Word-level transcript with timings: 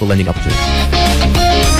people 0.00 0.12
ending 0.12 0.28
up 0.28 0.36
to. 0.36 1.79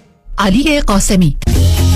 علی 0.37 0.81
قاسمی. 0.81 1.37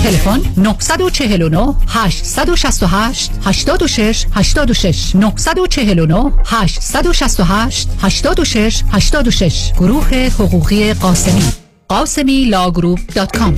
تلفن 0.04 0.40
949 0.56 1.74
868 1.88 3.30
86 3.44 4.26
86 4.34 5.14
949 5.16 6.32
868 6.44 7.88
86 8.02 8.82
86 8.92 9.72
گروه 9.72 10.14
حقوقی 10.14 10.94
قاسمی. 10.94 11.42
قاسمی 11.88 12.44
لاگروپ 12.44 13.00
دات 13.14 13.36
کام 13.36 13.54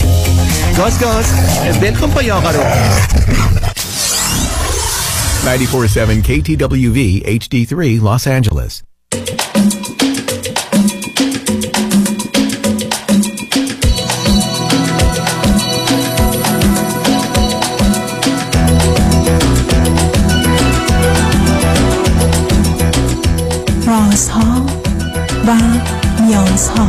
گاز 0.78 1.00
گاز. 1.00 1.25
ولکن 1.83 2.10
پای 2.10 2.31
آقا 2.31 2.50
رو. 2.50 2.62
94.7 5.44 6.22
KTWV 6.28 6.98
HD3 7.41 8.00
Los 8.03 8.27
Angeles 8.27 8.88
رازها 24.19 24.66
و 25.47 25.56
نیازها 26.22 26.88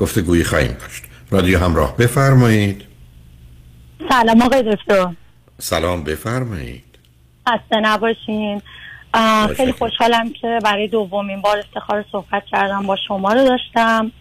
گفتگویی 0.00 0.44
خواهیم 0.44 0.76
داشت. 0.80 1.04
رادیو 1.30 1.58
همراه 1.58 1.96
بفرمایید. 1.96 2.84
سلام 4.08 4.42
آقای 4.42 4.62
دکتر. 4.62 5.08
سلام 5.58 6.04
بفرمایید. 6.04 6.98
خسته 7.48 7.80
نباشین. 7.80 8.62
خیلی 9.56 9.72
خوشحالم 9.72 10.32
که 10.40 10.58
برای 10.64 10.88
دومین 10.88 11.40
بار 11.40 11.58
افتخار 11.58 12.04
صحبت 12.12 12.42
کردم 12.52 12.86
با 12.86 12.96
شما 13.08 13.32
رو 13.32 13.44
داشتم. 13.44 14.12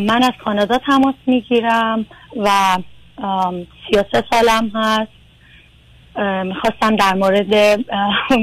من 0.00 0.22
از 0.22 0.32
کانادا 0.44 0.78
تماس 0.78 1.14
می‌گیرم 1.26 2.06
و 2.36 2.78
سیاست 3.90 4.24
سالم 4.30 4.70
هست. 4.74 5.12
می‌خواستم 6.44 6.96
در 6.96 7.14
مورد 7.14 7.48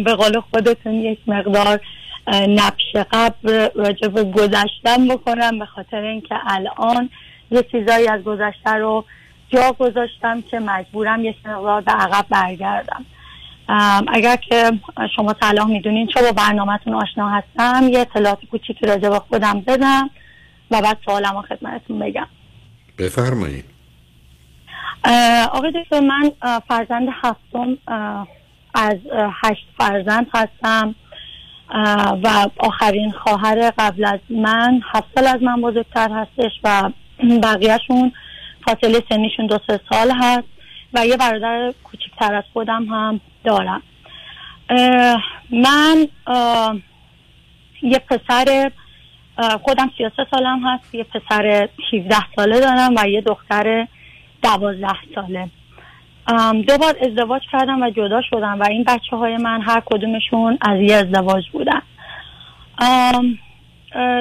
به 0.06 0.14
قول 0.14 0.40
خودتون 0.52 0.94
یک 0.94 1.20
مقدار 1.28 1.80
نبش 2.28 2.96
قبل 3.12 3.70
راجع 3.76 4.08
به 4.08 4.24
گذشتم 4.24 5.08
بکنم 5.08 5.60
به 5.60 5.66
خاطر 5.66 5.98
اینکه 5.98 6.36
الان 6.48 7.10
یه 7.52 7.64
چیزایی 7.72 8.08
از 8.08 8.24
گذشته 8.24 8.70
رو 8.72 9.06
جا 9.50 9.72
گذاشتم 9.80 10.42
که 10.42 10.60
مجبورم 10.60 11.26
یه 11.26 11.36
مقدار 11.46 11.82
به 11.82 11.92
عقب 11.92 12.26
برگردم. 12.30 13.06
اگر 14.08 14.36
که 14.36 14.72
شما 15.16 15.36
صلاح 15.42 15.68
می‌دونین 15.68 16.08
چه 16.08 16.22
با 16.22 16.32
برنامهتون 16.32 16.94
آشنا 16.94 17.30
هستم 17.30 17.88
یه 17.90 18.00
اطلاعات 18.00 18.46
کوچیکی 18.52 18.86
راجع 18.86 19.10
به 19.10 19.20
خودم 19.20 19.62
بدم 19.62 20.10
و 20.72 20.82
بعد 20.82 20.98
سوالم 21.06 21.42
خدمتتون 21.42 22.00
بگم. 22.00 22.28
بفرمایید. 23.00 23.66
آقای 25.52 25.72
دکتر 25.72 26.00
من 26.00 26.32
فرزند 26.68 27.08
هفتم 27.24 27.78
از 28.74 28.96
هشت 29.44 29.68
فرزند 29.78 30.28
هستم. 30.34 30.96
و 32.24 32.48
آخرین 32.58 33.12
خواهر 33.12 33.72
قبل 33.78 34.06
از 34.06 34.20
من 34.30 34.82
هفت 34.94 35.08
سال 35.16 35.28
از 35.28 35.44
من 35.44 35.62
بزرگتر 35.62 36.12
هستش 36.12 36.52
و 36.64 36.90
بقیهشون 37.44 38.12
فاصله 38.68 39.04
سنیشون 39.10 39.48
دو 39.48 39.60
سه 39.68 39.80
سال 39.90 40.12
هست 40.12 40.48
و 40.94 41.06
یه 41.06 41.18
برادر 41.18 41.74
کوچکتر 41.84 42.36
از 42.36 42.44
خودم 42.54 42.86
هم 42.86 43.22
دارم. 43.44 43.81
من 45.52 46.08
یه 47.81 48.00
پسر 48.00 48.72
خودم 49.63 49.92
33 49.98 50.28
سالم 50.31 50.68
هست 50.68 50.96
یه 50.96 51.04
پسر 51.04 51.70
17 51.94 52.16
ساله 52.36 52.60
دارم 52.60 52.94
و 52.98 53.10
یه 53.10 53.22
دختر 53.22 53.88
12 54.44 54.88
ساله. 55.16 55.50
دو 56.68 56.77
بار 56.77 56.95
ازدواج 57.01 57.41
کردم 57.51 57.81
و 57.81 57.89
جدا 57.89 58.21
شدم 58.29 58.59
و 58.59 58.63
این 58.63 58.83
بچه 58.83 59.15
های 59.15 59.38
من 59.38 59.62
هر 59.62 59.81
کدومشون 59.85 60.57
از 60.62 60.81
یه 60.81 60.95
ازدواج 60.95 61.44
بودن 61.50 61.81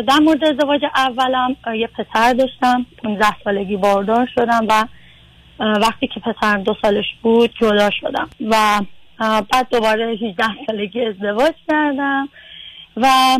در 0.02 0.18
مورد 0.22 0.44
ازدواج 0.44 0.80
اولم 0.96 1.56
یه 1.74 1.86
پسر 1.86 2.32
داشتم 2.32 2.86
15 3.02 3.26
سالگی 3.44 3.76
باردار 3.76 4.28
شدم 4.34 4.66
و 4.68 4.84
وقتی 5.58 6.06
که 6.06 6.20
پسرم 6.20 6.62
دو 6.62 6.74
سالش 6.82 7.06
بود 7.22 7.50
جدا 7.60 7.90
شدم 8.00 8.28
و 8.50 8.80
بعد 9.20 9.68
دوباره 9.70 10.04
18 10.04 10.44
سالگی 10.66 11.04
ازدواج 11.04 11.54
کردم 11.68 12.28
و 12.96 13.38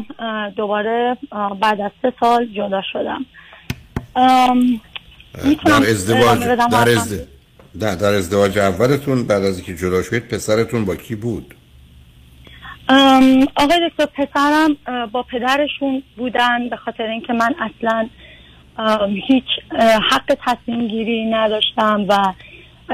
دوباره 0.56 1.16
بعد 1.60 1.80
از 1.80 1.90
سه 2.02 2.12
سال 2.20 2.46
جدا 2.46 2.82
شدم 2.92 3.26
در 5.64 5.90
ازدواج 5.90 6.38
در, 6.38 6.68
حرفم؟ 6.72 7.36
در, 7.81 7.94
در 7.94 8.14
ازدواج 8.14 8.58
اولتون 8.58 9.26
بعد 9.26 9.44
از 9.44 9.56
اینکه 9.56 9.75
جدا 9.75 10.02
شدید 10.02 10.28
پسرتون 10.28 10.84
با 10.84 10.96
کی 10.96 11.14
بود؟ 11.14 11.55
آقای 13.56 13.90
دکتر 13.90 14.06
پسرم 14.06 14.76
با 15.12 15.23
پدرشون 15.23 16.02
بودن 16.17 16.69
به 16.69 16.76
خاطر 16.76 17.02
اینکه 17.02 17.32
من 17.32 17.55
اصلا 17.58 18.08
هیچ 19.28 19.44
حق 20.11 20.37
تصمیم 20.46 20.88
گیری 20.88 21.31
نداشتم 21.31 22.06
و 22.08 22.32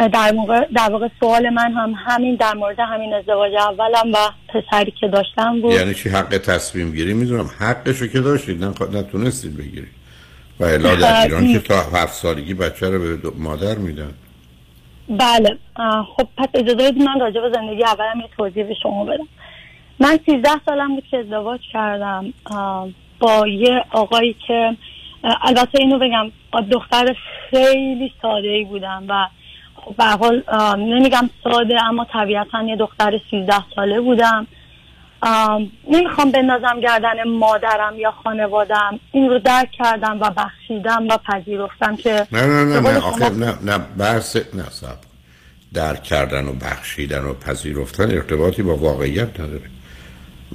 در 0.09 0.33
موقع 0.33 0.67
در 0.75 0.91
واقع 0.91 1.09
سوال 1.21 1.51
من 1.51 1.73
هم 1.73 1.95
همین 2.07 2.37
در 2.37 2.55
مورد 2.55 2.81
همین 2.81 3.15
ازدواج 3.15 3.53
اولم 3.55 4.13
و 4.15 4.17
پسری 4.49 4.93
که 5.01 5.09
داشتم 5.09 5.61
بود. 5.61 5.73
یعنی 5.73 5.95
چی؟ 5.95 6.09
حق 6.09 6.39
تصمیم 6.39 6.93
گیری؟ 6.93 7.15
می‌دونم. 7.15 7.51
حقشو 7.59 8.07
که 8.07 8.21
داشتید 8.21 8.65
نه 8.65 8.75
نتونستید 8.93 9.57
بگیرید. 9.57 10.03
و 10.61 10.65
الا 10.65 10.95
در 10.95 11.23
ایران 11.23 11.53
که 11.53 11.59
تا 11.59 11.81
هفت 11.81 12.15
سالگی 12.15 12.55
بچه 12.55 12.89
رو 12.89 12.99
به 12.99 13.31
مادر 13.39 13.75
میدن. 13.75 14.15
بله. 15.09 15.59
خب 16.17 16.29
پس 16.37 16.49
اجازه 16.55 16.91
بدید 16.91 17.03
من 17.03 17.21
راجع 17.21 17.41
به 17.41 17.51
زندگی 17.55 17.85
اولم 17.85 18.21
یه 18.21 18.29
توضیح 18.37 18.65
به 18.65 18.75
شما 18.83 19.05
بدم. 19.05 19.29
من 20.01 20.19
13 20.27 20.49
سالم 20.67 20.95
بود 20.95 21.05
که 21.11 21.19
ازدواج 21.19 21.61
کردم. 21.73 22.33
با 23.21 23.47
یه 23.49 23.85
آقایی 23.91 24.37
که 24.47 24.77
البته 25.25 25.81
اینو 25.81 25.99
بگم 25.99 26.31
دختر 26.71 27.17
خیلی 27.51 28.13
ساده 28.23 28.49
ای 28.49 28.65
بودم 28.65 29.05
و 29.09 29.27
خب 29.75 29.97
به 29.97 30.05
حال 30.05 30.43
نمیگم 30.79 31.31
ساده 31.45 31.83
اما 31.85 32.05
طبیعتا 32.05 32.63
یه 32.63 32.77
دختر 32.77 33.21
13 33.31 33.55
ساله 33.77 34.01
بودم. 34.01 34.47
نمی‌خوام 35.91 36.31
بندازم 36.31 36.81
گردن 36.81 37.29
مادرم 37.29 37.99
یا 37.99 38.11
خانوادم 38.11 39.01
این 39.13 39.31
رو 39.31 39.39
درک 39.39 39.71
کردم 39.73 40.21
و 40.21 40.31
بخشیدم 40.31 41.09
و 41.09 41.19
پذیرفتم 41.19 41.97
که 41.97 42.27
نه 42.33 42.47
نه 42.47 42.65
نه 42.65 42.81
نه 42.81 42.99
آخه 42.99 43.31
نه 43.31 43.55
نه 43.63 43.79
بحث 43.99 44.37
نه 44.37 44.71
صبر. 44.71 44.97
درک 45.75 46.03
کردن 46.03 46.45
و 46.45 46.53
بخشیدن 46.53 47.25
و 47.25 47.35
پذیرفتن 47.35 48.11
ارتباطی 48.11 48.63
با 48.63 48.77
واقعیت 48.77 49.41
نداره 49.41 49.71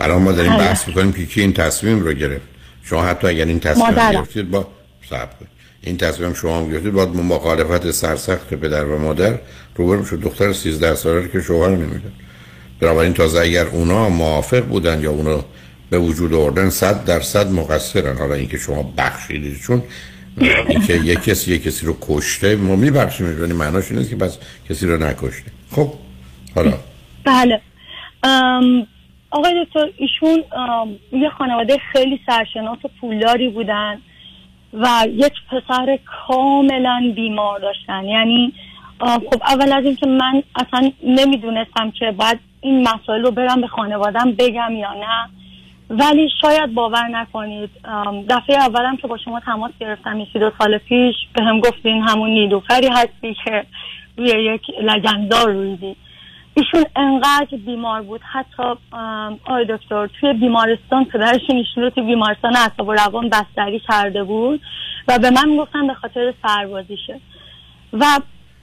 الان 0.01 0.21
ما 0.21 0.31
داریم 0.31 0.51
بله. 0.51 0.63
بحث 0.63 0.87
می‌کنیم 0.87 1.13
که 1.13 1.25
کی 1.25 1.41
این 1.41 1.53
تصمیم 1.53 1.99
رو 1.99 2.13
گرفت 2.13 2.47
شما 2.83 3.01
حتی 3.01 3.27
اگر 3.27 3.45
این 3.45 3.59
تصمیم. 3.59 3.91
گرفتید 3.91 4.51
با 4.51 4.67
صبر 5.09 5.19
کنید. 5.39 5.51
این 5.81 5.97
تصمیم 5.97 6.33
شما 6.33 6.57
هم 6.57 6.71
گرفتید 6.71 6.93
باید 6.93 7.09
مخالفت 7.09 7.91
سرسخت 7.91 8.53
پدر 8.53 8.85
و 8.85 8.99
مادر 8.99 9.39
روبرو 9.75 10.05
شد 10.05 10.19
دختر 10.19 10.53
13 10.53 10.95
ساله 10.95 11.27
که 11.27 11.41
شوهر 11.41 11.69
نمیدن 11.69 12.11
بنابراین 12.79 13.13
تازه 13.13 13.39
اگر 13.39 13.65
اونا 13.65 14.09
موافق 14.09 14.61
بودن 14.61 15.01
یا 15.01 15.11
اونا 15.11 15.45
به 15.89 15.99
وجود 15.99 16.33
آوردن 16.33 16.69
صد 16.69 17.05
درصد 17.05 17.51
مقصرن. 17.51 18.17
حالا 18.17 18.35
اینکه 18.35 18.57
شما 18.57 18.93
بخشیدید 18.97 19.59
چون 19.61 19.83
اینکه 20.67 20.93
یک 20.93 21.23
کسی 21.23 21.53
یک 21.53 21.63
کسی 21.63 21.85
رو 21.85 21.97
کشته 22.01 22.55
ما 22.55 22.75
میبخشیم 22.75 23.41
یعنی 23.41 23.53
معناش 23.53 23.91
این 23.91 23.99
نیست 23.99 24.09
که 24.09 24.15
بس 24.15 24.37
کسی 24.69 24.87
رو 24.87 24.97
نکشته. 25.03 25.51
خب 25.71 25.93
حالا. 26.55 26.73
بله. 27.23 27.61
ام، 28.23 28.87
آقای 29.31 29.65
دکتر 29.65 29.89
ایشون 29.97 30.43
یه 31.11 31.29
خانواده 31.29 31.77
خیلی 31.91 32.19
سرشناس 32.25 32.77
و 32.85 32.89
پولداری 33.01 33.49
بودن 33.49 33.97
و 34.73 35.07
یک 35.09 35.33
پسر 35.51 35.99
کاملا 36.27 37.13
بیمار 37.15 37.59
داشتن. 37.59 38.05
یعنی 38.05 38.53
خب 38.99 39.41
اول 39.47 39.71
از 39.71 39.85
اینکه 39.85 40.05
من 40.05 40.43
اصلا 40.55 40.91
نمی‌دونستم 41.03 41.91
که 41.99 42.11
باید 42.17 42.39
این 42.67 42.87
مسائل 42.87 43.21
رو 43.21 43.31
برم 43.31 43.61
به 43.61 43.67
خانوادم 43.67 44.31
بگم 44.31 44.71
یا 44.71 44.93
نه. 44.93 45.29
ولی 45.89 46.29
شاید 46.41 46.73
باور 46.73 47.07
نکنید 47.07 47.69
دفعه 48.29 48.55
اولم 48.55 48.97
که 48.97 49.07
با 49.07 49.17
شما 49.17 49.39
تماس 49.39 49.71
گرفتم 49.79 50.19
یکی 50.19 50.39
دو 50.39 50.51
سال 50.59 50.77
پیش 50.77 51.15
به 51.33 51.43
هم 51.43 51.59
گفتین 51.59 52.01
همون 52.01 52.29
نیلوفری 52.29 52.87
هستی 52.87 53.35
که 53.45 53.65
روی 54.17 54.27
یک 54.27 54.61
لگنزار 54.81 55.51
رویدی. 55.51 55.95
ایشون 56.53 56.83
انقدر 56.95 57.57
بیمار 57.65 58.01
بود. 58.01 58.21
حتی 58.23 58.63
آقای 59.45 59.65
دکتر 59.69 60.07
توی 60.07 60.33
بیمارستان 60.33 61.05
پدرشون 61.05 61.55
ایشون 61.55 61.83
رو 61.83 61.89
توی 61.89 62.03
بیمارستان 62.03 62.55
اعصاب 62.55 62.87
و 62.87 62.93
روان 62.93 63.29
بستری 63.29 63.79
کرده 63.79 64.23
بود 64.23 64.61
و 65.07 65.19
به 65.19 65.29
من 65.29 65.57
گفتن 65.57 65.87
به 65.87 65.93
خاطر 65.93 66.33
سربازیشه. 66.43 67.19
و 67.93 68.05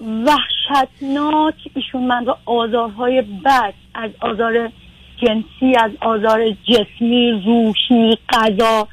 وحشتناک 0.00 1.54
ایشون 1.74 2.02
من 2.02 2.26
رو 2.26 2.36
آزارهای 2.46 3.22
بد 3.22 3.74
از 3.94 4.10
آزار 4.20 4.72
جنسی 5.16 5.76
از 5.76 5.90
آزار 6.00 6.50
جسمی 6.50 7.42
روحی 7.46 8.18
غذا. 8.28 8.88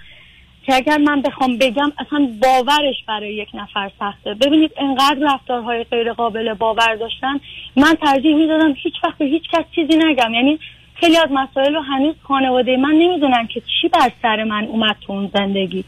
که 0.65 0.75
اگر 0.75 0.97
من 0.97 1.21
بخوام 1.21 1.57
بگم 1.57 1.91
اصلا 1.97 2.29
باورش 2.41 2.95
برای 3.07 3.35
یک 3.35 3.49
نفر 3.53 3.91
سخته. 3.99 4.33
ببینید 4.33 4.71
انقدر 4.77 5.17
رفتارهای 5.21 5.83
غیر 5.83 6.13
قابل 6.13 6.53
باور 6.53 6.95
داشتن. 6.95 7.39
من 7.75 7.93
ترجیح 7.93 8.35
می‌دادم 8.35 8.73
هیچ 8.73 8.93
وقت 9.03 9.17
به 9.17 9.25
هیچ 9.25 9.43
کس 9.51 9.65
چیزی 9.75 9.97
نگم. 9.97 10.33
یعنی 10.33 10.59
خیلی 10.95 11.17
از 11.17 11.27
مسائل 11.31 11.75
رو 11.75 11.81
هنوز 11.81 12.15
خانواده 12.23 12.77
من 12.77 12.91
نمی‌دونن 12.91 13.47
که 13.47 13.61
چی 13.81 13.87
بر 13.87 14.11
سر 14.21 14.43
من 14.43 14.63
اومد 14.63 14.95
تو 15.01 15.13
اون 15.13 15.31
زندگی. 15.33 15.83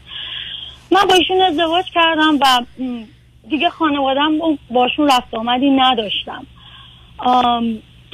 من 0.92 1.00
با 1.08 1.14
ایشون 1.14 1.40
ازدواج 1.40 1.84
کردم 1.94 2.38
و 2.40 2.64
دیگه 3.48 3.70
خانوادم 3.70 4.32
باشون 4.70 5.06
رفت 5.08 5.34
آمدی 5.34 5.70
نداشتم. 5.70 6.46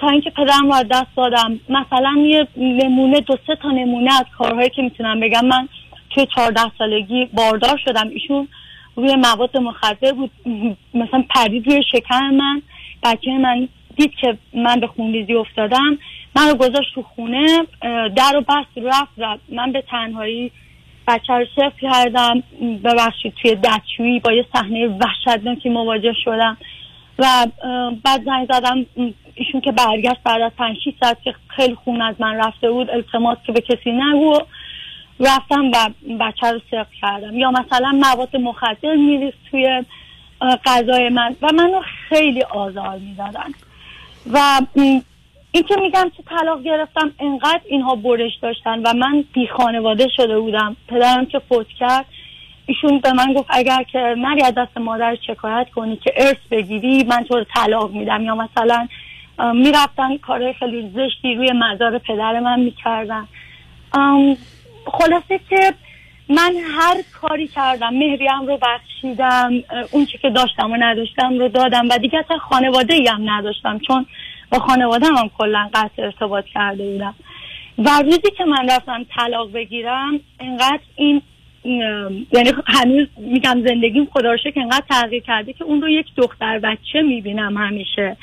تا 0.00 0.08
اینکه 0.08 0.30
پدرم 0.30 0.66
رو 0.66 0.74
از 0.74 0.86
دست 0.90 1.16
دادم. 1.16 1.60
مثلا 1.68 2.14
یه 2.18 2.46
نمونه 2.56 3.20
دو 3.20 3.36
سه 3.46 3.56
تا 3.56 3.70
نمونه 3.70 4.14
از 4.14 4.24
کارهایی 4.38 4.70
که 4.70 4.82
می‌تونم 4.82 5.20
بگم. 5.20 5.44
من 5.44 5.68
توی 6.10 6.26
چهارده 6.34 6.60
سالگی 6.78 7.28
باردار 7.32 7.80
شدم. 7.84 8.08
ایشون 8.08 8.48
روی 8.96 9.16
مواد 9.16 9.56
مخدر 9.56 10.12
بود. 10.12 10.30
مثلا 10.94 11.24
پرید 11.30 11.66
روی 11.66 11.82
شکم 11.92 12.30
من. 12.30 12.62
بچه 13.02 13.30
من 13.30 13.68
دید 13.96 14.12
که 14.20 14.38
من 14.54 14.80
به 14.80 14.86
خونریزی 14.86 15.34
افتادم. 15.34 15.98
من 16.36 16.48
رو 16.48 16.54
گذاشت 16.54 16.94
تو 16.94 17.02
خونه 17.02 17.58
در 18.16 18.32
رو 18.34 18.40
بست 18.40 18.86
رفت 18.86 19.12
رفت. 19.18 19.42
من 19.48 19.72
به 19.72 19.82
تنهایی 19.90 20.50
بچه 21.08 21.32
رو 21.32 21.44
صفر 21.56 21.80
کردم. 21.80 22.42
ببخشید 22.84 23.34
توی 23.42 23.54
دستشویی 23.54 24.20
با 24.20 24.32
یه 24.32 24.46
صحنه 24.52 24.86
وحشتناکی 24.86 25.68
مواجه 25.68 26.12
شدم. 26.24 26.56
و 27.20 27.46
بعد 28.04 28.24
زنگ 28.24 28.48
زدم 28.52 28.86
ایشون 29.34 29.60
که 29.60 29.72
برگشت 29.72 30.22
بعد 30.24 30.42
از 30.42 30.52
پنج 30.58 30.76
شیش 30.84 30.94
ساعت 31.00 31.22
که 31.22 31.34
خیلی 31.48 31.74
خون 31.74 32.02
از 32.02 32.14
من 32.18 32.34
رفته 32.34 32.70
بود 32.70 32.90
التماس 32.90 33.38
که 33.46 33.52
به 33.52 33.60
کسی 33.60 33.92
نگو 33.92 34.38
رفتم 35.20 35.70
و 35.70 35.90
بچه 36.20 36.52
رو 36.52 36.60
سرق 36.70 36.86
کردم. 37.00 37.38
یا 37.38 37.50
مثلا 37.50 37.92
مواد 37.92 38.36
مخدر 38.36 38.94
میریخت 38.94 39.38
توی 39.50 39.84
غذای 40.66 41.08
من 41.08 41.36
و 41.42 41.52
منو 41.52 41.80
خیلی 42.08 42.42
آزار 42.42 42.98
می‌دادن. 42.98 43.50
و 44.32 44.60
این 44.72 45.02
که 45.52 45.76
میگم 45.80 46.10
که 46.16 46.22
طلاق 46.22 46.62
گرفتم 46.62 47.12
انقدر 47.20 47.60
اینها 47.66 47.94
برش 47.94 48.32
داشتن 48.42 48.78
و 48.82 48.94
من 48.94 49.24
بی 49.32 49.46
خانواده 49.46 50.08
شده 50.16 50.40
بودم. 50.40 50.76
پدرم 50.88 51.26
که 51.26 51.38
فوت 51.38 51.68
کرد 51.68 52.04
ایشون 52.70 52.98
به 52.98 53.12
من 53.12 53.32
گفت 53.32 53.46
اگر 53.48 53.82
که 53.82 54.14
نری 54.18 54.42
از 54.42 54.54
دست 54.54 54.78
مادر 54.78 55.16
شکایت 55.26 55.70
کنی 55.74 55.96
که 55.96 56.12
ارث 56.16 56.36
بگیری 56.50 57.04
من 57.04 57.24
تو 57.24 57.38
رو 57.38 57.44
طلاق 57.54 57.90
میدم. 57.90 58.22
یا 58.22 58.34
مثلا 58.34 58.88
می‌رفتن 59.54 60.16
کارهای 60.16 60.52
خیلی 60.52 60.90
زشتی 60.94 61.34
روی 61.34 61.52
مزار 61.52 61.98
پدر 61.98 62.40
من 62.40 62.60
می‌کردن. 62.60 63.28
خلاصه 64.86 65.40
که 65.50 65.74
من 66.28 66.54
هر 66.78 66.96
کاری 67.20 67.48
کردم 67.48 67.94
مهریم 67.94 68.46
رو 68.46 68.58
بخشیدم 68.62 69.52
اون 69.90 70.06
چی 70.06 70.18
که 70.18 70.30
داشتم 70.30 70.72
و 70.72 70.76
نداشتم 70.76 71.38
رو 71.38 71.48
دادم 71.48 71.88
و 71.88 71.98
دیگه 71.98 72.18
اصلا 72.18 72.38
خانواده 72.38 72.94
هم 73.12 73.30
نداشتم 73.30 73.78
چون 73.78 74.06
با 74.52 74.58
خانواده 74.58 75.06
هم 75.06 75.30
کلا 75.38 75.70
قطع 75.74 76.02
ارتباط 76.02 76.44
کرده 76.44 76.92
بودم. 76.92 77.14
و 77.78 78.02
روزی 78.02 78.30
که 78.38 78.44
من 78.44 78.70
رفتم 78.70 79.06
طلاق 79.16 79.52
بگیرم 79.52 80.20
انقدر 80.40 80.80
این 80.96 81.22
یعنی 81.64 82.52
هنوز 82.66 83.06
میگم 83.18 83.62
زندگیم 83.66 84.08
خدا 84.12 84.32
رو 84.32 84.36
شکر 84.36 84.60
انقدر 84.60 84.84
تغییر 84.90 85.22
کرده 85.22 85.52
که 85.52 85.64
اون 85.64 85.82
رو 85.82 85.88
یک 85.88 86.06
دختر 86.16 86.58
بچه 86.58 87.02
می‌بینم 87.02 87.56
همیشه. 87.56 88.16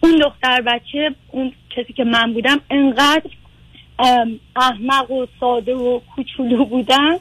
اون 0.00 0.16
دختر 0.16 0.60
بچه 0.60 1.14
اون 1.32 1.52
کسی 1.70 1.92
که 1.92 2.04
من 2.04 2.32
بودم 2.32 2.60
انقدر 2.70 3.30
احمق 4.56 5.10
و 5.10 5.26
ساده 5.40 5.74
و 5.74 6.00
کوچولو 6.16 6.64
بودن 6.64 7.16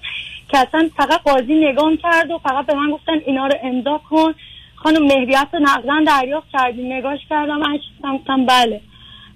که 0.50 0.58
اصلا 0.58 0.90
فقط 0.98 1.22
قاضی 1.22 1.56
نگام 1.56 1.98
کرد 1.98 2.32
و 2.32 2.38
فقط 2.38 2.66
به 2.66 2.74
من 2.74 2.92
گفتن 2.92 3.20
اینا 3.26 3.48
رو 3.48 3.54
امضا 3.64 4.02
کن. 4.10 4.34
خانم 4.76 5.04
مهریت 5.04 5.48
نقدن 5.62 6.04
دریافت 6.04 6.48
کردی 6.54 6.84
نگاش 6.84 7.20
کردم 7.30 7.62
اشتم 7.62 8.18
گفتم 8.18 8.46
بله. 8.46 8.82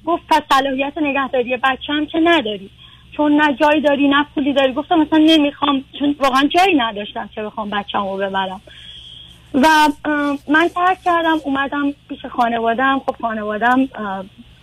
گفت 0.05 0.23
پس 0.29 0.41
صلاحیت 0.51 0.93
نگهداری 0.97 1.57
بچه 1.57 1.93
هم 1.93 2.05
که 2.05 2.19
نداری. 2.23 2.69
چون 3.17 3.41
نه 3.41 3.53
جایی 3.53 3.81
داری 3.81 4.07
نه 4.07 4.25
پولی 4.35 4.53
داری. 4.53 4.73
گفتم 4.73 4.99
مثلا 4.99 5.19
نمی‌خوام 5.19 5.83
چون 5.99 6.15
واقعا 6.19 6.43
جایی 6.43 6.75
نداشتم 6.75 7.29
که 7.35 7.41
بخوام 7.41 7.69
بچه 7.69 7.97
رو 7.97 8.17
ببرم. 8.17 8.61
و 9.53 9.67
من 10.47 10.67
ترک 10.75 10.97
کردم 11.05 11.37
اومدم 11.43 11.93
پیش 12.09 12.25
خانوادم 12.25 13.01
خب 13.05 13.15
خانوادم 13.21 13.89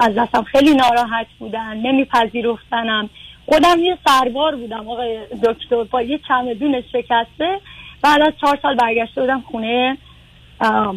از 0.01 0.15
دستم 0.15 0.43
خیلی 0.43 0.75
ناراحت 0.75 1.27
بودن 1.39 1.77
نمیپذیرفتنم. 1.77 3.11
خودم 3.47 3.79
یه 3.81 3.99
سربار 4.07 4.57
بودم 4.57 4.89
آقای 4.89 5.19
دکتر. 5.43 5.85
با 5.85 6.03
یه 6.03 6.21
چمدون 6.29 6.83
شکسته. 6.93 7.61
بعد 8.03 8.23
از 8.23 8.33
چهار 8.41 8.59
سال 8.63 8.75
برگشته 8.75 9.21
بودم 9.21 9.41
خونه 9.41 9.99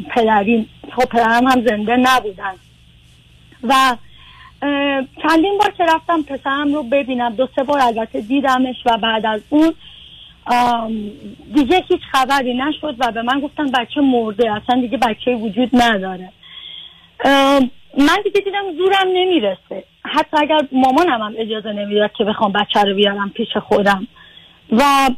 پدری 0.10 0.70
خب 0.96 1.06
پدرم 1.06 1.48
هم 1.48 1.66
زنده 1.68 1.98
نبودن. 1.98 2.54
و 3.64 3.96
چندین 5.24 5.58
بار 5.60 5.72
که 5.78 5.84
رفتم 5.84 6.22
پسرم 6.24 6.74
رو 6.74 6.84
ببینم 6.84 7.36
دو 7.36 7.48
سه 7.56 7.64
بار 7.64 7.82
البته 7.82 8.22
دیدمش 8.22 8.76
و 8.86 8.98
بعد 8.98 9.26
از 9.26 9.42
اون 9.50 9.74
دیگه 11.54 11.84
هیچ 11.88 12.02
خبری 12.12 12.54
نشد 12.54 12.96
و 13.00 13.12
به 13.12 13.22
من 13.22 13.40
گفتن 13.40 13.72
بچه 13.72 14.02
مرده 14.02 14.52
اصلا 14.52 14.82
دیگه 14.82 14.98
بچه 14.98 15.36
وجود 15.36 15.70
نداره. 15.74 16.30
من 17.98 18.18
دیگه 18.24 18.42
دیدم 18.42 18.74
زورم 18.78 19.08
نمی‌رسه. 19.14 19.84
حتی 20.04 20.38
اگر 20.38 20.60
مامانم 20.72 21.22
هم 21.22 21.34
اجازه 21.38 21.72
نمی‌داد 21.72 22.12
که 22.18 22.24
بخوام 22.24 22.52
بچه 22.52 22.82
رو 22.82 22.96
بیارم 22.96 23.30
پیش 23.30 23.58
خودم. 23.58 24.08
و 24.72 25.10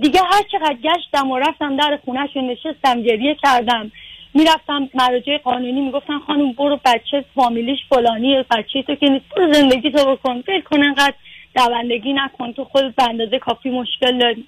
دیگه 0.00 0.20
هر 0.20 0.42
چقدر 0.52 0.74
گشتم 0.74 1.30
و 1.30 1.38
رفتم 1.38 1.76
در 1.76 1.98
خونهش 2.04 2.36
نشستم 2.36 3.02
گریه 3.02 3.36
کردم. 3.42 3.92
می‌رفتم 4.34 4.88
مراجع 4.94 5.38
قانونی 5.38 5.80
می‌گفتن 5.80 6.18
خانم 6.18 6.52
برو 6.52 6.80
بچه 6.84 7.24
فامیلیش 7.34 7.78
فلانی 7.88 8.44
بچه 8.50 8.82
تو 8.82 8.94
که 8.94 9.08
نیست. 9.08 9.24
برو 9.36 9.52
زندگی 9.52 9.90
تو 9.90 10.16
بکن. 10.16 10.42
فکر 10.42 10.60
کن 10.60 10.84
انقدر 10.84 11.14
دوندگی 11.56 12.12
نکن. 12.12 12.52
تو 12.52 12.64
خود 12.64 12.96
به 12.96 13.08
اندازه 13.08 13.38
کافی 13.38 13.70
مشکل 13.70 14.18
داری. 14.18 14.44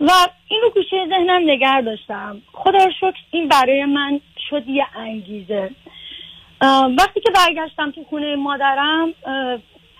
و 0.00 0.10
این 0.48 0.60
رو 0.62 0.70
گوشه 0.70 1.06
ذهنم 1.08 1.50
نگر 1.50 1.80
داشتم. 1.80 2.42
خدا 2.52 2.90
شکر 3.00 3.20
این 3.30 3.48
برای 3.48 3.84
من 3.84 4.20
شد 4.50 4.68
یه 4.68 4.86
انگیزه. 4.96 5.70
وقتی 6.98 7.20
که 7.20 7.30
برگشتم 7.34 7.90
تو 7.90 8.04
خونه 8.04 8.36
مادرم 8.36 9.14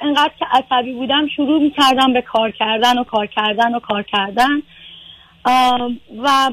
انقدر 0.01 0.33
که 0.39 0.47
عصبی 0.51 0.93
بودم 0.93 1.29
شروع 1.29 1.63
می‌کردم 1.63 2.13
به 2.13 2.23
کار 2.23 2.51
کردن 2.51 2.99
و 2.99 3.05
کار 3.05 3.27
کردن 3.27 3.75
و 3.75 3.81
کار 3.81 4.03
کردن. 4.03 4.63
و 5.47 6.51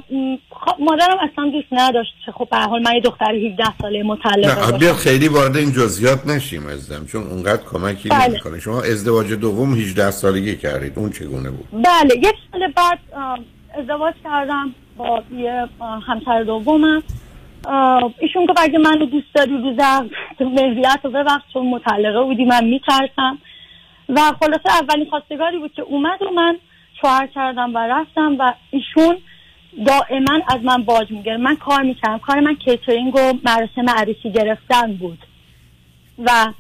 خب 0.50 0.76
مادرم 0.80 1.18
اصلا 1.32 1.50
دوست 1.50 1.68
نداشت 1.72 2.14
خب 2.34 2.48
به 2.52 2.58
حال 2.58 2.82
من 2.82 2.94
یه 2.94 3.02
دختر 3.02 3.36
17 3.36 3.64
ساله 3.82 4.04
مطلقه 4.04 4.78
نه 4.78 4.94
خیلی 4.94 5.28
وارد 5.28 5.58
این 5.58 5.72
جزئیات 5.72 6.28
نشیم 6.28 6.68
ازدم 6.68 7.06
چون 7.06 7.24
اونقدر 7.24 7.64
کمکی 7.64 8.10
بله. 8.10 8.28
نمی‌کنه. 8.28 8.60
شما 8.60 8.82
ازدواج 8.82 9.34
دوم 9.34 9.74
18 9.74 10.12
سالگی 10.12 10.58
کردید 10.58 10.94
اون 10.96 11.10
چگونه 11.10 11.50
بود؟ 11.50 11.68
بله 11.72 12.16
یک 12.18 12.36
سال 12.52 12.72
بعد 12.76 13.00
ازدواج 13.78 14.14
کردم 14.24 14.76
با 14.98 15.24
یه 15.38 15.68
همسر 16.08 16.44
دومم. 16.44 17.04
ایشون 18.20 18.48
که 18.48 18.54
اگه 18.58 18.80
منو 18.80 19.06
دوست 19.06 19.34
داری 19.36 19.58
رو 19.58 19.76
تو 20.40 20.50
مهریت 20.50 21.00
رو 21.04 21.10
ببخش 21.10 21.44
چون 21.54 21.68
مطلقه 21.68 22.24
بودی 22.24 22.46
من 22.46 22.66
میترسم. 22.66 23.38
و 24.10 24.20
خلاصه 24.40 24.82
اولین 24.82 25.10
خواستگاری 25.10 25.58
بود 25.60 25.74
که 25.74 25.82
اومد 25.82 26.22
و 26.22 26.30
من 26.36 26.58
شوهر 27.04 27.28
کردم 27.28 27.76
و 27.76 27.78
رفتم 27.78 28.36
و 28.40 28.54
ایشون 28.72 29.18
دائما 29.86 30.40
از 30.50 30.64
من 30.64 30.84
باج 30.84 31.12
میگرد 31.12 31.40
من 31.40 31.56
کار 31.56 31.82
می‌کردم. 31.82 32.20
کار 32.20 32.40
من 32.40 32.56
کیترینگ 32.56 33.16
و 33.16 33.34
مراسم 33.46 33.90
عروسی 33.90 34.32
گرفتن 34.32 34.94
بود. 34.94 35.20
و 36.26 36.54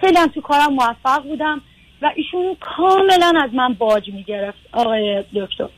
خیلی 0.00 0.16
هم 0.16 0.26
تو 0.26 0.40
کارم 0.40 0.72
موفق 0.72 1.22
بودم 1.22 1.60
و 2.02 2.12
ایشون 2.16 2.56
کاملا 2.60 3.32
از 3.44 3.54
من 3.54 3.72
باج 3.74 4.08
می‌گرفت. 4.08 4.58
آقای 4.72 5.24
دکتر. 5.34 5.68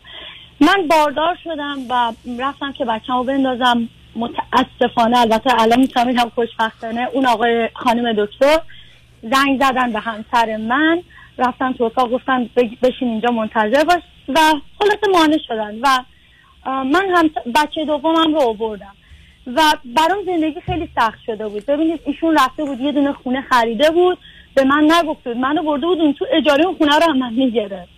من 0.60 0.88
باردار 0.88 1.38
شدم 1.44 1.76
و 1.88 2.12
رفتم 2.38 2.72
که 2.72 2.84
بچه 2.84 3.12
رو 3.12 3.24
بندازم. 3.24 3.88
متاسفانه 4.16 5.18
البته 5.18 5.62
الان 5.62 5.80
می‌تونم 5.80 6.30
خوشبختانه 6.34 7.08
اون 7.12 7.26
آقای 7.26 7.68
خانم 7.74 8.12
دکتر 8.12 8.58
زنگ 9.22 9.62
زدن 9.62 9.92
به 9.92 10.00
همسر 10.00 10.56
من. 10.56 11.02
رفتن 11.40 11.72
تو 11.72 11.84
اتاق 11.84 12.10
گفتن 12.10 12.50
بشین 12.82 13.08
اینجا 13.08 13.30
منتظر 13.30 13.84
باش 13.84 14.02
و 14.28 14.40
خلاصه 14.78 15.08
مانع 15.12 15.38
شدن 15.48 15.78
و 15.80 16.04
من 16.66 17.10
هم 17.14 17.30
بچه 17.54 17.84
دومم 17.84 18.34
رو 18.34 18.40
آوردم 18.40 18.94
و 19.46 19.62
برام 19.84 20.24
زندگی 20.26 20.60
خیلی 20.60 20.88
سخت 20.94 21.18
شده 21.26 21.48
بود. 21.48 21.66
ببینید 21.66 22.00
ایشون 22.04 22.38
رفته 22.38 22.64
بود 22.64 22.80
یه 22.80 22.92
دونه 22.92 23.12
خونه 23.12 23.40
خریده 23.40 23.90
بود 23.90 24.18
به 24.54 24.64
من 24.64 24.92
نگفت 24.92 25.24
بود 25.24 25.36
منو 25.36 25.62
برده 25.62 25.86
بود 25.86 26.00
اون 26.00 26.12
تو 26.12 26.26
اجاره 26.32 26.64
اون 26.64 26.76
خونه 26.76 26.96
رو 26.96 27.02
هم 27.02 27.18
من 27.18 27.32
می‌گرفت. 27.32 27.90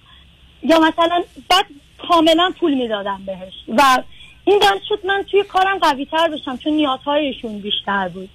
یا 0.63 0.79
مثلا 0.81 1.23
بعد 1.51 1.67
کاملا 2.09 2.53
پول 2.61 2.75
می‌دادم 2.75 3.23
بهش 3.27 3.53
و 3.69 4.03
این 4.45 4.61
شد 4.89 5.07
من 5.07 5.25
توی 5.31 5.45
کارم 5.45 5.79
قوی 5.79 6.05
تر 6.05 6.29
بشم 6.29 6.57
چون 6.57 6.73
نیازهایشون 6.73 7.59
بیشتر 7.59 8.09
بود. 8.09 8.29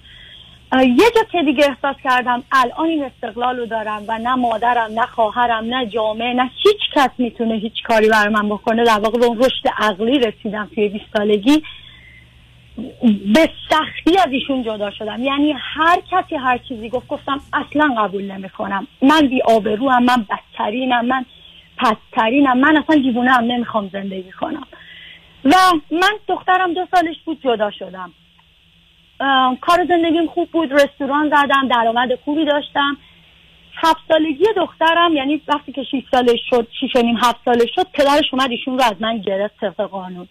یه 0.72 1.10
جا 1.16 1.22
که 1.32 1.42
دیگه 1.42 1.64
احساس 1.64 1.96
کردم 2.04 2.42
الان 2.52 2.86
این 2.86 3.04
استقلال 3.04 3.56
رو 3.56 3.66
دارم 3.66 4.04
و 4.08 4.18
نه 4.18 4.34
مادرم 4.34 4.92
نه 4.94 5.06
خواهرم 5.06 5.64
نه 5.64 5.86
جامعه 5.86 6.34
نه 6.34 6.50
هیچ 6.64 6.80
کس 6.94 7.10
می‌تونه 7.18 7.54
هیچ 7.54 7.82
کاری 7.84 8.08
برای 8.08 8.34
من 8.34 8.48
بکنه. 8.48 8.84
در 8.84 8.98
واقع 8.98 9.18
به 9.18 9.26
اون 9.26 9.38
رشد 9.38 9.68
عقلی 9.78 10.18
رسیدم 10.18 10.70
توی 10.74 10.88
20 10.88 11.04
سالگی. 11.16 11.62
به 13.34 13.50
سختی 13.70 14.18
از 14.18 14.32
ایشون 14.32 14.62
جدا 14.62 14.90
شدم. 14.90 15.24
یعنی 15.24 15.54
هر 15.58 16.00
کسی 16.10 16.36
هر 16.36 16.58
چیزی 16.58 16.88
گفت 16.88 17.06
گفتم 17.06 17.40
اصلا 17.52 17.94
قبول 17.98 18.32
نمی‌کنم. 18.32 18.86
من 19.02 19.28
بی 19.28 19.42
آبرو 19.42 19.90
هم 19.90 20.04
من 20.04 20.26
بدترینم 20.30 21.04
من 21.06 21.24
پسترینم 21.76 22.58
من 22.58 22.76
اصلا 22.76 22.96
دیوونه 22.96 23.30
هم 23.30 23.44
نمی‌خوام 23.44 23.90
زندگی 23.92 24.32
کنم. 24.32 24.66
و 25.44 25.54
من 25.90 26.12
دخترم 26.28 26.74
دو 26.74 26.86
سالش 26.94 27.16
بود 27.24 27.42
جدا 27.42 27.70
شدم. 27.70 28.12
کار 29.60 29.86
زندگیم 29.88 30.26
خوب 30.26 30.50
بود 30.50 30.72
رستوران 30.72 31.28
زدم 31.28 31.68
درآمد 31.68 32.14
خوبی 32.24 32.44
داشتم. 32.44 32.96
هفت 33.74 34.00
سالگی 34.08 34.44
دخترم 34.56 35.16
یعنی 35.16 35.42
وقتی 35.48 35.72
که 35.72 35.82
شیش 35.82 36.04
سالش 36.10 36.40
شد 36.50 36.68
شیش 36.80 36.96
و 36.96 37.02
نیم 37.02 37.16
هفت 37.16 37.40
سالش 37.44 37.70
شد 37.74 37.86
پدرش 37.92 38.24
اومد 38.32 38.50
ایشون 38.50 38.78
رو 38.78 38.84
از 38.84 38.94
من 39.00 39.18
گرفت 39.18 39.60
طبق 39.60 39.80
قانون. 39.80 40.28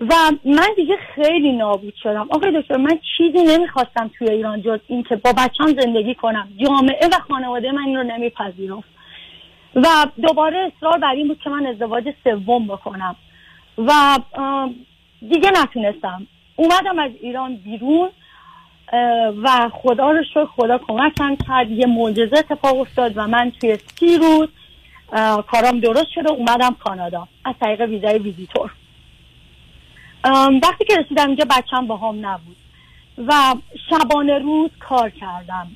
و 0.00 0.14
من 0.44 0.68
دیگه 0.76 0.96
خیلی 1.14 1.52
نابود 1.52 1.94
شدم. 2.02 2.26
آقای 2.30 2.60
دکتر 2.60 2.76
من 2.76 2.98
چیزی 3.16 3.44
نمی‌خواستم 3.44 4.10
توی 4.18 4.30
ایران 4.30 4.62
جز 4.62 4.78
اینکه 4.86 5.16
با 5.16 5.32
بچم 5.32 5.66
زندگی 5.66 6.14
کنم. 6.14 6.48
جامعه 6.56 7.06
و 7.06 7.18
خانواده 7.28 7.72
من 7.72 7.84
این 7.84 7.96
رو 7.96 8.02
نمیپذیرفت. 8.02 8.88
و 9.74 9.86
دوباره 10.22 10.72
اصرار 10.76 10.98
بر 10.98 11.12
این 11.12 11.28
بود 11.28 11.38
که 11.44 11.50
من 11.50 11.66
ازدواج 11.66 12.14
سوم 12.24 12.66
بکنم. 12.66 13.16
و 13.78 14.18
دیگه 15.28 15.50
نتونستم. 15.62 16.26
اومدم 16.56 16.98
از 16.98 17.10
ایران 17.20 17.56
بیرون 17.56 18.10
و 19.42 19.70
خدا 19.72 20.10
رو 20.10 20.24
شکر 20.30 20.44
خدا 20.44 20.78
کمکم 20.78 21.36
کرد. 21.48 21.70
یه 21.70 21.86
معجزه 21.86 22.38
اتفاق 22.38 22.78
افتاد 22.78 23.12
و 23.16 23.26
من 23.26 23.52
توی 23.60 23.78
سی 23.98 24.18
روز 24.18 24.48
کارام 25.46 25.80
درست 25.80 26.10
شده 26.14 26.32
اومدم 26.32 26.76
کانادا 26.84 27.28
از 27.44 27.54
طریق 27.60 27.80
ویزای 27.80 28.18
ویزیتور. 28.18 28.70
وقتی 30.62 30.84
که 30.84 30.96
رسیدم 30.96 31.26
اینجا 31.26 31.44
بچم 31.50 31.86
با 31.86 31.96
هم 31.96 32.26
نبود 32.26 32.56
و 33.18 33.54
شبانه 33.90 34.38
روز 34.38 34.70
کار 34.80 35.10
کردم 35.10 35.66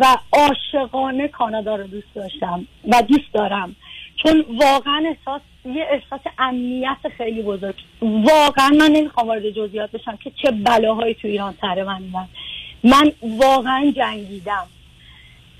و 0.00 0.16
عاشقانه 0.32 1.28
کانادا 1.28 1.76
رو 1.76 1.86
دوست 1.86 2.14
داشتم 2.14 2.66
و 2.88 3.02
دوست 3.02 3.32
دارم. 3.32 3.76
چون 4.24 4.44
واقعا 4.60 5.04
احساس 5.06 5.40
یه 5.64 5.86
احساس 5.90 6.20
امنیت 6.38 6.96
خیلی 7.16 7.42
بزرگ. 7.42 7.74
واقعا 8.02 8.68
من 8.68 8.90
نمی‌خوام 8.90 9.28
وارد 9.28 9.50
جزئیات 9.50 9.90
بشم 9.90 10.16
که 10.16 10.32
چه 10.42 10.50
بلاهایی 10.50 11.14
تو 11.14 11.28
ایران 11.28 11.54
سر 11.60 11.82
من 11.82 12.02
من 12.12 12.28
من 12.84 13.12
واقعا 13.22 13.92
جنگیدم. 13.96 14.66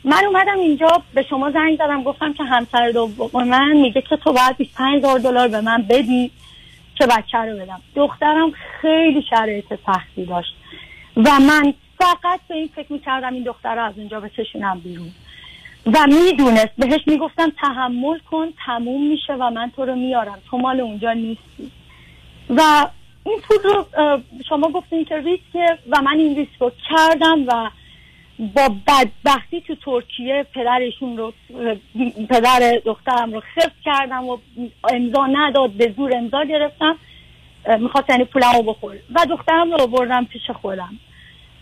من 0.04 0.24
اومدم 0.24 0.58
اینجا 0.58 1.02
به 1.14 1.22
شما 1.22 1.50
زنگ 1.50 1.78
زدم 1.78 2.02
گفتم 2.02 2.32
که 2.32 2.44
همسر 2.44 2.90
دوم 2.90 3.48
من 3.48 3.76
میگه 3.76 4.02
که 4.02 4.16
تو 4.16 4.32
باید 4.32 4.56
25 4.56 4.98
هزار 4.98 5.18
دلار 5.18 5.48
به 5.48 5.60
من 5.60 5.82
بدی 5.82 6.30
که 6.94 7.06
بچه 7.06 7.38
رو 7.38 7.58
بدم. 7.58 7.80
دخترم 7.96 8.52
خیلی 8.80 9.22
شرایط 9.30 9.64
سختی 9.86 10.24
داشت. 10.24 10.54
و 11.16 11.30
من 11.40 11.74
فقط 11.98 12.40
به 12.48 12.54
این 12.54 12.70
فکر 12.76 12.92
می‌کردم 12.92 13.34
این 13.34 13.42
دختر 13.42 13.74
رو 13.74 13.84
از 13.84 13.98
اونجا 13.98 14.20
بکشونم 14.20 14.80
بیرون. 14.80 15.10
و 15.86 16.06
می‌دونست 16.06 16.72
بهش 16.78 17.00
می‌گفتم 17.06 17.52
تحمل 17.60 18.18
کن 18.30 18.48
تموم 18.66 19.08
میشه 19.08 19.32
و 19.32 19.50
من 19.50 19.72
تو 19.76 19.84
رو 19.84 19.94
میارم. 19.94 20.38
تو 20.50 20.58
مال 20.58 20.80
اونجا 20.80 21.12
نیستی. 21.12 21.70
و 22.50 22.86
این 23.26 23.40
پول 23.40 23.58
رو 23.64 23.86
شما 24.48 24.68
گفتین 24.68 25.04
که 25.04 25.16
ریسکه 25.16 25.78
و 25.88 26.02
من 26.02 26.18
این 26.18 26.36
ریسک 26.36 26.60
رو 26.60 26.72
کردم 26.90 27.44
و 27.46 27.70
با 28.38 28.74
بدبختی 28.86 29.60
تو 29.60 29.74
ترکیه 29.74 30.46
پدرشون 30.54 31.16
رو 31.16 31.32
پدر 32.28 32.80
دخترم 32.84 33.32
رو 33.32 33.40
خفت 33.40 33.80
کردم 33.84 34.28
و 34.28 34.38
امضا 34.90 35.26
نداد 35.26 35.70
به 35.70 35.94
زور 35.96 36.16
امضا 36.16 36.44
گرفتم. 36.44 36.96
می‌خواست 37.78 38.10
یعنی 38.10 38.24
پولم 38.24 38.52
رو 38.56 38.62
بخوره 38.62 38.96
و 39.14 39.26
دخترم 39.30 39.72
رو 39.72 39.86
بردم 39.86 40.24
پیش 40.24 40.50
خودم. 40.50 40.98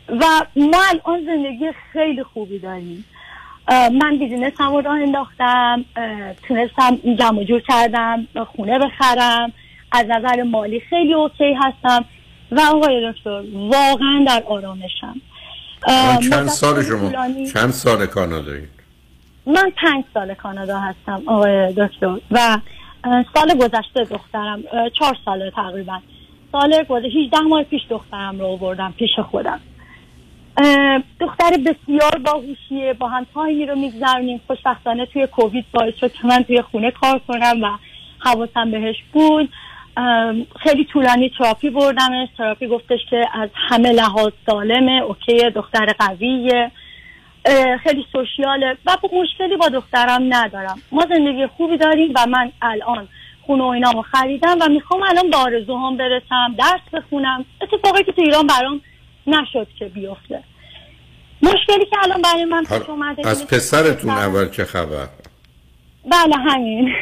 و 0.09 0.25
ما 0.57 0.83
الان 0.89 1.25
زندگی 1.25 1.73
خیلی 1.93 2.23
خوبی 2.23 2.59
داریم. 2.59 3.05
من 3.69 4.17
business 4.19 4.53
هم 4.59 4.77
راه 4.77 4.95
انداختم 4.95 5.85
تونستم 6.49 6.97
جمع 7.19 7.45
جور 7.45 7.61
کردم 7.69 8.27
خونه 8.57 8.79
بخرم 8.79 9.53
از 9.93 10.07
نظر 10.07 10.43
مالی 10.43 10.81
خیلی 10.81 11.15
OK 11.15 11.55
هستم 11.55 12.05
و 12.53 12.61
آقای 12.61 13.13
دکتر 13.13 13.43
واقعا 13.55 14.25
در 14.27 14.43
آرامشم. 14.47 15.21
چند 16.31 16.49
سال 16.49 16.83
شما 16.83 17.11
چند 17.53 17.71
سال 17.71 18.07
کانادایی 18.07 18.69
من 19.47 19.73
پنج 19.77 20.05
سال 20.15 20.35
کانادا 20.35 20.79
هستم 20.79 21.23
آقای 21.27 21.73
دکتر 21.73 22.19
و 22.31 22.59
سال 23.05 23.55
گذشته 23.59 24.05
دخترم 24.11 24.63
چهار 24.99 25.17
ساله 25.25 25.51
تقریبا. 25.51 25.99
سال 26.53 26.85
گذشته 26.89 27.19
18 27.19 27.39
ماه 27.41 27.63
پیش 27.63 27.83
دخترم 27.91 28.39
رو 28.39 28.47
آوردم 28.47 28.95
پیش 28.99 29.19
خودم. 29.31 29.61
دختر 31.21 31.51
بسیار 31.67 32.19
باهوشیه 32.25 32.93
با 32.93 33.09
هم 33.09 33.27
تایمی 33.35 33.67
رو 33.67 33.75
میگذرونیم. 33.75 34.41
خوشبختانه 34.47 35.07
توی 35.07 35.27
کووید 35.27 35.65
باعث 35.73 35.95
شد 36.01 36.13
که 36.13 36.27
من 36.27 36.43
توی 36.43 36.63
خونه 36.63 36.91
کار 36.91 37.21
کنم 37.29 37.63
و 37.63 37.67
حواسم 38.19 38.71
بهش 38.71 38.97
بود. 39.13 39.49
خیلی 40.63 40.85
طولانی 40.85 41.31
تراپی 41.39 41.71
بردمش. 41.71 42.29
تراپی 42.39 42.67
گفتش 42.67 43.01
که 43.11 43.25
از 43.35 43.51
همه 43.55 43.93
لحاظ 43.93 44.33
سالمه 44.47 45.03
OK 45.03 45.51
دختر 45.51 45.87
قویه. 45.99 46.71
خیلی 47.83 48.07
social 48.13 48.61
ه. 48.61 48.77
و 48.87 48.97
مشکلی 49.13 49.57
با 49.57 49.69
دخترم 49.69 50.35
ندارم. 50.35 50.79
ما 50.93 51.07
زندگی 51.11 51.47
خوبی 51.47 51.77
داریم 51.77 52.13
و 52.17 52.27
من 52.27 52.53
الان 52.63 53.09
خونه 53.47 53.65
و 53.65 53.67
اینامو 53.67 54.03
خریدم 54.03 54.59
و 54.61 54.69
می‌خوام 54.69 55.03
الان 55.03 55.31
به 55.31 55.37
آرزوهام 55.37 55.97
برسم 55.97 56.55
درس 56.59 56.81
بخونم. 56.93 57.45
اتفاقی 57.63 58.05
که 58.05 58.13
تو 58.13 58.23
ایران 58.23 58.47
برام 58.47 58.81
نشد 59.27 59.69
که 59.79 59.85
بیفته. 59.85 60.43
مشکلی 61.43 61.87
که 61.91 61.97
الان 62.03 62.23
برای 62.23 62.45
من 62.45 62.65
پیش 62.65 62.89
اومده 62.89 63.29
از 63.29 63.47
پسرتون 63.47 64.11
اول 64.11 64.49
چه 64.51 64.65
خبر؟ 64.65 65.09
بله 66.11 66.37
همین. 66.37 66.95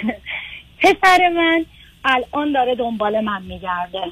پسر 0.79 1.29
من 1.29 1.65
الان 2.05 2.53
داره 2.53 2.75
دنبال 2.75 3.21
من 3.21 3.43
میگرده 3.43 4.03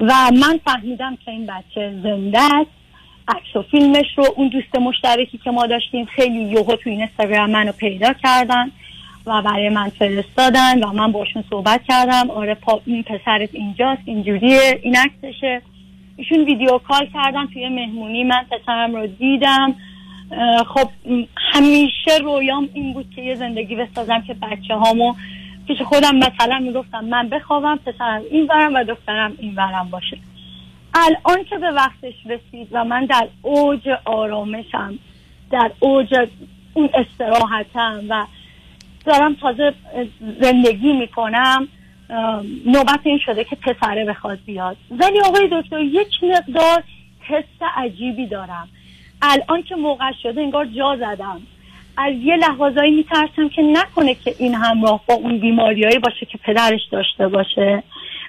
و 0.00 0.30
من 0.40 0.60
فهمیدم 0.64 1.16
که 1.24 1.30
این 1.30 1.46
بچه 1.46 1.94
زنده 2.02 2.38
است. 2.40 2.70
عکس 3.28 3.56
و 3.56 3.62
فیلمش 3.62 4.06
رو 4.16 4.24
اون 4.36 4.48
دوست 4.48 4.74
مشترکی 4.74 5.38
که 5.44 5.50
ما 5.50 5.66
داشتیم 5.66 6.04
خیلی 6.04 6.38
یوهو 6.38 6.76
تو 6.76 6.90
این 6.90 7.00
اینستاگرام 7.00 7.50
منو 7.50 7.72
پیدا 7.72 8.12
کردن 8.12 8.70
و 9.26 9.42
برای 9.42 9.68
من 9.68 9.88
فرستادن 9.88 10.84
و 10.84 10.92
من 10.92 11.12
باشون 11.12 11.44
صحبت 11.50 11.80
کردم. 11.88 12.30
آره 12.30 12.54
پا 12.54 12.82
این 12.86 13.02
پسرت 13.02 13.48
اینجاست 13.52 14.02
اینجوریه 14.04 14.80
این 14.82 14.96
عکسشه. 14.96 15.62
ایشون 16.16 16.44
ویدیو 16.44 16.78
کال 16.78 17.06
کردن 17.14 17.46
توی 17.46 17.68
مهمونی. 17.68 18.24
من 18.24 18.44
پسرم 18.50 18.96
رو 18.96 19.06
دیدم. 19.06 19.74
خب 20.66 20.88
همیشه 21.36 22.16
رویام 22.24 22.68
این 22.74 22.92
بود 22.92 23.10
که 23.14 23.22
یه 23.22 23.34
زندگی 23.34 23.76
بسازم 23.76 24.20
که 24.20 24.34
بچه 24.34 24.74
هامو 24.74 25.14
پیش 25.66 25.82
خودم 25.82 26.16
مثلا 26.16 26.58
می‌گفتم 26.58 27.04
من 27.04 27.28
بخوابم 27.28 27.76
پسرم 27.86 28.22
این 28.30 28.46
ورم 28.46 28.74
و 28.74 28.84
دخترم 28.84 29.32
این 29.38 29.54
ورم 29.54 29.88
باشه. 29.90 30.18
الان 30.94 31.44
که 31.44 31.58
به 31.58 31.70
وقتش 31.70 32.14
رسید 32.26 32.68
و 32.72 32.84
من 32.84 33.04
در 33.04 33.28
اوج 33.42 33.88
آرامشم 34.04 34.98
در 35.50 35.70
اوج 35.80 36.28
اون 36.74 36.88
استراحتم 36.94 38.04
و 38.08 38.26
دارم 39.04 39.34
تازه 39.34 39.74
زندگی 40.40 40.92
می‌کنم 40.92 41.68
نوبت 42.66 43.00
این 43.02 43.18
شده 43.18 43.44
که 43.44 43.56
پسره 43.56 44.04
بخواد 44.04 44.38
بیاد. 44.46 44.76
ولی 44.90 45.20
آقای 45.20 45.48
دکتر 45.52 45.80
یک 45.80 46.08
مقدار 46.22 46.82
حس 47.20 47.68
عجیبی 47.76 48.26
دارم. 48.26 48.68
الان 49.22 49.62
که 49.62 49.76
موقع 49.76 50.12
شده 50.22 50.40
انگار 50.40 50.64
جا 50.64 50.96
زدم. 50.96 51.40
از 51.96 52.14
یه 52.14 52.36
لحاظایی 52.36 52.96
میترسم 52.96 53.48
که 53.48 53.62
نکنه 53.62 54.14
که 54.14 54.34
این 54.38 54.54
همراه 54.54 55.00
با 55.06 55.14
اون 55.14 55.38
بیماریایی 55.38 55.98
باشه 55.98 56.26
که 56.26 56.38
پدرش 56.38 56.80
داشته 56.90 57.28
باشه. 57.28 57.82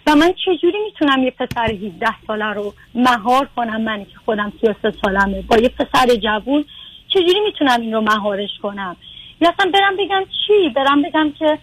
و 0.08 0.16
من 0.16 0.34
چجوری 0.46 0.78
می‌تونم 0.86 1.24
یه 1.24 1.32
پسر 1.32 1.72
17 1.72 2.08
ساله 2.28 2.46
رو 2.46 2.74
مهار 2.96 3.50
کنم؟ 3.56 3.82
منی 3.82 4.06
که 4.06 4.18
خودم 4.26 4.54
33 4.62 4.92
سالمه. 4.92 5.42
با 5.42 5.58
یه 5.58 5.70
پسر 5.70 6.16
جوون 6.16 6.66
چجوری 7.08 7.40
می‌تونم 7.46 7.82
این 7.82 7.94
رو 7.94 8.02
مهارش 8.02 8.50
کنم؟ 8.62 8.96
یا 9.42 9.50
اصلا 9.50 9.72
برم 9.72 9.96
بگم 9.98 10.24
چی؟ 10.48 10.70
برم 10.70 11.02
بگم 11.02 11.32
که 11.40 11.58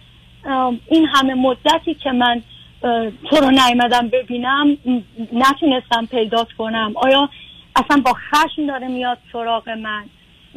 این 0.87 1.07
همه 1.13 1.33
مدتی 1.33 1.93
که 1.93 2.11
من 2.11 2.41
تو 3.29 3.35
رو 3.35 3.51
نیمدم 3.51 4.09
ببینم 4.09 4.77
نتونستم 5.33 6.05
پیدات 6.11 6.47
کنم. 6.57 6.93
آیا 6.95 7.29
اصلا 7.75 8.01
با 8.05 8.13
خشم 8.13 8.67
داره 8.67 8.87
میاد 8.87 9.17
سراغ 9.33 9.69
من؟ 9.69 10.03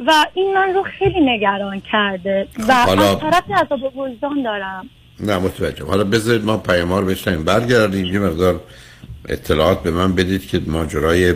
و 0.07 0.25
این 0.33 0.53
من 0.53 0.73
رو 0.73 0.83
خیلی 0.83 1.19
نگران 1.19 1.81
کرده. 1.91 2.47
و 2.67 2.73
حالا... 2.73 3.11
از 3.11 3.19
طرف 3.19 3.43
عذاب 3.51 3.97
وجدان 3.97 4.43
دارم. 4.43 4.89
نه 5.19 5.37
متوجه 5.37 5.85
حالا 5.85 6.03
بذارید 6.03 6.45
ما 6.45 6.57
پیامار 6.57 7.05
بشنیم 7.05 7.43
برگردیم. 7.43 8.05
یه 8.05 8.19
مقدار 8.19 8.59
اطلاعات 9.29 9.83
به 9.83 9.91
من 9.91 10.15
بدید 10.15 10.47
که 10.47 10.61
ماجرای 10.67 11.33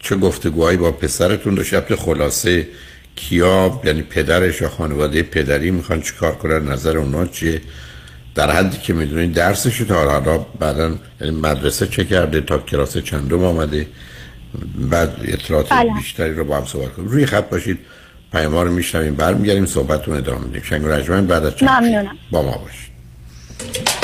چه 0.00 0.16
گفتگوهایی 0.16 0.76
با 0.76 0.92
پسرتون 0.92 1.54
داشته 1.54 1.96
خلاصه 1.96 2.68
کیا 3.16 3.80
یعنی 3.84 4.02
پدرش 4.02 4.60
یا 4.60 4.68
خانواده 4.68 5.22
پدری 5.22 5.70
می‌خوان 5.70 6.02
چیکار 6.02 6.34
کنن 6.34 6.72
نظر 6.72 6.98
اونا 6.98 7.26
چیه؟ 7.26 7.60
در 8.34 8.50
حدی 8.50 8.78
که 8.78 8.92
می‌دونید 8.92 9.32
درسش 9.32 9.78
تا 9.78 9.94
حالا 9.94 10.38
بعدا 10.38 10.94
یعنی 11.20 11.36
مدرسه 11.36 11.86
چه 11.86 12.04
کرده 12.04 12.40
تا 12.40 12.58
کلاس 12.58 12.98
چندم 12.98 13.44
آمده؟ 13.44 13.86
بعد 14.90 15.16
اطلاعات 15.24 15.68
بله. 15.68 15.92
بیشتری 15.94 16.34
رو 16.34 16.44
با 16.44 16.56
هم 16.56 16.64
صحبت 16.64 16.92
کنیم. 16.92 17.08
روی 17.08 17.26
خط 17.26 17.50
باشید 17.50 17.78
پیام 18.32 18.54
رو 18.54 18.72
میشنویم 18.72 19.14
برمیگردیم 19.14 19.66
صحبتتون 19.66 20.16
ادامه 20.16 20.44
میدیم. 20.44 20.62
شنگ 20.62 20.86
رجمن 20.86 21.26
بعد 21.26 21.44
از 21.44 21.56
چند 21.56 22.08
با 22.30 22.42
ما 22.42 22.58
باشید. 22.58 24.03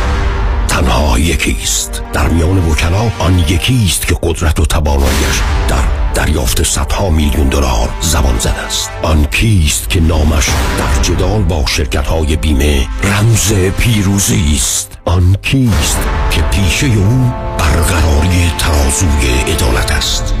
تنها 0.81 1.19
یکیست 1.19 2.01
در 2.13 2.27
میان 2.27 2.69
وکلا 2.69 3.11
آن 3.19 3.39
یکیست 3.39 4.07
که 4.07 4.15
قدرت 4.23 4.59
و 4.59 4.65
توانایش 4.65 5.41
در 5.67 5.83
دریافت 6.13 6.63
صدها 6.63 7.09
میلیون 7.09 7.49
دلار 7.49 7.89
زبان 8.01 8.39
زد 8.39 8.55
است. 8.67 8.89
آن 9.01 9.25
کیست 9.25 9.89
که 9.89 9.99
نامش 9.99 10.45
در 10.77 11.01
جدال 11.01 11.41
با 11.41 11.65
شرکت 11.65 12.07
های 12.07 12.35
بیمه 12.35 12.87
رمز 13.03 13.53
پیروزی 13.53 14.53
است؟ 14.55 14.97
آن 15.05 15.35
کیست 15.41 15.99
که 16.31 16.41
پیشه 16.41 16.87
او 16.87 17.31
برقراری 17.57 18.51
ترازوی 18.59 19.53
عدالت 19.53 19.91
است؟ 19.91 20.40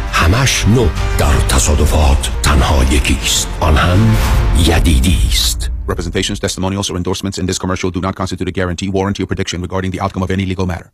همش 0.11 0.65
نو 0.67 0.87
در 1.17 1.33
تصادفات 1.49 2.31
تنها 2.43 2.83
یکیست 2.83 3.47
آن 3.59 3.77
هم 3.77 4.17
یدیدی 4.67 5.17
است 5.29 5.71
Representations, 5.87 6.39
testimonials, 6.39 6.89
or 6.89 6.95
endorsements 6.95 7.37
in 7.37 7.45
this 7.47 7.57
commercial 7.57 7.89
do 7.91 7.99
not 7.99 8.15
constitute 8.15 8.47
a 8.47 8.51
guarantee, 8.51 8.87
warranty, 8.87 9.23
or 9.23 9.25
prediction 9.25 9.61
regarding 9.61 9.91
the 9.91 9.99
outcome 9.99 10.23
of 10.23 10.31
any 10.31 10.45
legal 10.45 10.65
matter. 10.65 10.93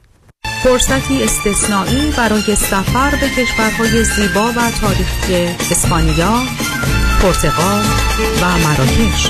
فرصتی 0.63 1.23
استثنایی 1.23 2.11
برای 2.17 2.55
سفر 2.55 3.15
به 3.21 3.29
کشورهای 3.29 4.03
زیبا 4.03 4.51
و 4.51 4.71
تاریخی 4.81 5.55
اسپانیا، 5.71 6.39
پرتغال 7.21 7.83
و 8.41 8.57
مراکش. 8.57 9.29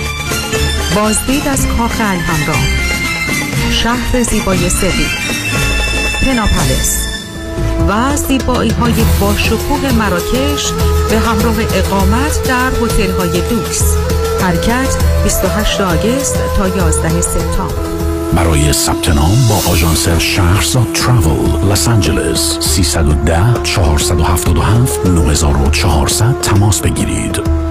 بازدید 0.96 1.48
از 1.48 1.68
کاخ 1.68 2.02
الهمران 2.02 2.68
شهر 3.72 4.24
زیبای 4.24 4.70
سوی 4.70 5.06
پناپلس 6.26 7.08
و 7.90 8.18
زیبایی 8.18 8.72
های 8.72 9.06
باشکوه 9.20 9.92
مراکش 9.92 10.72
به 11.10 11.20
همراه 11.20 11.56
اقامت 11.76 12.44
در 12.48 12.72
هتل 12.72 13.12
های 13.12 13.42
دوکس. 13.42 13.98
حرکت 14.42 14.98
28 15.24 15.82
آگست 15.82 16.36
تا 16.58 16.68
11 16.68 17.22
سپتامبر. 17.22 18.01
برای 18.36 18.74
ثبت 18.74 19.10
نام 19.10 19.38
با 19.50 19.72
آژانس 19.72 20.10
شهرزاد 20.10 20.88
تراول 20.94 21.72
لس 21.72 21.88
آنجلس 21.88 22.58
310 22.60 23.64
477 23.64 25.06
9400 25.06 26.42
تماس 26.42 26.82
بگیرید. 26.82 27.71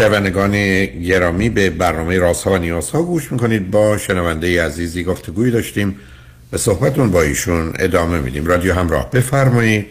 شنوندگان 0.00 0.86
گرامی 0.86 1.48
به 1.48 1.70
برنامه 1.70 2.18
راست 2.18 2.44
ها 2.44 2.52
و 2.52 2.56
نیاز 2.58 2.90
ها 2.90 3.02
گوش 3.02 3.32
می‌کنید. 3.32 3.70
با 3.70 3.98
شنونده 3.98 4.64
عزیزی 4.64 5.04
گفتگوی 5.04 5.50
داشتیم. 5.50 5.96
به 6.50 6.58
صحبتون 6.58 7.10
با 7.10 7.22
ایشون 7.22 7.72
ادامه 7.78 8.20
میدیم. 8.20 8.46
رادیو 8.46 8.74
همراه 8.74 9.10
بفرمایید. 9.10 9.86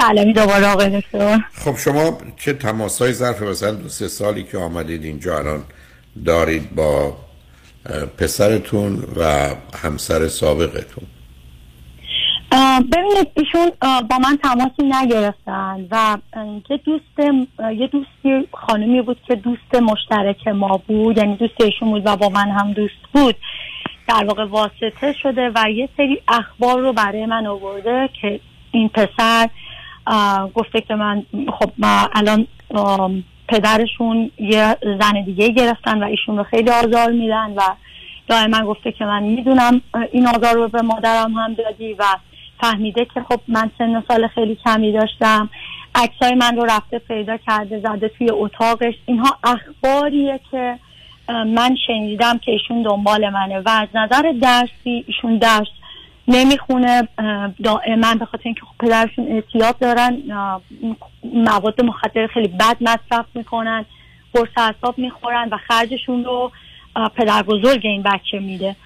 سلامی 0.00 0.32
دوباره 0.32 0.66
آقای 0.66 1.00
دکتر. 1.00 1.40
خب 1.54 1.76
شما 1.76 2.18
چه 2.36 2.52
تماس 2.52 3.02
های 3.02 3.12
ظرف 3.12 3.42
مثلا 3.42 3.70
دو 3.70 3.88
سه 3.88 4.08
سالی 4.08 4.42
که 4.42 4.58
آمدید 4.58 5.04
اینجا 5.04 5.38
الان 5.38 5.62
دارید 6.24 6.74
با 6.74 7.16
پسرتون 8.18 9.04
و 9.16 9.50
همسر 9.82 10.28
سابقتون؟ 10.28 11.06
ببینید 12.92 13.28
ایشون 13.36 13.70
با 13.80 14.18
من 14.18 14.38
تماسی 14.42 14.82
نگرفتن 14.82 15.86
و 15.90 16.16
یه 16.70 16.76
دوست 16.76 17.18
یه 17.76 17.86
دوستی 17.86 18.48
خانمی 18.52 19.02
بود 19.02 19.16
که 19.26 19.34
دوست 19.34 19.74
مشترک 19.74 20.48
ما 20.48 20.80
بود 20.86 21.18
یعنی 21.18 21.36
دوست 21.36 21.60
ایشون 21.60 21.90
بود 21.90 22.02
و 22.06 22.16
با 22.16 22.28
من 22.28 22.50
هم 22.50 22.72
دوست 22.72 23.02
بود. 23.12 23.34
در 24.08 24.24
واقع 24.24 24.44
واسطه 24.44 25.12
شده 25.22 25.50
و 25.54 25.70
یه 25.70 25.88
سری 25.96 26.22
اخبار 26.28 26.80
رو 26.80 26.92
برای 26.92 27.26
من 27.26 27.46
آورده 27.46 28.10
که 28.20 28.40
این 28.70 28.88
پسر 28.88 29.48
گفته 30.54 30.80
که 30.80 30.94
من 30.94 31.22
خب 31.58 31.70
ما 31.78 32.10
الان 32.14 32.46
پدرشون 33.48 34.30
یه 34.38 34.76
زن 35.00 35.22
دیگه 35.24 35.48
گرفتن 35.48 36.02
و 36.02 36.06
ایشون 36.06 36.38
رو 36.38 36.44
خیلی 36.44 36.70
آزار 36.70 37.10
میدن 37.10 37.52
و 37.56 37.62
دائما 38.28 38.60
گفته 38.60 38.92
که 38.92 39.04
من 39.04 39.22
می‌دونم 39.22 39.80
این 40.12 40.26
آزار 40.26 40.54
رو 40.54 40.68
به 40.68 40.82
مادرم 40.82 41.32
هم 41.32 41.54
دادی 41.54 41.92
و 41.92 42.04
فهمیده 42.62 43.04
که 43.04 43.20
خب 43.28 43.40
من 43.48 43.70
سن 43.78 44.02
سال 44.08 44.28
خیلی 44.28 44.58
کمی 44.64 44.92
داشتم. 44.92 45.50
عکسای 45.94 46.34
من 46.34 46.56
رو 46.56 46.64
رفته 46.64 46.98
پیدا 46.98 47.36
کرده 47.36 47.80
زده 47.80 48.08
توی 48.08 48.30
اتاقش. 48.30 48.94
اینها 49.06 49.36
اخباریه 49.44 50.40
که 50.50 50.78
من 51.28 51.76
شنیدم 51.86 52.38
که 52.38 52.52
ایشون 52.52 52.82
دنبال 52.82 53.28
منه 53.30 53.58
و 53.58 53.68
از 53.68 53.88
نظر 53.94 54.34
درسی 54.42 55.04
ایشون 55.06 55.38
درس 55.38 55.68
نمی‌خونه. 56.28 57.08
دائما 57.62 58.14
به 58.14 58.24
خاطر 58.24 58.42
اینکه 58.44 58.60
خب 58.60 58.86
پدرشون 58.86 59.26
اعتیاد 59.28 59.78
دارن 59.78 60.22
مواد 61.24 61.84
مخدر 61.84 62.26
خیلی 62.26 62.48
بد 62.48 62.76
مصرف 62.80 63.26
می‌کنن 63.34 63.84
قرص 64.34 64.48
اعصاب 64.56 64.98
می‌خورن 64.98 65.48
و 65.52 65.56
خرجشون 65.68 66.24
رو 66.24 66.52
پدر 67.16 67.42
بزرگ 67.42 67.80
این 67.82 68.02
بچه 68.02 68.38
میده. 68.38 68.76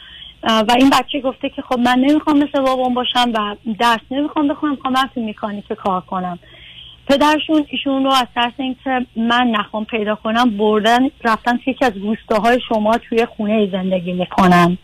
و 0.46 0.74
این 0.78 0.90
بچه 0.90 1.20
گفته 1.24 1.48
که 1.48 1.62
خب 1.62 1.78
من 1.78 1.98
نمی‌خوام 1.98 2.38
مثل 2.38 2.61
بابام 2.61 2.94
باشم 2.94 3.32
و 3.35 3.56
درس 3.80 4.00
نمی‌خوام 4.11 4.48
بخونم 4.48 4.72
می‌خوام 4.72 4.94
من 4.94 5.09
می‌کنی 5.16 5.64
که 5.68 5.74
کار 5.74 6.00
کنم. 6.00 6.38
پدرشون 7.09 7.66
ایشون 7.68 8.04
رو 8.04 8.11
از 8.11 8.26
ترس 8.35 8.52
اینکه 8.56 9.06
من 9.16 9.46
نخوام 9.46 9.85
پیدا 9.85 10.14
کنم 10.14 10.56
بردن 10.56 10.98
رفتن 11.24 11.56
توی 11.56 11.72
یکی 11.72 11.85
از 11.85 11.96
روستاهای 11.96 12.61
شما 12.68 12.98
توی 12.98 13.26
خونه 13.37 13.68
زندگی 13.72 14.12
می‌کنن. 14.12 14.78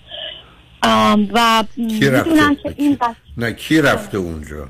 و 1.33 1.64
می‌دونن 1.77 2.57
که 2.62 2.75
این 2.77 2.94
بس... 2.94 3.14
نه 3.37 3.53
کی 3.53 3.83
رفته 3.83 4.18
اونجا؟ 4.18 4.68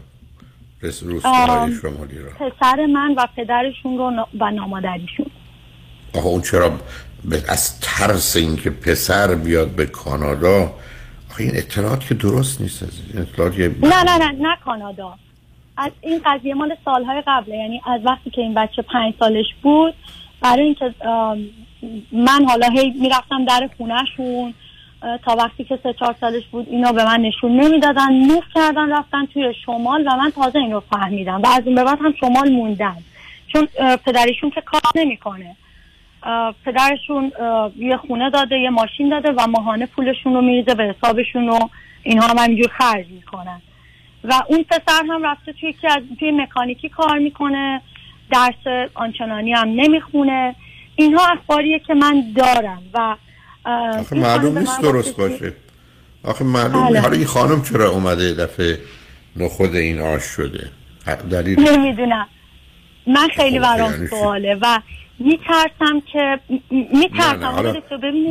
روستاهای 0.82 1.74
شمالی 1.82 2.18
رو 2.18 2.50
پسر 2.50 2.86
من 2.86 3.14
و 3.14 3.26
پدرشون 3.36 3.98
رو 3.98 4.26
و 4.40 4.50
نامادریشون. 4.50 5.26
آخه 6.14 6.26
اون 6.26 6.40
چرا 6.40 6.70
از 7.48 7.80
ترس 7.80 8.36
اینکه 8.36 8.70
پسر 8.70 9.34
بیاد 9.34 9.68
به 9.68 9.86
کانادا 9.86 10.72
آخه 11.30 11.44
این 11.44 11.56
اطلاعات 11.56 12.06
که 12.06 12.14
درست 12.14 12.60
نیست 12.60 12.82
اطلاعات 13.14 13.58
نه 13.58 14.02
نه 14.02 14.18
نه 14.18 14.32
نه 14.32 14.56
کانادا. 14.64 15.14
از 15.76 15.92
این 16.00 16.20
قضیه 16.24 16.54
مال 16.54 16.76
سالهای 16.84 17.22
قبله 17.26 17.56
یعنی 17.56 17.82
از 17.86 18.00
وقتی 18.04 18.30
که 18.30 18.40
این 18.40 18.54
بچه 18.54 18.82
پنج 18.82 19.14
سالش 19.18 19.46
بود 19.62 19.94
برای 20.40 20.62
اینکه 20.62 20.94
من 22.12 22.44
حالا 22.48 22.68
هی 22.68 22.90
می‌رفتم 22.90 23.44
در 23.44 23.70
خونهشون 23.76 24.54
تا 25.24 25.36
وقتی 25.36 25.64
که 25.64 25.78
سه 25.82 25.92
چهار 25.92 26.14
سالش 26.20 26.42
بود 26.50 26.66
اینا 26.70 26.92
به 26.92 27.04
من 27.04 27.20
نشون 27.20 27.60
نمی‌دادن 27.60 28.12
موف 28.12 28.44
کردن 28.54 28.92
رفتن 28.92 29.26
توی 29.26 29.54
شمال 29.66 30.02
و 30.06 30.16
من 30.16 30.30
تازه 30.30 30.58
این 30.58 30.72
رو 30.72 30.82
فهمیدم 30.90 31.42
و 31.42 31.46
از 31.46 31.62
این 31.66 31.74
به 31.74 31.84
بعد 31.84 31.98
هم 32.00 32.14
شمال 32.20 32.50
موندن 32.50 32.96
چون 33.52 33.68
پدریشون 33.96 34.50
که 34.50 34.60
کار 34.60 34.80
نمی‌کنه. 34.94 35.56
پدرشون 36.64 37.32
یه 37.76 37.96
خونه 37.96 38.30
داده 38.30 38.56
یه 38.56 38.70
ماشین 38.70 39.08
داده 39.08 39.32
و 39.32 39.46
ماهانه 39.46 39.86
پولشون 39.86 40.34
رو 40.34 40.42
میریزه 40.42 40.74
به 40.74 40.84
حسابشون 40.84 41.48
و 41.48 41.58
اینها 42.02 42.26
هم 42.26 42.38
همینجور 42.38 42.70
خرج 42.78 43.06
می‌کنن. 43.08 43.62
و 44.24 44.42
اون 44.48 44.64
پسر 44.70 45.02
هم 45.08 45.26
رفته 45.26 45.52
توی 45.52 45.72
که 45.72 45.92
از 45.92 46.02
توی 46.18 46.30
مکانیکی 46.30 46.88
کار 46.88 47.18
می‌کنه 47.18 47.80
درس 48.30 48.88
آنچنانی 48.94 49.52
هم 49.52 49.68
نمی‌خونه. 49.68 50.54
اینها 50.96 51.26
اخباریه 51.26 51.78
که 51.78 51.94
من 51.94 52.24
دارم 52.36 52.82
و 52.94 53.16
آخه 53.64 54.16
معلوم 54.16 54.58
نیست 54.58 54.80
درست 54.82 55.16
باشه. 55.16 55.52
آخه 56.24 56.44
معلوم 56.44 56.88
بله. 56.88 57.00
حالا 57.00 57.16
این 57.16 57.26
خانم 57.26 57.62
چرا 57.62 57.90
اومده 57.90 58.34
دفعه 58.34 58.78
نخود 59.36 59.76
این 59.76 60.00
آش 60.00 60.22
شده؟ 60.22 60.70
دلیل 61.30 61.60
نمی‌دونم. 61.60 62.28
من 63.06 63.28
خیلی 63.36 63.58
خب، 63.58 63.64
برام 63.64 63.92
یعنی 63.92 64.06
سواله 64.06 64.54
و 64.54 64.78
میترسم 65.24 66.02
که 66.12 66.40
میترسم 66.70 67.44
حالا 67.44 67.74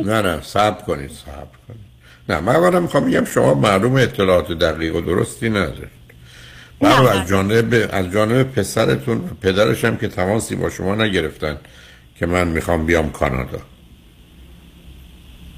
نه 0.04 0.22
نه 0.22 0.40
صبر 0.42 0.82
کنید 0.82 1.10
صبر 1.10 1.56
کنید. 1.68 1.92
نه 2.28 2.40
من 2.40 2.56
اولا 2.56 2.80
می‌خوام 2.80 3.10
بگم 3.10 3.24
شما 3.24 3.54
معلوم 3.54 3.96
اطلاعات 3.96 4.52
دقیق 4.52 4.96
و 4.96 5.00
درستی 5.00 5.50
ندارید. 5.50 6.02
برای 6.80 7.18
از 7.18 7.28
جانب 7.28 7.88
از 7.92 8.12
جانب 8.12 8.52
پسرتون 8.52 9.30
پدرش 9.42 9.84
هم 9.84 9.96
که 9.96 10.08
تماسی 10.08 10.56
با 10.56 10.70
شما 10.70 10.94
نگرفتن 10.94 11.58
که 12.18 12.26
من 12.26 12.48
می‌خوام 12.48 12.86
بیام 12.86 13.12
کانادا. 13.12 13.58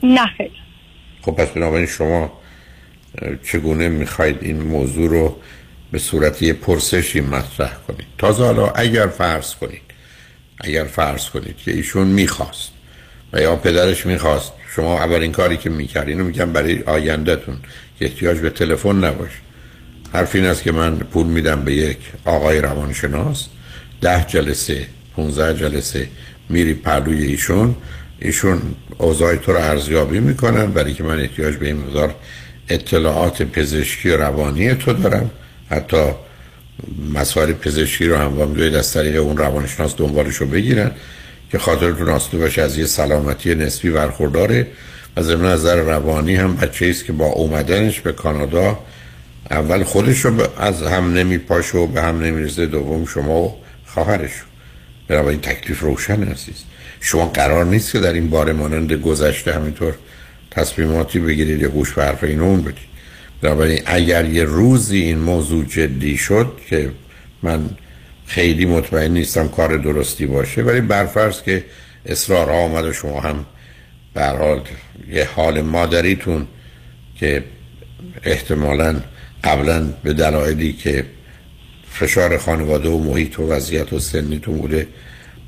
نه 0.03 0.27
خیلی. 0.27 0.57
خب 1.23 1.33
پس 1.33 1.51
بنابراین 1.51 1.87
شما 1.87 2.33
چگونه 3.45 3.89
می‌خواید 3.89 4.39
این 4.41 4.63
موضوع 4.63 5.11
رو 5.11 5.37
به 5.93 5.99
صورت 5.99 6.43
یه 6.43 6.53
پرسشی 6.53 7.21
مطرح 7.21 7.75
کنید؟ 7.89 8.07
تازه 8.19 8.45
حالا 8.45 8.67
اگر 8.69 9.07
فرض 9.07 9.55
کنید 9.55 9.84
اگر 10.61 10.85
فرض 10.85 11.29
کنید 11.29 11.57
که 11.57 11.73
ایشون 11.73 12.07
می‌خواست 12.07 12.71
و 13.33 13.41
یا 13.41 13.57
پدرش 13.57 14.07
می‌خواست 14.07 14.53
شما 14.77 14.99
اولین 14.99 15.33
کاری 15.33 15.57
که 15.57 15.71
می‌کردین 15.71 16.19
رو 16.19 16.25
میگم 16.25 16.53
برای 16.53 16.83
آیندهتون 16.83 17.57
که 17.99 18.05
احتیاج 18.05 18.39
به 18.39 18.51
تلفن 18.51 19.05
نباشه. 19.05 19.39
حرف 20.13 20.35
این 20.35 20.45
است 20.45 20.63
که 20.63 20.73
من 20.73 20.99
پول 20.99 21.27
میدم 21.27 21.65
به 21.65 21.75
یک 21.75 21.99
آقای 22.25 22.61
روانشناس 22.61 23.47
ده 24.01 24.25
جلسه 24.29 24.87
15 25.17 25.59
جلسه 25.59 26.09
میری 26.49 26.75
پلوی 26.75 27.25
ایشون. 27.25 27.77
ایشون 28.19 28.63
اوضاع 28.99 29.37
تو 29.37 29.53
رو 29.53 29.59
ارزیابی 29.59 30.21
می‌کنن 30.21 30.67
برای 30.67 30.95
که 30.95 31.03
من 31.03 31.21
احتیاج 31.21 31.57
به 31.57 31.67
این 31.67 31.77
مقدار 31.77 32.15
اطلاعات 32.69 33.43
پزشکی 33.43 34.11
و 34.11 34.17
روانی 34.17 34.75
تو 34.75 34.93
دارم. 34.93 35.31
حتی 35.71 36.11
مسائل 37.15 37.53
پزشکی 37.53 38.07
رو 38.07 38.17
هم 38.17 38.37
با 38.37 38.79
از 38.79 38.93
طریق 38.93 39.23
اون 39.23 39.37
روانشناس 39.37 39.95
دنبالش 39.97 40.37
رو 40.37 40.47
بگیرن 40.47 40.91
که 41.51 41.59
خاطرتون 41.59 42.09
آسوده 42.09 42.39
باشه 42.39 42.63
از 42.63 42.79
یه 42.79 42.87
سلامتی 42.87 43.55
نسبی 43.55 43.91
برخورداره. 43.91 44.67
و 45.17 45.23
ضمن 45.23 45.53
نظر 45.53 45.77
روانی 45.77 46.37
هم 46.37 46.57
بچه 46.57 46.87
است 46.87 47.05
که 47.05 47.13
با 47.13 47.27
اومدنش 47.27 48.01
به 48.01 48.13
کانادا 48.13 48.79
اول 49.51 49.85
خودش 49.85 50.25
رو 50.25 50.47
از 50.59 50.83
هم 50.83 51.13
نمیپاشه 51.13 51.79
و 51.79 51.87
به 51.87 52.03
هم 52.03 52.23
نمیرزه 52.23 52.67
دوم 52.67 53.07
شما 53.07 53.41
و 53.41 53.57
خواهرش 53.87 54.31
این 55.11 55.41
تکلیف 55.41 55.81
روشن 55.81 56.23
هستید 56.23 56.57
شما 57.01 57.27
قرار 57.27 57.65
نیست 57.65 57.93
که 57.93 58.01
در 58.01 58.13
این 58.13 58.31
بار 58.31 58.53
مانند 58.53 58.93
گذشته 58.93 59.55
همینطور 59.55 59.95
تصمیماتی 60.51 61.19
بگیرید 61.19 61.61
یا 61.61 61.69
گوش 61.69 61.93
به 61.93 62.05
حرف 62.05 62.25
این 62.25 62.41
اون 62.41 62.63
بدید. 62.63 62.94
بنابراین 63.45 63.81
اگر 63.87 64.25
یه 64.25 64.45
روزی 64.45 64.99
این 64.99 65.19
موضوع 65.19 65.65
جدی 65.65 66.17
شد 66.17 66.53
که 66.69 66.91
من 67.43 67.71
خیلی 68.27 68.67
مطمئن 68.67 69.11
نیستم 69.13 69.49
کار 69.49 69.77
درستی 69.77 70.27
باشه 70.27 70.63
ولی 70.63 70.81
برفرض 70.81 71.43
که 71.43 71.65
اصرار 72.07 72.51
آمد 72.51 72.85
و 72.85 72.93
شما 72.93 73.21
هم 73.21 73.45
حال 74.17 74.61
یه 75.11 75.29
حال 75.37 75.61
مادریتون 75.61 76.47
که 77.21 77.45
احتمالا 78.23 79.01
قبلا 79.45 79.87
به 80.03 80.13
دلایلی 80.13 80.73
که 80.73 81.05
فشار 81.91 82.39
خانواده 82.39 82.89
و 82.89 82.99
محیط 82.99 83.39
و 83.39 83.49
وضعیت 83.49 83.93
و 83.93 83.99
سنیتون 83.99 84.59
بوده 84.59 84.87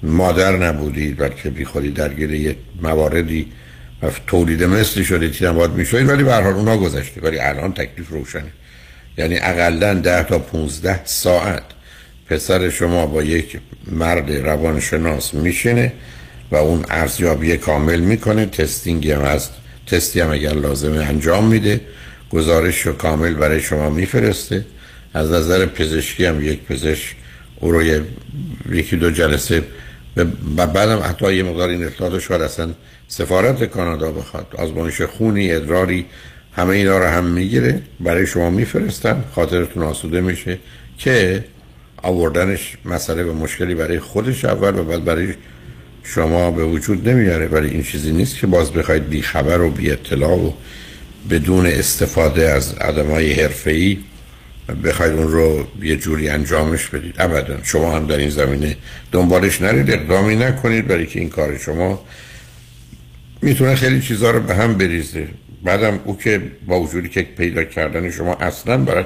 مادر 0.02 0.56
نبودید 0.56 1.16
بلکه 1.16 1.50
بی 1.50 1.64
خودی 1.64 1.90
درگیر 1.90 2.34
یه 2.34 2.56
مواردی 2.82 3.52
و 4.02 4.10
تولید 4.26 4.64
مثلی 4.64 5.04
شده 5.04 5.30
چیزم 5.30 5.52
باید 5.52 5.70
می‌شوید 5.70 6.08
ولی 6.08 6.24
به 6.24 6.32
هر 6.32 6.40
حال 6.40 6.52
اونا 6.52 6.76
گذشته. 6.76 7.20
ولی 7.20 7.38
الان 7.38 7.72
تکلیف 7.72 8.08
روشنه. 8.08 8.52
یعنی 9.18 9.38
اقلا 9.38 9.94
ده 9.94 10.22
تا 10.22 10.38
15 10.38 11.04
ساعت 11.04 11.62
پسر 12.26 12.70
شما 12.70 13.06
با 13.06 13.22
یک 13.22 13.58
مرد 13.86 14.32
روانشناس 14.32 15.34
میشینه 15.34 15.92
و 16.50 16.56
اون 16.56 16.84
ارزیابی 16.90 17.56
کامل 17.56 18.00
می‌کنه. 18.00 18.46
تستینگ 18.46 19.10
هم 19.10 19.22
هست 19.22 19.52
تستی 19.86 20.20
هم 20.20 20.30
اگر 20.30 20.52
لازمه 20.52 20.98
انجام 20.98 21.46
میده. 21.46 21.80
گزارش 22.30 22.80
رو 22.80 22.92
کامل 22.92 23.34
برای 23.34 23.60
شما 23.60 23.90
میفرسته. 23.90 24.64
از 25.14 25.30
نظر 25.30 25.66
پزشکی 25.66 26.24
هم 26.24 26.44
یک 26.44 26.62
پزشک 26.62 27.16
او 27.60 27.72
رو 27.72 27.82
یکی 28.72 28.96
دو 28.96 29.10
جلسه 29.10 29.62
و 30.16 30.24
بعدم 30.66 30.98
حتی 30.98 31.34
یه 31.34 31.42
مقدار 31.42 31.68
این 31.68 31.84
اطلاعات 31.84 32.18
شاید 32.18 32.42
اصلا 32.42 32.70
سفارت 33.08 33.64
کانادا 33.64 34.10
بخواد. 34.12 34.46
آزمایش 34.58 35.02
خونی 35.02 35.52
ادراری 35.52 36.06
همه 36.56 36.70
اینا 36.70 36.98
رو 36.98 37.04
هم 37.04 37.24
می‌گیره. 37.24 37.82
برای 38.00 38.26
شما 38.26 38.50
میفرستن. 38.50 39.24
خاطرتون 39.34 39.82
آسوده 39.82 40.20
میشه 40.20 40.58
که 40.98 41.44
آوردنش 42.02 42.76
مسئله 42.84 43.24
و 43.24 43.32
مشکلی 43.32 43.74
برای 43.74 44.00
خودش 44.00 44.44
اول 44.44 44.78
و 44.78 44.84
بعد 44.84 45.04
برای 45.04 45.34
شما 46.02 46.50
به 46.50 46.64
وجود 46.64 47.08
نمیاره. 47.08 47.46
ولی 47.46 47.70
این 47.70 47.82
چیزی 47.82 48.12
نیست 48.12 48.38
که 48.38 48.46
باز 48.46 48.72
بخواید 48.72 49.08
بی 49.08 49.22
خبر 49.22 49.60
و 49.60 49.70
بی 49.70 49.90
اطلاع 49.90 50.46
و 50.46 50.52
بدون 51.30 51.66
استفاده 51.66 52.48
از 52.48 52.74
های 53.10 53.32
حرفه‌ای 53.32 53.98
بخواید 54.84 55.12
اون 55.12 55.32
رو 55.32 55.66
یه 55.82 55.96
جوری 55.96 56.28
انجامش 56.28 56.88
بدید. 56.88 57.14
ابدا. 57.18 57.58
شما 57.62 57.96
هم 57.96 58.06
در 58.06 58.16
این 58.16 58.30
زمینه 58.30 58.76
دنبالش 59.12 59.62
نرید. 59.62 59.90
اقدامی 59.90 60.36
نکنید 60.36 60.86
برای 60.86 61.06
که 61.06 61.20
این 61.20 61.28
کار 61.28 61.58
شما 61.58 62.04
می‌تونه 63.42 63.74
خیلی 63.74 64.00
چیزها 64.00 64.30
رو 64.30 64.40
به 64.40 64.54
هم 64.54 64.74
بریزه. 64.74 65.28
بعدم 65.64 66.00
او 66.04 66.18
که 66.18 66.42
با 66.66 66.80
وجودی 66.80 67.08
که 67.08 67.22
پیدا 67.22 67.64
کردن 67.64 68.10
شما 68.10 68.34
اصلا 68.34 68.76
برای 68.76 69.04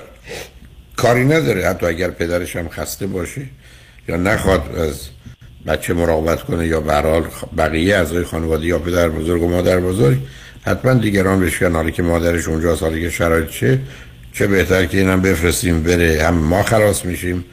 کاری 0.97 1.25
نداره. 1.25 1.69
حتی 1.69 1.87
اگر 1.87 2.11
پدرش 2.11 2.57
هم 2.57 2.69
خسته 2.69 3.07
باشه 3.07 3.43
یا 4.09 4.17
نخواد 4.17 4.77
از 4.77 5.01
بچه 5.67 5.95
مراقبت 5.95 6.43
کنه 6.43 6.67
یا 6.67 6.81
برحال 6.81 7.25
بقیه 7.59 7.97
اعضای 7.97 8.25
خانواده 8.25 8.67
یا 8.67 8.79
پدر 8.79 9.09
بزرگ 9.09 9.43
و 9.43 9.49
مادر 9.49 9.81
بزرگ 9.81 10.19
حتما 10.63 10.95
دیگران 10.95 11.51
حالی 11.73 11.93
که 11.93 12.03
مادرش 12.03 12.49
اونجا 12.49 12.75
حالی 12.75 13.01
که 13.01 13.11
شرایط 13.11 13.49
چه 13.49 13.79
چه 14.33 14.47
بهتر 14.47 14.87
که 14.87 14.99
اینم 14.99 15.23
بفرستیم 15.23 15.83
بره. 15.83 16.23
هم 16.23 16.35
ما 16.35 16.63
خلاص 16.63 17.05
میشیم. 17.05 17.45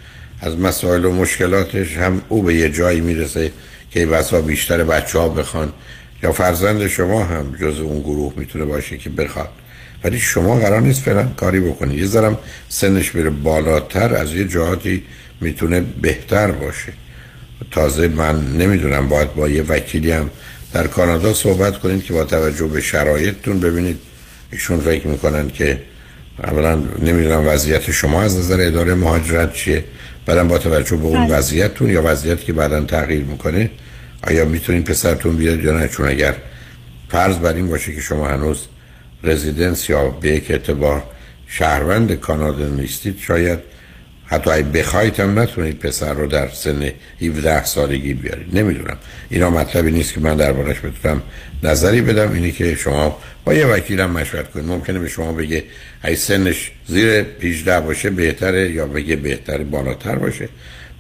از 0.42 0.58
مسائل 0.60 1.06
و 1.06 1.12
مشکلاتش 1.12 1.98
هم 1.98 2.22
او 2.30 2.44
به 2.44 2.54
یه 2.54 2.70
جایی 2.70 3.02
می‌رسه 3.02 3.52
که 3.92 4.06
بسا 4.06 4.42
بیشتر 4.42 4.84
بچه 4.84 5.20
ها 5.20 5.30
بخوان. 5.30 5.74
یا 6.24 6.32
فرزند 6.32 6.88
شما 6.88 7.24
هم 7.24 7.56
جز 7.62 7.80
اون 7.80 8.00
گروه 8.00 8.34
می‌تونه 8.38 8.66
باشه 8.66 8.98
که 8.98 9.10
بخواد. 9.10 9.50
ولی 10.04 10.20
شما 10.20 10.56
قرار 10.60 10.82
نیست 10.82 11.02
فعلا 11.02 11.24
کاری 11.24 11.60
بکنید 11.60 12.00
یه 12.00 12.06
ذرم 12.06 12.38
سنش 12.70 13.12
بره 13.12 13.30
بالاتر 13.30 14.16
از 14.16 14.34
یه 14.34 14.48
جهاتی 14.48 15.04
می‌تونه 15.42 15.82
بهتر 16.02 16.52
باشه. 16.52 16.94
تازه 17.72 18.08
من 18.08 18.58
نمی‌دونم 18.58 19.10
باید 19.10 19.34
با 19.34 19.50
یه 19.50 19.64
وکیلی 19.64 20.12
هم 20.12 20.30
در 20.74 20.88
کانادا 20.88 21.34
صحبت 21.34 21.80
کنید 21.80 22.04
که 22.04 22.14
با 22.14 22.24
توجه 22.24 22.68
به 22.68 22.82
شرایطتون 22.82 23.60
ببینید. 23.60 23.98
ایشون 24.52 24.80
فکر 24.80 25.08
می‌کنن 25.08 25.50
که 25.50 25.82
اولا 26.44 26.76
نمی‌دونم 26.76 27.48
وضعیت 27.48 27.92
شما 27.92 28.22
از 28.22 28.38
نظر 28.38 28.62
اداره 28.62 28.94
مهاجرت 28.94 29.54
چیه. 29.54 29.84
بعدم 30.26 30.48
با 30.48 30.58
توجه 30.58 30.96
به 30.96 31.06
اون 31.06 31.28
بله. 31.28 31.38
وضعیتتون 31.38 31.90
یا 31.90 32.02
وضعیتی 32.06 32.46
که 32.46 32.54
بعدا 32.54 32.82
تغییر 32.82 33.24
می‌کنه 33.24 33.70
آیا 34.28 34.46
می‌تونین 34.46 34.84
پسرتون 34.84 35.38
بیاد 35.38 35.64
یا 35.64 35.80
نه؟ 35.80 35.88
چون 35.88 36.08
اگر 36.08 36.36
فرض 37.10 37.38
بر 37.38 37.54
این 37.54 37.68
باشه 37.68 37.96
که 37.96 38.02
شما 38.02 38.28
هنوز 38.28 38.66
رزیدنس 39.24 39.90
یا 39.90 40.10
به 40.10 40.30
یک 40.30 40.52
اعتبار 40.52 41.04
شهروند 41.48 42.14
کانادا 42.14 42.68
نیستید 42.68 43.20
شاید 43.20 43.60
حتی 44.26 44.50
اگه 44.50 44.64
بخواید 44.64 45.20
هم 45.20 45.40
نتونید 45.40 45.80
پسر 45.80 46.14
رو 46.14 46.28
در 46.28 46.50
سن 46.50 46.92
17 47.22 47.66
سالگی 47.66 48.14
بیارید. 48.14 48.58
نمی‌دونم. 48.58 48.98
اینا 49.30 49.50
مطلبی 49.50 49.92
نیست 49.92 50.14
که 50.14 50.20
من 50.20 50.36
دربارش 50.38 50.78
بتونم 50.80 51.22
نظری 51.64 52.02
بدم. 52.02 52.34
اینی 52.34 52.52
که 52.52 52.76
شما 52.76 53.20
با 53.46 53.54
یه 53.54 53.66
وکیلم 53.66 54.12
مشورت 54.12 54.52
کنید. 54.52 54.66
ممکنه 54.66 55.00
به 55.00 55.08
شما 55.08 55.34
بگه 55.34 55.64
ای 56.04 56.16
سنش 56.16 56.72
زیر 56.88 57.26
18 57.42 57.80
باشه 57.80 58.10
بهتره 58.10 58.72
یا 58.72 58.88
بگه 58.88 59.16
بهتره 59.16 59.64
بالاتر 59.64 60.16
باشه. 60.16 60.50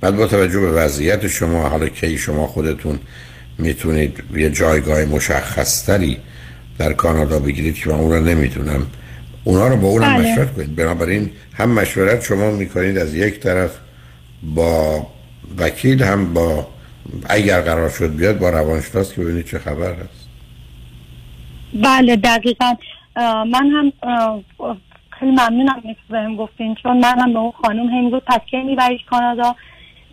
بعد 0.01 0.15
با 0.15 0.27
توجه 0.27 0.59
به 0.59 0.71
وضعیت 0.71 1.27
شما 1.27 1.69
حالا 1.69 1.87
کی 1.87 2.17
شما 2.17 2.47
خودتون 2.47 2.99
می‌تونید 3.57 4.23
یه 4.35 4.49
جایگاه 4.49 5.05
مشخصتری 5.05 6.17
در 6.77 6.93
کانادا 6.93 7.39
بگیرید 7.39 7.75
که 7.75 7.89
من 7.89 7.95
اون 7.95 8.11
رو 8.11 8.23
نمی‌دونم. 8.23 8.87
اونا 9.43 9.67
رو 9.67 9.77
با 9.77 9.87
اونم 9.87 10.17
بله. 10.17 10.31
مشورت 10.31 10.53
کنید. 10.53 10.75
بنابراین 10.75 11.29
هم 11.53 11.69
مشورت 11.69 12.23
شما 12.23 12.51
می‌کنید 12.51 12.97
از 12.97 13.15
یک 13.15 13.39
طرف 13.39 13.71
با 14.43 15.07
وکیل 15.57 16.03
هم 16.03 16.33
با 16.33 16.67
اگر 17.29 17.61
قرار 17.61 17.89
شد 17.89 18.15
بیاد 18.15 18.39
با 18.39 18.49
روانشناس 18.49 19.13
که 19.13 19.21
ببینید 19.21 19.45
چه 19.45 19.59
خبر 19.59 19.93
هست. 19.93 20.27
بله 21.73 22.15
دقیقا. 22.15 22.73
من 23.51 23.71
هم 23.71 23.93
خیلی 25.19 25.31
ممنونم 25.31 25.81
که 25.81 25.95
بهم 26.09 26.35
گفتین 26.35 26.75
چون 26.83 26.97
من 26.97 27.19
هم 27.19 27.33
به 27.33 27.39
اون 27.39 27.51
خانم 27.63 27.87
هم 27.87 28.09
گفت 28.09 28.25
پس 28.25 28.41
که 28.51 28.57
میبریش 28.57 29.01
کانادا؟ 29.09 29.55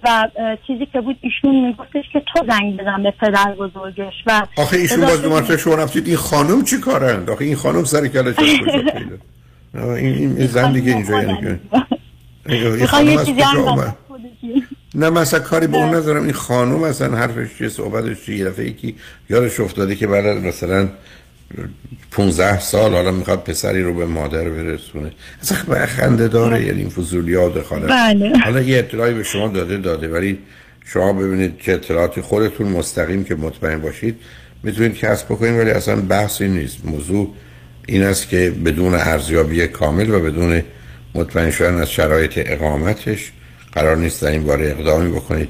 و 0.05 0.29
چیزی 0.67 0.87
که 0.87 1.01
بود 1.01 1.17
ایشون 1.21 1.67
میگفتش 1.67 2.05
که 2.13 2.23
تو 2.33 2.47
زنگ 2.49 2.77
بزن 2.77 3.03
به 3.03 3.11
پدر 3.11 3.55
بزرگش 3.55 4.15
و 4.27 4.47
آخه 4.57 4.77
ایشون 4.77 5.01
باز 5.01 5.23
دو 5.23 5.57
شما 5.57 5.75
رفتید 5.75 6.07
این 6.07 6.17
خانم 6.17 6.65
چی 6.65 6.79
کارند؟ 6.79 7.31
آخه 7.31 7.45
این 7.45 7.57
خانم 7.57 7.85
سر 7.85 8.09
کله 8.09 8.35
چه 8.35 8.43
این 9.75 10.37
این 10.37 10.47
زن 10.47 10.73
دیگه 10.73 10.93
اینجا 10.93 11.23
یعنی 11.23 11.59
یه 13.11 13.25
چیزی 13.25 13.41
هم 13.41 13.95
نه 14.95 15.11
مثلا 15.11 15.41
کاری 15.41 15.67
به 15.67 15.77
اون 15.77 15.95
ندارم. 15.95 16.23
این 16.23 16.33
خانم 16.33 16.81
مثلا 16.81 17.17
حرفش 17.17 17.59
چیه 17.59 17.69
صحبتش 17.69 18.25
چیه؟ 18.25 18.37
یه 18.37 18.45
دفعه 18.45 18.67
یکی 18.67 18.97
یادش 19.31 19.61
افتاده 19.61 19.97
که 19.97 20.07
بعد 20.07 20.27
مثلا 20.27 20.89
15 22.11 22.61
سال 22.61 22.95
حالا 22.95 23.11
می‌خواد 23.11 23.45
پسری 23.45 23.83
رو 23.83 23.95
به 23.95 24.07
مادر 24.07 24.49
برسونه. 24.49 25.13
اصلا 25.43 25.87
خنده 25.87 26.29
داره 26.29 26.67
یعنی 26.67 26.81
این 26.81 26.89
فضولیات 26.89 27.55
دخالت 27.55 27.91
بله. 27.91 28.39
حالا 28.39 28.61
یه 28.61 28.79
اطلاعی 28.79 29.15
به 29.15 29.23
شما 29.23 29.49
داده 29.49 29.77
داده. 29.77 30.09
ولی 30.09 30.39
شما 30.85 31.13
ببینید 31.13 31.59
که 31.59 31.73
اطلاعاتی. 31.73 32.21
خودتون 32.21 32.69
مستقیم 32.69 33.25
که 33.25 33.35
مطمئن 33.35 33.81
باشید 33.81 34.17
می‌تونید 34.63 34.95
کسب 34.95 35.27
بکنید 35.27 35.61
ولی 35.61 35.71
اصلا 35.71 35.97
بحثی 35.97 36.49
نیست. 36.49 36.85
موضوع 36.85 37.35
این 37.87 38.03
است 38.03 38.29
که 38.29 38.53
بدون 38.65 38.95
ارزیابی 38.95 39.67
کامل 39.67 40.11
و 40.11 40.21
بدون 40.21 40.63
مطمئن 41.15 41.51
شدن 41.51 41.81
از 41.81 41.91
شرایط 41.91 42.33
اقامتش 42.37 43.33
قرار 43.73 43.97
نیست 43.97 44.23
در 44.23 44.31
این 44.31 44.45
باره 44.45 44.71
اقدامی 44.71 45.11
بکنید 45.11 45.49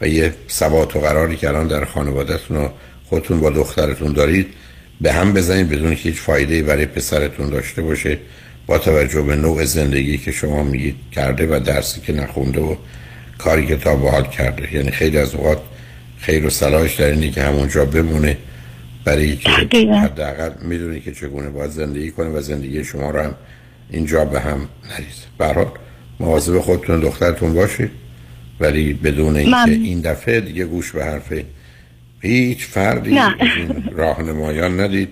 و 0.00 0.08
یه 0.08 0.34
ثبات 0.50 0.96
و 0.96 1.00
قراری 1.00 1.36
که 1.36 1.48
الان 1.48 1.66
در 1.66 1.84
خانوادهتون 1.84 2.56
و 2.56 2.68
خودتون 3.04 3.40
با 3.40 3.50
دخترتون 3.50 4.12
دارید 4.12 4.46
به 5.00 5.12
هم 5.12 5.32
بزنید 5.32 5.68
بدون 5.68 5.94
که 5.94 6.08
هیچ 6.08 6.20
فایده 6.20 6.62
برای 6.62 6.86
پسرتون 6.86 7.50
داشته 7.50 7.82
باشه 7.82 8.18
با 8.66 8.78
توجه 8.78 9.22
به 9.22 9.36
نوع 9.36 9.64
زندگی 9.64 10.18
که 10.18 10.32
شما 10.32 10.62
میگید 10.62 10.96
کرده 11.12 11.46
و 11.46 11.60
درسی 11.60 12.00
که 12.00 12.12
نخونده 12.12 12.60
و 12.60 12.76
کاری 13.38 13.66
که 13.66 13.76
تا 13.76 13.96
به 13.96 14.10
حال 14.10 14.24
کرده. 14.24 14.74
یعنی 14.74 14.90
خیلی 14.90 15.18
از 15.18 15.34
اوقات 15.34 15.58
خیر 16.20 16.46
و 16.46 16.50
صلاحش 16.50 16.94
در 16.94 17.10
اینه 17.10 17.30
که 17.30 17.42
همونجا 17.42 17.84
بمونه. 17.84 18.36
برای 19.04 19.36
که 19.36 19.50
حداقل 19.50 20.50
می‌دونی 20.62 21.00
که 21.00 21.12
چگونه 21.12 21.48
باید 21.48 21.70
زندگی 21.70 22.10
کنه 22.10 22.28
و 22.28 22.40
زندگی 22.40 22.84
شما 22.84 23.10
رو 23.10 23.20
هم 23.20 23.34
اینجا 23.90 24.24
به 24.24 24.40
هم 24.40 24.68
نریزه. 24.90 25.26
برحال 25.38 25.66
مواظب 26.20 26.60
خودتون 26.60 27.00
دخترتون 27.00 27.54
باشید. 27.54 27.90
ولی 28.60 28.92
بدون 28.92 29.36
اینکه 29.36 29.70
این 29.70 30.00
دفعه 30.00 30.40
دیگه 30.40 30.64
گوش 30.64 30.92
به 30.92 31.04
حرف 31.04 31.32
هیچ 32.26 32.66
فردی 32.66 33.18
راهنمایان 33.92 34.80
ندید 34.80 35.08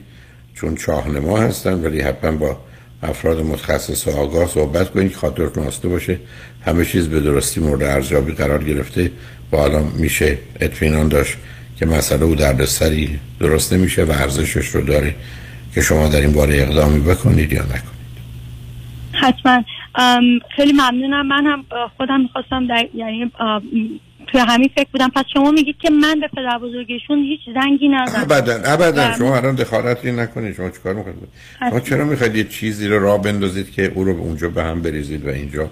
چون 0.54 0.74
چاهنما 0.74 1.38
هستن 1.38 1.74
ولی 1.74 2.00
حتما 2.00 2.32
با 2.32 2.58
افراد 3.02 3.40
متخصص 3.40 4.08
و 4.08 4.10
آگاه 4.10 4.48
صحبت 4.48 4.90
کنید 4.90 5.10
که 5.10 5.16
خاطرتون 5.16 5.66
آسته 5.66 5.88
باشه. 5.88 6.18
همه 6.66 6.84
چیز 6.84 7.08
به 7.08 7.20
درستی 7.20 7.60
مورد 7.60 7.82
ارزیابی 7.82 8.32
قرار 8.32 8.64
گرفته. 8.64 9.10
و 9.52 9.56
حالا 9.56 9.82
میشه 9.82 10.38
اطمینان 10.60 11.08
داشت 11.08 11.36
که 11.76 11.86
مسئله 11.86 12.22
او 12.22 12.34
دردسری 12.34 13.18
درست 13.40 13.72
نمیشه 13.72 14.04
و 14.04 14.10
ارزشش 14.10 14.66
رو 14.66 14.80
داره 14.80 15.14
که 15.74 15.80
شما 15.80 16.08
در 16.08 16.20
این 16.20 16.32
باره 16.32 16.62
اقدامی 16.62 17.00
بکنید 17.00 17.52
یا 17.52 17.62
نکنید. 17.62 17.94
حتما. 19.12 19.64
خیلی 20.56 20.72
ممنونم. 20.72 21.26
من 21.26 21.46
هم 21.46 21.64
خودم 21.96 22.20
می‌خواستم 22.20 22.66
در 22.66 22.88
یعنی 22.94 23.32
توی 24.34 24.42
همین 24.48 24.70
فکر 24.76 24.88
بودم. 24.92 25.10
پس 25.16 25.24
شما 25.34 25.50
میگید 25.50 25.76
که 25.78 25.90
من 25.90 26.20
به 26.20 26.28
پدر 26.28 26.58
بزرگشون 26.58 27.18
هیچ 27.18 27.40
زنگی 27.54 27.88
نزدم 27.88 28.20
ابدا 28.20 28.54
ابدا. 28.64 29.14
شما 29.18 29.36
الان 29.36 29.54
دخالتی 29.54 30.12
نکنید. 30.12 30.56
شما 30.56 30.70
چیکار 30.70 30.94
می‌خواید 30.94 31.16
شما 31.70 31.80
چرا 31.80 32.04
می‌خواید 32.04 32.36
یه 32.36 32.44
چیزی 32.44 32.88
رو 32.88 33.02
راه 33.02 33.22
بندازید 33.22 33.72
که 33.72 33.92
او 33.94 34.04
رو 34.04 34.14
به 34.14 34.20
اونجا 34.20 34.48
به 34.48 34.62
هم 34.62 34.82
بریزید 34.82 35.26
و 35.26 35.28
اینجا؟ 35.28 35.70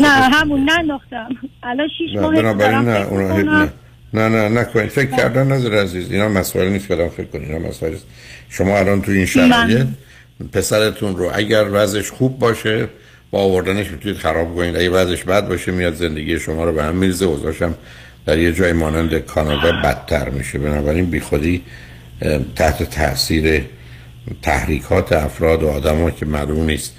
نه 0.00 0.08
همون 0.08 0.70
ننداختم. 0.70 1.28
الان 1.62 1.88
شیش 1.98 2.16
ماه 2.20 2.34
بنابراین 2.34 2.78
نه 2.78 3.06
اونو 3.06 3.42
نه 3.42 3.68
نه 4.14 4.28
نه 4.28 4.60
نکنید. 4.60 4.88
فکر 4.88 5.16
کردن 5.16 5.46
نظر 5.46 5.82
عزیز. 5.82 6.12
اینا 6.12 6.28
مسائل 6.28 6.68
نیست 6.68 6.88
که 6.88 7.08
فکر 7.16 7.26
کنید 7.26 7.50
اینا 7.50 7.68
مسائل 7.68 7.94
شما 8.48 8.78
الان 8.78 9.02
تو 9.02 9.12
این 9.12 9.26
شرایط 9.26 9.86
پسرتون 10.52 11.16
رو 11.16 11.30
اگر 11.34 11.64
وضعش 11.72 12.10
خوب 12.10 12.38
باشه 12.38 12.88
با 13.30 13.40
آوردنش 13.40 13.90
می‌تونید 13.90 14.16
خراب 14.16 14.56
کنید. 14.56 14.76
اگه 14.76 14.90
وضعش 14.90 15.24
بد 15.24 15.48
باشه 15.48 15.72
میاد 15.72 15.94
زندگی 15.94 16.38
شما 16.38 16.64
رو 16.64 16.72
به 16.72 16.82
هم 16.82 16.96
میرزه 16.96 17.24
اوضاعش 17.24 17.62
در 18.26 18.38
یه 18.38 18.52
جای 18.52 18.72
مانند 18.72 19.18
کانادا 19.18 19.72
بدتر 19.72 20.28
میشه. 20.28 20.58
بنابراین 20.58 21.04
بیخودی 21.04 21.62
تحت 22.56 22.82
تاثیر 22.82 23.64
تحریکات 24.42 25.12
افراد 25.12 25.62
و 25.62 25.68
آدم 25.68 26.10
که 26.10 26.26
معلوم 26.26 26.64
نیست. 26.64 26.92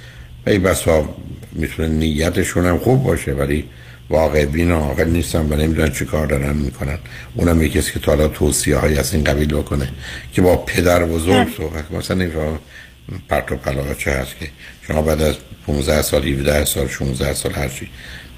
ای 0.47 0.57
بسا 0.57 1.09
می‌تونه 1.51 1.87
نیتشون 1.87 2.65
هم 2.65 2.77
خوب 2.77 3.03
باشه 3.03 3.31
ولی 3.31 3.65
واقع 4.09 4.45
بین 4.45 4.71
و 4.71 4.79
عاقل 4.79 5.09
نیستن 5.09 5.39
و 5.39 5.55
نمی‌دونن 5.55 5.91
چی 5.91 6.05
کار 6.05 6.27
دارن 6.27 6.55
می‌کنن. 6.55 6.97
اونم 7.35 7.61
یکی 7.61 7.81
که 7.81 7.99
تا 7.99 8.11
حالا 8.11 8.27
توصیه 8.27 8.77
های 8.77 8.97
از 8.97 9.13
این 9.13 9.23
قبیل 9.23 9.53
بکنه 9.53 9.89
که 10.33 10.41
با 10.41 10.55
پدر 10.55 11.05
بزرگ 11.05 11.47
صحبت 11.57 11.91
مثلا 11.91 12.17
نمیفهم 12.17 12.59
پرت 13.29 13.51
و 13.51 13.55
پلاها 13.55 13.93
چه 13.93 14.11
هست 14.11 14.39
که 14.39 14.49
شما 14.87 15.01
بعد 15.01 15.21
از 15.21 15.37
15 15.67 16.01
سال 16.01 16.27
17 16.27 16.65
سال 16.65 16.87
16 16.87 17.33
سال 17.33 17.51
هر 17.51 17.67
چی 17.67 17.89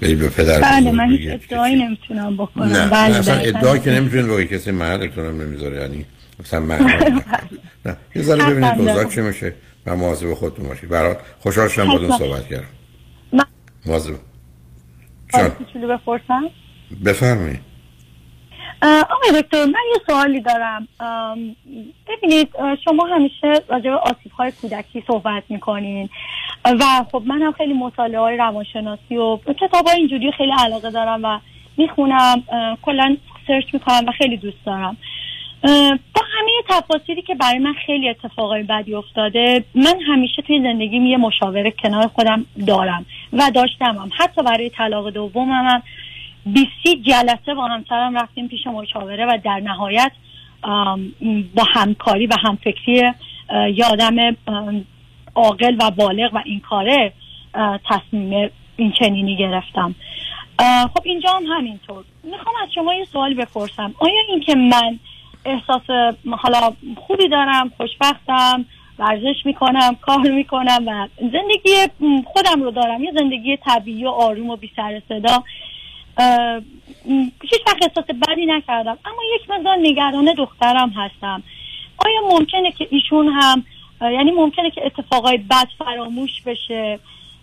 بری 0.01 0.15
به 0.15 0.29
پدر 0.29 0.61
بله 0.61 0.91
من 0.91 1.09
هیچ 1.09 1.29
ادعایی 1.31 1.75
نمی‌تونم 1.75 2.37
بکنم. 2.37 2.65
نه 2.65 2.87
بله 2.89 3.15
اصلا 3.15 3.35
ادعا 3.35 3.77
که 3.77 3.91
نمی‌تونید 3.91 4.27
بگید 4.27 4.49
کسی 4.49 4.71
محلتون 4.71 5.25
هم 5.25 5.41
نمی‌ذاره 5.41 5.81
یعنی 5.81 6.05
مثلا 6.39 6.59
من 6.59 6.77
نه 7.85 7.97
یه 8.15 8.21
ذره 8.21 8.45
ببینید 8.45 8.79
اوضاع 8.79 9.03
چه 9.03 9.21
میشه 9.21 9.53
و 9.85 9.95
مواظب 9.95 10.33
خودتون 10.33 10.67
باشید. 10.67 10.89
برات 10.89 11.19
خوشحال 11.39 11.67
شدم 11.67 11.85
باهاتون 11.85 12.17
صحبت 12.17 12.47
کردم. 12.47 12.67
مواظب. 13.85 14.15
بپرسم؟ 15.89 16.49
بفرمایید. 17.05 17.59
آقای 18.85 19.41
دکتر 19.41 19.65
من 19.65 19.73
یه 19.93 20.01
سوالی 20.07 20.39
دارم. 20.41 20.87
ببینید 22.07 22.49
شما 22.85 23.05
همیشه 23.05 23.53
راجع 23.69 23.89
به 23.89 23.97
آسیب 23.97 24.31
کودکی 24.61 25.03
صحبت 25.07 25.43
می‌کنین. 25.49 26.09
و 26.65 26.83
خب 27.11 27.23
من 27.25 27.41
هم 27.41 27.51
خیلی 27.51 27.73
مطالعه 27.73 28.19
های 28.19 28.37
روانشناسی 28.37 29.17
و 29.17 29.37
کتاب 29.37 29.87
های 29.87 29.97
اینجوری 29.97 30.31
خیلی 30.31 30.51
علاقه 30.59 30.89
دارم 30.91 31.19
و 31.23 31.39
می‌خونم. 31.77 32.43
کلا 32.81 33.17
سرچ 33.47 33.73
می‌کنم 33.73 34.05
و 34.07 34.11
خیلی 34.11 34.37
دوست 34.37 34.65
دارم. 34.65 34.97
با 36.15 36.21
همه 36.37 36.51
تفاصیلی 36.69 37.21
که 37.21 37.35
برای 37.35 37.59
من 37.59 37.73
خیلی 37.85 38.09
اتفاقای 38.09 38.63
بدی 38.63 38.95
افتاده 38.95 39.63
من 39.75 40.01
همیشه 40.07 40.41
توی 40.41 40.61
زندگی 40.61 40.97
یه 40.97 41.17
مشاوره 41.17 41.71
کنار 41.71 42.07
خودم 42.07 42.45
دارم 42.67 43.05
و 43.33 43.51
داشتم 43.55 43.97
هم. 43.97 44.09
حتی 44.17 44.43
برای 44.43 44.69
طلاق 44.69 45.09
دومم 45.09 45.67
هم. 45.67 45.83
بیسی 46.45 47.01
جلسه 47.01 47.53
با 47.53 47.67
همسرم 47.67 48.17
رفتیم 48.17 48.47
پیش 48.47 48.67
مشاوره 48.67 49.25
و 49.25 49.37
در 49.43 49.59
نهایت 49.59 50.11
با 51.55 51.63
همکاری 51.73 52.27
و 52.27 52.33
همفکری 52.43 53.11
یه 53.75 53.85
آدم 53.91 54.15
عاقل 55.35 55.75
و 55.79 55.91
بالغ 55.91 56.33
و 56.33 56.41
این 56.45 56.59
کاره 56.59 57.13
تصمیم 57.89 58.49
این 58.77 58.91
چنینی 58.91 59.35
گرفتم. 59.35 59.95
خب 60.93 61.01
اینجا 61.03 61.29
هم 61.29 61.43
همینطور. 61.45 62.03
می‌خوام 62.23 62.55
از 62.63 62.69
شما 62.75 62.93
یه 62.93 63.05
سوالی 63.05 63.35
بپرسم. 63.35 63.93
آیا 63.99 64.21
اینکه 64.29 64.55
من 64.55 64.99
احساس 65.45 65.81
حالا 66.31 66.73
خوبی 66.95 67.27
دارم 67.27 67.71
خوشبختم 67.77 68.65
ورزش 68.99 69.35
می‌کنم 69.45 69.95
کار 70.01 70.31
می‌کنم 70.31 70.83
و 70.87 71.07
زندگی 71.19 71.75
خودم 72.25 72.63
رو 72.63 72.71
دارم 72.71 73.03
یه 73.03 73.11
زندگی 73.19 73.57
طبیعی 73.57 74.05
و 74.05 74.09
آروم 74.09 74.49
و 74.49 74.55
بی 74.55 74.71
سر 74.75 75.01
صدا 75.09 75.43
هیچ 77.41 77.61
وقت 77.67 77.77
احساس 77.81 78.05
بدی 78.05 78.45
نکردم. 78.45 78.97
اما 79.05 79.21
یک 79.35 79.49
مقدار 79.49 79.77
نگران 79.81 80.33
دخترم 80.37 80.89
هستم. 80.89 81.43
آیا 81.97 82.21
ممکنه 82.31 82.71
که 82.71 82.87
ایشون 82.89 83.27
هم 83.27 83.63
یعنی 84.01 84.31
ممکنه 84.31 84.71
که 84.71 84.81
اتفاقای 84.85 85.37
بد 85.37 85.67
فراموش 85.77 86.41
بشه 86.45 86.99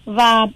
و 0.06 0.48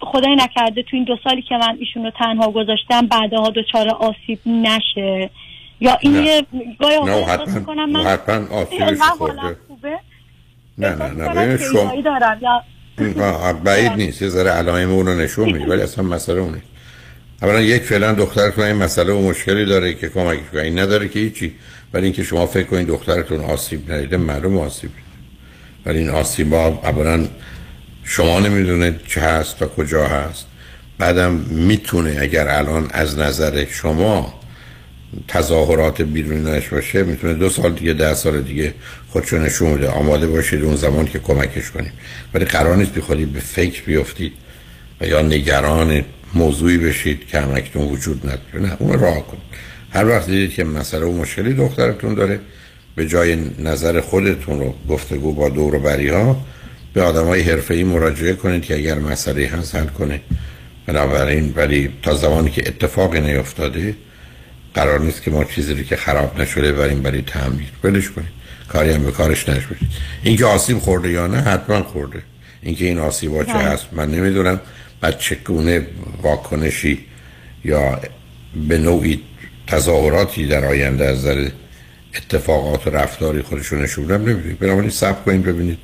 خدای 0.00 0.36
نکرده 0.36 0.82
تو 0.82 0.96
این 0.96 1.04
دو 1.04 1.16
سالی 1.24 1.42
که 1.42 1.54
من 1.54 1.76
ایشون 1.80 2.04
رو 2.04 2.10
تنها 2.10 2.50
گذاشتم 2.50 3.06
بعدها 3.06 3.50
دچار 3.50 3.88
آسیب 3.88 4.38
نشه؟ 4.46 5.30
یا 5.80 5.98
این 6.00 6.14
یه 6.14 6.46
گاهی 6.78 7.22
حتما 7.22 7.86
من 7.86 8.04
حتما 8.06 8.56
آسیبش 8.56 8.98
خورده 9.18 9.56
خوبه. 9.68 9.98
نه 10.78 10.94
نه 10.94 11.10
نه 11.10 11.28
ببین 11.28 11.56
شما 11.56 11.92
بعید 13.52 13.92
نیست. 13.92 14.22
یه 14.22 14.28
ذره 14.28 14.50
علائم 14.50 14.90
اون 14.90 15.06
رو 15.06 15.14
نشون 15.14 15.52
میده 15.52 15.66
ولی 15.66 15.82
اصلا 15.82 16.04
مسئله 16.04 16.40
اونه. 16.40 16.62
اولا 17.42 17.60
یک 17.60 17.82
فعلا 17.82 18.12
دخترتون 18.12 18.64
این 18.64 18.76
مسئله 18.76 19.12
و 19.12 19.28
مشکلی 19.28 19.64
داره 19.64 19.94
که 19.94 20.08
کمک 20.08 20.38
این 20.52 20.78
نداره 20.78 21.08
که 21.08 21.18
هیچی. 21.18 21.52
ولی 21.92 22.04
اینکه 22.04 22.22
شما 22.22 22.46
فکر 22.46 22.66
کنید 22.66 22.86
دخترتون 22.86 23.40
آسیب 23.40 23.92
ندیده 23.92 24.16
معلوم 24.16 24.58
آسیب 24.58 24.90
ولی 25.86 25.98
این 25.98 26.10
آسیب 26.10 26.52
ها 26.52 26.80
اولا 26.84 27.28
شما 28.04 28.40
نمی‌دونه 28.40 29.00
چه 29.06 29.20
هست 29.20 29.62
و 29.62 29.66
کجا 29.66 30.06
هست. 30.06 30.46
بعدم 30.98 31.32
می‌تونه 31.50 32.16
اگر 32.20 32.48
الان 32.48 32.88
از 32.90 33.18
نظر 33.18 33.64
شما 33.70 34.40
تظاهرات 35.28 36.02
بیرونیش 36.02 36.68
باشه 36.68 37.02
می‌تونه 37.02 37.34
دو 37.34 37.48
سال 37.48 37.72
دیگه 37.72 37.92
ده 37.92 38.14
سال 38.14 38.42
دیگه 38.42 38.74
خودشو 39.08 39.38
نشون 39.38 39.74
بده 39.74 39.88
آماده 39.88 40.26
باشید 40.26 40.62
اون 40.62 40.76
زمان 40.76 41.06
که 41.06 41.18
کمکش 41.18 41.70
کنید. 41.70 41.92
ولی 42.34 42.44
قرار 42.44 42.76
نیست 42.76 42.92
بخواید 42.92 43.32
به 43.32 43.40
فکر 43.40 43.82
بیفتید 43.82 44.32
و 45.00 45.06
یا 45.06 45.22
نگران 45.22 46.04
موضوعی 46.34 46.78
بشید 46.78 47.26
که 47.26 47.40
همکتون 47.40 47.82
وجود 47.82 48.26
نداره. 48.26 48.70
نه 48.70 48.76
اون 48.78 48.98
راه 48.98 49.26
کن. 49.26 49.36
هر 49.90 50.08
وقت 50.08 50.26
دیدید 50.26 50.54
که 50.54 50.64
مسئله 50.64 51.06
و 51.06 51.12
مشکلی 51.12 51.54
دخترتون 51.54 52.14
داره 52.14 52.40
به 52.94 53.06
جای 53.06 53.36
نظر 53.58 54.00
خودتون 54.00 54.60
رو 54.60 54.74
گفتگو 54.88 55.32
با 55.32 55.48
دور 55.48 55.74
و 55.74 55.80
بری 55.80 56.08
ها 56.08 56.44
به 56.92 57.02
آدم 57.02 57.24
های 57.24 57.42
حرفه 57.42 57.74
ای 57.74 57.84
مراجعه 57.84 58.32
کنید 58.32 58.62
که 58.62 58.74
اگر 58.74 58.98
مسئله 58.98 59.46
هست 59.46 59.74
حل 59.74 59.86
کنه. 59.86 60.20
بنابراین 60.86 61.52
ولی 61.56 61.90
تا 62.02 62.14
زمانی 62.14 62.50
که 62.50 62.62
اتفاقی 62.68 63.20
نیفتاده 63.20 63.94
قرار 64.74 65.00
نیست 65.00 65.22
که 65.22 65.30
ما 65.30 65.44
چیزی 65.44 65.74
رو 65.74 65.82
که 65.82 65.96
خراب 65.96 66.40
نشده 66.40 66.72
بریم 66.72 67.02
برای 67.02 67.22
تعمیر. 67.22 67.68
ولش 67.84 68.10
کنیم 68.10 68.28
کاری 68.68 68.90
هم 68.90 69.04
به 69.04 69.10
کارش 69.10 69.48
نشوید 69.48 69.78
اینکه 70.22 70.44
آسیب 70.44 70.78
خورده 70.78 71.10
یا 71.10 71.26
نه 71.26 71.38
حتما 71.38 71.82
خورده. 71.82 72.22
اینکه 72.62 72.84
این 72.84 72.98
آسیبا 72.98 73.44
چه 73.44 73.52
هست 73.52 73.86
من 73.92 74.10
نمی‌دونم. 74.10 74.60
بعد 75.02 75.18
چگونه 75.18 75.86
واکنشی 76.22 77.04
یا 77.64 78.00
به 78.68 78.78
نوعی 78.78 79.20
تظاهراتی 79.66 80.46
در 80.46 80.64
آینده 80.64 81.04
از 81.04 81.18
نظر 81.18 81.48
اتفاقات 82.16 82.86
و 82.86 82.90
رفتاری 82.90 83.42
خودشون 83.42 83.82
نشون 83.82 84.12
نمی‌دونید 84.12 84.58
بنابراین 84.58 84.90
صبر 84.90 85.22
کنید 85.22 85.42
ببینید 85.42 85.78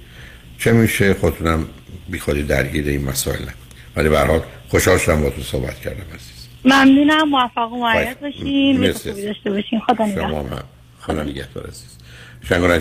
چه 0.58 0.72
میشه. 0.72 1.14
خودتونم 1.14 1.66
بی 2.08 2.18
خودی 2.18 2.42
درگیر 2.42 2.88
این 2.88 3.04
مسائل 3.04 3.38
نکنید 3.38 3.54
ولی 3.96 4.08
به 4.08 4.18
حال 4.18 4.42
خوشحال 4.68 4.98
شدم 4.98 5.22
با 5.22 5.30
تو 5.30 5.42
صحبت 5.42 5.80
کردم 5.80 6.04
عزیز. 6.14 6.48
ممنونم. 6.64 7.28
موفق 7.28 7.72
و 7.72 7.76
معید 7.76 8.20
باشین. 8.20 8.80
داشته 8.80 9.50
باشین. 9.50 9.80
خدا 9.80 9.96
شما 9.96 10.06
نگهدار. 10.06 10.34
هم. 10.34 10.64
خدا 11.00 11.22
نگهدار 11.22 11.66
عزیز. 11.66 11.98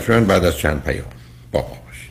شنگ 0.06 0.26
بعد 0.26 0.44
از 0.44 0.58
چند 0.58 0.84
پیام 0.84 1.06
با 1.52 1.60
ما 1.60 1.78
باشید 1.86 2.10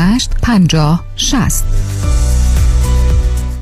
50 0.00 1.04
60 1.16 1.64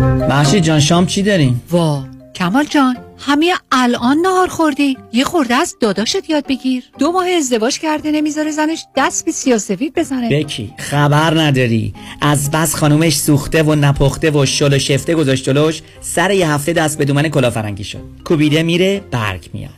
محشید 0.00 0.62
جان 0.62 0.80
شام 0.80 1.06
چی 1.06 1.22
داریم؟ 1.22 1.62
وا 1.70 2.04
کمال 2.34 2.64
جان 2.64 2.96
همه 3.18 3.54
الان 3.72 4.16
نهار 4.18 4.48
خوردی. 4.48 4.98
یه 5.12 5.24
خورده 5.24 5.54
از 5.54 5.74
داداشت 5.80 6.30
یاد 6.30 6.46
بگیر. 6.46 6.84
دو 6.98 7.12
ماه 7.12 7.26
ازدواج 7.28 7.78
کرده 7.78 8.10
نمی‌ذاره 8.10 8.50
زنش 8.50 8.84
دست 8.96 9.24
به 9.24 9.32
سیاسفید 9.32 9.94
بزنه. 9.94 10.28
بکی 10.28 10.74
خبر 10.78 11.40
نداری. 11.40 11.94
از 12.20 12.50
بس 12.50 12.74
خانومش 12.74 13.16
سوخته 13.16 13.62
و 13.62 13.74
نپخته 13.74 14.30
و 14.30 14.46
شل 14.46 14.74
و 14.74 14.78
شفته 14.78 15.14
گذاشت 15.14 15.44
جلوش 15.44 15.82
سر 16.00 16.30
یه 16.30 16.50
هفته 16.50 16.72
دست 16.72 16.98
به 16.98 17.04
دومن 17.04 17.28
کلافرنگی 17.28 17.84
شد. 17.84 18.02
کوبیده 18.24 18.62
میره 18.62 19.00
برگ 19.10 19.50
میاد. 19.52 19.77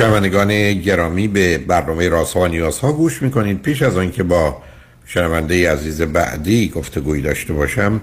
شنوندگان 0.00 0.72
گرامی 0.72 1.28
به 1.28 1.58
برنامه 1.58 2.08
رازها 2.08 2.40
و 2.40 2.46
نیازها 2.46 2.92
گوش 2.92 3.22
می‌کنید. 3.22 3.62
پیش 3.62 3.82
از 3.82 3.96
آنکه 3.96 4.22
با 4.22 4.62
شنونده 5.06 5.72
عزیز 5.72 6.02
بعدی 6.02 6.68
گفتگویی 6.68 7.22
داشته 7.22 7.52
باشم 7.52 8.00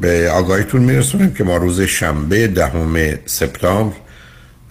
به 0.00 0.30
آگاهیتون 0.30 0.82
میرسونم 0.82 1.34
که 1.34 1.44
ما 1.44 1.56
روز 1.56 1.80
شنبه 1.80 2.46
دهم 2.46 3.18
سپتامبر 3.26 3.96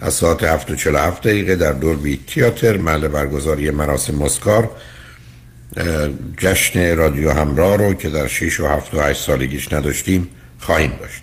از 0.00 0.14
ساعت 0.14 0.42
7 0.42 0.70
و 0.70 0.74
47 0.74 1.22
دقیقه 1.22 1.56
در 1.56 1.72
دوربی 1.72 2.20
تیاتر 2.26 2.76
محل 2.76 3.08
برگزاری 3.08 3.70
مراسم 3.70 4.14
مسکار 4.14 4.70
جشن 6.36 6.96
رادیو 6.96 7.30
همراه 7.30 7.76
رو 7.76 7.94
که 7.94 8.08
در 8.08 8.26
6 8.26 8.60
و 8.60 8.66
7 8.66 8.94
و 8.94 9.00
8 9.00 9.22
سالگیش 9.22 9.72
نداشتیم 9.72 10.28
خواهیم 10.58 10.92
داشت. 11.00 11.22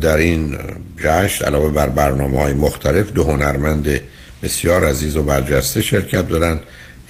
در 0.00 0.16
این 0.16 0.58
جشن 0.96 1.44
علاوه 1.44 1.70
بر 1.70 1.88
برنامه 1.88 2.38
های 2.38 2.52
مختلف 2.52 3.12
دو 3.12 3.24
هنرمند 3.24 4.00
بسیار 4.42 4.84
عزیز 4.84 5.16
و 5.16 5.22
برجسته 5.22 5.82
شرکت 5.82 6.28
دارن. 6.28 6.60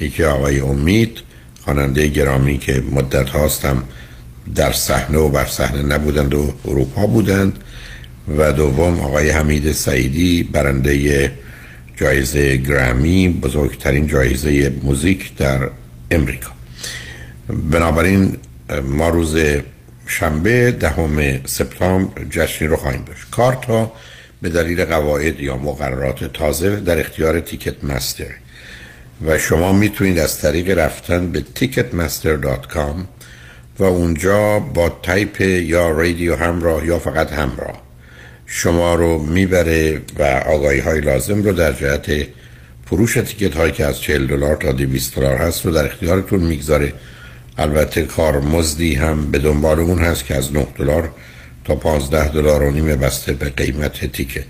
یکی 0.01 0.25
آقای 0.25 0.61
امید 0.61 1.19
خواننده 1.65 2.07
گرامی 2.07 2.59
که 2.59 2.83
مدت 2.91 3.29
هاستم 3.29 3.83
در 4.55 4.73
صحنه 4.73 5.19
و 5.19 5.29
بر 5.29 5.47
صحنه 5.47 5.83
نبودند 5.83 6.35
و 6.35 6.53
اروپا 6.65 7.07
بودند. 7.07 7.59
و 8.29 8.53
دوم 8.53 9.01
آقای 9.01 9.31
حمید 9.31 9.73
سعیدی 9.73 10.43
برنده 10.43 11.33
جایزه 11.97 12.57
گرامی 12.57 13.29
بزرگترین 13.29 14.07
جایزه 14.07 14.73
موزیک 14.83 15.37
در 15.37 15.71
امریکا. 16.11 16.51
بنابراین 17.71 18.37
ما 18.85 19.09
روز 19.09 19.37
شنبه 20.13 20.71
دهم 20.71 21.45
سپتامبر 21.45 22.25
جشنی 22.31 22.69
رو 22.69 22.77
خواهیم 22.77 23.05
داشت. 23.05 23.31
کارت 23.31 23.65
ها 23.65 23.93
به 24.43 24.49
دلیل 24.49 24.85
قواعد 24.85 25.41
یا 25.41 25.57
مقررات 25.57 26.25
تازه 26.25 26.77
در 26.77 27.01
اختیار 27.01 27.41
تیکت 27.41 27.85
مستر 27.85 28.27
و 29.27 29.39
شما 29.39 29.73
می‌تونید 29.73 30.19
از 30.19 30.39
طریق 30.39 30.79
رفتن 30.79 31.33
به 31.33 31.45
ticketmaster.com 31.57 32.97
و 33.79 33.85
اونجا 33.85 34.59
با 34.59 34.89
تایپ 35.03 35.41
یا 35.41 35.91
رادیو 35.91 36.37
همراه 36.37 36.87
یا 36.87 36.99
فقط 36.99 37.33
همراه 37.33 37.83
شما 38.47 38.95
رو 38.95 39.19
می‌بره 39.19 40.01
و 40.19 40.23
آگاهی 40.47 40.81
های 40.81 41.01
لازم 41.01 41.43
رو 41.43 41.53
در 41.53 41.73
جهت 41.73 42.27
فروش 42.87 43.15
ticket 43.15 43.57
هایی 43.57 43.73
که 43.73 43.85
از 43.85 44.01
40 44.01 44.27
دلار 44.27 44.57
تا 44.57 44.73
200 44.73 45.17
دلار 45.17 45.37
هست 45.37 45.67
رو 45.67 45.73
در 45.73 45.85
اختیارتون 45.85 46.41
می‌گذاره. 46.41 46.93
البته 47.59 48.03
کارمزدی 48.03 48.95
هم 48.95 49.31
به 49.31 49.39
دنبال 49.39 49.81
اون 49.81 49.99
هست 49.99 50.25
که 50.25 50.35
از 50.35 50.53
9 50.53 50.67
دلار 50.79 51.11
تا 51.65 51.75
15 51.75 52.29
دلار 52.29 52.63
و 52.63 52.71
نیم 52.71 52.85
بسته 52.85 53.33
به 53.33 53.49
قیمت 53.49 54.13
تیکت 54.13 54.45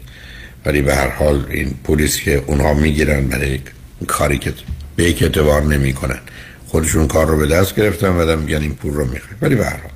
ولی 0.64 0.82
به 0.82 0.94
هر 0.94 1.08
حال 1.08 1.46
این 1.50 1.74
پولیست 1.84 2.20
که 2.20 2.44
اونها 2.46 2.74
می‌گیرن 2.74 3.28
برای 3.28 3.60
کاری 4.06 4.38
که 4.38 4.52
به 4.96 5.04
یک 5.04 5.22
اعتبار 5.22 5.62
نمی‌کنن. 5.62 6.18
خودشون 6.66 7.08
کار 7.08 7.26
رو 7.26 7.36
به 7.36 7.46
دست 7.46 7.74
گرفتن 7.76 8.08
و 8.08 8.36
میگن 8.36 8.62
این 8.62 8.74
پول 8.74 8.92
رو 8.92 9.04
می‌خوایم 9.04 9.38
ولی 9.42 9.54
به 9.54 9.64
هر 9.64 9.76
حال 9.76 9.90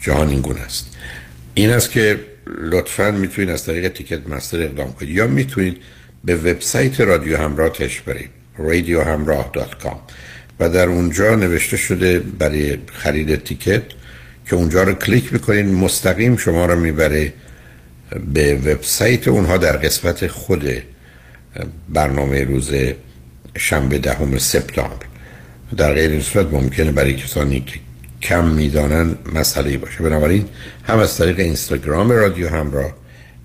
جهان 0.00 0.28
این 0.28 0.40
گونه 0.40 0.60
است. 0.60 0.96
این 1.54 1.70
است 1.70 1.90
که 1.90 2.20
لطفا 2.46 3.10
می‌تونید 3.10 3.50
از 3.50 3.64
طریق 3.64 3.88
تیکت 3.88 4.28
مستر 4.28 4.62
اقدام 4.62 4.92
کنید 4.92 5.10
یا 5.10 5.26
می‌تونید 5.26 5.76
به 6.24 6.36
وبسایت 6.36 7.00
رادیو 7.00 7.36
همراه 7.36 7.68
تش 7.68 8.00
برید. 8.00 8.30
radiohamrah.com 8.58 9.96
و 10.60 10.68
در 10.68 10.88
اونجا 10.88 11.34
نوشته 11.34 11.76
شده 11.76 12.20
برای 12.20 12.78
خرید 12.92 13.44
تیکت 13.44 13.82
که 14.46 14.56
اونجا 14.56 14.82
رو 14.82 14.94
کلیک 14.94 15.32
می‌کنید 15.32 15.66
مستقیم 15.66 16.36
شما 16.36 16.66
رو 16.66 16.80
می‌بره 16.80 17.32
به 18.34 18.54
وبسایت 18.54 19.28
اونها 19.28 19.56
در 19.56 19.76
قسمت 19.76 20.26
خود 20.26 20.82
برنامه 21.88 22.44
روز 22.44 22.70
شنبه 23.56 23.98
دهم 23.98 24.38
سپتامبر. 24.38 25.06
در 25.76 25.94
غیر 25.94 26.10
این 26.10 26.20
صورت 26.20 26.46
ممکنه 26.52 26.92
برای 26.92 27.14
کسانی 27.14 27.60
که 27.60 27.80
کم 28.22 28.48
می‌دانن 28.48 29.14
مسئله 29.34 29.78
باشه. 29.78 30.02
بنابراین 30.02 30.44
هم 30.84 30.98
از 30.98 31.16
طریق 31.16 31.38
اینستاگرام 31.38 32.10
رادیو 32.10 32.48
همراه 32.48 32.94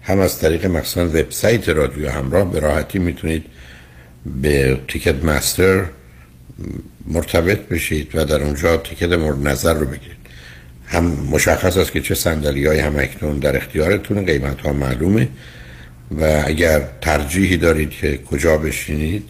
هم 0.01 0.19
از 0.19 0.39
طریق 0.39 0.65
مخصوصا 0.65 1.05
وبسایت 1.05 1.69
رادیو 1.69 2.09
همراه 2.09 2.51
به 2.51 2.59
راحتی 2.59 2.99
می‌تونید 2.99 3.45
به 4.41 4.79
تیکت 4.87 5.23
مستر 5.23 5.85
مرتبط 7.09 7.59
بشید 7.59 8.11
و 8.13 8.25
در 8.25 8.43
اونجا 8.43 8.77
تیکت 8.77 9.11
مورد 9.11 9.47
نظر 9.47 9.73
رو 9.73 9.85
بگیرید. 9.85 10.19
هم 10.85 11.05
مشخص 11.05 11.77
است 11.77 11.91
که 11.91 12.01
چه 12.01 12.15
صندلی 12.15 12.65
های 12.65 12.79
هم 12.79 12.95
اکنون 12.99 13.39
در 13.39 13.57
اختیارتون 13.57 14.25
قیمت 14.25 14.61
ها 14.61 14.73
معلومه 14.73 15.27
و 16.11 16.43
اگر 16.45 16.81
ترجیحی 17.01 17.57
دارید 17.57 17.89
که 17.89 18.17
کجا 18.17 18.57
بشینید 18.57 19.23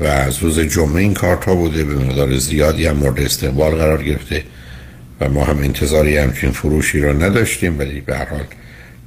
و 0.00 0.04
از 0.04 0.38
روز 0.38 0.60
جمعه 0.60 1.02
این 1.02 1.14
کارت 1.14 1.44
ها 1.44 1.54
بوده 1.54 1.84
به 1.84 1.94
مقدار 1.94 2.36
زیادی 2.36 2.86
هم 2.86 2.96
مورد 2.96 3.20
استقبال 3.20 3.74
قرار 3.74 4.02
گرفته 4.02 4.44
و 5.20 5.28
ما 5.28 5.44
هم 5.44 5.58
انتظاری 5.58 6.16
همچین 6.16 6.50
فروشی 6.50 7.00
رو 7.00 7.22
نداشتیم 7.22 7.78
ولی 7.78 8.00
به 8.00 8.16
هر 8.16 8.24
حال 8.24 8.44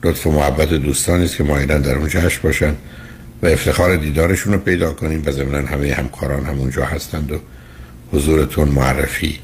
لطف 0.04 0.28
و 0.28 0.32
محبت 0.32 0.70
دوستانی 0.70 1.28
که 1.28 1.44
مایلن 1.44 1.82
در 1.82 1.96
اون 1.96 2.08
جشن 2.08 2.40
باشن. 2.44 2.76
و 3.44 3.48
افتخار 3.48 3.96
دیدارشون 3.96 4.54
رو 4.54 4.60
پیدا 4.60 4.94
کنیم 4.94 5.24
و 5.26 5.32
ضمن 5.32 5.66
همه 5.66 5.94
همکاران 5.94 6.46
همونجا 6.46 6.86
هستند 6.86 7.32
و 7.32 7.36
حضورتون 8.14 8.70
معرفی 8.70 9.40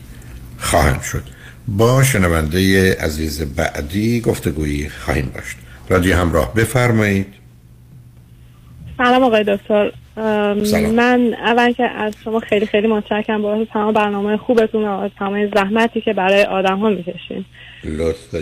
خواهند 0.58 1.02
شد. 1.02 1.24
با 1.68 2.04
شنونده 2.04 2.94
عزیز 3.00 3.56
بعدی 3.56 4.22
گفتگویی 4.22 4.90
خواهیم 4.90 5.32
داشت. 5.36 5.58
رادیو 5.90 6.16
همراه 6.16 6.54
بفرمایید. 6.54 7.28
سلام 8.98 9.24
آقای 9.24 9.44
دکتر. 9.44 9.92
من 10.96 11.34
اول 11.46 11.72
که 11.72 11.84
از 11.84 12.14
شما 12.24 12.40
خیلی 12.40 12.66
خیلی 12.66 12.88
متشکرم 12.88 13.42
بابت 13.42 13.68
تمام 13.70 13.94
برنامه 13.94 14.38
خوبتون 14.38 14.84
و 14.84 15.10
تمام 15.20 15.52
زحمتی 15.56 16.02
که 16.02 16.14
برای 16.14 16.44
آدم 16.44 16.80
ها 16.80 16.90
می‌کشین 16.90 17.46
لطف. 17.84 18.36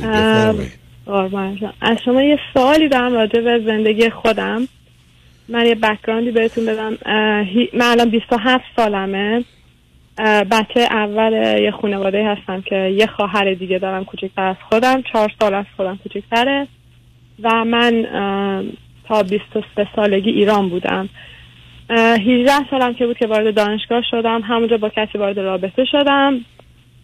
از 1.81 1.97
شما 2.05 2.23
یه 2.23 2.37
سوالی 2.53 2.89
دارم 2.89 3.13
راجع 3.13 3.41
به 3.41 3.61
زندگی 3.65 4.09
خودم. 4.09 4.67
من 5.49 5.65
یه 5.65 5.75
بکگراندی 5.75 6.31
بهتون 6.31 6.65
بدم. 6.65 6.97
من 7.73 7.85
الان 7.85 8.09
27 8.09 8.63
سالمه. 8.75 9.43
بچه 10.51 10.79
اول 10.79 11.33
یه 11.61 11.71
خانواده 11.71 12.25
هستم 12.25 12.61
که 12.61 12.75
یه 12.75 13.07
خواهر 13.07 13.53
دیگه 13.53 13.79
دارم 13.79 14.05
کوچکتر 14.05 14.41
از 14.41 14.55
خودم. 14.69 15.01
چهار 15.01 15.31
سال 15.39 15.53
از 15.53 15.65
خودم 15.77 15.99
کوچکتره. 16.03 16.67
و 17.43 17.65
من 17.65 18.05
تا 19.07 19.23
23 19.23 19.87
سالگی 19.95 20.29
ایران 20.29 20.69
بودم. 20.69 21.09
اه، 21.89 22.19
18 22.19 22.51
سالم 22.69 22.93
که 22.93 23.05
بود 23.05 23.17
که 23.17 23.27
وارد 23.27 23.55
دانشگاه 23.55 24.03
شدم. 24.11 24.41
همونجا 24.41 24.77
با 24.77 24.89
کسی 24.89 25.17
وارد 25.17 25.39
رابطه 25.39 25.85
شدم. 25.85 26.39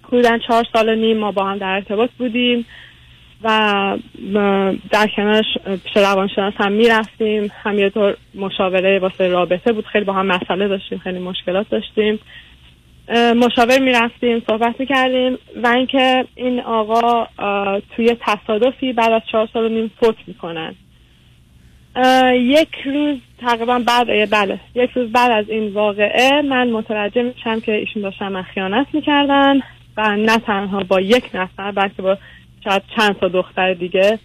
حدودا 0.07 0.37
چهار 0.37 0.65
سال 0.73 0.95
نیم 0.95 1.17
ما 1.17 1.31
با 1.31 1.45
هم 1.45 1.57
در 1.57 1.67
ارتباط 1.67 2.09
بودیم. 2.17 2.65
و 3.43 3.87
در 4.91 5.07
کنارش 5.15 5.45
پیش 5.83 5.97
روانشناس 5.97 6.53
هم 6.57 6.71
می‌رفتیم. 6.71 7.51
هم 7.63 7.79
یه 7.79 7.89
طور 7.89 8.17
مشاوره 8.35 8.99
واسه 8.99 9.27
رابطه 9.27 9.73
بود. 9.73 9.85
خیلی 9.85 10.05
با 10.05 10.13
هم 10.13 10.25
مسئله 10.25 10.67
داشتیم. 10.67 10.97
خیلی 10.97 11.19
مشکلات 11.19 11.69
داشتیم. 11.69 12.19
مشاور 13.35 13.79
می‌رفتیم 13.79 14.43
صحبت 14.47 14.79
می‌کردیم 14.79 15.37
و 15.63 15.67
اینکه 15.67 16.25
این 16.35 16.59
آقا 16.59 17.27
توی 17.95 18.17
تصادفی 18.21 18.93
بعد 18.93 19.11
از 19.11 19.21
چهار 19.31 19.49
سال 19.53 19.63
و 19.63 19.69
نیم 19.69 19.91
فوت 19.99 20.15
می‌کنن. 20.27 20.75
یک 22.33 22.75
روز 22.85 23.17
تقریبا 23.41 23.79
بعد 23.79 24.29
بله. 24.29 24.59
یک 24.75 24.91
روز 24.91 25.11
بعد 25.11 25.31
از 25.31 25.49
این 25.49 25.73
واقعه 25.73 26.41
من 26.41 26.69
متوجه 26.69 27.21
میشم 27.21 27.59
که 27.59 27.71
ایشون 27.71 28.01
داشتن 28.01 28.27
من 28.27 28.43
خیانت 28.43 28.87
می‌کردن 28.93 29.59
و 29.97 30.17
نه 30.17 30.37
تنها 30.37 30.83
با 30.83 31.01
یک 31.01 31.23
نفر 31.33 31.71
بلکه 31.71 32.01
با 32.01 32.17
شاید 32.63 32.81
چند 32.95 33.19
تا 33.19 33.27
دختر 33.27 33.73
دیگه 33.73 34.19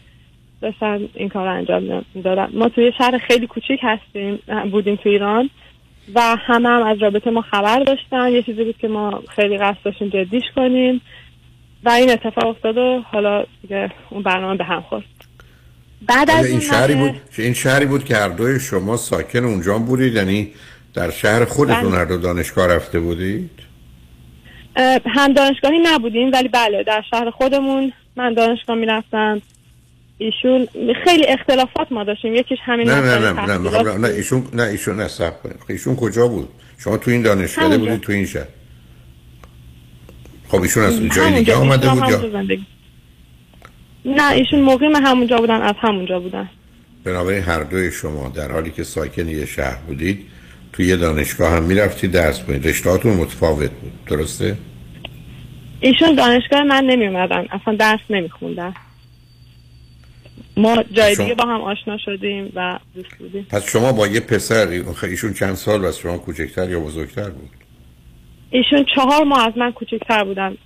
داشتن 0.61 1.09
این 1.15 1.29
کار 1.29 1.47
رو 1.47 1.55
انجام 1.55 2.05
می‌دادن 2.15 2.49
ما 2.53 2.69
توی 2.69 2.93
شهر 2.99 3.19
خیلی 3.19 3.47
کوچیک 3.47 3.81
هستیم 3.83 4.39
بودیم 4.71 4.97
تو 4.97 5.09
ایران 5.09 5.51
و 6.15 6.37
همه 6.47 6.69
هم 6.69 6.83
از 6.83 7.03
رابطه 7.03 7.31
ما 7.31 7.43
خبر 7.43 7.79
داشتن. 7.79 8.33
یه 8.33 8.43
چیزی 8.43 8.65
بود 8.65 8.79
که 8.79 8.89
ما 8.89 9.23
خیلی 9.37 9.59
قصد 9.59 9.79
داشتیم 9.85 10.09
جدیش 10.09 10.45
کنیم 10.57 11.01
و 11.85 11.91
این 11.91 12.11
اتفاق 12.11 12.47
افتاد 12.47 12.79
و 12.79 13.03
حالا 13.13 13.45
دیگه 13.63 13.91
اون 14.11 14.23
برنامه 14.23 14.57
به 14.57 14.65
هم 14.65 14.81
خورد. 14.81 15.05
بعد 16.07 16.31
از 16.31 16.45
این 16.45 16.53
اون 16.53 16.61
شهری 16.61 16.95
بود 16.95 17.21
این 17.39 17.55
شهری 17.55 17.87
بود 17.87 18.05
که 18.05 18.17
هر 18.17 18.29
دوی 18.29 18.61
شما 18.61 18.97
ساکن 18.97 19.45
اونجا 19.45 19.79
بودید. 19.79 20.15
یعنی 20.15 20.53
در 20.95 21.11
شهر 21.11 21.45
خودتون 21.45 21.91
بله. 21.91 21.99
هر 21.99 22.05
دو 22.05 22.17
دانشگاه 22.17 22.67
رفته 22.67 23.01
بودید؟ 23.01 23.51
هم 25.07 25.33
دانشگاهی 25.33 25.79
نبودیم 25.83 26.33
ولی 26.33 26.49
بله 26.49 26.83
در 26.83 27.05
شهر 27.11 27.31
خودمون 27.31 27.93
من 28.19 28.35
دانشگاه 28.35 28.77
می‌رفتم 28.77 29.43
ایشون 30.19 30.69
خیلی 31.05 31.27
اختلافات 31.27 31.93
ما 31.93 32.05
داشتیم 32.05 32.35
یکیش 32.35 32.59
همین 32.63 32.91
نه 32.91 33.01
نه 33.01 33.19
نه 33.19 33.47
نه 33.47 33.59
می‌خوام 33.59 33.89
نه 33.89 33.95
بود. 33.95 34.05
ایشون 34.05 34.47
نه 34.53 34.63
ایشون 34.63 34.97
نه 34.97 35.09
خب 35.09 35.33
ایشون 35.69 35.97
کجا 35.97 36.29
بود 36.29 36.49
شما 36.79 36.97
تو 36.97 37.11
این 37.11 37.27
همونجا. 37.27 37.79
بودید 37.79 38.01
تو 38.01 38.13
این 38.13 38.27
شهر 38.27 38.47
خب 40.49 40.63
ایشون 40.63 40.85
از 40.85 41.01
جای. 41.01 41.39
دیگه 41.39 41.55
آمده 41.55 41.89
بود 41.89 42.09
یا. 42.09 42.59
نه 44.05 44.33
ایشون 44.33 44.61
مقیم 44.61 44.97
همونجا 44.97 45.37
بودن 45.37 45.63
از 45.63 45.75
همونجا 45.81 46.21
بودن 46.21 46.49
بنابراین 47.05 47.43
هر 47.43 47.63
دوی 47.63 47.93
شما 47.93 48.29
در 48.29 48.53
حالی 48.53 48.71
که 48.71 48.85
ساکن 48.85 49.29
یه 49.29 49.47
شهر 49.47 49.77
بودید 49.87 50.27
تو 50.73 50.83
یه 50.83 50.97
دانشگاه 50.97 51.53
هم 51.53 51.63
می‌رفتید 51.63 52.11
درس 52.11 52.43
کنید 52.43 52.69
رشتهاتون 52.69 53.13
متفاوت 53.13 53.71
بود 53.71 53.93
درسته 54.07 54.57
ایشون 55.81 56.15
دانشگاه 56.15 56.63
من 56.63 56.85
نمی 56.85 57.07
اومدن 57.07 57.47
اصلا 57.51 57.75
درس 57.75 58.01
نمی 58.11 58.29
خوندن 58.29 58.75
ما 60.57 60.83
جای 60.93 61.15
شما- 61.15 61.25
دیگه 61.25 61.35
با 61.35 61.45
هم 61.45 61.61
آشنا 61.61 61.99
شدیم 61.99 62.53
و 62.55 62.79
دوست 62.95 63.15
بودیم. 63.19 63.47
پس 63.51 63.71
شما 63.71 63.93
با 63.93 64.07
یه 64.07 64.21
پسر 64.21 64.69
ایشون 65.03 65.33
چند 65.35 65.55
سال 65.55 65.85
از 65.85 65.99
شما 65.99 66.19
کوچکتر 66.19 66.71
یا 66.71 66.81
بزرگتر 66.81 67.31
بود؟ 67.31 67.51
ایشون 68.51 68.85
چهار 68.95 69.25
ماه 69.25 69.47
از 69.47 69.53
من 69.57 69.73
کوچکتر 69.73 70.25
بودن. 70.25 70.57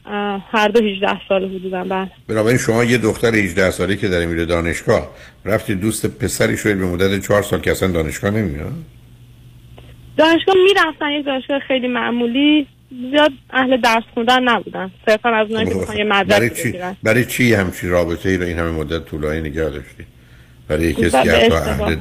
هر 0.52 0.68
دو 0.68 0.84
18 0.84 1.20
سال 1.28 1.44
حدودن 1.44 1.88
بعد 1.88 2.10
بنابراین 2.28 2.58
شما 2.58 2.84
یه 2.84 2.98
دختر 2.98 3.34
18 3.34 3.70
ساله 3.70 3.96
که 3.96 4.08
داره 4.08 4.26
میره 4.26 4.44
دانشگاه 4.44 5.10
رفتی 5.44 5.74
دوست 5.74 6.06
پسری 6.06 6.56
شدید 6.56 6.78
به 6.78 6.86
مدت 6.86 7.26
چهار 7.26 7.42
سال 7.42 7.60
که 7.60 7.70
اصلا 7.70 7.88
دانشگاه 7.88 8.30
نمیاد؟ 8.30 8.72
دانشگاه 10.16 10.54
می‌رفتن 10.64 11.10
یک 11.10 11.26
دانشگاه 11.26 11.58
خیلی 11.58 11.88
معمولی. 11.88 12.66
زیاد 13.10 13.32
اهل 13.50 13.80
درس 13.80 14.02
خوندن 14.14 14.42
نبودن. 14.42 14.90
صرفا 15.06 15.28
از 15.28 15.48
اونایی 15.48 15.68
که 15.68 15.74
می‌خوان 15.74 15.96
یه 15.96 16.04
برای 16.04 16.24
مدرک 16.24 16.54
چی 16.62 16.74
برای 17.02 17.24
چی 17.24 17.54
همچین 17.54 17.90
رابطه 17.90 18.28
ای 18.28 18.36
رو 18.36 18.44
این 18.44 18.58
همه 18.58 18.70
مدت 18.70 19.04
طولانی 19.04 19.40
نگه 19.40 19.70
داشتی؟ 19.70 20.06
برای 20.68 20.92
کسی 20.92 21.10
که 21.10 21.18
حتی. 21.18 21.54
اهل 21.54 21.96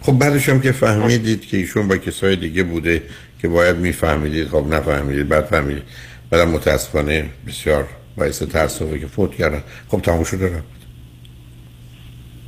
خب 0.00 0.12
بعدش 0.12 0.48
هم 0.48 0.60
که 0.60 0.72
فهمیدید 0.72 1.46
که 1.46 1.56
ایشون 1.56 1.88
با 1.88 1.96
کسای 1.96 2.36
دیگه 2.36 2.62
بوده 2.62 3.02
که 3.42 3.48
باید 3.48 3.76
میفهمیدید 3.76 4.48
خب 4.48 4.64
نفهمیدید 4.70 5.28
بعد 5.28 5.44
فهمیدید 5.44 5.82
بعدم 6.30 6.50
متاسفانه 6.50 7.30
بسیار 7.46 7.88
باعث 8.16 8.42
تاسفه 8.42 8.98
که 8.98 9.06
فوت 9.06 9.34
کردن. 9.34 9.62
خب 9.88 10.00
تموم 10.00 10.24
شده 10.24 10.46
رفت. 10.46 10.64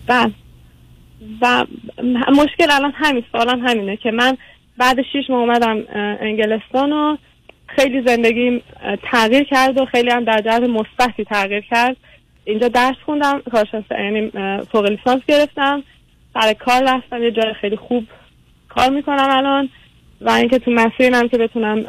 بله. 0.07 0.32
و 1.43 1.66
مشکل 2.32 2.70
الان 2.70 2.93
همین 2.95 3.24
سوالم 3.32 3.66
همینه 3.66 3.97
که 3.97 4.11
من 4.11 4.37
بعد 4.78 4.96
شیش 5.12 5.30
ماه 5.30 5.40
اومدم 5.40 5.82
انگلستان 6.20 6.92
و 6.92 7.16
خیلی 7.66 8.02
زندگیم 8.06 8.62
اه، 8.82 8.96
تغییر 8.96 9.44
کرد 9.44 9.78
و 9.78 9.84
خیلی 9.84 10.10
هم 10.10 10.24
در 10.24 10.40
جهت 10.40 10.62
مثبتی 10.62 11.24
تغییر 11.24 11.60
کرد. 11.60 11.96
اینجا 12.44 12.68
درس 12.68 12.96
خوندم 13.06 13.42
کارشناسی 13.52 13.86
یعنی 13.90 14.30
فوق 14.72 14.86
لیسانس 14.86 15.22
گرفتم. 15.28 15.82
سر 16.34 16.52
کار 16.52 16.82
رفتم 16.94 17.22
یه 17.22 17.30
جای 17.30 17.54
خیلی 17.60 17.76
خوب 17.76 18.06
کار 18.68 18.90
می‌کنم 18.90 19.28
الان 19.30 19.68
و 20.20 20.30
اینکه 20.30 20.58
تو 20.58 20.70
مسیرم 20.70 21.28
که 21.28 21.38
بتونم 21.38 21.84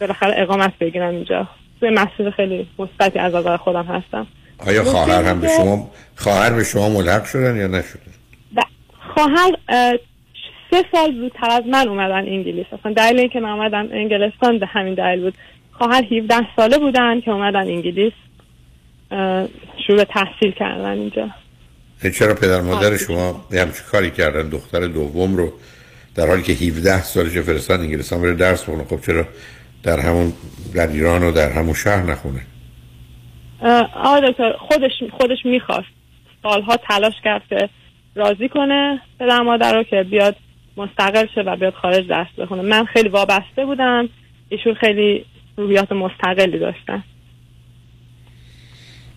بالاخره 0.00 0.42
اقامت 0.42 0.78
بگیرم 0.78 1.14
اینجا. 1.14 1.48
توی 1.80 1.90
مسیر 1.90 2.30
خیلی 2.30 2.68
مثبتی 2.78 3.18
از 3.18 3.34
نظر 3.34 3.56
خودم 3.56 3.84
هستم. 3.84 4.26
آیا 4.66 4.84
خواهر 4.84 5.22
هم 5.22 5.40
به 5.40 5.48
شما 5.48 5.90
خواهر 6.16 6.52
به 6.52 6.64
شما 6.64 6.88
ملحق 6.88 7.24
شدن 7.24 7.56
یا 7.56 7.66
نشدن؟ 7.66 8.12
خواهر 9.14 9.56
اه، 9.68 9.94
سه 10.72 10.84
سال 10.92 11.14
زودتر 11.14 11.50
از 11.50 11.66
من 11.66 11.88
اومدن 11.88 12.28
انگلیس. 12.28 12.66
اصلا 12.72 12.92
دلیل 12.92 13.20
اینکه 13.20 13.40
من 13.40 13.48
اومدم 13.48 13.88
انگلستان 13.92 14.58
به 14.58 14.66
همین 14.66 14.94
دلیل 14.94 15.20
بود. 15.20 15.34
خواهر 15.72 16.04
17 16.04 16.34
ساله 16.56 16.78
بودن 16.78 17.20
که 17.20 17.30
اومدن 17.30 17.60
انگلیس. 17.60 18.12
شروع 19.86 19.96
به 19.96 20.04
تحصیل 20.04 20.50
کردن 20.50 20.98
اینجا. 20.98 21.28
چرا 22.18 22.34
پدر 22.34 22.60
مادر 22.60 22.96
شما 22.96 23.44
یه 23.52 23.60
همچین 23.60 23.84
کاری 23.92 24.10
کردن؟ 24.10 24.48
دختر 24.48 24.80
دوم 24.86 25.36
رو 25.36 25.52
در 26.14 26.26
حالی 26.26 26.42
که 26.42 26.52
17 26.52 27.02
سالش 27.02 27.38
فرستان 27.38 27.80
انگلستان 27.80 28.22
بره 28.22 28.34
درس 28.34 28.62
بخونه. 28.62 28.84
خب 28.84 29.00
چرا 29.00 29.24
در 29.82 30.00
همون 30.00 30.32
در 30.74 30.86
ایران 30.86 31.22
و 31.22 31.32
در 31.32 31.52
همون 31.52 31.74
شهر 31.74 32.02
نخونه؟ 32.02 32.40
آقای 33.94 34.30
دکتر 34.30 34.52
خودش 34.52 34.92
خودش 35.20 35.38
می‌خواست. 35.44 35.88
سالها 36.42 36.76
تلاش 36.76 37.14
کرد 37.24 37.42
که 37.50 37.68
راضی 38.14 38.48
کنه 38.48 39.00
پدر 39.20 39.40
مادر 39.40 39.74
رو 39.74 39.82
که 39.82 40.02
بیاد 40.02 40.36
مستقل 40.76 41.26
شه 41.34 41.40
و 41.40 41.56
بیاد 41.56 41.74
خارج 41.74 42.08
درس 42.08 42.26
بخونه. 42.38 42.62
من 42.62 42.84
خیلی 42.84 43.08
وابسته 43.08 43.64
بودم. 43.66 44.08
ایشون 44.48 44.74
خیلی 44.74 45.24
روحیات 45.56 45.92
مستقلی 45.92 46.58
داشتن. 46.58 47.04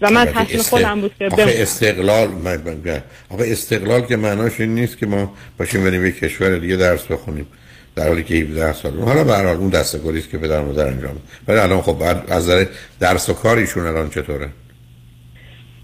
و 0.01 0.11
من 0.11 0.25
تصمیم 0.25 0.59
است- 0.59 0.69
خودم 0.69 1.01
بود 1.01 1.11
که 1.19 1.25
آخه. 1.25 1.43
استقلال 1.47 2.27
من- 2.27 3.01
آخه 3.29 3.43
استقلال 3.47 4.01
که 4.01 4.17
معناش 4.17 4.59
این 4.59 4.75
نیست 4.75 4.97
که 4.97 5.05
ما 5.05 5.33
باشیم 5.59 5.83
بریم 5.83 6.05
یک 6.05 6.19
کشور 6.19 6.57
دیگه 6.57 6.75
درس 6.75 7.05
بخونیم. 7.07 7.47
در 7.95 8.07
حالی 8.07 8.23
که 8.23 8.35
17 8.35 8.73
سال 8.73 8.99
حالا 8.99 9.23
به 9.23 9.33
هر 9.33 9.45
حال 9.45 9.55
اون 9.55 9.69
دسته 9.69 9.99
است 10.17 10.29
که 10.29 10.37
پدر 10.37 10.61
مادر 10.61 10.87
انجام. 10.87 11.17
ولی 11.47 11.59
الان 11.59 11.81
خب 11.81 11.99
بعد 11.99 12.31
از 12.31 12.43
نظر 12.43 12.65
درس 12.99 13.29
و 13.29 13.33
کار 13.33 13.57
ایشون 13.57 13.85
الان 13.87 14.09
چطوره؟ 14.09 14.49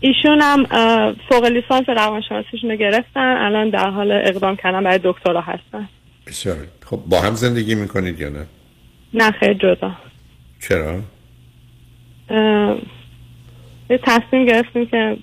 ایشون 0.01 0.41
هم 0.41 0.65
فوق 1.29 1.45
لیسانس 1.45 1.89
روانشناسیشون 1.89 2.71
رو 2.71 2.75
گرفتن. 2.75 3.37
الان 3.37 3.69
در 3.69 3.89
حال 3.89 4.11
اقدام 4.11 4.55
کردن 4.55 4.83
برای 4.83 4.99
دکترا 5.03 5.41
هستن. 5.41 5.89
بسیار 6.27 6.55
خب 6.85 6.97
با 6.97 7.21
هم 7.21 7.35
زندگی 7.35 7.75
می‌کنید 7.75 8.19
یا 8.19 8.29
نه؟ 8.29 8.45
نه 9.13 9.31
خیلی 9.31 9.55
جدا. 9.55 9.91
چرا؟ 10.59 10.99
یه 13.89 13.99
تصمیم 14.03 14.45
گرفتیم 14.45 14.85
که 14.85 15.17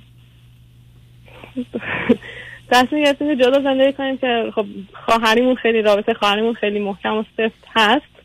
تصمیم 2.73 3.05
گرفتیم 3.05 3.37
که 3.37 3.45
جدا 3.45 3.63
زندگی 3.63 3.93
کنیم 3.93 4.19
که 4.19 4.53
خب 4.55 4.67
خواهریمون 5.05 5.55
خیلی 5.55 5.83
رابطه 5.83 6.15
خواهریمون 6.15 6.55
خیلی 6.55 6.79
محکم 6.79 7.17
و 7.17 7.25
سفت 7.37 7.65
هست. 7.77 8.18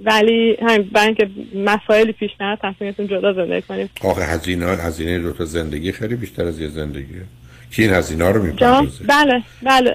ولی 0.00 0.56
همین 0.62 0.90
برای 0.92 1.06
اینکه 1.06 1.30
مسائلی 1.54 2.12
پیش 2.12 2.30
نیاد 2.40 2.58
تصمیم 2.58 2.90
گرفتیم 2.90 3.06
جدا 3.06 3.32
زندگی 3.32 3.62
کنیم. 3.62 3.90
آخه 4.04 4.22
هزینه 4.22 4.66
هزینه 4.66 5.18
دو 5.18 5.32
تا 5.32 5.44
زندگی 5.44 5.92
خیلی 5.92 6.16
بیشتر 6.16 6.44
از 6.44 6.60
یه 6.60 6.68
زندگیه 6.68 7.22
کی 7.70 7.82
این 7.82 7.92
هزینه 7.92 8.30
رو 8.30 8.42
می‌پردازه؟ 8.42 9.04
بله 9.04 9.42
بله 9.62 9.92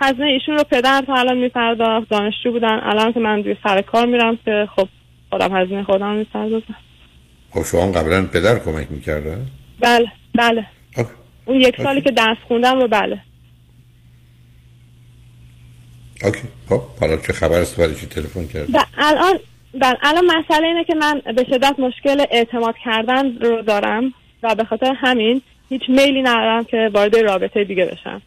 هزینه 0.00 0.26
ایشون 0.26 0.54
رو 0.56 0.64
پدر 0.64 1.02
تا 1.06 1.14
الان 1.14 1.36
میپرداخت 1.36 2.08
دانشجو 2.08 2.52
بودن. 2.52 2.80
الان 2.82 3.12
که 3.12 3.20
من 3.20 3.40
دیگه 3.40 3.56
سر 3.62 3.82
کار 3.82 4.06
میرم 4.06 4.38
که 4.44 4.68
خب 4.76 4.88
خودم 5.30 5.56
هزینه 5.56 5.84
خودم 5.84 6.12
می‌پردازم. 6.12 6.76
خب 7.50 7.62
شما 7.62 7.92
قبلا 7.92 8.26
پدر 8.26 8.58
کمک 8.58 8.86
می‌کرده 8.90 9.38
بله 9.80 10.06
بله. 10.34 10.66
اون 11.44 11.60
یک 11.60 11.76
سالی 11.82 12.00
که 12.00 12.10
درس 12.10 12.36
خوندم 12.48 12.80
رو 12.80 12.88
بله. 12.88 13.20
اوکی. 16.22 16.48
خب 16.68 16.80
حالا 17.00 17.16
چه 17.16 17.32
خبر 17.32 17.60
است؟ 17.60 17.76
برای 17.76 17.94
چی 17.94 18.06
تلفن 18.06 18.46
کرد 18.46 18.74
و 18.74 18.78
الان 18.98 19.38
بله 19.74 19.96
الان 20.02 20.24
مسئله 20.24 20.66
اینه 20.66 20.84
که 20.84 20.94
من 20.94 21.20
به 21.36 21.44
شدت 21.50 21.78
مشکل 21.78 22.24
اعتماد 22.30 22.74
کردن 22.84 23.38
رو 23.38 23.62
دارم 23.62 24.12
و 24.42 24.54
به 24.54 24.64
خاطر 24.64 24.94
همین 24.96 25.42
هیچ 25.68 25.82
میلی 25.88 26.22
ندارم 26.22 26.64
که 26.64 26.90
وارد 26.94 27.16
رابطه 27.16 27.64
دیگه 27.64 27.84
بشم. 27.84 28.22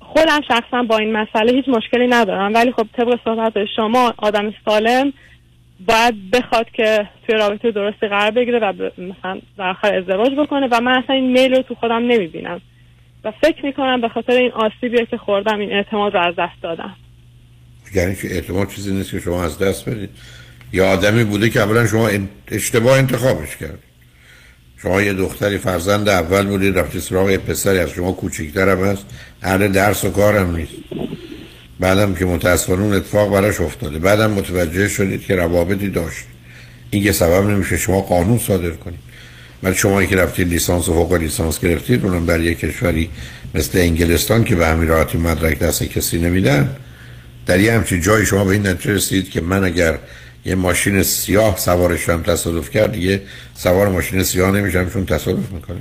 خودم 0.00 0.40
شخصا 0.48 0.82
با 0.82 0.98
این 0.98 1.12
مسئله 1.12 1.52
هیچ 1.52 1.68
مشکلی 1.68 2.06
ندارم. 2.06 2.54
ولی 2.54 2.72
خب 2.72 2.86
طبق 2.96 3.18
صحبت 3.24 3.52
شما 3.76 4.14
آدم 4.18 4.54
سالم 4.64 5.12
باید 5.86 6.30
بخواد 6.30 6.70
که 6.70 7.08
توی 7.26 7.36
رابطه 7.36 7.70
درستی 7.70 8.08
قرار 8.08 8.30
بگیره 8.30 8.58
و. 8.58 8.72
مثلا 8.98 9.40
در 9.58 9.70
آخر 9.70 9.94
ازدواج 9.94 10.32
بکنه 10.32 10.68
و 10.70 10.80
من 10.80 11.02
اصلا 11.02 11.16
این 11.16 11.32
میل 11.32 11.54
رو 11.54 11.62
تو 11.62 11.74
خودم 11.74 12.02
نمی‌بینم. 12.02 12.60
فکر 13.30 13.66
می‌کنم 13.66 14.00
به 14.00 14.08
خاطر 14.08 14.32
این 14.32 14.52
آسیبیه 14.52 15.06
که 15.06 15.16
خوردم 15.16 15.58
این 15.58 15.72
اعتماد 15.72 16.14
رو 16.14 16.20
از 16.20 16.34
دست 16.38 16.62
دادم. 16.62 16.96
یعنی 17.94 18.14
که 18.14 18.34
اعتماد 18.34 18.68
چیزی 18.68 18.92
نیست 18.92 19.10
که 19.10 19.20
شما 19.20 19.44
از 19.44 19.58
دست 19.58 19.88
بدید. 19.88 20.10
یا 20.72 20.88
آدمی 20.88 21.24
بوده 21.24 21.50
که 21.50 21.60
اولا 21.60 21.86
شما 21.86 22.10
اشتباه 22.48 22.98
انتخابش 22.98 23.56
کرد. 23.56 23.78
شما 24.82 25.02
یه 25.02 25.12
دختری 25.12 25.58
فرزند 25.58 26.08
اول 26.08 26.46
بودید 26.46 26.78
رفتی 26.78 27.00
سراغ 27.00 27.30
یه 27.30 27.38
پسری 27.38 27.78
از 27.78 27.90
شما 27.90 28.12
کوچیکتر 28.12 28.68
هم 28.68 28.84
هست. 28.84 29.06
اهل 29.42 29.68
درس 29.68 30.04
و 30.04 30.10
کارم 30.10 30.56
نیست. 30.56 30.72
بعدم 31.80 32.14
که 32.14 32.24
متاسفانه 32.24 32.82
اون 32.82 32.94
اتفاق 32.94 33.32
براش 33.32 33.60
افتاده. 33.60 33.98
بعدم 33.98 34.30
متوجه 34.30 34.88
شدید 34.88 35.22
که 35.22 35.36
روابطی 35.36 35.88
داشت. 35.88 36.24
این 36.90 37.02
یه 37.02 37.12
سبب 37.12 37.50
نمیشه 37.50 37.76
شما 37.76 38.00
قانون 38.00 38.38
صادر 38.38 38.70
کنید. 38.70 39.07
بعد 39.62 39.74
شما 39.74 40.04
که 40.04 40.16
رفتید 40.16 40.48
لیسانس 40.48 40.88
و 40.88 40.92
فوق 40.92 41.12
لیسانس 41.12 41.60
گرفتید 41.60 42.04
اونم 42.04 42.26
در 42.26 42.40
یک 42.40 42.58
کشوری 42.58 43.10
مثل 43.54 43.78
انگلستان 43.78 44.44
که 44.44 44.56
به 44.56 44.66
همین 44.66 44.88
راحتی 44.88 45.18
مدرک 45.18 45.58
دست 45.58 45.82
کسی 45.82 46.18
نمیدن. 46.18 46.76
در 47.46 47.60
یه 47.60 47.72
همچین 47.72 48.00
جایی 48.00 48.26
شما 48.26 48.44
به 48.44 48.50
این 48.50 48.66
نتیجه 48.66 48.94
رسید 48.94 49.30
که 49.30 49.40
من 49.40 49.64
اگر 49.64 49.98
یه 50.44 50.54
ماشین 50.54 51.02
سیاه 51.02 51.56
سوارش 51.56 52.08
هم 52.08 52.22
تصادف 52.22 52.70
کرد 52.70 52.92
دیگه 52.92 53.22
سوار 53.54 53.88
ماشین 53.88 54.22
سیاه 54.22 54.50
نمیشم 54.50 54.90
چون 54.90 55.06
تصادف 55.06 55.50
می‌کنه. 55.50 55.78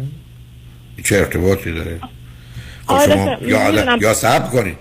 چه 1.03 1.15
ارتباطی 1.15 1.71
داره؟ 1.71 1.99
خب 2.87 2.93
آره، 2.93 3.13
شما 3.13 3.35
خب، 3.35 3.47
یا, 3.47 3.97
یا 4.01 4.13
صبر 4.13 4.49
کنید. 4.49 4.77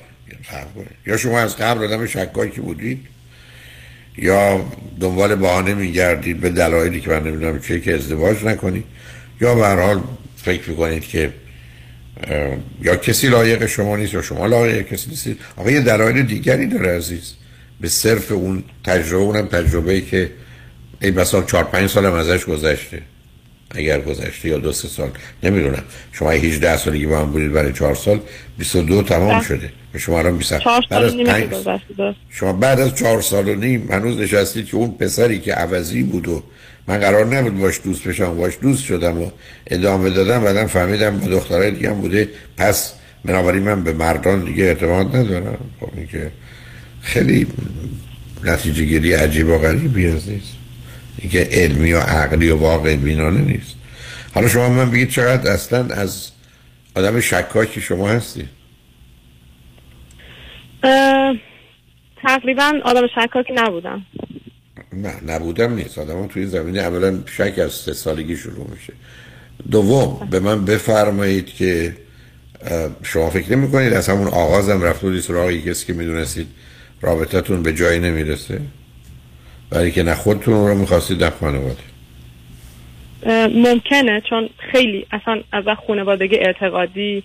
کنید. 0.75 0.89
یا 1.07 1.17
شما 1.17 1.41
از 1.41 1.57
قبل 1.57 1.85
آدم 1.85 2.07
شکاکی 2.07 2.61
بودید. 2.61 3.07
یا 4.19 4.67
دنبال 5.01 5.35
بهانه 5.35 5.75
میگردید 5.75 6.41
به 6.41 6.51
دلایلی 6.51 7.01
که 7.01 7.11
من 7.11 7.23
نمی‌دونم 7.23 7.61
چه 7.61 7.81
که 7.81 7.95
ازدواج 7.95 8.45
نکنید 8.45 8.85
یا 9.41 9.55
به 9.55 9.63
هر 9.63 9.81
حال 9.81 10.01
فکر 10.37 10.71
می‌کنید 10.71 11.03
که 11.03 11.33
یا 12.83 12.97
کسی 12.97 13.29
لایق 13.29 13.67
شما 13.67 13.97
نیست 13.97 14.15
یا 14.15 14.23
شما 14.23 14.47
لایق 14.47 14.89
کسی 14.89 15.11
نیستید 15.11 15.39
آقا 15.57 15.71
یه 15.71 15.81
دلایل 15.81 16.23
دیگری 16.23 16.67
داره 16.67 16.97
عزیز. 16.97 17.35
به 17.81 17.89
صرف 17.89 18.33
اون 18.33 18.65
تجربه 18.85 19.23
اونم 19.23 19.47
تجربه 19.47 19.93
ای 19.93 20.01
که 20.01 20.31
ای 21.01 21.11
بسا 21.11 21.43
چهار 21.43 21.65
پنج 21.65 21.91
سالم 21.91 22.13
ازش 22.13 22.45
گذشته. 22.45 23.03
اگر 23.71 24.01
گذشته 24.01 24.49
یا 24.49 24.59
دو 24.59 24.73
سه 24.73 24.89
سال 24.89 25.11
نمی‌دونم. 25.43 25.83
شما 26.13 26.31
18 26.31 26.77
سالگی 26.77 27.07
با 27.07 27.21
هم 27.21 27.33
بودید 27.33 27.53
برای 27.53 27.73
چهار 27.73 27.95
سال 27.95 28.21
22 28.59 29.03
تمام 29.03 29.39
بله. 29.39 29.45
شده. 29.45 29.71
شما 29.99 30.19
الان 30.19 30.39
20 30.39 30.59
چهار 30.59 30.83
بعد 30.91 30.91
سال 30.91 31.05
از 31.05 31.17
که 31.17 31.25
پنج. 31.25 32.15
شما 32.31 32.53
بعد 32.53 32.81
از 32.81 32.95
چهار 32.95 33.23
سال 33.23 33.49
و 33.49 33.55
نیم 33.55 33.89
هنوز 33.93 34.19
نشستید 34.19 34.67
که 34.67 34.77
اون 34.77 34.91
پسری 34.91 35.39
که 35.39 35.53
عوضی 35.53 36.03
بود 36.03 36.29
و 36.29 36.43
من 36.89 36.99
قرار 36.99 37.27
نبود 37.27 37.59
باش 37.59 37.81
دوست 37.85 38.09
بشم 38.09 38.37
باش 38.37 38.59
دوست 38.63 38.85
شدم 38.85 39.23
و 39.23 39.31
ادامه 39.67 40.11
دادم 40.11 40.45
بعدم 40.45 40.67
فهمیدم 40.67 41.19
با 41.19 41.27
دخترای 41.27 41.71
دیگه 41.71 41.91
هم 41.91 42.01
بوده. 42.01 42.29
پس 42.57 42.93
بنابراین 43.25 43.63
من 43.63 43.85
به 43.85 43.93
مردان 43.93 44.45
دیگه 44.45 44.65
اعتماد 44.65 45.17
ندارم. 45.17 45.59
خب 45.81 45.89
این 45.97 46.07
که 46.07 46.31
خیلی 47.03 47.47
نتیجه 48.45 48.85
گیری 48.85 49.13
عجیب 49.13 49.49
و 49.49 49.59
غریبی 49.59 50.07
از 50.07 50.29
نیست. 50.29 50.53
اینکه 51.19 51.49
علمی 51.53 51.93
و 51.93 51.99
عقلی 51.99 52.51
و 52.51 52.57
واقع 52.57 52.97
بینانه 52.97 53.41
نیست. 53.41 53.75
حالا 54.35 54.49
شما 54.49 54.69
من 54.69 54.91
بگید 54.91 55.11
چقدر 55.11 55.51
اصلا 55.51 55.95
از 55.95 56.31
آدم 56.95 57.21
شکاکی 57.21 57.81
شما 57.81 58.09
هستی؟ 58.09 58.41
اه، 58.41 58.47
تقریبا 62.23 62.73
آدم 62.85 63.07
شکاکی 63.15 63.53
نبودم. 63.53 64.07
نه 64.93 65.13
نبودم 65.27 65.75
نیست. 65.75 65.99
آدم 65.99 66.27
توی 66.27 66.47
زمینه 66.47 66.81
اولا 66.81 67.19
شک 67.27 67.59
از 67.59 67.73
سه 67.73 67.93
سالگی 67.93 68.37
شروع 68.37 68.71
میشه. 68.71 68.93
دوم 69.71 70.29
به 70.31 70.41
من 70.41 70.65
بفرمایید 70.65 71.47
که 71.47 71.97
شما 73.03 73.31
فکر 73.31 73.57
نمی 73.57 73.73
کنید 73.73 73.93
از 73.93 74.09
همون 74.09 74.29
آغازم 74.29 74.83
رفت 74.83 75.01
بودی 75.01 75.21
سراغ 75.21 75.51
کسی 75.51 75.87
که 75.87 75.93
می‌دونستید 75.93 76.47
رابطتون 77.01 77.63
به 77.63 77.73
جایی 77.73 78.01
نمی‌رسه؟ 78.01 78.61
برای 79.71 79.91
که 79.91 80.03
نه 80.03 80.15
خودتون 80.15 80.69
رو 80.69 80.75
می‌خواستید 80.75 81.25
نه 81.25 81.31
خانواده 81.31 81.83
ممکنه 83.55 84.23
چون 84.31 84.49
خیلی 84.73 85.07
اصلا 85.13 85.43
از 85.53 85.65
خانوادگی 85.87 86.37
اعتقادی 86.37 87.23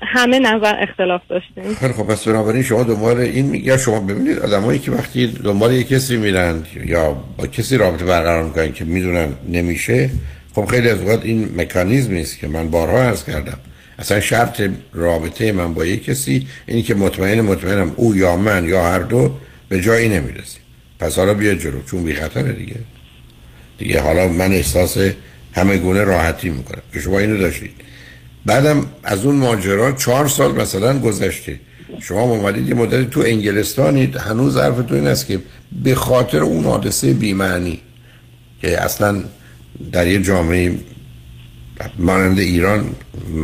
همه 0.00 0.38
نظر 0.38 0.74
اختلاف 0.82 1.20
داشتیم. 1.28 1.74
خیلی 1.74 1.92
خب 1.92 2.02
پس 2.02 2.28
بنابراین 2.28 2.62
شما 2.62 2.82
دنبال 2.82 3.18
این 3.18 3.46
می- 3.46 3.58
یا 3.58 3.76
شما 3.76 4.00
ببینید 4.00 4.38
آدمایی 4.38 4.78
که 4.78 4.90
وقتی 4.90 5.26
دنبال 5.26 5.72
یک 5.72 5.88
کسی 5.88 6.16
میرن 6.16 6.62
یا 6.86 7.12
با 7.12 7.46
کسی 7.46 7.76
رابطه 7.76 8.04
برقرار 8.04 8.44
می‌کنن 8.44 8.72
که 8.72 8.84
می‌دونن 8.84 9.28
نمیشه 9.48 10.10
خب 10.54 10.64
خیلی 10.64 10.88
از 10.90 11.00
اوقات 11.00 11.24
این 11.24 11.48
مکانیزمی 11.56 12.20
است 12.20 12.38
که 12.38 12.48
من 12.48 12.70
بارها 12.70 12.98
عرض 13.02 13.24
کردم. 13.24 13.58
اصلا 13.98 14.20
شرط 14.20 14.62
رابطه 14.92 15.52
من 15.52 15.74
با 15.74 15.84
یک 15.86 16.04
کسی 16.04 16.46
اینی 16.66 16.82
که 16.82 16.94
مطمئن 16.94 17.40
مطمئنم 17.40 17.92
او 17.96 18.16
یا 18.16 18.36
من 18.36 18.68
یا 18.68 18.82
هر 18.82 18.98
دو 18.98 19.34
به 19.68 19.80
جایی 19.80 20.08
نمی‌رسیم 20.08 20.62
پس 20.98 21.18
حالا 21.18 21.34
بیا 21.34 21.54
جلو 21.54 21.82
چون 21.90 22.04
بی 22.04 22.14
خطره 22.14 22.52
دیگه. 22.52 22.76
دیگه 23.78 24.00
حالا 24.00 24.28
من 24.28 24.52
احساس 24.52 24.98
همه 25.52 25.76
گونه 25.76 26.04
راحتی 26.04 26.50
می‌کنم. 26.50 26.82
که 26.92 27.00
شما 27.00 27.18
اینو 27.18 27.38
داشتید. 27.38 27.70
بعدم 28.46 28.86
از 29.04 29.24
اون 29.24 29.36
ماجرا 29.36 29.92
چهار 29.92 30.28
سال 30.28 30.60
مثلا 30.60 30.98
گذشته. 30.98 31.60
شما 32.00 32.20
اومدید 32.20 32.68
یه 32.68 32.74
مدتی 32.74 33.06
تو 33.06 33.20
انگلستانید 33.20 34.16
هنوز 34.16 34.56
حرفتون 34.56 34.98
این 34.98 35.06
است 35.06 35.26
که 35.26 35.38
به 35.84 35.94
خاطر 35.94 36.38
اون 36.38 36.64
حادثه 36.64 37.12
بیمعنی 37.12 37.80
که 38.60 38.82
اصلا 38.82 39.24
در 39.92 40.06
یه 40.06 40.22
جامعه 40.22 40.78
مانند 41.98 42.38
ایران 42.38 42.84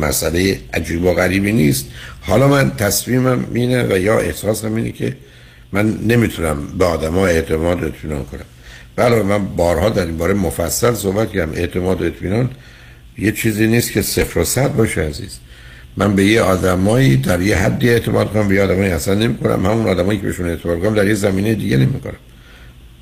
مسئله 0.01 0.59
عجیب 0.73 1.05
و 1.05 1.13
غریبی 1.13 1.51
نیست. 1.51 1.85
حالا 2.21 2.47
من 2.47 2.71
تصمیمم 2.71 3.45
اینه 3.53 3.83
و 3.83 3.97
یا 3.97 4.19
احساسم 4.19 4.75
اینه 4.75 4.91
که 4.91 5.17
من 5.71 5.99
نمی‌تونم 6.07 6.67
به 6.77 6.85
آدما 6.85 7.27
اعتماد 7.27 7.83
اطمینان 7.83 8.25
کنم. 8.25 8.45
بله 8.95 9.23
من 9.23 9.45
بارها 9.45 9.89
در 9.89 10.05
این 10.05 10.17
باره 10.17 10.33
مفصل 10.33 10.93
صحبت 10.93 11.31
کردم. 11.31 11.51
اعتماد 11.53 12.03
اطمینان 12.03 12.49
یه 13.21 13.31
چیزی 13.31 13.67
نیست 13.67 13.91
که 13.91 14.01
صفر 14.01 14.39
و 14.39 14.43
صد 14.45 14.75
باشه 14.75 15.01
عزیز. 15.01 15.39
من 15.97 16.15
به 16.15 16.25
یه 16.25 16.41
آدمایی 16.41 17.17
در 17.17 17.41
یه 17.41 17.57
حدی 17.57 17.89
اعتماد 17.89 18.33
کنم 18.33 18.47
به 18.47 18.55
یه 18.55 18.63
آدمایی 18.63 18.91
اصلا 18.91 19.13
نمی 19.13 19.37
کنم 19.37 19.65
همون 19.65 19.87
آدمایی 19.87 20.19
که 20.19 20.25
بهشون 20.25 20.49
اعتماد 20.49 20.79
کنم 20.79 20.95
در 20.95 21.07
یه 21.07 21.13
زمینه 21.13 21.55
دیگه 21.55 21.77
نمی 21.77 21.99
کنم 21.99 22.15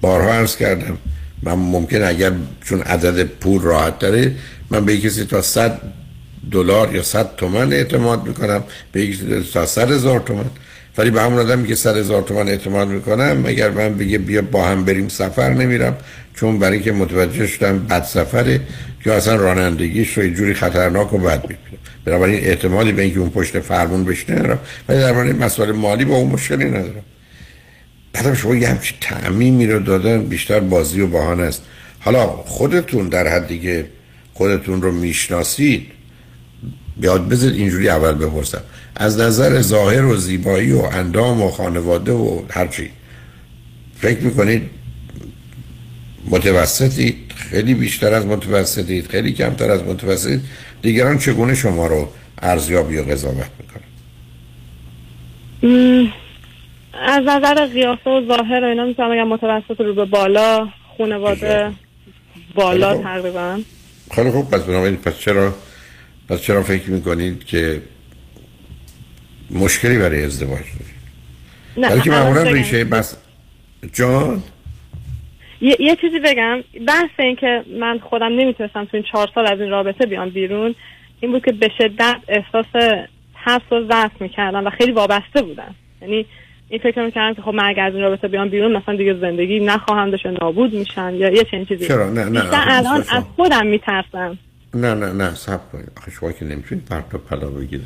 بارها 0.01 0.33
عرض 0.33 0.55
کردم 0.55 0.97
من 1.43 1.53
ممکن 1.53 2.03
اگر 2.03 2.31
چون 2.65 2.81
عدد 2.81 3.23
پول 3.23 3.61
راحت 3.61 3.99
داره 3.99 4.35
من 4.69 4.85
به 4.85 4.97
کسی 4.97 5.25
تا 5.25 5.41
100 5.41 5.81
دلار 6.51 6.95
یا 6.95 7.03
100 7.03 7.35
تومن 7.35 7.73
اعتماد 7.73 8.27
می‌کنم 8.27 8.63
به 8.91 9.01
یکی 9.01 9.43
تا 9.53 9.65
100 9.65 9.91
هزار 9.91 10.19
تومن. 10.19 10.45
ولی 10.97 11.11
به 11.11 11.21
همون 11.21 11.39
آدمی 11.39 11.67
که 11.67 11.75
100 11.75 11.97
هزار 11.97 12.21
تومن 12.21 12.47
اعتماد 12.47 12.87
می‌کنم 12.87 13.43
اگر 13.45 13.69
من 13.69 13.97
بگه 13.97 14.17
بیا 14.17 14.41
با 14.41 14.65
هم 14.65 14.85
بریم 14.85 15.07
سفر 15.07 15.53
نمیرم 15.53 15.97
چون 16.35 16.59
برای 16.59 16.81
که 16.81 16.91
متوجه 16.91 17.47
شدم 17.47 17.79
بد 17.79 18.03
سفره 18.03 18.61
یا 19.05 19.15
اصلا 19.15 19.35
رانندگیش 19.35 20.17
رو 20.17 20.29
جوری 20.29 20.53
خطرناک 20.53 21.13
و 21.13 21.17
بد 21.17 21.41
می‌بینم 21.41 21.79
بنابراین 22.05 22.43
اعتمادی 22.43 22.91
به 22.91 23.01
اینکه 23.01 23.19
اون 23.19 23.29
پشت 23.29 23.59
فرمون 23.59 24.03
بشنه 24.03 24.35
ندارم 24.35 24.59
ولی 24.89 24.99
در 24.99 25.11
مورد 25.11 25.43
مسائل 25.43 25.71
مالی 25.71 26.05
با 26.05 26.15
اون 26.15 26.31
مشکلی 26.31 26.65
ندارم. 26.65 27.03
بعدم 28.13 28.33
شما 28.33 28.55
یه 28.55 28.69
همچین 28.69 28.97
تعمیمی 29.01 29.67
رو 29.67 29.79
دادن 29.79 30.23
بیشتر 30.23 30.59
بازی 30.59 31.01
و 31.01 31.07
بهانه 31.07 31.43
است. 31.43 31.61
حالا 31.99 32.27
خودتون 32.27 33.09
در 33.09 33.27
حدی 33.27 33.59
که 33.59 33.85
خودتون 34.33 34.81
رو 34.81 34.91
می‌شناسید 34.91 35.96
بیاد 36.99 37.29
بذارید 37.29 37.59
اینجوری 37.59 37.89
اول 37.89 38.11
بپرسم. 38.11 38.61
از 38.95 39.19
نظر 39.19 39.61
ظاهر 39.61 40.05
و 40.05 40.15
زیبایی 40.15 40.71
و 40.71 40.81
اندام 40.81 41.41
و 41.41 41.51
خانواده 41.51 42.11
و 42.11 42.41
هرچی 42.49 42.89
فکر 43.97 44.19
می‌کنید 44.19 44.69
متوسطید 46.29 47.15
خیلی 47.35 47.73
بیشتر 47.73 48.13
از 48.13 48.25
متوسطید 48.25 49.07
خیلی 49.07 49.33
کمتر 49.33 49.71
از 49.71 49.83
متوسطید 49.83 50.41
دیگران 50.81 51.17
چگونه 51.17 51.55
شما 51.55 51.87
رو 51.87 52.09
ارزیابی 52.41 52.97
و 52.97 53.03
قضاوت 53.03 53.49
می‌کنن؟ 53.59 53.83
از 57.05 57.23
نظر 57.23 57.65
قیافه 57.65 58.09
و 58.09 58.27
ظاهر 58.27 58.63
و 58.63 58.67
اینا 58.67 58.85
می‌تونم 58.85 59.11
بگم 59.11 59.27
متوسط 59.27 59.81
رو 59.81 59.93
به 59.93 60.05
بالا 60.05 60.67
خانواده 60.97 61.71
بالا 62.55 62.93
خب. 62.93 63.03
تقریبا. 63.03 63.59
خیلی 64.15 64.31
خوب. 64.31 64.51
پس 64.51 64.61
بنابراین 64.61 64.95
پس 64.95 65.19
چرا 65.19 65.55
پس 66.29 66.41
چرا 66.41 66.63
فکر 66.63 66.89
می‌کنید 66.89 67.45
که 67.45 67.81
مشکلی 69.51 69.97
برای 69.97 70.23
ازدواج 70.23 70.59
دارید 70.59 70.97
نه، 71.77 71.89
ولی 71.89 72.01
که 72.01 72.13
الان 72.13 72.33
معمولا. 72.33 72.51
ریشه 72.51 72.83
بس 72.83 73.17
جان 73.93 74.43
یه, 75.61 75.77
یه 75.79 75.95
چیزی 75.95 76.19
بگم 76.19 76.63
بحث 76.87 77.09
این 77.19 77.35
که 77.35 77.63
من 77.79 77.99
خودم 77.99 78.25
نمی‌تونستم 78.25 78.85
تو 78.85 78.89
این 78.93 79.03
چهار 79.11 79.29
سال 79.35 79.47
از 79.47 79.61
این 79.61 79.69
رابطه 79.69 80.05
بیام 80.05 80.29
بیرون 80.29 80.75
این 81.19 81.31
بود 81.31 81.45
که 81.45 81.51
به 81.51 81.69
شدت 81.77 82.15
احساس 82.27 82.65
حس 83.45 83.71
و 83.71 83.87
ضعف 83.91 84.21
می‌کردم 84.21 84.67
و 84.67 84.69
خیلی 84.69 84.91
وابسته 84.91 85.41
بودم 85.41 85.75
یعنی 86.01 86.25
این 86.69 86.79
فکر 86.79 87.05
می‌کردم 87.05 87.33
که 87.33 87.41
خب 87.41 87.53
من 87.53 87.63
اگه 87.63 87.81
از 87.81 87.93
این 87.93 88.03
رابطه 88.03 88.27
بیام 88.27 88.49
بیرون 88.49 88.77
مثلا 88.77 88.95
دیگه 88.95 89.13
زندگی 89.13 89.59
نخواهم 89.59 90.11
داشت 90.11 90.25
نابود 90.25 90.73
میشن 90.73 91.13
یا 91.13 91.29
یه 91.29 91.43
چنین 91.43 91.65
چیزی 91.65 91.87
چرا؟ 91.87 92.09
نه، 92.09 92.25
نه، 92.25 92.41
الان. 92.53 93.03
از 93.09 93.23
خودم 93.35 93.67
میترسم 93.67 94.37
نه 94.73 94.93
نه 94.93 95.13
نه 95.13 95.35
سب 95.35 95.71
کنید. 95.71 95.91
آخه 95.97 96.11
شما 96.11 96.31
که 96.31 96.45
نمی‌تونید 96.45 96.85
پرت 96.85 97.15
و 97.15 97.17
پلا 97.17 97.49
بگید. 97.49 97.81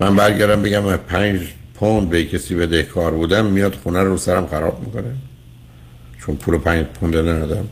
من 0.00 0.16
برگردم 0.16 0.62
بگم 0.62 0.82
من 0.82 0.96
پنج 0.96 1.40
پوند 1.74 2.10
به 2.10 2.24
کسی 2.24 2.54
بده 2.54 2.82
کار 2.82 3.10
بودم 3.10 3.46
میاد 3.46 3.74
خونه 3.74 4.02
رو 4.02 4.16
سرم 4.16 4.46
خراب 4.46 4.86
می‌کنه. 4.86 5.14
چون 6.20 6.36
پول 6.36 6.58
پنج 6.58 6.86
پوند 6.86 7.16
ندادم 7.16 7.68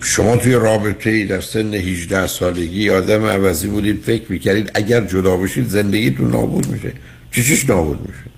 شما 0.00 0.36
توی 0.36 0.52
رابطه 0.52 1.10
ای 1.10 1.26
در 1.26 1.40
سن 1.40 1.74
18 1.74 2.26
سالگی 2.26 2.90
آدم 2.90 3.24
عوضی 3.24 3.68
بودید 3.68 4.02
فکر 4.02 4.32
می‌کردید 4.32 4.70
اگر 4.74 5.00
جدا 5.00 5.36
بشید 5.36 5.68
زندگیتون 5.68 6.30
نابود 6.30 6.66
میشه. 6.66 6.92
چی 7.32 7.42
چیش 7.42 7.70
نابود 7.70 8.00
میشه؟ 8.00 8.33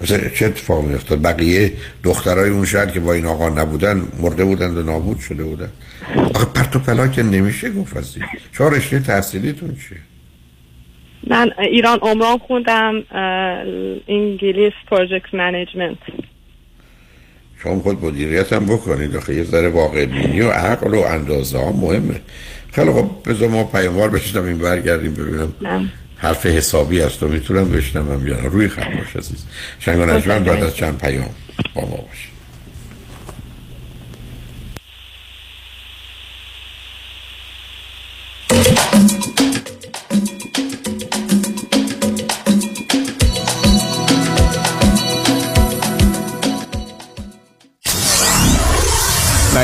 مثلا 0.00 0.28
چه 0.28 0.46
اتفاق 0.46 0.84
میافتاد 0.84 1.22
بقیه 1.22 1.72
دخترای 2.04 2.50
اون 2.50 2.64
شهر 2.64 2.86
که 2.86 3.00
با 3.00 3.12
این 3.12 3.26
آقا 3.26 3.48
نبودن 3.48 4.02
مرده 4.20 4.44
بودند 4.44 4.76
و 4.76 4.82
نابود 4.82 5.18
شده 5.18 5.44
بودن. 5.44 5.68
آخه 6.34 6.44
پرت 6.44 6.76
و 6.76 6.78
پلا 6.78 7.08
که 7.08 7.22
نمیشه 7.22 7.70
گفت 7.70 7.96
از 7.96 8.16
این. 8.16 8.26
شما 8.52 8.68
رشته 8.68 9.00
تحصیلیتون 9.00 9.68
چیه؟ 9.68 9.98
من 11.26 11.50
ایران 11.58 11.98
عمران 12.02 12.38
خوندم 12.38 13.02
انگلیس 14.08 14.72
project 14.90 15.34
management. 15.34 15.98
شما 17.62 17.80
خود 17.80 18.04
مدیریت 18.04 18.52
هم 18.52 18.66
بکنید. 18.66 19.16
آخه 19.16 19.34
یه 19.34 19.44
ذره 19.44 19.68
واقع 19.68 20.06
بینی 20.06 20.40
و 20.40 20.50
عقل 20.50 20.94
و 20.94 21.00
اندازه 21.00 21.58
ها 21.58 21.72
مهمه. 21.72 22.20
خیلی 22.72 22.92
خب 22.92 23.10
بذار 23.26 23.48
ما 23.48 23.64
پیاموار 23.64 24.10
بشنم 24.10 24.44
این 24.44 24.58
برگردیم 24.58 25.14
ببینم. 25.14 25.52
حرف 26.18 26.46
حسابی 26.46 27.00
است 27.00 27.22
و 27.22 27.28
می‌تونم 27.28 27.70
بشنوم 27.70 28.26
یا. 28.26 28.40
روی 28.40 28.68
خط 28.68 28.84
باش 28.84 29.16
عزیز. 29.16 29.44
شنگ 29.78 29.98
و 29.98 30.06
نجمن 30.06 30.44
بعد 30.44 30.62
از 30.62 30.76
چند 30.76 30.98
پیام. 30.98 31.30
با 31.74 31.82
ما 31.82 32.04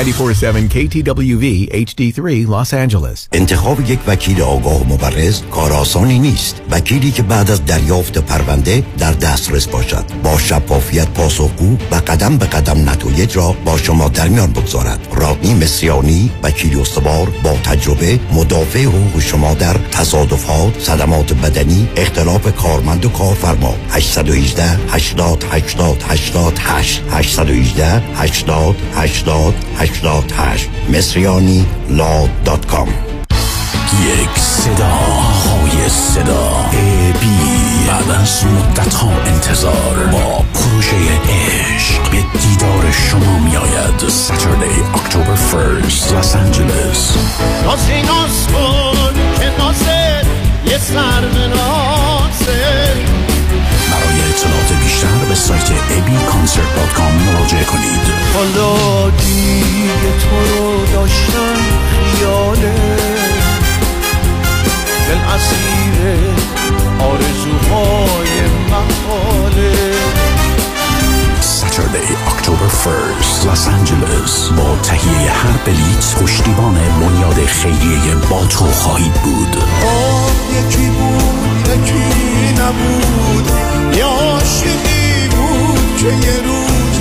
KTWV 0.03 1.69
HD3 1.71 2.47
Los 2.47 2.73
Angeles. 2.73 3.27
انتخاب 3.31 3.89
یک 3.89 3.99
وکیل 4.07 4.41
آگاه 4.41 4.81
و 4.81 4.93
مبرز 4.93 5.41
کار 5.51 5.73
آسانی 5.73 6.19
نیست. 6.19 6.61
وکیلی 6.71 7.11
که 7.11 7.23
بعد 7.23 7.51
از 7.51 7.65
دریافت 7.65 8.17
پرونده 8.17 8.83
در 8.97 9.11
دسترس 9.11 9.67
باشد. 9.67 10.05
با 10.23 10.37
شفافیت 10.37 11.07
پاسخگو 11.07 11.77
و 11.91 11.95
قدم 11.95 12.37
به 12.37 12.45
قدم 12.45 12.89
نتایج 12.89 13.37
را 13.37 13.55
با 13.65 13.77
شما 13.77 14.09
در 14.09 14.27
میان 14.27 14.51
بگذارد. 14.51 15.07
رادنی 15.15 15.53
مصریانی 15.53 16.31
وکیل 16.43 16.79
استوار 16.79 17.29
با 17.43 17.53
تجربه 17.53 18.19
مدافع 18.33 18.83
حقوق 18.83 19.21
شما 19.21 19.53
در 19.53 19.73
تصادفات 19.91 20.79
صدمات 20.79 21.33
بدنی 21.33 21.89
اختلاف 21.95 22.55
کارمند 22.55 23.05
و 23.05 23.09
کارفرما. 23.09 23.75
818 23.89 24.63
80 24.63 25.45
80 25.51 26.03
88 26.07 27.03
818 27.09 28.03
80 28.15 28.75
80 28.95 29.53
88 29.93 30.69
مصریانی 30.89 31.65
لا 31.89 32.27
دات 32.45 32.65
کام. 32.65 32.87
یک 34.01 34.39
صدا 34.39 34.85
های 34.85 35.89
صدا. 35.89 36.69
ای 36.71 37.11
بی. 37.11 37.63
بعد 37.87 38.21
از 38.21 38.45
مدت 38.45 38.93
ها 38.93 39.11
انتظار 39.25 40.09
با 40.11 40.43
پروژه 40.53 40.95
عشق 41.29 42.11
به 42.11 42.17
دیدار 42.39 42.91
شما 42.91 43.39
می 43.39 43.55
آید 43.57 43.99
Saturday 43.99 44.97
October 44.97 45.37
1st 45.51 46.11
Los 46.11 46.35
Angeles. 46.35 47.17
نازی 47.65 48.01
ناز 48.01 48.47
کن 48.47 49.13
که 49.39 49.51
نازه 49.59 50.21
یه 50.65 50.77
سر 50.77 51.21
برای 51.21 52.02
اطلاعات 54.63 54.83
بیشتر 54.83 55.25
به 55.29 55.35
سایت 55.35 55.67
abconcert.com 55.69 57.11
مراجعه 57.25 57.63
کنید. 57.63 58.01
حالا 58.33 59.09
دیگه 59.09 60.11
تو 60.19 60.57
رو 60.57 60.85
داشتم 60.85 61.55
خیاله. 62.17 62.73
دل 65.07 65.17
اسیر 65.35 66.17
آرزوهای 66.99 68.41
محاله 68.69 69.93
Saturday 71.63 72.09
October 72.33 72.69
1st 72.83 73.45
Los 73.47 73.63
Angeles. 73.77 74.53
با 74.57 74.77
تهیه 74.83 75.31
هر 75.31 75.57
بلیت 75.65 76.15
پشتیبان 76.21 76.73
بنیاد 76.73 77.45
خیریه 77.45 78.15
با 78.29 78.45
تو 78.45 78.65
خواهید 78.65 79.13
بود. 79.13 79.57
یکی 80.51 80.89
بود 80.89 81.67
یکی 81.67 82.53
نبود. 82.61 83.51
یا 83.97 84.07
عاشقی 84.07 85.27
بود 85.31 85.97
که 85.97 86.05
یه 86.05 86.37
روز 86.45 86.99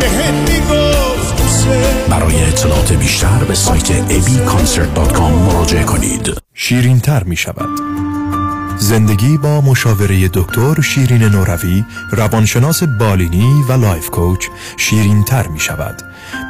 بهت 0.00 0.34
می‌گفت 0.50 1.42
دوست 1.42 1.66
برای 2.08 2.44
اطلاعات 2.44 2.92
بیشتر 2.92 3.44
به 3.48 3.54
سایت 3.54 4.10
abconcert.com 4.10 5.20
مراجعه 5.20 5.84
کنید. 5.84 6.34
شیرین 6.54 7.00
تر 7.00 7.24
می 7.24 7.36
شود 7.36 7.80
زندگی 8.78 9.38
با 9.38 9.60
مشاوره 9.60 10.28
دکتر 10.28 10.80
شیرین 10.80 11.22
نوروی 11.22 11.84
روانشناس 12.10 12.82
بالینی 12.82 13.62
و 13.68 13.72
life 13.72 14.10
coach 14.10 14.46
شیرین 14.76 15.24
تر 15.24 15.48
می 15.48 15.60
شود 15.60 16.02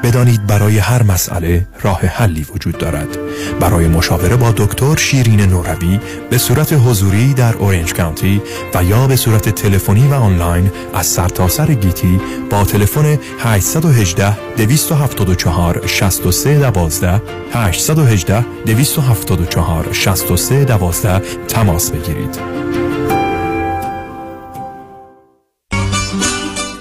بدانید 0.02 0.46
برای 0.46 0.78
هر 0.78 1.02
مسئله 1.02 1.66
راه 1.82 2.00
حلی 2.00 2.46
وجود 2.54 2.78
دارد. 2.78 3.18
برای 3.60 3.88
مشاوره 3.88 4.36
با 4.36 4.50
دکتر 4.56 4.96
شیرین 4.96 5.40
نوروی 5.40 6.00
به 6.30 6.38
صورت 6.38 6.72
حضوری 6.72 7.34
در 7.34 7.54
اورنج 7.54 7.94
کانتی 7.94 8.42
و 8.74 8.84
یا 8.84 9.06
به 9.06 9.16
صورت 9.16 9.48
تلفنی 9.48 10.08
و 10.08 10.14
آنلاین 10.14 10.70
از 10.94 11.06
سرتاسر 11.06 11.74
گیتی 11.74 12.20
با 12.50 12.64
تلفن 12.64 13.18
818 13.38 14.36
274 14.56 15.86
63 15.86 16.58
12 16.58 17.22
818 17.52 18.44
274 18.66 19.88
63 19.92 20.64
12 20.64 21.22
تماس 21.48 21.90
بگیرید. 21.90 22.83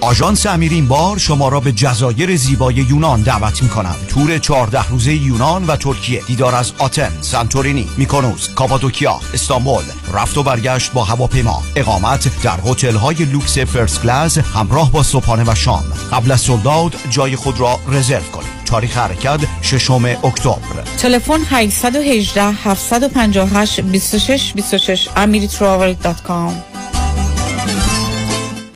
آژانس 0.04 0.46
امیر 0.46 0.72
این 0.72 0.88
بار 0.88 1.18
شما 1.18 1.48
را 1.48 1.60
به 1.60 1.72
جزایر 1.72 2.36
زیبای 2.36 2.74
یونان 2.74 3.22
دعوت 3.22 3.62
می 3.62 3.68
کند 3.68 3.96
تور 4.08 4.38
14 4.38 4.88
روزه 4.88 5.14
یونان 5.14 5.66
و 5.66 5.76
ترکیه. 5.76 6.22
دیدار 6.26 6.54
از 6.54 6.72
آتن، 6.78 7.12
سانتورینی، 7.20 7.88
میکونوس، 7.96 8.48
کاپادوکیا، 8.48 9.20
استانبول. 9.34 9.84
رفت 10.12 10.38
و 10.38 10.42
برگشت 10.42 10.92
با 10.92 11.04
هواپیما. 11.04 11.62
اقامت 11.76 12.42
در 12.42 12.58
هتل 12.66 12.94
های 12.94 13.14
لوکس 13.14 13.58
first 13.58 14.02
class 14.02 14.38
همراه 14.38 14.92
با 14.92 15.02
صبحانه 15.02 15.52
و 15.52 15.54
شام. 15.54 15.84
قبل 16.12 16.32
از 16.32 16.40
sold 16.40 16.72
out 16.72 16.96
جای 17.10 17.36
خود 17.36 17.60
را 17.60 17.80
رزرو 17.88 18.30
کنید 18.32 18.64
تاریخ 18.66 18.96
حرکت 18.98 19.40
ششم 19.62 20.04
اکتبر. 20.04 20.82
تلفن 20.98 21.40
818 21.50 22.42
758 22.42 23.80
26 23.80 24.52
26 24.52 25.08
amiritravel.com 25.08 26.73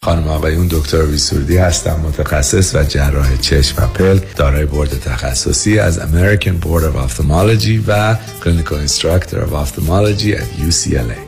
خانم 0.05 0.29
آقایون 0.29 0.69
دکتر 0.71 1.03
ویسوردی 1.03 1.57
هستم 1.57 2.01
متخصص 2.01 2.75
و 2.75 2.85
جراح 2.85 3.37
چشم 3.37 3.83
و 3.83 3.87
پلک 3.87 4.37
دارای 4.37 4.65
بورد 4.65 4.91
تخصصی 4.91 5.79
از 5.79 5.99
American 5.99 6.65
Board 6.65 6.83
of 6.83 7.11
Ophthalmology 7.11 7.81
و 7.89 8.15
Clinical 8.15 8.89
Instructor 8.89 9.37
of 9.37 9.53
Ophthalmology 9.53 10.33
at 10.35 10.69
UCLA 10.69 11.28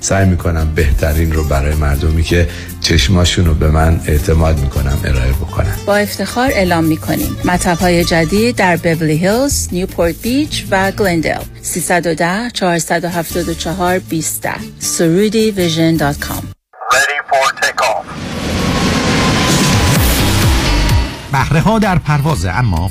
سعی 0.00 0.26
می‌کنم 0.26 0.72
بهترین 0.74 1.32
رو 1.32 1.44
برای 1.44 1.74
مردمی 1.74 2.22
که 2.22 2.48
چشماشون 2.80 3.46
رو 3.46 3.54
به 3.54 3.70
من 3.70 4.00
اعتماد 4.06 4.58
می‌کنم 4.60 4.98
ارائه 5.04 5.32
بکنم 5.32 5.74
با 5.86 5.96
افتخار 5.96 6.50
اعلام 6.50 6.84
می‌کنیم. 6.84 7.36
مطب 7.44 7.78
های 7.78 8.04
جدید 8.04 8.56
در 8.56 8.76
بورلی 8.76 9.16
هیلز، 9.16 9.68
نیوپورت 9.72 10.14
بیچ 10.22 10.64
و 10.70 10.90
گلندل 10.90 11.40
310 11.62 12.50
474 12.50 13.98
20 13.98 14.48
سرودی 14.78 15.50
Vision 15.50 15.96
dot 15.96 16.18
com. 16.18 16.42
بهره 21.32 21.60
ها 21.60 21.78
در 21.78 21.98
پرواز 21.98 22.46
اما 22.46 22.90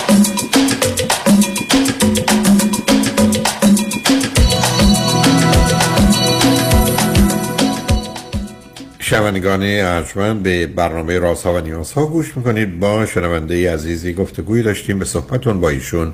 شنوندگان 9.11 9.63
ارجمند 9.63 10.43
به 10.43 10.67
برنامه 10.67 11.19
راست 11.19 11.45
ها 11.45 11.53
و 11.53 11.59
نیاز 11.59 11.93
ها 11.93 12.05
گوش 12.05 12.37
می‌کنید. 12.37 12.79
با 12.79 13.05
شنونده 13.05 13.73
عزیزی 13.73 14.13
گفتگوی 14.13 14.63
داشتیم 14.63 14.99
به 14.99 15.05
صحبتون 15.05 15.61
با 15.61 15.69
ایشون 15.69 16.13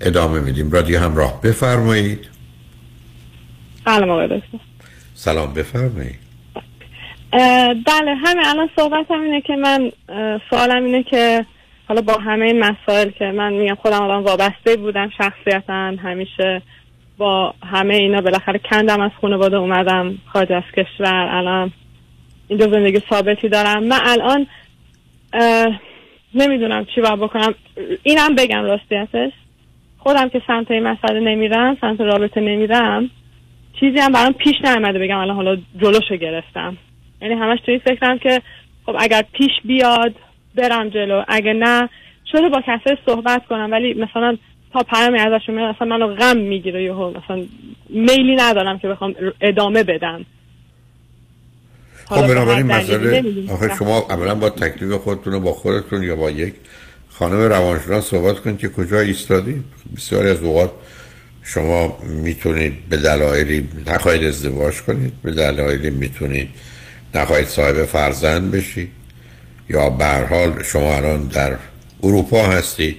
ادامه 0.00 0.40
میدیم. 0.40 0.70
رادیو 0.70 0.98
همراه 0.98 1.40
بفرمایید. 1.42 2.28
سلام 3.84 4.10
آقای 4.10 4.26
دکتر. 4.26 4.58
سلام 5.14 5.54
بفرمایید. 5.54 6.18
بله 7.86 8.14
همین 8.24 8.44
الان 8.44 8.68
صحبت 8.76 9.06
هم 9.10 9.22
اینه 9.22 9.40
که 9.40 9.56
من 9.56 9.90
سوالم 10.50 10.84
اینه 10.84 11.02
که 11.02 11.44
حالا 11.88 12.00
با 12.00 12.12
همه 12.12 12.44
این 12.44 12.64
مسائل 12.64 13.10
که 13.10 13.24
من 13.24 13.52
میگم 13.52 13.74
خودم 13.74 14.02
الان 14.02 14.22
وابسته 14.22 14.76
بودم 14.76 15.10
شخصیتا 15.18 15.92
همیشه 16.02 16.62
با 17.18 17.54
همه 17.62 17.94
اینا 17.94 18.20
بالاخره 18.20 18.60
کندم 18.70 19.00
از 19.00 19.10
خانواده 19.20 19.56
اومدم 19.56 20.14
خارج 20.32 20.52
از 20.52 20.62
کشور 20.76 21.28
الان 21.30 21.72
اینجا 22.48 22.66
زندگی 22.66 23.00
ثابتی 23.10 23.48
دارم. 23.48 23.84
من 23.84 24.00
الان 24.04 24.46
نمی‌دونم 26.34 26.84
چی 26.94 27.00
باید 27.00 27.20
بکنم. 27.20 27.54
اینم 28.02 28.34
بگم 28.34 28.64
راستیتش 28.64 29.32
خودم 29.98 30.28
که 30.28 30.42
سمت 30.46 30.70
این 30.70 30.82
مسئله 30.82 31.20
نمیرم 31.20 31.76
سمت 31.80 32.00
رابطه 32.00 32.40
نمیرم 32.40 33.10
چیزی 33.80 33.98
هم 33.98 34.12
برام 34.12 34.32
پیش 34.32 34.54
نیامده 34.64 34.98
بگم 34.98 35.18
الان 35.18 35.36
حالا 35.36 35.56
جلوشو 35.82 36.16
گرفتم. 36.16 36.76
یعنی 37.22 37.34
همش 37.34 37.58
توی 37.66 37.78
فکرم 37.78 38.18
که 38.18 38.42
خب 38.86 38.96
اگر 38.98 39.24
پیش 39.32 39.50
بیاد 39.64 40.14
برم 40.54 40.88
جلو 40.88 41.24
اگه 41.28 41.52
نه 41.52 41.88
شده 42.32 42.48
با 42.48 42.60
کسی 42.66 42.96
صحبت 43.06 43.46
کنم. 43.46 43.68
ولی 43.72 43.94
مثلا 43.94 44.36
تا 44.72 44.82
پیامی 44.82 45.18
ازشون 45.18 45.54
میاد 45.54 45.74
اصلا 45.74 45.88
منو 45.88 46.14
غم 46.14 46.36
می‌گیره 46.36 46.82
یهو. 46.82 47.10
مثلا 47.10 47.44
میلی 47.88 48.36
ندارم 48.36 48.78
که 48.78 48.88
بخوام 48.88 49.14
ادامه 49.40 49.82
بدم. 49.82 50.24
خب 52.08 52.26
بنابراین 52.26 52.66
مسئله. 52.66 53.44
آخه 53.48 53.70
شما 53.78 53.98
اولا 53.98 54.34
با 54.34 54.50
تکلیف 54.50 54.92
خودتون 54.92 55.34
و 55.34 55.40
با 55.40 55.52
خودتون 55.52 56.02
یا 56.02 56.16
با 56.16 56.30
یک 56.30 56.54
خانم 57.08 57.40
روانشناس 57.40 58.06
صحبت 58.06 58.40
کنید 58.40 58.58
که 58.58 58.68
کجا 58.68 59.00
ایستادید 59.00 59.64
بسیاری 59.96 60.28
از 60.28 60.42
اوقات 60.42 60.70
شما 61.42 61.98
می‌تونید 62.02 62.88
به 62.88 62.96
دلایلی 62.96 63.68
نخواهید 63.86 64.24
ازدواج 64.24 64.74
کنید 64.82 65.12
به 65.22 65.32
دلایلی 65.32 65.90
می‌تونید 65.90 66.48
نخواهید 67.14 67.48
صاحب 67.48 67.84
فرزند 67.84 68.50
بشید 68.50 68.90
یا 69.70 69.90
به 69.90 70.06
حال 70.06 70.62
شما 70.62 70.96
الان 70.96 71.26
در 71.26 71.56
اروپا 72.02 72.46
هستید 72.46 72.96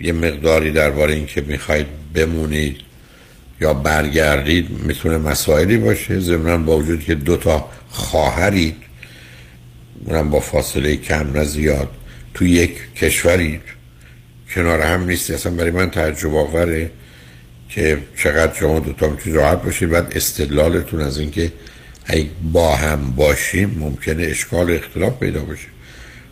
یه 0.00 0.12
مقداری 0.12 0.70
درباره 0.70 1.14
اینکه 1.14 1.40
می‌خواید 1.40 1.86
بمونید. 2.14 2.76
یا 3.62 3.74
برگردید 3.74 4.70
می‌تونه 4.70 5.18
مسائلی 5.18 5.78
باشه. 5.78 6.20
ضمنا 6.20 6.58
با 6.58 6.78
وجود 6.78 7.04
که 7.04 7.14
دو 7.14 7.36
تا 7.36 7.68
خواهرید 7.90 8.76
اونم 10.04 10.30
با 10.30 10.40
فاصله 10.40 10.96
کم 10.96 11.30
نه 11.32 11.44
زیاد 11.44 11.88
تو 12.34 12.46
یک 12.46 12.94
کشورید 12.96 13.60
کنار 14.54 14.80
هم 14.80 15.06
نیستی 15.06 15.34
اصلا 15.34 15.52
برای 15.52 15.70
من 15.70 15.90
تعجب 15.90 16.34
آوره 16.34 16.90
که 17.68 17.98
چقدر 18.16 18.54
شما 18.54 18.78
دو 18.80 18.92
تا 18.92 19.08
می‌تونید 19.08 19.36
راحت 19.36 19.62
باشید. 19.62 19.90
بعد 19.90 20.12
استدلالتون 20.16 21.00
از 21.00 21.18
اینکه 21.18 21.52
اگه 22.04 22.26
با 22.52 22.76
هم 22.76 23.12
باشیم 23.16 23.76
ممکنه 23.78 24.22
اشکال 24.22 24.70
و 24.70 24.74
اختلاف 24.74 25.18
پیدا 25.18 25.40
باشه 25.40 25.66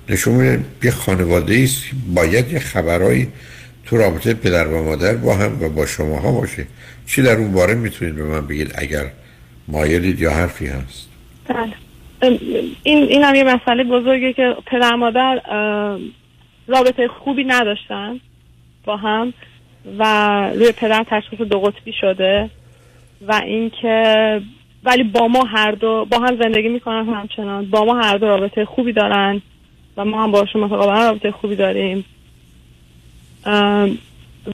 نشون 0.09 0.35
میده 0.35 0.65
یه 0.83 0.91
خانواده 0.91 1.61
است 1.65 1.83
باید 2.15 2.53
یه 2.53 2.59
خبرایی 2.59 3.29
تو 3.87 3.97
رابطه 3.97 4.35
پدر 4.35 4.67
و 4.67 4.85
مادر 4.85 5.15
با 5.15 5.37
هم 5.37 5.63
و 5.63 5.69
با 5.69 5.87
شماها 5.87 6.33
باشه. 6.33 6.67
چی 7.11 7.23
در 7.23 7.37
اون 7.37 7.53
باره 7.53 7.75
می‌تونید 7.75 8.15
به 8.15 8.23
من 8.25 8.47
بگید 8.47 8.73
اگر 8.79 9.11
مایلید 9.69 10.21
یا 10.21 10.31
حرفی 10.31 10.67
هست؟ 10.67 11.09
بله. 11.49 11.73
این 12.83 13.03
این 13.03 13.23
هم 13.23 13.35
یه 13.35 13.45
مسئله 13.45 13.85
بزرگه 13.85 14.33
که 14.33 14.57
پدر 14.67 14.95
مادر 14.95 15.41
رابطه 16.67 17.09
خوبی 17.09 17.45
نداشتن 17.45 18.21
با 18.85 18.97
هم 18.97 19.33
و 19.99 20.05
روی 20.51 20.73
پدر 20.73 21.05
تشخیص 21.11 21.41
دو 21.41 21.61
قطبی 21.61 21.93
شده 22.01 22.51
و 23.29 23.33
اینکه 23.33 24.41
ولی 24.85 25.03
با 25.03 25.29
ما 25.29 25.45
هر 25.45 25.73
دو 25.73 26.07
با 26.11 26.19
هم 26.19 26.37
زندگی 26.37 26.69
می‌کنن 26.69 27.15
همچنان. 27.15 27.71
با 27.71 27.85
ما 27.85 28.01
هر 28.01 28.19
دو 28.19 28.27
رابطه 28.27 28.65
خوبی 28.65 28.93
دارن 28.93 29.43
و 29.97 30.05
ما 30.05 30.23
هم 30.25 30.31
باشون 30.31 30.63
متقابلا 30.63 31.09
رابطه 31.09 31.31
خوبی 31.31 31.57
داریم. 31.57 32.05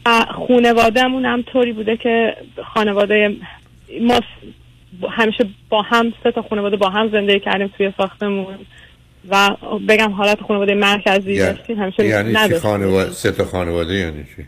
و 0.07 0.25
خانوادهمون 0.49 1.25
هم 1.25 1.43
طوری 1.43 1.73
بوده 1.73 1.97
که 1.97 2.37
خانواده 2.75 3.37
ما 4.01 4.21
همیشه 5.11 5.45
با 5.71 5.83
هم 5.83 6.13
سه 6.23 6.33
تا 6.33 6.43
خانواده 6.43 6.77
با 6.77 6.89
هم 6.89 7.11
زندگی 7.13 7.41
کردیم 7.41 7.71
توی 7.79 7.93
ساختمون 7.97 8.47
و 9.31 9.51
بگم 9.89 10.11
حالت 10.11 10.41
خانواده 10.41 10.75
مرکزی 10.75 11.39
داشتیم 11.39 11.79
همیشه 11.79 12.07
یعنی 12.07 12.29
چی 12.29 12.39
نداشتیم. 12.39 12.59
خانواده 12.59 13.13
سه 13.13 13.33
تا 13.33 13.45
خانواده 13.45 13.95
یعنی 13.95 14.25
چی 14.37 14.47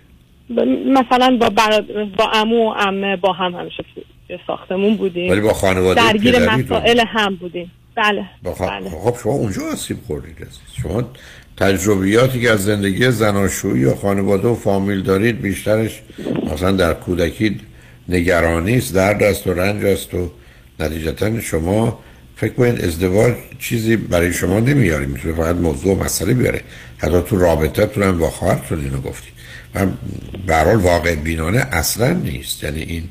مثلا 0.86 1.36
با 1.40 1.48
براد... 1.48 2.14
با 2.16 2.24
عمو 2.24 2.70
و 2.70 2.72
عمه 2.72 3.16
با 3.16 3.32
هم 3.32 3.54
همیشه 3.54 3.84
توی 4.28 4.38
ساختمون 4.46 4.96
بودیم 4.96 5.30
ولی 5.30 5.40
با 5.40 5.52
خانواده 5.52 6.12
درگیر؟ 6.12 6.38
مسائل 6.38 7.02
هم 7.06 7.34
بودیم 7.34 7.70
بله 7.94 8.24
با 8.42 8.54
خ... 8.54 8.62
بله. 8.62 8.90
خب 8.90 9.16
شما 9.22 9.32
اونجا 9.32 9.62
آسیب 9.72 9.96
خوردید. 10.06 10.46
شما 10.82 11.02
تجربیاتی 11.58 12.40
که 12.40 12.50
از 12.50 12.64
زندگی 12.64 13.10
زناشویی 13.10 13.84
و 13.84 13.94
خانواده 13.94 14.48
و 14.48 14.54
فامیل 14.54 15.02
دارید 15.02 15.40
بیشترش 15.40 16.02
مثلا 16.52 16.72
در 16.72 16.94
کودکی 16.94 17.60
نگرانی 18.08 18.76
است 18.76 18.94
درد 18.94 19.22
است 19.22 19.46
و 19.46 19.52
رنج 19.52 19.84
است 19.84 20.14
و 20.14 20.30
نتیجتا 20.80 21.40
شما 21.40 21.98
فکر 22.36 22.52
کنید 22.52 22.84
ازدواج 22.84 23.34
چیزی 23.58 23.96
برای 23.96 24.32
شما 24.32 24.60
نمیاره 24.60 25.06
می‌تونه 25.06 25.34
فقط 25.34 25.56
موضوع 25.56 25.96
و 25.96 26.04
مسئله 26.04 26.34
بیاره. 26.34 26.60
حتی 26.98 27.22
تو 27.22 27.38
رابطه 27.38 28.04
هم 28.04 28.18
با 28.18 28.30
خواهرتون 28.30 28.80
اینو 28.80 29.00
گفتی 29.00 29.28
و 29.74 29.86
به 30.46 30.54
هر 30.54 30.64
حال 30.64 30.76
واقع 30.76 31.14
بینانه 31.14 31.58
اصلا 31.58 32.12
نیست. 32.12 32.64
یعنی 32.64 32.82
این 32.82 33.02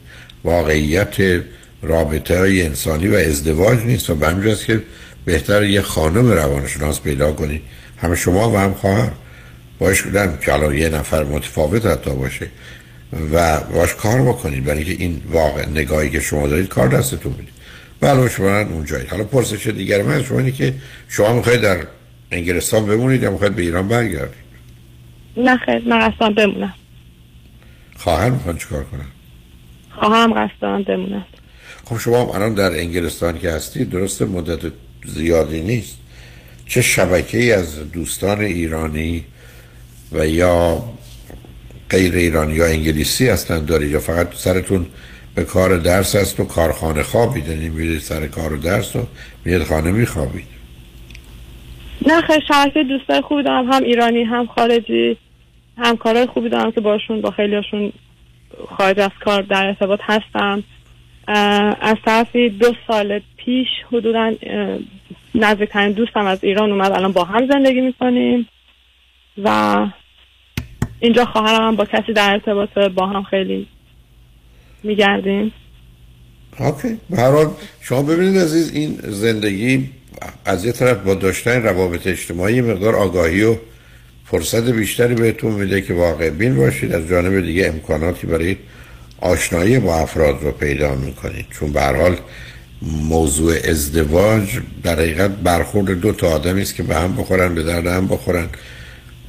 واقعیت 0.43 1.15
رابطه 1.81 2.39
های 2.39 2.61
انسانی 2.61 3.07
و 3.07 3.15
ازدواج 3.15 3.79
نیست. 3.79 4.09
و 4.09 4.15
به 4.15 4.55
که 4.67 4.81
بهتر 5.25 5.63
یه 5.63 5.81
خانم 5.81 6.31
روانشناس 6.31 7.01
پیدا 7.01 7.31
کنید 7.31 7.61
همه 7.97 8.15
شما 8.15 8.51
و 8.51 8.57
هم 8.57 8.73
خواهر. 8.73 9.11
باش 9.79 10.03
کدن 10.03 10.37
که 10.41 10.53
الان 10.53 10.77
یه 10.77 10.89
نفر 10.89 11.23
متفاوت 11.23 11.85
حتی 11.85 12.11
باشه 12.11 12.47
و 13.33 13.59
باش 13.59 13.95
کار 13.95 14.21
بکنید. 14.21 14.63
برای 14.63 14.83
اینکه 14.83 15.03
این 15.03 15.21
واقع 15.31 15.65
نگاهی 15.69 16.09
که 16.09 16.19
شما 16.19 16.47
دارید 16.47 16.67
کار 16.67 16.87
دستتون 16.87 17.31
می‌دید 17.31 17.53
بله 17.99 18.29
شما 18.29 18.59
اونجایید 18.59 19.09
حالا 19.09 19.23
پرسش 19.23 19.67
دیگر 19.67 20.01
من 20.01 20.23
شما 20.23 20.39
اینه 20.39 20.51
که 20.51 20.73
شما 21.07 21.33
می‌خواید 21.33 21.61
در 21.61 21.77
انگلستان 22.31 22.85
بمونید 22.85 23.23
یا 23.23 23.31
می‌خواید 23.31 23.55
به 23.55 23.61
ایران 23.61 23.87
برگردید؟ 23.87 24.47
نه 25.37 25.57
خیر 25.57 25.87
من 25.87 26.09
قصدم 26.09 26.33
بمونم. 26.33 26.73
خواهر 27.97 28.29
می‌خوان 28.29 28.57
چیکار 28.57 28.83
کنن؟ 28.83 29.05
خواهم 29.99 30.33
قصدم 30.33 30.83
بمونم 30.83 31.25
خب 31.85 31.97
شما 31.97 32.23
هم 32.23 32.29
الان 32.29 32.53
در 32.53 32.79
انگلستان 32.79 33.39
که 33.39 33.51
هستید 33.51 33.89
درست 33.89 34.21
مدت 34.21 34.71
زیادی 35.05 35.61
نیست. 35.61 35.97
چه 36.67 36.81
شبکه 36.81 37.37
ای 37.37 37.51
از 37.51 37.91
دوستان 37.91 38.41
ایرانی 38.41 39.23
و 40.11 40.27
یا 40.27 40.83
غیر 41.89 42.15
ایرانی 42.15 42.53
یا 42.53 42.65
انگلیسی 42.65 43.27
هستن 43.27 43.65
دارید 43.65 43.91
یا 43.91 43.99
فقط 43.99 44.33
سرتون 44.33 44.85
به 45.35 45.43
کار 45.43 45.77
درس 45.77 46.15
هست 46.15 46.39
و 46.39 46.45
کارخانه 46.45 47.03
خوابید؟ 47.03 47.47
یعنی 47.47 47.69
میرید 47.69 47.99
سر 47.99 48.27
کار 48.27 48.53
و 48.53 48.57
درس 48.57 48.95
و 48.95 48.99
میرید 49.45 49.63
خانه 49.63 49.91
میخوابید. 49.91 50.47
نه 52.07 52.21
خیر 52.21 52.39
شبکه 52.47 52.83
دوستای 52.83 53.21
خوبی 53.21 53.43
دارم. 53.43 53.71
هم 53.71 53.83
ایرانی 53.83 54.23
هم 54.23 54.45
خارجی 54.45 55.17
همکارای 55.77 56.25
خوبی 56.25 56.49
دارم 56.49 56.71
که 56.71 56.81
باشون 56.81 57.21
با 57.21 57.31
خیلیاشون 57.31 57.93
خارج 58.77 58.99
از 58.99 59.11
کار 59.25 59.41
در 59.41 59.65
ارتباط 59.65 59.99
هستم. 60.03 60.63
از 61.81 61.95
طرفی 62.05 62.49
دو 62.49 62.73
سال 62.87 63.21
پیش 63.37 63.67
حدودا 63.91 64.31
نزدیکترین 65.37 65.91
دوستم 65.91 66.25
از 66.25 66.39
ایران 66.43 66.71
اومد 66.71 66.91
الان 66.91 67.11
با 67.11 67.23
هم 67.23 67.47
زندگی 67.47 67.81
می‌کنیم 67.81 68.47
و 69.43 69.87
اینجا 70.99 71.25
خواهرم 71.25 71.67
هم 71.67 71.75
با 71.75 71.85
کسی 71.85 72.13
در 72.13 72.31
ارتباط 72.31 72.69
با 72.95 73.07
هم 73.07 73.23
خیلی 73.23 73.67
میگردیم. 74.83 75.51
اوکی. 76.59 76.97
به 77.09 77.17
هر 77.17 77.31
حال 77.31 77.47
شما 77.81 78.01
ببینید 78.01 78.41
عزیز 78.41 78.71
این 78.73 78.99
زندگی 79.03 79.89
از 80.45 80.65
یه 80.65 80.71
طرف 80.71 80.97
با 80.97 81.13
داشتن 81.13 81.63
روابط 81.63 82.07
اجتماعی 82.07 82.61
مقدار 82.61 82.95
آگاهی 82.95 83.43
و 83.43 83.55
فرصت 84.25 84.69
بیشتری 84.69 85.15
بهتون 85.15 85.51
میده 85.51 85.81
که 85.81 85.93
واقع 85.93 86.29
بین 86.29 86.55
باشید. 86.55 86.93
از 86.93 87.07
جانب 87.07 87.41
دیگه 87.41 87.67
امکاناتی 87.67 88.27
برای 88.27 88.55
آشنایی 89.21 89.79
با 89.79 89.95
افراد 89.95 90.43
رو 90.43 90.51
پیدا 90.51 90.95
می‌کنید. 90.95 91.45
چون 91.49 91.73
به 91.73 91.81
حال 91.81 92.17
موضوع 92.81 93.55
ازدواج 93.63 94.59
در 94.83 94.99
حقیقت 94.99 95.31
برخورد 95.31 95.91
دو 95.91 96.11
تا 96.11 96.27
آدمی 96.27 96.61
است 96.61 96.75
که 96.75 96.83
به 96.83 96.95
هم 96.95 97.15
بخورن 97.15 97.55
به 97.55 97.63
درد 97.63 97.87
هم 97.87 98.07
بخورن 98.07 98.49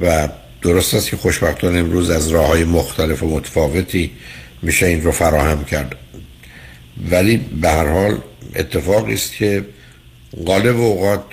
و 0.01 0.29
درست 0.63 0.95
است 0.95 1.11
که 1.11 1.17
خوشبختانه 1.17 1.79
امروز 1.79 2.11
از 2.11 2.29
راه 2.29 2.47
های 2.47 2.65
مختلف 2.65 3.23
و 3.23 3.27
متفاوتی 3.27 4.11
میشه 4.63 4.87
این 4.87 5.03
رو 5.03 5.13
فراهم 5.13 5.65
کرد. 5.65 5.95
ولی 7.11 7.37
به 7.37 7.69
هر 7.69 7.87
حال 7.87 8.19
اتفاقی 8.55 9.15
است 9.15 9.33
که 9.33 9.65
غالب 10.47 10.77
اوقات 10.77 11.25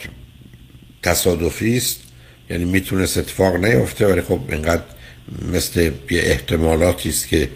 تصادفی 1.04 1.78
است 1.78 2.00
یعنی 2.50 2.66
می‌تونست 2.66 3.18
اتفاق 3.18 3.56
نیفته 3.56 4.08
ولی 4.08 4.22
خب 4.22 4.40
اینقدر 4.50 4.84
مثل 5.54 5.92
یه 6.12 6.22
احتمالاتی 6.22 7.10
است 7.10 7.28
که 7.28 7.50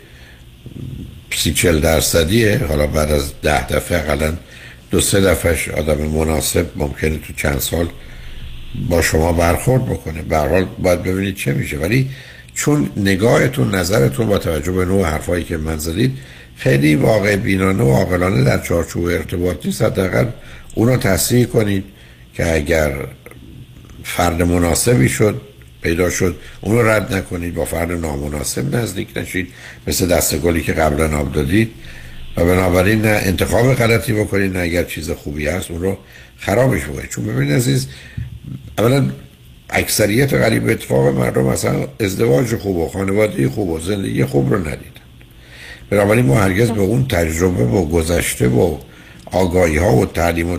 سی 1.35 1.53
چل 1.53 1.79
درصدیه. 1.79 2.65
حالا 2.67 2.87
بعد 2.87 3.11
از 3.11 3.33
ده 3.41 3.67
دفعه 3.67 3.97
اقلا 3.97 4.33
دو 4.91 5.01
سه 5.01 5.21
دفعهش 5.21 5.69
آدم 5.69 5.97
مناسب 5.97 6.65
ممکنه 6.75 7.17
تو 7.17 7.33
چند 7.33 7.59
سال 7.59 7.89
با 8.89 9.01
شما 9.01 9.33
برخورد 9.33 9.85
بکنه. 9.85 10.21
به 10.21 10.37
حال 10.37 10.65
باید 10.79 11.03
ببینید 11.03 11.35
چه 11.35 11.53
میشه. 11.53 11.77
ولی 11.77 12.09
چون 12.53 12.89
نگاهتون 12.97 13.75
نظرتون 13.75 14.27
با 14.27 14.37
توجه 14.37 14.71
به 14.71 14.85
نوع 14.85 15.05
حرفایی 15.05 15.43
که 15.43 15.57
من 15.57 15.77
زدید 15.77 16.17
خیلی 16.55 16.95
واقع 16.95 17.35
بینانه 17.35 17.83
و 17.83 17.91
عاقلانه 17.91 18.43
در 18.43 18.59
چارچوب 18.59 19.05
ارتباط 19.05 19.65
نیست. 19.65 19.81
حداقل 19.81 20.25
اونو 20.75 20.97
تصحیح 20.97 21.45
کنید 21.45 21.83
که 22.33 22.55
اگر 22.55 22.93
فرد 24.03 24.41
مناسبی 24.41 25.09
شد 25.09 25.41
پیدا 25.81 26.09
شد 26.09 26.35
اون 26.61 26.75
رو 26.75 26.89
رد 26.89 27.13
نکنید. 27.13 27.53
با 27.53 27.65
فرد 27.65 27.91
نامناسب 27.91 28.75
نزدیک 28.75 29.07
نشید. 29.15 29.47
مثل 29.87 30.07
دست 30.07 30.37
گلی 30.37 30.61
که 30.61 30.73
قبلا 30.73 31.17
آب 31.17 31.33
دادید. 31.33 31.71
و 32.37 32.45
بنابراین 32.45 33.01
نه 33.01 33.21
انتخاب 33.23 33.73
غلطی 33.73 34.13
بکنید 34.13 34.57
نه 34.57 34.59
اگر 34.59 34.83
چیز 34.83 35.11
خوبی 35.11 35.47
هست 35.47 35.71
اون 35.71 35.81
رو 35.81 35.97
خرابش 36.37 36.83
بکنید 36.83 37.09
چون 37.09 37.25
ببینید 37.25 37.55
عزیز 37.55 37.87
اولا 38.77 39.09
اکثریت 39.69 40.33
غریب 40.33 40.69
اتفاق 40.69 41.15
مردم 41.15 41.43
مثلا 41.43 41.87
ازدواج 41.99 42.55
خوب 42.55 42.77
و 42.77 42.89
خانواده 42.89 43.49
خوب 43.49 43.69
و 43.69 43.79
زندگی 43.79 44.25
خوب 44.25 44.53
رو 44.53 44.59
ندیدن. 44.59 45.01
بنابراین 45.89 46.25
ما 46.25 46.39
هرگز 46.39 46.71
به 46.71 46.81
اون 46.81 47.07
تجربه 47.07 47.63
و 47.63 47.85
گذشته 47.85 48.47
و 48.47 48.77
آگاهی 49.25 49.77
ها 49.77 49.95
و 49.95 50.05
تعلیم 50.05 50.51
و 50.51 50.57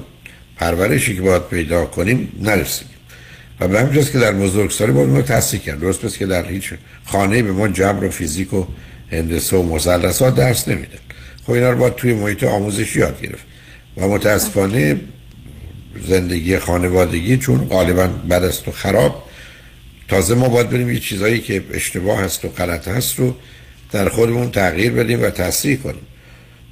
پرورشی 0.56 1.16
که 1.16 1.22
باید 1.22 1.42
پیدا 1.42 1.86
کنیم 1.86 2.32
نرسیم. 2.42 2.88
و 3.60 3.68
به 3.68 3.80
همجاست 3.80 4.12
که 4.12 4.18
در 4.18 4.32
بزرگسالی 4.32 4.92
باید 4.92 5.08
ما 5.08 5.22
تحصیل 5.22 5.60
کرد 5.60 5.80
درست 5.80 6.00
پس 6.00 6.16
که 6.16 6.26
در 6.26 6.48
هیچ 6.48 6.72
خانه 7.04 7.42
به 7.42 7.52
ما 7.52 7.68
جبر 7.68 8.04
و 8.04 8.10
فیزیک 8.10 8.54
و 8.54 8.64
هندسه 9.12 9.56
و 9.56 9.74
مثلثات 9.74 10.34
درس 10.34 10.68
نمیدن 10.68 10.98
خب 11.50 11.54
اینا 11.54 11.70
رو 11.70 11.78
باید 11.78 11.94
توی 11.94 12.14
محیط 12.14 12.44
آموزشی 12.44 12.98
یاد 12.98 13.22
گرفت. 13.22 13.44
و 13.96 14.08
متاسفانه 14.08 15.00
زندگی 16.08 16.58
خانوادگی 16.58 17.36
چون 17.36 17.58
غالبا 17.64 18.06
بد 18.06 18.44
است 18.44 18.68
و 18.68 18.70
خراب 18.70 19.22
تازه 20.08 20.34
ما 20.34 20.48
باید 20.48 20.70
بریم 20.70 20.90
یه 20.90 21.00
چیزایی 21.00 21.40
که 21.40 21.62
اشتباه 21.72 22.20
هست 22.20 22.44
و 22.44 22.48
غلط 22.48 22.88
هست 22.88 23.18
رو 23.18 23.34
در 23.92 24.08
خودمون 24.08 24.50
تغییر 24.50 24.92
بدیم 24.92 25.22
و 25.22 25.30
تصحیح 25.30 25.76
کنیم. 25.76 26.06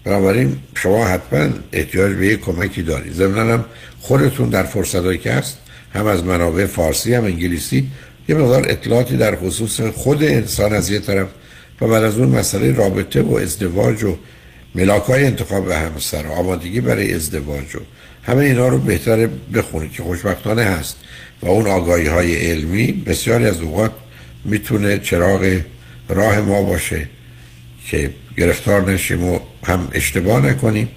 بنابراین 0.05 0.57
شما 0.74 1.09
حتما 1.09 1.49
احتیاج 1.72 2.16
به 2.16 2.26
یک 2.26 2.41
کمکی 2.41 2.83
دارید. 2.83 3.12
ضمن 3.12 3.51
هم 3.51 3.64
خودتون 4.01 4.49
در 4.49 4.62
فرصتهایی 4.62 5.18
که 5.18 5.33
هست 5.33 5.59
هم 5.95 6.07
از 6.07 6.24
منابع 6.24 6.66
فارسی 6.66 7.14
هم 7.14 7.24
انگلیسی 7.24 7.91
یه 8.29 8.35
مقدار 8.35 8.64
اطلاعاتی 8.68 9.16
در 9.16 9.37
خصوص 9.37 9.81
خود 9.81 10.22
انسان 10.22 10.72
از 10.72 10.91
یه 10.91 10.99
طرف 10.99 11.29
و 11.81 11.87
بعد 11.87 12.05
از 12.05 12.18
اون 12.18 12.29
مسئله 12.29 12.72
رابطه 12.72 13.22
و 13.22 13.35
ازدواج 13.35 14.05
و 14.05 14.16
ملاک 14.75 15.03
های 15.03 15.25
انتخاب 15.25 15.71
همسر 15.71 16.27
و 16.27 16.33
آمادگی 16.33 16.81
برای 16.81 17.14
ازدواج 17.14 17.77
و 17.77 17.79
همه 18.23 18.45
اینا 18.45 18.69
رو 18.69 18.79
بهتره 18.79 19.31
بخونید 19.55 19.93
که 19.93 20.03
خوشبختانه 20.03 20.62
هست. 20.62 20.97
و 21.43 21.47
اون 21.47 21.66
آگاهی 21.66 22.07
های 22.07 22.37
علمی 22.37 22.93
بسیاری 22.93 23.47
از 23.47 23.61
اوقات 23.61 23.93
می‌تونه 24.45 24.99
چراغ 24.99 25.61
راه 26.09 26.41
ما 26.41 26.62
باشه 26.62 27.09
که 27.87 28.11
گرفتار 28.37 28.93
نشیم 28.93 29.25
و 29.25 29.39
هم 29.64 29.89
اشتباه 29.93 30.47
نکنیم 30.47 30.89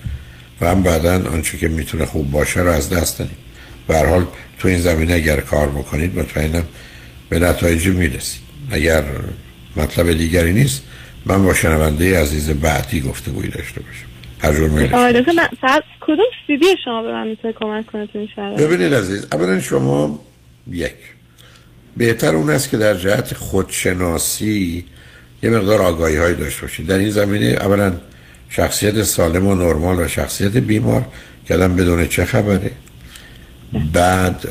و 0.61 0.69
هم 0.69 0.83
بعدا 0.83 1.29
آنچه 1.29 1.57
که 1.57 1.67
می‌تونه 1.67 2.05
خوب 2.05 2.31
باشه 2.31 2.59
رو 2.59 2.71
از 2.71 2.89
دست 2.89 3.19
دادیم 3.19 3.37
به 3.87 3.97
حال 3.97 4.25
تو 4.59 4.67
این 4.67 4.81
زمینه 4.81 5.13
اگر 5.13 5.39
کار 5.39 5.69
بکنید 5.69 6.19
مطمئنم 6.19 6.63
به 7.29 7.39
نتایجی 7.39 7.89
می‌رسید. 7.89 8.41
اگر 8.71 9.03
مطلب 9.75 10.13
دیگری 10.13 10.53
نیست 10.53 10.81
من 11.25 11.45
با 11.45 11.53
شنونده 11.53 12.19
عزیز 12.21 12.49
بعدی 12.49 13.01
گفتگویی 13.01 13.49
داشته 13.49 13.81
باشم. 13.81 14.05
هر 14.43 14.53
جور 14.53 14.69
میل 14.69 14.95
آره 14.95 15.25
من 15.27 15.47
ساعت 15.61 15.83
کدوم 16.01 16.25
سیدی 16.47 16.65
شما 16.83 17.01
به 17.01 17.11
من 17.11 17.27
می‌تونه 17.27 17.53
کمک 17.53 17.85
کنه 17.85 18.07
تو 18.07 18.19
این 18.19 18.27
شرایط؟ 18.35 18.59
ببینید 18.61 18.93
عزیز 18.93 19.27
اولا 19.31 19.59
شما 19.59 20.19
یک 20.71 20.93
بهتر 21.97 22.35
اون 22.35 22.49
است 22.49 22.69
که 22.69 22.77
در 22.77 22.93
جهت 22.93 23.33
خودشناسی 23.33 24.85
یه 25.43 25.49
مقدار 25.49 25.81
آگاهی 25.81 26.17
های 26.17 26.35
داشته 26.35 26.61
باشید 26.61 26.87
در 26.87 26.97
این 26.97 27.09
زمینه 27.09 27.45
اولا 27.45 27.93
شخصیت 28.49 29.03
سالم 29.03 29.47
و 29.47 29.55
نرمال 29.55 29.99
و 29.99 30.07
شخصیت 30.07 30.57
بیمار 30.57 31.05
که 31.45 31.53
آدم 31.53 31.75
بدون 31.75 32.07
چه 32.07 32.25
خبره. 32.25 32.71
بعد 33.93 34.47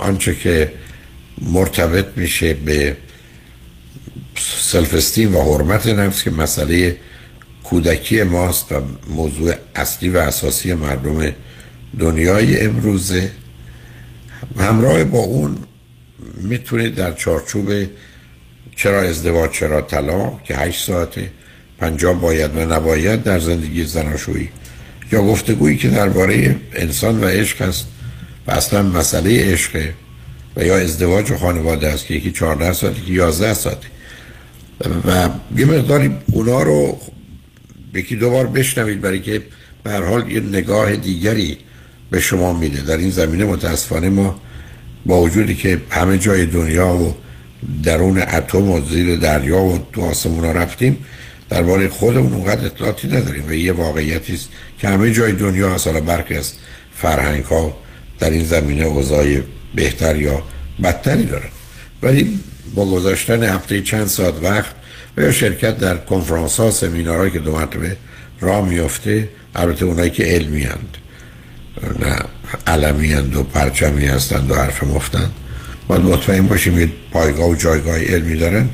آنچه 0.00 0.34
که 0.34 0.72
مرتبط 1.42 2.06
میشه 2.16 2.54
به 2.54 2.96
سلف 4.40 4.94
استیم 4.94 5.36
و 5.36 5.42
حرمت 5.42 5.86
نفس 5.86 6.22
که 6.22 6.30
مسئله 6.30 6.96
کودکی 7.64 8.22
ماست 8.22 8.72
و 8.72 8.82
موضوع 9.08 9.54
اصلی 9.74 10.08
و 10.08 10.18
اساسی 10.18 10.74
مردم 10.74 11.32
دنیای 11.98 12.60
امروزه. 12.60 13.30
همراه 14.58 15.04
با 15.04 15.18
اون 15.18 15.56
می‌تونید 16.36 16.94
در 16.94 17.12
چارچوب 17.12 17.72
چرا 18.76 19.00
ازدواج 19.02 19.50
چرا 19.50 19.80
طلاق 19.80 20.42
که 20.44 20.56
هشت 20.56 20.86
ساعته 20.86 21.30
پنجاه 21.78 22.20
باید 22.20 22.56
و 22.56 22.74
نباید 22.74 23.22
در 23.22 23.38
زندگی 23.38 23.84
زناشویی. 23.84 24.48
یا 25.12 25.22
گفتگویی 25.22 25.76
که 25.76 25.88
درباره 25.88 26.56
انسان 26.72 27.24
و 27.24 27.26
عشق 27.26 27.62
هست 27.62 27.86
و 28.46 28.50
اصلا 28.50 28.82
مسئله 28.82 29.52
عشق 29.52 29.88
و 30.56 30.64
یا 30.64 30.78
ازدواج 30.78 31.30
و 31.30 31.36
خانواده 31.36 31.88
است 31.88 32.06
که 32.06 32.14
یکی 32.14 32.32
14 32.32 32.72
ساعتی 32.72 33.02
که 33.02 33.12
11 33.12 33.54
ساعتی 33.54 33.88
و 35.06 35.28
یه 35.56 35.66
مقداری 35.66 36.10
اونا 36.32 36.62
رو 36.62 36.98
یکی 37.94 38.16
دو 38.16 38.30
بار 38.30 38.46
بشنوید 38.46 39.00
برای 39.00 39.20
که 39.20 39.42
به 39.82 39.92
حال 39.92 40.30
یه 40.30 40.40
نگاه 40.40 40.96
دیگری 40.96 41.58
به 42.10 42.20
شما 42.20 42.52
میده. 42.52 42.82
در 42.82 42.96
این 42.96 43.10
زمینه 43.10 43.44
متاسفانه 43.44 44.08
ما 44.08 44.40
با 45.06 45.20
وجودی 45.20 45.54
که 45.54 45.80
همه 45.90 46.18
جای 46.18 46.46
دنیا 46.46 46.94
و 46.94 47.14
درون 47.82 48.18
اتم 48.18 48.70
و 48.70 48.80
زیر 48.80 49.16
دریا 49.16 49.60
و 49.60 49.78
تو 49.92 50.02
آسمون 50.02 50.44
رفتیم 50.44 50.96
درباره 51.50 51.88
خودمون 51.88 52.32
اونقدر 52.32 52.66
اطلاعاتی 52.66 53.08
نداریم 53.08 53.44
و 53.48 53.52
یه 53.52 53.72
واقعیتی 53.72 54.34
است 54.34 54.48
که 54.78 54.88
همه 54.88 55.12
جای 55.12 55.32
دنیا 55.32 55.74
اصلا 55.74 56.00
برخی 56.00 56.34
از 56.34 56.52
فرهنگ 56.94 57.44
ها 57.44 57.76
در 58.18 58.30
این 58.30 58.44
زمینه 58.44 58.84
اوضاع 58.84 59.40
بهتر 59.74 60.16
یا 60.16 60.42
بدتری 60.82 61.24
دارن. 61.24 61.48
ولی 62.02 62.38
با 62.74 62.84
گذاشتن 62.84 63.42
هفته 63.42 63.82
چند 63.82 64.06
ساعت 64.06 64.34
وقت 64.42 64.74
و 65.16 65.22
یا 65.22 65.32
شرکت 65.32 65.78
در 65.78 65.96
کنفرانس 65.96 66.60
ها 66.60 66.70
سمینارهایی 66.70 67.30
که 67.30 67.38
دو 67.38 67.52
مرتبه 67.52 67.96
راه 68.40 68.68
میفته 68.68 69.28
البته 69.54 69.84
اونایی 69.84 70.10
که 70.10 70.24
علمی 70.24 70.62
هند 70.62 70.96
نه 72.00 72.16
علمی 72.66 73.12
هند 73.12 73.36
و 73.36 73.42
پرچمی 73.42 74.06
هستند 74.06 74.50
و 74.50 74.54
حرف 74.54 74.82
مفتند 74.84 75.32
باید 75.88 76.02
مطمئن 76.02 76.46
باشیم 76.46 76.78
یه 76.78 76.88
پایگاه 77.10 77.48
و 77.48 77.54
جایگاه 77.54 77.98
علمی 77.98 78.36
دارن. 78.36 78.68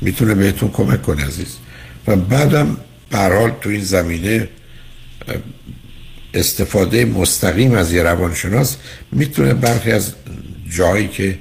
می‌تونه 0.00 0.34
بهتون 0.34 0.70
کمک 0.70 1.02
کنه 1.02 1.24
عزیز. 1.24 1.56
و 2.06 2.16
بعدم 2.16 2.76
حال 3.12 3.52
تو 3.60 3.70
این 3.70 3.84
زمینه 3.84 4.48
استفاده 6.34 7.04
مستقیم 7.04 7.74
از 7.74 7.92
یه 7.92 8.02
روانشناس 8.02 8.76
می‌تونه 9.12 9.54
برخی 9.54 9.92
از 9.92 10.12
جایی 10.70 11.08
که 11.08 11.38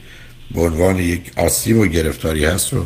به 0.52 0.61
عنوان 0.61 0.99
یک 0.99 1.32
آسیب 1.36 1.78
و 1.78 1.86
گرفتاری 1.86 2.45
هست 2.45 2.74
رو 2.74 2.86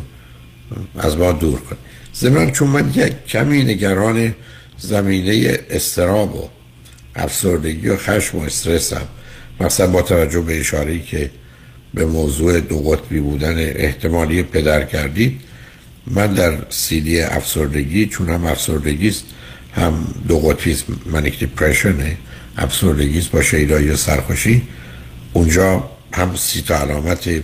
از 0.98 1.16
ما 1.16 1.32
دور 1.32 1.60
کنه 1.60 1.78
زمان 2.12 2.50
چون 2.50 2.68
من 2.68 2.92
یک 2.94 3.26
کمی 3.26 3.64
نگران 3.64 4.34
زمینه 4.78 5.58
استراب 5.70 6.36
و 6.36 6.48
افسردگی 7.16 7.88
و 7.88 7.96
خشم 7.96 8.38
و 8.38 8.42
استرس 8.42 8.92
هم 8.92 9.08
مثلا 9.60 9.86
با 9.86 10.02
توجه 10.02 10.40
به 10.40 10.60
اشاره 10.60 10.98
که 10.98 11.30
به 11.94 12.06
موضوع 12.06 12.60
دو 12.60 12.78
قطبی 12.78 13.20
بودن 13.20 13.58
احتمالی 13.58 14.42
پدر 14.42 14.84
کردید 14.84 15.40
من 16.06 16.34
در 16.34 16.58
سیدی 16.68 17.20
افسردگی 17.20 18.06
چون 18.06 18.28
هم 18.28 18.44
افسردگی 18.44 19.08
است 19.08 19.24
هم 19.74 20.14
دو 20.28 20.38
قطبی 20.38 20.72
است 20.72 20.84
منیک 21.06 21.48
افسردگی 22.58 23.18
است 23.18 23.30
با 23.30 23.42
شیدایی 23.42 23.90
و 23.90 23.96
سرخوشی 23.96 24.62
اونجا 25.32 25.90
هم 26.14 26.36
سی 26.36 26.62
تا 26.62 26.76
علامت 26.76 27.42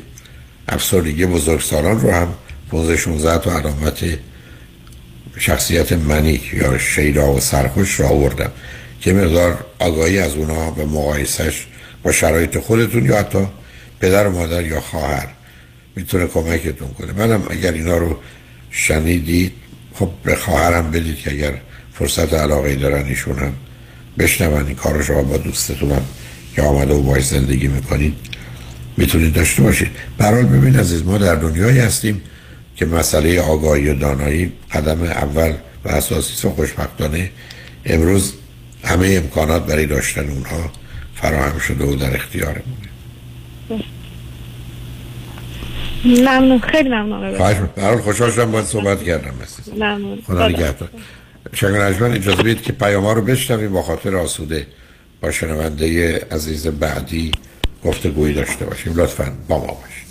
افسردگی 0.69 1.27
بزرگسالان 1.27 2.01
رو 2.01 2.13
هم 2.13 2.35
15 2.71 2.97
16 2.97 3.39
تا 3.39 3.59
علامت 3.59 4.05
شخصیت 5.39 5.93
منیک 5.93 6.55
یا 6.55 6.79
شیدا 6.79 7.33
و 7.33 7.41
سرخوش 7.41 8.01
را 8.01 8.09
آوردم 8.09 8.51
که 9.01 9.13
مقدار 9.13 9.65
آگاهی 9.79 10.19
از 10.19 10.35
اونها 10.35 10.71
و 10.71 10.87
مقایسش 10.87 11.67
با 12.03 12.13
شرایط 12.13 12.59
خودتون 12.59 13.05
یا 13.05 13.19
حتی 13.19 13.47
پدر 14.01 14.27
و 14.27 14.33
مادر 14.33 14.67
یا 14.67 14.81
خواهر 14.81 15.29
می‌تونه 15.97 16.27
کمکتون 16.27 16.89
کنه. 16.89 17.13
منم 17.13 17.43
اگر 17.51 17.73
اینا 17.73 17.99
رو 17.99 18.17
شنیدید 18.71 19.53
خب 19.95 20.11
به 20.25 20.37
خواهرم 20.37 20.91
بدید 20.91 21.17
که 21.17 21.31
اگر 21.31 21.53
فرصت 21.95 22.35
علاقه 22.35 22.77
دارن 22.77 23.05
ایشون 23.07 23.39
هم 23.39 23.53
بشنون. 24.19 24.67
این 24.67 24.75
کار 24.75 25.03
شما 25.03 25.23
با 25.23 25.37
دوستتونم 25.37 26.03
که 26.55 26.63
آمده 26.63 26.95
و 26.95 27.03
باید 27.03 27.25
زندگی 27.25 27.69
می‌کنید 27.69 28.28
می‌تونید 28.99 29.33
داشته 29.33 29.63
باشید. 29.63 29.89
برحال 30.19 30.45
ببین 30.45 30.77
عزیز 30.77 31.05
ما 31.05 31.19
در 31.19 31.35
دنیایی 31.35 31.79
هستیم 31.79 32.23
که 32.77 32.87
مسئله 32.87 33.41
آگاهی 33.41 33.89
و 33.89 33.95
دانایی 33.95 34.53
قدم 34.73 35.03
اول 35.03 35.53
و 35.85 35.89
اساسی 35.89 36.49
و 36.49 36.51
خوشبختانه 36.51 37.31
امروز 37.85 38.33
همه 38.85 39.09
امکانات 39.23 39.67
برای 39.67 39.87
داشتن 39.87 40.31
اونها 40.31 40.71
فراهم 41.15 41.59
شده 41.59 41.85
و 41.85 41.97
در 41.97 42.15
اختیارمونه. 42.15 42.89
ممنون. 46.05 46.59
خیلی 46.59 46.89
ممنون 46.89 47.33
برحال 47.77 47.99
خوشحال 47.99 48.31
شدم 48.31 48.53
باید 48.53 48.65
صحبت 48.65 49.03
کردم 49.05 49.35
ممنون. 49.77 50.19
خدا 50.27 50.49
نگهدار. 50.49 50.89
شنگ 51.53 51.77
نجمن 51.77 52.13
اجازه 52.13 52.43
بید 52.43 52.63
که 52.63 52.73
پیام 52.73 53.07
رو 53.07 53.23
بشنویم 53.23 53.73
با 53.73 53.83
خاطر 53.83 54.17
آسوده 54.17 54.67
با 55.21 55.31
شنونده 55.31 56.19
عزیز 56.31 56.67
بعدی 56.67 57.31
گفتگویی 57.85 58.35
داشته 58.35 58.65
باشیم. 58.65 58.93
لطفا 58.97 59.33
با 59.49 59.59
ما 59.59 59.67
باشید. 59.67 60.08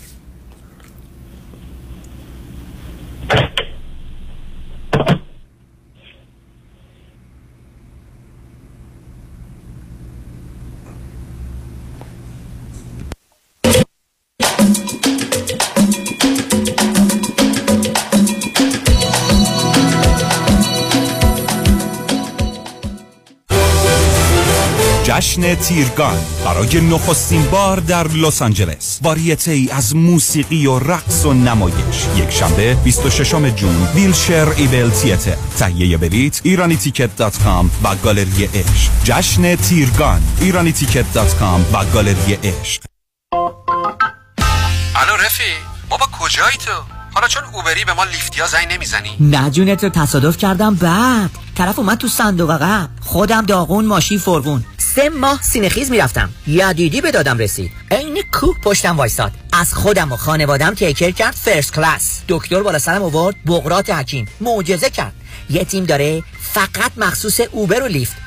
تیرگان 25.60 26.20
برای 26.46 26.82
نخستین 26.82 27.46
بار 27.46 27.80
در 27.80 28.08
لس 28.08 28.42
آنجلس. 28.42 29.00
واریته 29.02 29.52
ای 29.52 29.70
از 29.72 29.96
موسیقی 29.96 30.66
و 30.68 30.80
رقص 30.80 31.26
و 31.26 31.34
نمایش. 31.34 32.06
یک 32.16 32.30
شنبه 32.30 32.74
26 32.74 33.32
جون 33.56 33.88
Wilshire 33.96 34.50
Ebell 34.50 34.90
Theatre 34.90 35.38
تهیه 35.58 35.98
بلیت 35.98 36.42
ایرانی 36.44 36.76
تیکت 36.76 37.16
dot 37.16 37.44
com 37.44 37.72
و 37.84 37.96
گالری 37.96 38.46
عشق. 38.46 38.92
جشن 39.04 39.56
تیرگان 39.56 40.22
ایرانی 40.42 40.72
تیکت 40.72 41.14
dot 41.14 41.36
com 41.36 41.66
و 41.74 41.86
گالری 41.86 42.34
عشق. 42.44 42.82
الو 44.96 45.18
رفی 45.26 45.44
بابا 45.90 46.06
کجایی 46.20 46.58
تو؟ 46.58 46.97
حالا 47.18 47.28
چون 47.28 47.44
اوبری 47.54 47.86
به 47.86 47.94
ما 47.94 48.04
لیفتیا 48.04 48.48
زنگ 48.48 48.74
نمی‌زنی؟ 48.74 49.18
نه 49.20 49.50
جون 49.50 49.84
تو 49.84 49.90
تصادف 49.90 50.38
کردم. 50.38 50.76
بعد 50.76 51.30
طرف 51.56 51.80
اومد 51.80 51.98
تو 51.98 52.08
صندوق 52.08 52.52
عقب. 52.52 52.90
خودم 53.02 53.46
داغون 53.46 53.86
ماشین 53.86 54.18
فرغون 54.18 54.66
سه 54.78 55.10
ماه 55.10 55.42
سینه‌خیز 55.42 55.92
می‌رفتم. 55.92 56.30
یدیدی 56.48 57.02
به 57.02 57.12
دادم 57.12 57.38
رسید. 57.38 57.72
عین 57.92 58.22
کوه 58.34 58.60
پشتم 58.64 58.98
وایساد 58.98 59.32
از 59.54 59.74
خودم 59.74 60.12
و 60.12 60.18
خانوادم 60.18 60.74
take 60.74 60.93
care 60.93 61.12
کرد 61.12 61.36
first 61.36 61.74
class. 61.74 62.22
دکتر 62.28 62.64
بالا 62.64 62.80
سرم 62.80 63.02
آورد. 63.02 63.36
بقراط 63.46 63.90
حکیم. 63.90 64.28
معجزه 64.42 64.90
کرد. 64.90 65.14
یه 65.50 65.64
تیم 65.64 65.86
داره 65.86 66.24
فقط 66.54 66.92
مخصوص 66.98 67.40
اوبر 67.52 67.84
و 67.84 67.88
لیفت. 67.88 68.27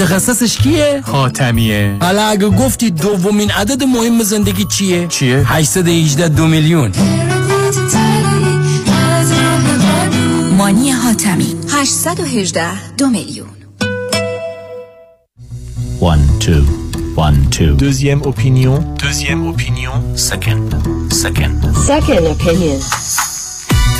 متخصصش 0.00 0.58
کیه؟ 0.58 1.02
حاتمیه 1.04 1.96
حالا 2.00 2.22
اگه 2.22 2.48
گفتی 2.48 2.90
دومین 2.90 3.50
عدد 3.50 3.82
مهم 3.82 4.22
زندگی 4.22 4.64
چیه؟ 4.64 5.06
چیه؟ 5.06 5.42
818 5.46 6.28
دو 6.28 6.46
میلیون 6.46 6.92
مانی 10.58 10.90
حاتمی 10.90 11.56
818 11.68 12.94
دو 12.96 13.06
میلیون 13.06 13.48
One, 16.00 16.24
two, 16.44 16.64
one, 17.16 17.38
two. 17.50 17.76
Deuxième 17.76 18.22
opinion. 18.22 18.76
Deuxième 19.04 19.42
opinion. 19.52 19.96
Second, 20.16 20.66
second. 21.22 21.56
Second 21.90 22.24
opinion. 22.34 23.29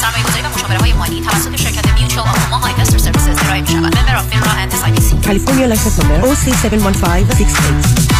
سرمایه 0.00 0.24
گذاری 0.24 0.42
و 0.42 0.48
مشاوره 0.48 0.78
های 0.78 0.92
مالی 0.92 1.20
توسط 1.20 1.56
شرکت 1.56 1.92
Mutual 1.98 2.28
of 2.28 2.56
Omaha 2.56 2.72
Investor 2.72 2.98
Services 2.98 3.44
ارائه 3.44 3.60
می 3.60 3.66
شود 3.66 3.96
member 3.96 4.16
of 4.16 4.28
FINRA 4.28 4.50
and 4.50 4.72
SIPC 4.72 5.26
California 5.26 5.74
license 5.74 6.02
number 6.02 6.26
OC71568. 6.26 8.19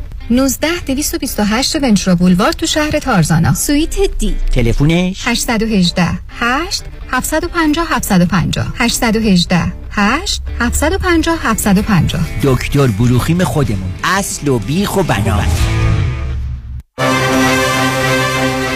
19 0.29 0.67
228 0.87 1.75
ونچرا 1.75 2.15
بولوار 2.15 2.51
تو 2.51 2.65
شهر 2.65 2.99
تارزانا. 2.99 3.53
سویت 3.53 3.95
دی. 4.19 4.35
تلفنش؟ 4.51 5.27
818 5.27 6.19
8 6.39 6.83
750 7.11 7.85
750 8.01 8.73
818 8.79 9.73
8 9.91 10.41
750 10.59 11.37
750 11.37 12.19
دکتر 12.43 12.87
بروخیم 12.87 13.43
خودمون 13.43 13.93
اصل 14.03 14.47
و 14.47 14.59
بیخ 14.59 14.97
و 14.97 15.03
بنا. 15.03 15.43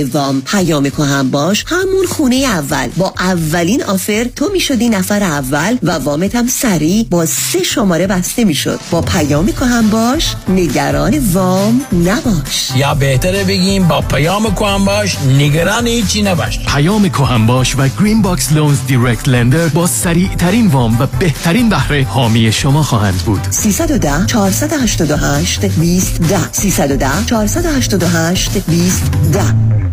وام 0.03 0.41
پیام 0.41 0.85
کهن 0.85 1.31
باش. 1.31 1.65
همون 1.67 2.05
خونه 2.09 2.35
اول. 2.35 2.87
با 2.97 3.13
اولین 3.19 3.83
offer 3.83 4.27
تو 4.35 4.49
می‌شدی 4.53 4.89
نفر 4.89 5.23
اول 5.23 5.77
و 5.83 5.91
وامت 5.91 6.35
هم 6.35 6.47
سریع 6.47 7.05
با 7.09 7.25
سه 7.25 7.63
شماره 7.63 8.07
بسته 8.07 8.45
می‌شد. 8.45 8.79
با 8.91 9.01
پیام 9.01 9.49
کهن 9.49 9.89
باش. 9.89 10.35
نگران 10.49 11.19
وام 11.33 11.81
نباش. 11.93 12.71
یا 12.75 12.93
بهتره 12.93 13.43
بگیم 13.43 13.87
با 13.87 14.01
پیام 14.01 14.55
کهن 14.55 14.85
باش. 14.85 15.17
نگران 15.19 15.87
هیچی 15.87 16.21
نباش. 16.21 16.59
پیام 16.59 17.09
کهن 17.09 17.45
باش 17.45 17.75
و 17.77 17.87
Green 17.99 18.21
Box 18.21 18.51
Loans 18.51 18.77
direct 18.89 19.27
lender 19.27 19.67
با 19.67 19.87
سریع 19.87 20.35
ترین 20.35 20.67
وام 20.67 20.97
و 20.99 21.07
بهترین 21.19 21.69
بهره 21.69 22.03
حامی 22.03 22.51
شما 22.51 22.83
خواهند 22.83 23.17
بود. 23.17 23.47
310 23.49 24.25
488 24.25 25.65
20 25.65 26.21
10 26.21 26.51
310 26.51 27.25
488 27.25 28.57
20 28.57 29.03
10 29.33 29.90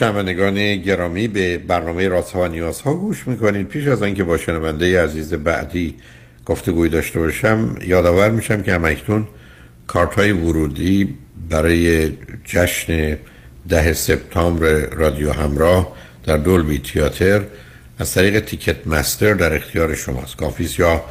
شنوندگان 0.00 0.76
گرامی 0.76 1.28
به 1.28 1.58
برنامه 1.58 2.08
رازها 2.08 2.40
و 2.40 2.46
نیازها 2.46 2.94
گوش 2.94 3.28
می‌کنید. 3.28 3.68
پیش 3.68 3.86
از 3.86 4.02
آنکه 4.02 4.24
با 4.24 4.38
شنونده 4.38 5.02
عزیز 5.02 5.34
بعدی 5.34 5.94
گفتگوی 6.46 6.88
داشته 6.88 7.18
باشم 7.18 7.76
یادآور 7.86 8.30
میشم 8.30 8.62
که 8.62 8.74
همکنون 8.74 9.28
کارت 9.86 10.14
های 10.14 10.32
ورودی 10.32 11.14
برای 11.50 12.12
جشن 12.44 13.16
ده 13.68 13.92
سپتامبر 13.92 14.86
رادیو 14.92 15.32
همراه 15.32 15.92
در 16.24 16.36
Dolby 16.36 16.78
Theatre 16.78 17.42
از 17.98 18.14
طریق 18.14 18.40
Ticketmaster 18.40 19.34
در 19.34 19.54
اختیار 19.54 19.94
شماست. 19.94 20.36
کافیست 20.36 20.78
یا 20.78 21.04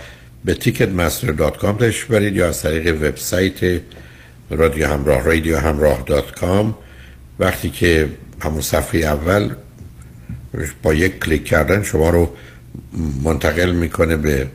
به 0.46 0.54
ticketmaster.com 0.54 1.78
تشریف 1.80 2.06
برید 2.06 2.36
یا 2.36 2.48
از 2.48 2.62
طریق 2.62 2.96
وبسایت 2.96 3.82
رادیو 4.50 4.88
همراه 4.88 5.24
رادیو 5.24 5.58
همراه 5.58 6.04
dot 6.06 6.32
com 6.32 6.76
وقتی 7.40 7.70
که 7.70 8.10
همون 8.42 8.62
صفحه 8.62 9.00
اول 9.02 9.50
با 10.84 10.94
یک 10.94 11.20
کلیک 11.20 11.46
کردن 11.46 11.84
شما 11.84 12.10
رو 12.10 12.30
منتقل 13.24 13.72
می‌کنه 13.72 14.18
به 14.18 14.48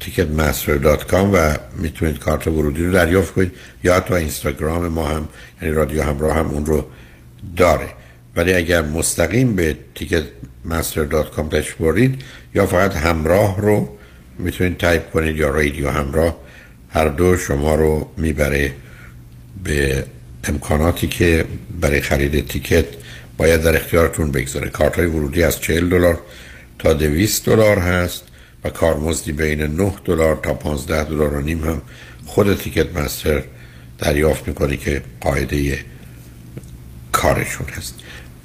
ticketmaster.com 0.00 1.14
و 1.32 1.56
می‌تونید 1.76 2.18
کارت 2.18 2.46
ورودی 2.46 2.84
رو 2.84 2.92
دریافت 2.92 3.34
کنید 3.34 3.52
یا 3.84 3.94
حتی 3.94 4.14
اینستاگرام 4.14 4.88
ما 4.88 5.08
هم 5.08 5.28
یعنی 5.62 5.74
رادیو 5.74 6.02
همراه 6.02 6.36
هم 6.36 6.46
اون 6.46 6.66
رو 6.66 6.84
داره. 7.56 7.88
ولی 8.36 8.54
اگر 8.54 8.82
مستقیم 8.82 9.56
به 9.56 9.76
ticketmaster.com 9.96 11.48
تشریف 11.50 11.74
برید 11.74 12.22
یا 12.54 12.66
فقط 12.66 12.96
همراه 12.96 13.60
رو 13.60 13.98
می‌تونید 14.38 14.76
تایپ 14.76 15.10
کنید 15.10 15.36
یا 15.36 15.48
رادیو 15.48 15.90
همراه 15.90 16.36
هر 16.90 17.08
دو 17.08 17.36
شما 17.36 17.74
رو 17.74 18.10
می‌بره 18.16 18.72
به 19.64 20.04
امکاناتی 20.44 21.06
که 21.06 21.44
برای 21.80 22.00
خرید 22.00 22.48
ticket 22.48 22.84
باید 23.36 23.62
در 23.62 23.76
اختیارتون 23.76 24.30
بگذاره. 24.30 24.68
کارت 24.68 24.96
های 24.98 25.06
ورودی 25.06 25.42
از 25.42 25.60
40 25.60 25.88
دلار 25.88 26.20
تا 26.78 26.92
200 26.92 27.46
دلار 27.46 27.78
هست 27.78 28.24
و 28.64 28.70
کارمزدی 28.70 29.32
بین 29.32 29.62
9 29.62 29.92
دلار 30.04 30.40
تا 30.42 30.54
15 30.54 31.04
دلار 31.04 31.34
و 31.34 31.40
نیم 31.40 31.64
هم 31.64 31.82
خود 32.26 32.58
تیکت 32.58 32.96
مستر 32.96 33.42
دریافت 33.98 34.48
می‌کنه 34.48 34.76
که 34.76 35.02
قاعده 35.20 35.78
کارشون 37.12 37.66
هست. 37.66 37.94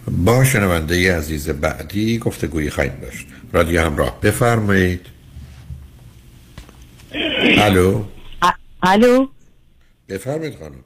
با 0.07 0.44
شنونده 0.44 1.18
عزیز 1.18 1.49
بعدی 1.49 2.18
گفتگویی 2.18 2.70
خواهیم 2.70 2.94
داشت. 3.02 3.28
رادیو 3.53 3.82
همراه. 3.82 4.22
بفرمایید. 4.22 5.02
الو. 7.57 8.03
الو. 8.84 9.27
بفرمایید 10.10 10.56
خانم. 10.60 10.84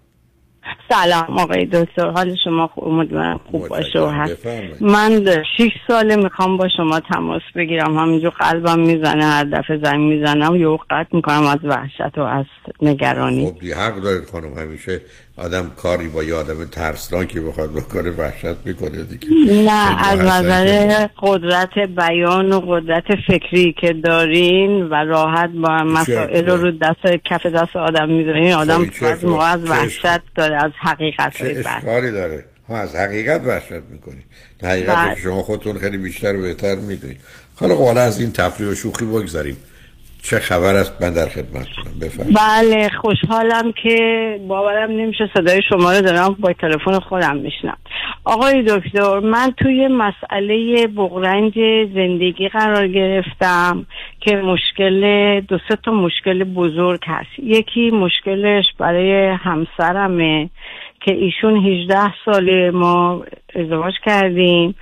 سلام 0.90 1.40
آقای 1.40 1.66
دکتر. 1.66 2.10
حال 2.10 2.36
شما 2.44 2.68
خوب 2.68 3.40
خوب 3.52 3.68
باشه 3.68 4.00
و 4.00 4.06
هست. 4.06 4.48
من 4.82 5.26
شیش 5.58 5.72
ساله 5.88 6.16
می‌خوام 6.16 6.58
با 6.58 6.68
شما 6.78 7.00
تماس 7.00 7.42
بگیرم. 7.56 7.98
همینجور 7.98 8.30
قلبم 8.30 8.80
می‌زنه 8.80 9.26
هر 9.26 9.44
دفعه 9.44 9.78
زنگ 9.84 10.00
می‌زنم. 10.00 10.56
یه 10.56 10.78
قطع 10.90 11.16
می‌کنم 11.16 11.46
از 11.46 11.60
وحشت 11.64 12.18
و 12.18 12.22
از 12.22 12.46
نگرانی. 12.82 13.46
خب 13.46 13.64
حق 13.64 14.02
دارید 14.02 14.30
خانم 14.30 14.54
همیشه. 14.54 15.02
آدم 15.38 15.72
کاری 15.78 16.08
با 16.08 16.24
یه 16.24 16.36
آدم 16.36 16.66
ترسناکی 16.66 17.40
بخواد 17.40 17.74
بکنه 17.74 18.12
وحشت 18.12 18.58
می‌کنه 18.66 19.04
دیگه. 19.04 19.28
نه 19.64 20.08
از 20.08 20.20
نظر 20.20 21.08
قدرت 21.22 21.80
بیان 21.80 22.52
و 22.52 22.60
قدرت 22.60 23.04
فکری 23.28 23.76
که 23.82 23.94
دارین 23.94 24.84
و 24.84 24.94
راحت 24.94 25.50
با 25.50 25.70
مسائل 25.70 26.46
رو 26.46 26.58
رو 26.58 26.72
دست 26.72 27.24
کف 27.26 27.46
دست 27.46 27.76
آدم 27.76 28.10
آدم 28.54 28.86
خب، 28.86 28.92
چه 28.92 29.06
از 29.06 29.26
موقع 29.26 29.52
از 29.52 29.70
وحشت 29.70 30.22
داره 30.36 30.64
از 30.64 30.72
حقیقت 30.80 31.42
بد. 31.42 31.68
اشکالی 31.68 32.12
داره؟ 32.12 32.46
ها 32.70 32.78
از 32.78 32.96
حقیقت 32.96 33.42
وحشت 33.46 33.84
می‌کنی 33.92 34.24
حقیقت 34.64 34.96
بله. 34.96 35.16
شما 35.16 35.44
خودتون 35.44 35.78
خیلی 35.78 35.98
بیشتر 35.98 36.36
و 36.36 36.42
بهتر 36.42 36.76
می‌دونید. 36.76 37.18
حالا 37.56 38.02
از 38.02 38.20
این 38.20 38.32
تفریح 38.32 38.70
و 38.70 38.76
شوخی 38.76 39.06
بگذاریم. 39.06 39.58
چه 40.24 40.40
خبر 40.40 40.76
است؟ 40.76 41.02
من 41.02 41.14
در 41.14 41.30
خدمتتونم 41.30 42.00
بفرمایید. 42.02 42.38
بله 42.38 42.90
خوشحالم 43.02 43.72
که 43.84 43.98
باورم 44.48 44.92
نمیشه 44.92 45.30
صدای 45.38 45.62
شما 45.70 45.94
رو 45.94 46.02
دارم 46.02 46.36
با 46.40 46.54
تلفن 46.54 47.00
خودم 47.00 47.38
میشنم. 47.38 47.78
آقای 48.26 48.64
دکتر 48.64 49.20
من 49.20 49.54
توی 49.58 49.88
مسئله 49.88 50.88
بغرنج 50.88 51.54
زندگی 51.94 52.50
قرار 52.50 52.88
گرفتم 52.88 53.86
که 54.20 54.36
مشکل 54.36 55.02
دو 55.42 55.58
سه 55.70 55.76
تا 55.76 55.92
مشکل 55.92 56.44
بزرگ 56.44 57.02
هست. 57.08 57.40
یکی 57.44 57.92
مشکلش 57.92 58.66
برای 58.80 59.26
همسرمه 59.26 60.50
که 61.02 61.14
ایشون 61.14 61.66
18 61.66 62.14
ساله 62.26 62.72
ما 62.72 63.24
ازدواج 63.56 63.94
کردیم. 64.06 64.76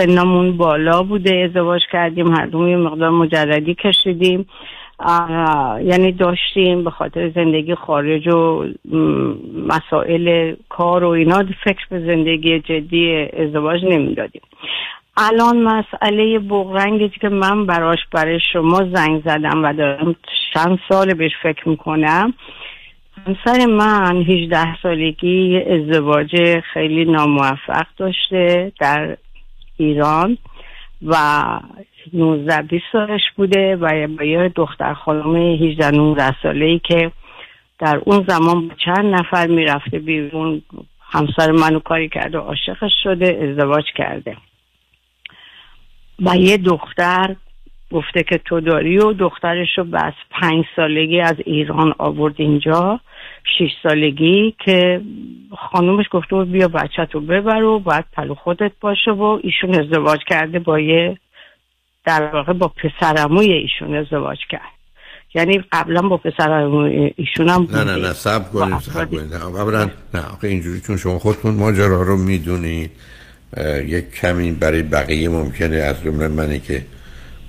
سنمون 0.00 0.56
بالا 0.56 1.02
بوده 1.02 1.36
ازدواج 1.36 1.80
کردیم 1.92 2.32
هر 2.32 2.46
دوم 2.46 2.68
یه 2.68 2.76
مقدار 2.76 3.10
مجردی 3.10 3.74
کشیدیم. 3.74 4.46
یعنی 5.84 6.12
داشتیم 6.12 6.84
به 6.84 6.90
خاطر 6.90 7.30
زندگی 7.30 7.74
خارج 7.74 8.28
و 8.28 8.64
مسائل 9.68 10.54
کار 10.68 11.04
و 11.04 11.08
اینا 11.08 11.44
فکر 11.64 11.86
به 11.90 12.00
زندگی 12.00 12.60
جدی 12.60 13.28
ازدواج 13.38 13.84
نمی‌دادیم. 13.84 14.42
الان 15.16 15.62
مسئله 15.62 16.38
بغرنگی 16.38 17.08
که 17.08 17.28
من 17.28 17.66
براش 17.66 17.98
برای 18.12 18.40
شما 18.52 18.84
زنگ 18.94 19.22
زدم 19.24 19.64
و 19.64 19.72
دارم 19.72 20.16
چند 20.54 20.78
سال 20.88 21.14
بهش 21.14 21.32
فکر 21.42 21.68
می‌کنم. 21.68 22.34
همسر 23.26 23.66
من 23.66 24.22
18 24.22 24.76
سالگی 24.82 25.60
ازدواج 25.60 26.60
خیلی 26.72 27.04
ناموفق 27.04 27.86
داشته 27.96 28.72
در 28.80 29.16
ایران 29.80 30.38
و 31.06 31.16
19 32.12 32.62
20 32.62 32.84
سالش 32.92 33.20
بوده 33.36 33.76
و 33.76 34.08
با 34.18 34.24
یه 34.24 34.52
دختر 34.56 34.94
خانم 34.94 35.36
18 35.36 35.90
19 35.90 36.34
ساله 36.42 36.64
ای 36.64 36.78
که 36.78 37.12
در 37.78 38.00
اون 38.04 38.24
زمان 38.28 38.68
با 38.68 38.74
چند 38.84 39.14
نفر 39.14 39.46
می‌رفته 39.46 39.98
بیرون 39.98 40.62
همسر 41.10 41.50
منو 41.50 41.80
کاری 41.80 42.08
کرده 42.08 42.38
و 42.38 42.40
عاشقش 42.40 42.92
شده 43.02 43.48
ازدواج 43.50 43.84
کرده. 43.96 44.36
و 46.18 46.36
یه 46.36 46.56
دختر 46.56 47.36
گفته 47.92 48.22
که 48.22 48.38
تو 48.38 48.60
داری 48.60 48.98
و 48.98 49.12
دخترش 49.12 49.78
رو 49.78 49.84
بس 49.84 50.12
پنج 50.30 50.64
سالگی 50.76 51.20
از 51.20 51.36
ایران 51.46 51.94
آورد 51.98 52.34
اینجا. 52.38 53.00
شیش 53.58 53.70
سالگی 53.82 54.54
که 54.64 55.00
خانومش 55.72 56.06
گفته 56.10 56.36
بود 56.36 56.52
بیا 56.52 56.68
بچه 56.68 57.06
تو 57.06 57.20
ببر 57.20 57.62
و 57.62 57.78
باید 57.78 58.04
پلو 58.12 58.34
خودت 58.34 58.72
باشه 58.80 59.10
و 59.10 59.38
ایشون 59.42 59.74
ازدواج 59.74 60.20
کرده 60.26 60.58
با 60.58 60.80
یه 60.80 61.18
در 62.04 62.30
واقع 62.34 62.52
با 62.52 62.68
پسرموی 62.68 63.52
ایشون 63.52 63.94
ازدواج 63.94 64.38
کرد 64.50 64.80
یعنی 65.34 65.64
قبلا 65.72 66.02
با 66.02 66.16
پسرموی 66.16 67.12
ایشون 67.16 67.48
هم 67.48 67.68
نه 67.72 67.84
نه. 67.84 67.96
نه 67.96 68.12
سب 68.12 68.52
کنید 68.52 68.78
سب 68.78 69.10
کنید 69.10 69.34
نه 69.34 69.90
نه 70.14 70.26
آخه 70.32 70.48
اینجوری 70.48 70.80
چون 70.80 70.96
شما 70.96 71.18
خودتون 71.18 71.54
ماجرا 71.54 72.02
رو 72.02 72.16
می‌دونید 72.16 72.90
یک 73.86 74.10
کمی 74.10 74.52
برای 74.52 74.82
بقیه 74.82 75.28
ممکنه 75.28 75.76
از 75.76 76.02
جمله 76.04 76.28
منی 76.28 76.60
که 76.60 76.84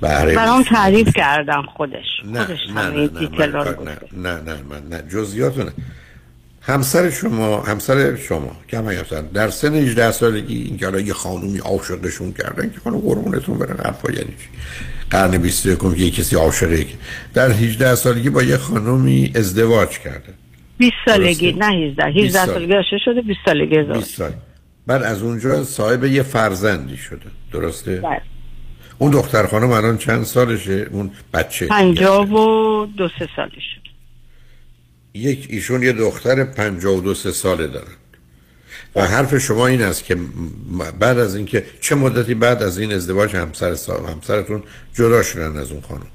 بهره 0.01 0.35
برام 0.35 0.63
تعریف 0.63 1.15
کردم 1.15 1.63
خودش. 1.77 2.05
نه 2.25 2.45
خودش 2.45 2.59
نه 2.75 2.89
نه 2.89 3.09
نه 3.37 3.65
نه 3.83 3.97
نه 4.13 4.41
نه 4.41 4.61
من 4.69 4.87
نه 4.89 5.03
جزئیاتو 5.11 5.63
نه 5.63 5.71
همسر 6.61 7.09
شما 7.09 7.61
همسر 7.61 8.15
شما 8.15 8.55
کم 8.69 8.89
همسر 8.89 9.21
در 9.21 9.49
سن 9.49 9.75
18 9.75 10.11
سالگی 10.11 10.61
این 10.61 10.77
که 10.77 10.85
حالا 10.85 10.99
یه 10.99 11.13
خانومی 11.13 11.57
عاشقشون 11.57 12.33
کردن 12.33 12.69
که 12.69 12.79
خانم 12.83 12.97
قربونتون 12.97 13.57
برن 13.57 13.77
حرفا 13.85 14.11
یعنی 14.11 14.25
چی؟ 14.25 14.49
قرن 15.09 15.37
21 15.37 15.79
که 15.79 16.01
یه 16.01 16.11
کسی 16.11 16.35
عاشقه. 16.35 16.85
در 17.33 17.51
18 17.51 17.95
سالگی 17.95 18.29
با 18.29 18.43
یه 18.43 18.57
خانومی 18.57 19.31
ازدواج 19.35 19.89
کرده. 19.99 20.33
20 20.77 20.93
سالگی. 21.05 21.51
نه 21.51 21.65
18 21.65 22.05
20 22.05 22.17
18 22.17 22.31
سال. 22.31 22.45
سالگی 22.45 22.99
شده 23.05 23.21
20 23.21 23.39
سالگی 23.45 23.77
ازدواج. 23.77 23.97
20 23.97 24.17
سال. 24.17 24.31
بعد 24.87 25.03
از 25.03 25.21
اونجا 25.21 25.63
صاحب 25.63 26.03
یه 26.03 26.23
فرزندی 26.23 26.97
شده. 26.97 27.25
درسته؟ 27.53 27.95
بله. 27.95 28.21
اون 29.01 29.11
دختر 29.11 29.47
خانم 29.47 29.71
الان 29.71 29.97
چند 29.97 30.23
سالشه؟ 30.23 30.87
اون 30.91 31.11
بچه. 31.33 31.67
پنجاه 31.67 32.29
و 32.33 32.85
دو 32.85 33.07
سه 33.19 33.29
سالش 33.35 33.79
یک 35.13 35.47
ایشون 35.49 35.83
یه 35.83 35.93
دختر 35.93 36.43
52 36.43 37.13
سه 37.13 37.31
ساله 37.31 37.67
دارن. 37.67 37.87
و 38.95 39.01
حرف 39.01 39.37
شما 39.37 39.67
این 39.67 39.81
است 39.81 40.05
که 40.05 40.17
بعد 40.99 41.19
از 41.19 41.35
اینکه 41.35 41.65
چه 41.81 41.95
مدتی 41.95 42.33
بعد 42.35 42.63
از 42.63 42.79
این 42.79 42.91
ازدواج 42.93 43.35
همسر 43.35 43.75
سا- 43.75 44.09
همسرتون 44.09 44.63
جدا 44.93 45.23
شدن 45.23 45.57
از 45.57 45.71
اون 45.71 45.81
خانم؟ 45.81 46.07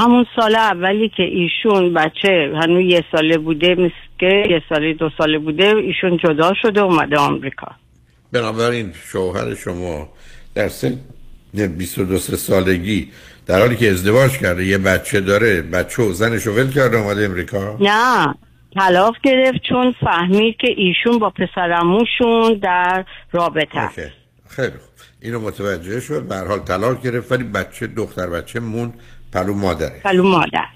همون 0.00 0.26
سال 0.36 0.54
اولی 0.56 1.08
که 1.16 1.22
ایشون 1.22 1.94
بچه 1.94 2.52
هنوز 2.62 2.84
یه 2.84 3.04
ساله 3.12 3.38
بوده 3.38 3.74
مثل 3.74 3.94
که 4.18 4.44
یه 4.50 4.62
ساله 4.68 4.94
دو 4.94 5.10
ساله 5.18 5.38
بوده 5.38 5.64
ایشون 5.76 6.18
جدا 6.24 6.52
شده 6.62 6.80
اومده 6.80 7.16
آمریکا. 7.16 7.66
بنابراین 8.32 8.92
شوهر 9.12 9.54
شما 9.54 10.08
در 10.54 10.68
سن 10.68 10.98
22 11.54 12.18
سه 12.18 12.36
سالگی. 12.36 13.10
در 13.46 13.60
حالی 13.60 13.76
که 13.76 13.90
ازدواج 13.90 14.30
کرده 14.38 14.66
یه 14.66 14.78
بچه 14.78 15.20
داره. 15.20 15.62
بچه 15.62 16.02
و 16.02 16.12
زنش 16.12 16.46
ول 16.46 16.70
کرده 16.70 16.96
اومده 16.96 17.24
امریکا؟ 17.24 17.76
نه 17.80 18.34
طلاق 18.74 19.14
گرفت 19.22 19.58
چون 19.68 19.94
فهمید 20.00 20.56
که 20.56 20.68
ایشون 20.76 21.18
با 21.18 21.30
پسرموشون 21.30 22.58
در 22.62 23.04
رابطه 23.32 23.78
است. 23.78 24.00
خیلی 24.48 24.70
خوب. 24.70 24.94
اینو 25.20 25.40
متوجه 25.40 26.00
شد. 26.00 26.22
به 26.22 26.36
حال 26.36 26.58
طلاق 26.58 27.02
گرفت 27.02 27.32
ولی 27.32 27.44
بچه 27.44 27.86
دختر 27.86 28.26
بچه 28.26 28.60
مون 28.60 28.92
پلو 29.32 29.54
مادره. 29.54 30.00
پلو 30.04 30.22
مادر. 30.22 30.66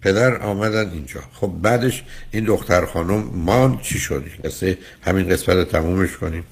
پدر 0.00 0.42
آمدن 0.42 0.90
اینجا. 0.90 1.20
خب 1.32 1.52
بعدش 1.62 2.02
این 2.30 2.44
دختر 2.44 2.86
خانم 2.86 3.24
مان 3.34 3.78
چی 3.82 3.98
شد؟ 3.98 4.24
قصه 4.44 4.78
همین 5.02 5.28
قسمت 5.28 5.56
رو 5.56 5.64
تمومش 5.64 6.16
کنیم؟ 6.16 6.44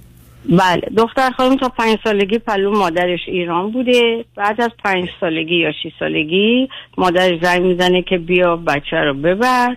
بله 0.48 0.82
دختر 0.97 1.31
خانم 1.31 1.56
تا 1.56 1.69
پنج 1.69 1.98
سالگی 2.05 2.39
پلو 2.39 2.70
مادرش 2.70 3.20
ایران 3.27 3.70
بوده. 3.70 4.24
بعد 4.36 4.60
از 4.60 4.70
پنج 4.85 5.09
سالگی 5.20 5.55
یا 5.55 5.73
شیش 5.82 5.93
سالگی 5.98 6.69
مادرش 6.98 7.39
زنگ 7.43 7.62
می‌زنه 7.62 8.02
که 8.02 8.19
بیا 8.19 8.56
بچه 8.56 8.97
رو 8.97 9.14
ببر. 9.14 9.77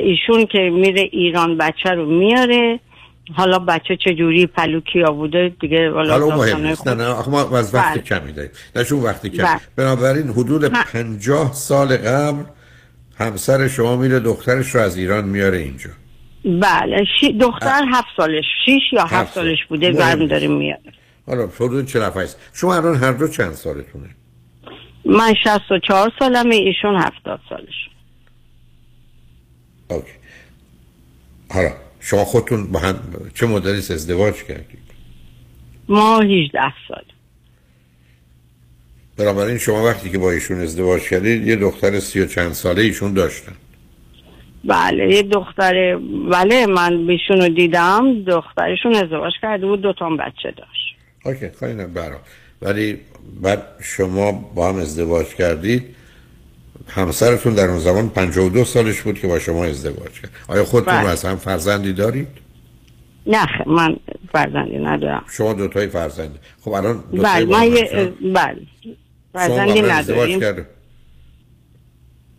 ایشون 0.00 0.46
که 0.46 0.58
میره 0.58 1.08
ایران 1.12 1.58
بچه 1.58 1.90
رو 1.90 2.06
میاره. 2.06 2.80
حالا 3.34 3.58
بچه 3.58 3.96
چجوری 3.96 4.46
پلو 4.46 4.80
کیا 4.80 5.12
بوده 5.12 5.52
دیگه 5.60 5.90
حالا 5.90 6.24
اون 6.24 6.34
مهم 6.34 6.66
نیست 6.66 6.88
نه 6.88 6.94
نه 6.94 7.28
ما 7.28 7.58
از 7.58 7.74
وقت 7.74 7.92
بله. 7.92 8.02
کمی 8.02 8.32
داریم. 8.32 8.50
نه 8.76 8.84
چون 8.84 9.00
وقتی 9.00 9.30
کم 9.30 9.44
بله. 9.44 9.60
بنابراین 9.76 10.28
حدود 10.28 10.64
پنجاه 10.64 11.52
سال 11.52 11.96
قبل 11.96 12.42
همسر 13.18 13.68
شما 13.68 13.96
میره 13.96 14.20
دخترش 14.20 14.74
رو 14.74 14.80
از 14.80 14.96
ایران 14.96 15.24
میاره 15.24 15.58
اینجا. 15.58 15.90
بله 16.44 17.04
شی... 17.20 17.32
دختر 17.32 17.82
هفت 17.92 18.08
سالش 18.16 18.44
شیش 18.64 18.82
یا 18.92 19.02
هفت 19.02 19.12
هفت 19.12 19.34
سال. 19.34 19.44
سالش 19.44 19.58
بوده 19.68 19.90
مهم 19.90 19.98
برم 19.98 20.18
نیست. 20.18 20.30
داره 20.30 20.48
میاد. 20.48 20.78
حالا 21.26 21.46
حدود 21.46 21.86
47 21.86 22.16
است؟ 22.16 22.40
شما 22.52 22.74
الان 22.74 22.96
هر 22.96 23.12
دو 23.12 23.28
چند 23.28 23.52
سالتونه؟ 23.52 24.08
من 25.04 25.34
شست 25.44 25.70
و 25.70 25.78
چهار 25.78 26.12
سالمه 26.18 26.54
ایشون 26.54 26.96
هفتاد 26.96 27.40
سالش. 27.48 27.88
اوکی. 29.88 30.12
حالا 31.50 31.72
شما 32.00 32.24
خودتون 32.24 32.72
با 32.72 32.78
هم 32.78 33.00
چه 33.34 33.46
مدلی 33.46 33.78
ازدواج 33.78 34.34
کردید؟ 34.34 34.82
ما 35.88 36.20
هیچده 36.20 36.72
سال. 36.88 37.04
بنابراین 39.16 39.58
شما 39.58 39.84
وقتی 39.84 40.10
که 40.10 40.18
با 40.18 40.30
ایشون 40.30 40.60
ازدواج 40.60 41.02
کردید 41.02 41.46
یه 41.46 41.56
دختر 41.56 42.00
سی 42.00 42.20
و 42.20 42.26
چند 42.26 42.52
ساله 42.52 42.82
ایشون 42.82 43.14
داشتن. 43.14 43.52
بله. 44.64 45.14
یه 45.14 45.22
دختر 45.22 45.96
بله 46.32 46.66
من 46.66 47.06
بیشون 47.06 47.40
رو 47.40 47.48
دیدم 47.48 48.22
دخترشون 48.24 48.94
ازدواج 48.94 49.32
کرده 49.42 49.66
بود 49.66 49.80
دوتا 49.80 50.06
هم 50.06 50.16
بچه 50.16 50.54
داشت. 50.56 50.96
اوکی 51.24 51.50
خیلی 51.60 51.84
برا 51.84 52.18
ولی 52.62 52.98
بعد 53.42 53.62
شما 53.82 54.32
با 54.32 54.68
هم 54.68 54.76
ازدواج 54.76 55.26
کردید 55.26 55.94
همسرتون 56.88 57.54
در 57.54 57.68
اون 57.68 57.78
زمان 57.78 58.08
52 58.08 58.64
سالش 58.64 59.00
بود 59.00 59.18
که 59.18 59.26
با 59.26 59.38
شما 59.38 59.64
ازدواج 59.64 60.20
کرد. 60.20 60.30
آیا 60.48 60.64
خودتون 60.64 60.94
بله. 60.94 61.08
از 61.08 61.24
هم 61.24 61.36
فرزندی 61.36 61.92
دارید؟ 61.92 62.28
نه 63.26 63.46
من 63.66 63.96
فرزندی 64.32 64.78
ندارم. 64.78 65.24
شما 65.30 65.52
دوتای 65.52 65.86
فرزندی. 65.86 66.38
خب 66.60 66.70
الان 66.72 67.04
دو 67.12 67.22
بله 67.22 67.44
من 67.44 67.72
یه؟ 67.72 68.12
بله 68.34 68.56
فرزندی 69.32 69.82
نداریم. 69.82 70.66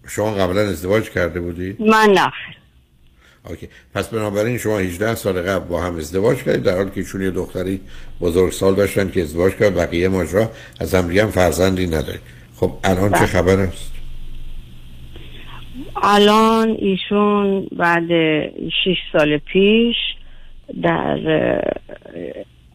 شما 0.08 0.32
قبلا 0.32 0.62
ازدواج 0.62 1.10
کرده 1.10 1.40
بودید؟ 1.42 1.82
من 1.82 2.10
نه. 2.10 2.32
اوکی 3.50 3.68
پس 3.96 4.08
بنابراین 4.08 4.58
شما 4.58 4.78
18 4.78 5.16
سال 5.16 5.42
قبل 5.42 5.68
با 5.68 5.82
هم 5.82 5.96
ازدواج 5.96 6.38
کردید 6.38 6.64
در 6.64 6.78
حالی 6.78 6.90
که 6.90 7.00
ایشون 7.00 7.22
یه 7.22 7.32
دختری 7.32 7.80
بزرگ 8.22 8.52
سال 8.52 8.76
داشتن 8.76 9.10
که 9.10 9.22
ازدواج 9.22 9.54
کرد 9.54 9.76
بقیه 9.76 10.08
ماجرا 10.08 10.50
از 10.80 10.96
هم 10.96 11.12
هم 11.12 11.32
فرزندی 11.32 11.88
ندارید 11.88 12.22
خب 12.56 12.72
الان 12.84 13.12
چه 13.12 13.18
بله. 13.18 13.26
خبر 13.26 13.60
است 13.60 13.92
الان 16.04 16.78
ایشون 16.80 17.68
بعد 17.78 18.10
6 18.84 18.98
سال 19.12 19.38
پیش 19.38 19.96
در 20.84 21.18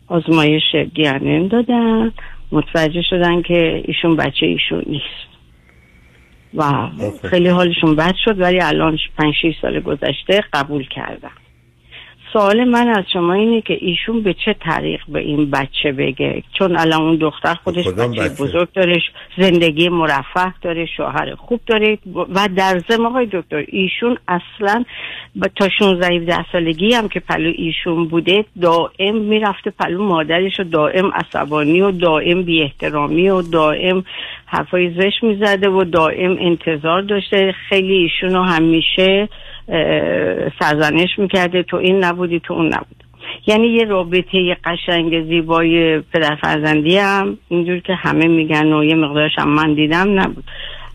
آزمایش 0.07 0.63
دیانن 0.95 1.49
دادن 1.49 2.13
متوجه 2.53 3.03
شدن 3.11 3.43
که 3.43 3.83
ایشون 3.85 4.17
بچه 4.17 4.47
ایشون 4.47 4.83
نیست 4.87 5.28
و 6.55 6.89
خیلی 7.31 7.49
حالشون 7.49 7.97
بد 7.97 8.15
شد 8.25 8.41
ولی 8.41 8.61
الان 8.61 8.99
5 9.19 9.35
6 9.43 9.55
سال 9.63 9.81
گذشته 9.81 10.45
قبول 10.53 10.89
کردن 10.89 11.31
سوال 12.33 12.65
من 12.65 12.89
از 12.89 13.05
شما 13.13 13.33
اینه 13.33 13.61
که 13.61 13.79
ایشون 13.81 14.23
به 14.23 14.35
چه 14.45 14.57
طریق 14.61 15.01
به 15.09 15.21
این 15.21 15.51
بچه 15.51 15.93
بگه 15.93 16.43
چون 16.59 16.77
الان 16.77 17.03
اون 17.03 17.17
دختر 17.17 17.55
خودش 17.55 17.85
کدام 17.85 18.13
بچه, 18.13 18.23
بچه؟ 18.23 18.45
بزرگ 18.45 18.69
داره 18.75 19.03
زندگی 19.39 19.89
مرفه 19.89 20.55
داره 20.63 20.87
شوهر 20.97 21.35
خوب 21.35 21.61
داره 21.67 21.99
و 22.15 22.49
در 22.57 22.83
ضمن 22.89 23.07
آقای 23.07 23.27
دکتر 23.33 23.65
ایشون 23.69 24.19
اصلا 24.29 24.85
با 25.37 25.49
تا 25.57 25.69
16 25.79 26.07
17 26.07 26.45
سالگی 26.53 26.95
هم 26.95 27.09
که 27.09 27.21
پلو 27.21 27.53
ایشون 27.57 28.09
بوده 28.09 28.45
دائم 28.61 29.17
می‌رفته 29.17 29.71
پلو 29.71 30.05
مادرش 30.05 30.61
و 30.61 30.65
دائم 30.65 31.11
عصبانی 31.15 31.81
و 31.81 31.91
دائم 31.91 32.43
بی 32.43 32.63
احترامی 32.63 33.29
و 33.29 33.43
دائم 33.43 34.05
حرفای 34.47 34.91
زشت 34.91 35.23
می‌زده 35.23 35.69
و 35.69 35.85
دائم 35.85 36.37
انتظار 36.41 37.03
داشته 37.03 37.55
خیلی 37.69 37.95
ایشون 37.95 38.35
رو 38.35 38.43
همیشه 38.43 39.29
سرزنش 40.61 41.19
می‌کرده 41.19 41.63
تو 41.63 41.77
این 41.77 42.05
نبودی 42.05 42.41
تو 42.41 42.55
اون 42.55 42.67
نبود 42.67 43.05
یعنی 43.47 43.67
یه 43.67 43.85
رابطه 43.85 44.57
قشنگ 44.65 45.25
زیبای 45.29 46.01
پدر 46.01 46.35
فرزندی 46.35 46.97
هم 46.97 47.39
اینجور 47.49 47.79
که 47.79 47.95
همه 47.95 48.27
میگن 48.27 48.73
و 48.73 48.85
یه 48.85 48.95
مقدارش 48.95 49.39
هم 49.39 49.49
من 49.49 49.75
دیدم 49.75 50.21
نبود. 50.21 50.45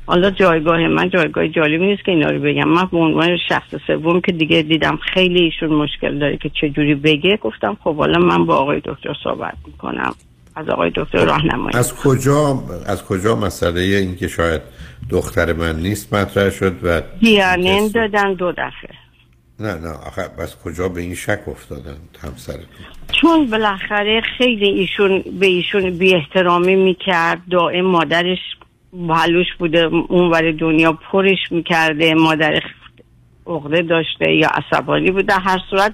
حالا 0.05 0.31
جایگاه 0.31 0.87
من 0.87 1.09
جایگاه 1.09 1.47
جالبی 1.47 1.85
نیست 1.85 2.05
که 2.05 2.11
اینا 2.11 2.29
رو 2.29 2.39
بگم. 2.39 2.69
من 2.69 2.87
به 2.91 2.97
عنوان 2.97 3.37
شخص 3.49 3.75
سوم 3.87 4.21
که 4.21 4.31
دیگه 4.31 4.61
دیدم 4.61 4.99
خیلی 5.13 5.41
ایشون 5.41 5.69
مشکل 5.69 6.19
داره 6.19 6.37
که 6.37 6.49
چجوری 6.49 6.95
بگه 6.95 7.37
گفتم 7.37 7.77
خب 7.83 7.95
حالا 7.95 8.19
من 8.19 8.45
با 8.45 8.55
آقای 8.55 8.81
دکتر 8.85 9.13
صحبت 9.23 9.55
می‌کنم. 9.67 10.13
از 10.55 10.69
آقای 10.69 10.91
دکتر 10.95 11.25
راهنمایی. 11.25 11.77
از 11.77 11.95
کجا 11.95 12.63
از 12.85 13.03
کجا 13.03 13.35
مسئله 13.35 13.81
این 13.81 14.15
که 14.15 14.27
شاید 14.27 14.61
دختر 15.09 15.53
من 15.53 15.75
نیست 15.75 16.13
مطرح 16.13 16.49
شد 16.49 16.75
و 16.83 17.01
دیانن 17.19 17.87
دادن 17.87 18.33
دو 18.33 18.51
دفعه. 18.51 18.89
نه 19.59 19.73
نه 19.73 19.89
آخه 20.07 20.21
از 20.37 20.59
کجا 20.59 20.89
به 20.89 21.01
این 21.01 21.15
شک 21.15 21.39
افتادن 21.47 21.97
همسرتون؟ 22.23 22.65
چون 23.21 23.49
بالاخره 23.49 24.21
خیلی 24.37 24.69
ایشون 24.69 25.23
به 25.39 25.45
ایشون 25.45 25.97
بی 25.97 26.15
احترامی 26.15 26.75
می‌کرد 26.75 27.41
دائم 27.51 27.85
مادرش 27.85 28.39
بلوش 28.93 29.47
بوده 29.59 29.79
اونور 30.07 30.51
دنیا 30.51 30.93
پرش 31.11 31.51
می‌کرده 31.51 32.13
مادر 32.13 32.59
عقده 33.47 33.81
داشته 33.81 34.31
یا 34.31 34.47
عصبانی 34.47 35.11
بوده 35.11 35.33
هر 35.33 35.59
صورت 35.69 35.93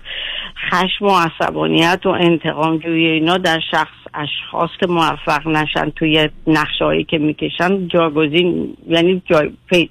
خشم 0.71 1.05
و 1.05 1.19
عصبانیت 1.19 2.01
و 2.05 2.09
انتقام 2.09 2.77
جویی 2.77 3.07
اینا 3.07 3.37
در 3.37 3.59
شخص 3.71 3.93
اشخاص 4.13 4.69
که 4.79 4.87
موفق 4.87 5.47
نشن 5.47 5.89
توی 5.89 6.29
نقشه 6.47 6.85
هایی 6.85 7.03
که 7.03 7.17
می‌کشن 7.17 7.87
جاگزین 7.87 8.77
یعنی 8.87 9.21
جای 9.25 9.51
پی- 9.67 9.89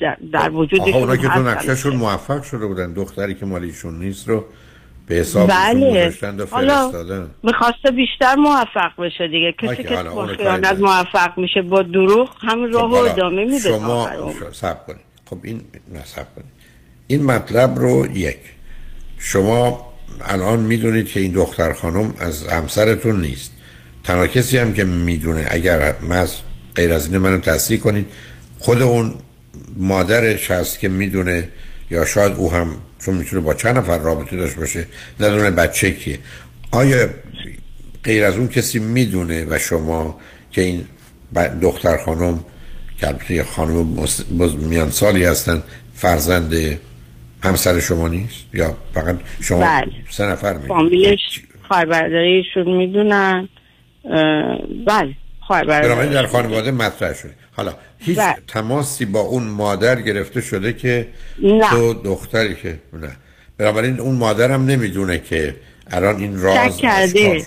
در, 0.00 0.16
در 0.32 0.50
اونا 0.50 1.16
که 1.16 1.28
تو. 1.28 1.40
نقشهشون 1.40 1.96
موفق 1.96 2.42
شده 2.42 2.66
بودن 2.66 2.92
دختری 2.92 3.34
که 3.34 3.46
مال 3.46 3.62
ایشون 3.62 3.98
نیست 3.98 4.28
رو 4.28 4.44
به 5.06 5.14
حساب 5.14 5.48
بله. 5.48 6.08
فرستادن 6.10 7.30
می‌خواسته 7.42 7.90
بیشتر 7.90 8.34
موفق 8.34 9.02
بشه 9.02 9.28
دیگه 9.28 9.54
کسی 9.58 9.82
که 9.82 10.02
با 10.02 10.26
خیانت. 10.26 10.78
موفق 10.80 11.38
میشه 11.38 11.62
با 11.62 11.82
دروغ 11.82 12.30
همین 12.40 12.72
راه 12.72 12.90
خب، 12.90 13.12
ادامه 13.12 13.44
میده 13.44 13.58
شما. 13.58 14.08
سب 14.52 14.86
کنید 14.86 15.00
خب 15.30 15.36
این 15.44 15.60
نه 15.92 16.04
سب 16.04 16.34
کنید 16.34 16.57
این 17.10 17.22
مطلب 17.22 17.78
رو 17.78 18.16
یک 18.16 18.38
شما 19.18 19.92
الان 20.20 20.60
می‌دونید 20.60 21.08
که 21.08 21.20
این 21.20 21.32
دختر 21.32 21.72
خانم 21.72 22.14
از 22.18 22.46
همسرتون 22.46 23.20
نیست. 23.20 23.50
تنها 24.04 24.26
کسی 24.26 24.58
هم 24.58 24.72
که 24.72 24.84
می‌دونه 24.84 25.46
اگر 25.50 25.94
مز 26.02 26.32
غیر 26.74 26.92
از 26.92 27.06
این 27.06 27.18
منو 27.18 27.38
تصدیق 27.38 27.80
کنید 27.80 28.06
خود 28.58 28.82
اون 28.82 29.14
مادرش 29.76 30.50
هست 30.50 30.78
که 30.78 30.88
می‌دونه 30.88 31.48
یا 31.90 32.04
شاید 32.04 32.32
او 32.32 32.52
هم 32.52 32.74
چون 32.98 33.14
می‌تونه 33.14 33.42
با 33.42 33.54
چند 33.54 33.78
نفر 33.78 33.98
رابطه 33.98 34.36
داشته 34.36 34.60
باشه 34.60 34.86
ندونه 35.20 35.50
بچه 35.50 35.90
کیه. 35.90 36.18
آیا 36.70 37.08
غیر 38.04 38.24
از 38.24 38.36
اون 38.36 38.48
کسی 38.48 38.78
می‌دونه 38.78 39.46
و 39.50 39.58
شما 39.58 40.20
که 40.52 40.62
این 40.62 40.84
دختر 41.62 41.96
خانم 42.04 42.44
که 42.98 43.08
البته 43.08 43.44
خانم 43.44 44.06
میان 44.58 44.90
سالی 44.90 45.24
هستن 45.24 45.62
فرزند 45.94 46.78
همسر 47.42 47.80
شما 47.80 48.08
نیست 48.08 48.54
یا 48.54 48.76
فقط 48.94 49.16
شما 49.40 49.60
بله. 49.60 49.92
سه 50.10 50.24
نفر 50.24 50.52
می‌دونید 50.52 50.68
فامیلش 50.68 51.40
خواهر 51.68 51.84
برادریشون 51.84 52.76
می‌دونن 52.76 53.48
بله 54.86 55.14
خواهر 55.40 55.64
بنابراین 55.64 55.94
برادری 55.94 56.14
در 56.14 56.26
خانواده 56.26 56.70
مطرح 56.70 57.14
شده 57.14 57.34
حالا 57.56 57.74
هیچ 57.98 58.18
بله. 58.18 58.34
تماسی 58.48 59.04
با 59.04 59.20
اون 59.20 59.42
مادر 59.42 60.00
گرفته 60.00 60.40
شده 60.40 60.72
که 60.72 61.08
نه. 61.42 61.70
تو 61.70 61.94
دختری 61.94 62.54
که 62.54 62.78
نه 62.92 63.16
بنابراین 63.58 64.00
اون 64.00 64.14
مادرم 64.14 64.64
نمی‌دونه 64.64 65.18
که 65.18 65.56
الان 65.90 66.16
این 66.16 66.40
راز 66.42 66.78
شک 66.78 66.82
کرده. 66.82 67.42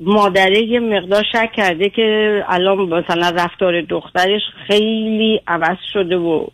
مادره 0.00 0.62
یه 0.62 0.80
مقدار 0.80 1.24
شک 1.32 1.52
کرده 1.56 1.90
که 1.90 2.38
الان 2.48 2.78
مثلا 2.78 3.30
رفتار 3.30 3.82
دخترش 3.82 4.42
خیلی 4.66 5.40
عوض 5.46 5.76
شده 5.92 6.16
و 6.16 6.46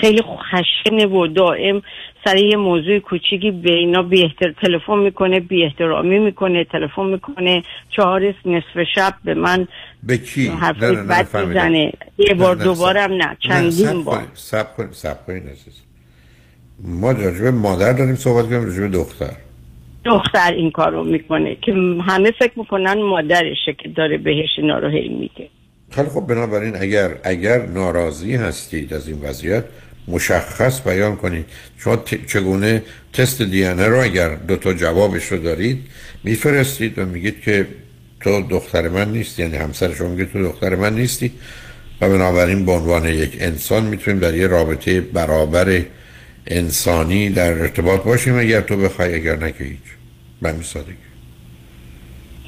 خیلی 0.00 0.22
خشنه 0.22 1.06
و 1.06 1.26
دائم 1.26 1.82
سر 2.24 2.36
یه 2.36 2.56
موضوع 2.56 2.98
کوچیکی 2.98 3.50
به 3.50 3.72
اینا 3.72 4.02
بی 4.02 4.22
احتر... 4.22 4.52
تلفن 4.62 4.98
می‌کنه 4.98 5.40
بی 5.40 5.64
احترامی 5.64 6.18
می‌کنه 6.18 6.64
تلفن 6.64 7.06
می‌کنه. 7.06 7.62
چهار 7.90 8.34
نصف 8.44 8.82
شب 8.94 9.14
به 9.24 9.34
من 9.34 9.68
به 10.02 10.18
کی؟ 10.18 10.48
حرفای 10.48 10.96
نه، 10.96 11.02
نه، 11.02 11.18
نه، 11.18 11.22
بد. 11.22 11.46
می‌زنه. 11.46 11.92
یه 12.18 12.34
بار 12.34 12.56
نه، 12.56 12.58
نه، 12.58 12.64
دوبارم 12.64 13.12
نه 13.12 13.36
چندین 13.40 14.04
بار. 14.04 14.22
سب 14.34 14.76
کنید 14.76 14.92
سب 14.92 15.30
عزیز. 15.30 15.82
ما 16.84 17.12
راجع 17.12 17.42
به 17.42 17.50
مادر 17.50 17.92
داریم 17.92 18.14
صحبت 18.14 18.46
کنیم 18.46 18.64
راجع 18.64 18.80
به 18.80 18.88
دختر. 18.88 19.36
دختر 20.04 20.52
این 20.52 20.70
کار 20.70 20.92
رو 20.92 21.04
می‌کنه 21.04 21.56
که 21.62 21.72
همه 22.06 22.30
فکر 22.30 22.52
می‌کنن 22.56 23.02
مادرشه 23.02 23.72
که 23.78 23.88
داره 23.88 24.18
بهش 24.18 24.48
اینا 24.58 24.78
رو 24.78 24.88
هی 24.88 25.08
میگه. 25.08 25.48
خیلی 25.90 26.08
خب 26.08 26.20
بنابراین 26.20 26.76
اگر 26.76 27.10
اگر 27.24 27.66
ناراضی 27.66 28.34
هستید 28.34 28.94
از 28.94 29.08
این 29.08 29.20
وضعیت 29.20 29.64
مشخص 30.08 30.80
بیان 30.80 31.16
کنید. 31.16 31.44
شما 31.78 31.96
چگونه 32.26 32.82
تست 33.12 33.42
دی 33.42 33.64
رو 33.64 34.02
اگر 34.02 34.34
دو 34.34 34.56
تا 34.56 34.72
جوابش 34.72 35.32
رو 35.32 35.38
دارید 35.38 35.78
میفرستید 36.24 36.98
و 36.98 37.06
میگید 37.06 37.40
که 37.40 37.66
تو 38.20 38.42
دختر 38.42 38.88
من 38.88 39.12
نیستی 39.12 39.42
یعنی 39.42 39.56
همسر 39.56 39.94
شما 39.94 40.08
میگه 40.08 40.24
تو 40.24 40.42
دختر 40.42 40.74
من 40.74 40.94
نیستی 40.94 41.32
و 42.00 42.08
بنابراین 42.08 42.66
به 42.66 42.72
عنوان 42.72 43.04
یک 43.08 43.36
انسان 43.40 43.84
می‌تونیم 43.84 44.20
در 44.20 44.34
یه 44.34 44.46
رابطه 44.46 45.00
برابر 45.00 45.82
انسانی 46.46 47.30
در 47.30 47.52
ارتباط 47.52 48.02
باشیم 48.02 48.38
اگر 48.38 48.60
تو 48.60 48.76
بخوای 48.76 49.14
اگر 49.14 49.36
نه 49.36 49.52
که 49.52 49.64
هیچ. 49.64 49.78
همین 50.42 50.62
سادگی. 50.62 51.05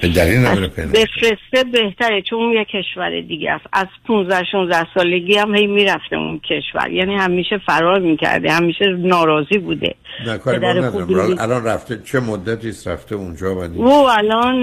دلیل 0.03 0.39
نداره 0.47 0.69
پنهان 0.69 0.93
بفرسته 0.93 1.71
بهتره 1.73 2.23
چون 2.23 2.53
یه 2.53 2.65
کشور 2.65 3.21
دیگه 3.21 3.51
است. 3.51 3.65
از 3.73 3.87
15 4.07 4.45
16 4.53 4.87
سالگی 4.95 5.37
هم 5.37 5.55
هی 5.55 5.67
می‌رفته 5.67 6.17
اون 6.17 6.41
کشور. 6.41 6.91
یعنی 6.91 7.15
همیشه 7.15 7.61
فرار 7.67 8.01
می‌کرده 8.01 8.53
همیشه 8.53 8.85
ناراضی 8.99 9.59
بوده. 9.59 9.95
نه 10.27 10.39
کاری. 10.39 10.67
الان 11.39 11.65
رفته 11.65 12.03
چه 12.05 12.21
مدتی 12.21 12.69
است 12.69 12.89
رفته 12.89 13.15
اونجا 13.15 13.55
و 13.55 13.59
او 13.59 14.11
الان 14.11 14.61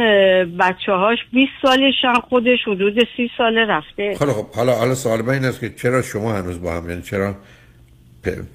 بچه 0.58 0.92
هاش 0.92 1.18
20 1.34 1.52
سالشن 1.62 2.14
خودش 2.30 2.60
حدود 2.68 3.08
30 3.18 3.32
ساله 3.38 3.66
رفته. 3.66 4.16
خیلی 4.20 4.32
خب 4.32 4.52
حالا 4.56 4.76
حالا 4.76 4.96
سوال 4.96 5.22
من 5.22 5.34
این 5.34 5.46
است 5.46 5.60
که 5.60 5.70
چرا 5.70 6.02
شما 6.02 6.34
هنوز 6.34 6.62
با 6.62 6.74
هم 6.74 6.90
یعنی 6.90 7.02
چرا 7.02 7.36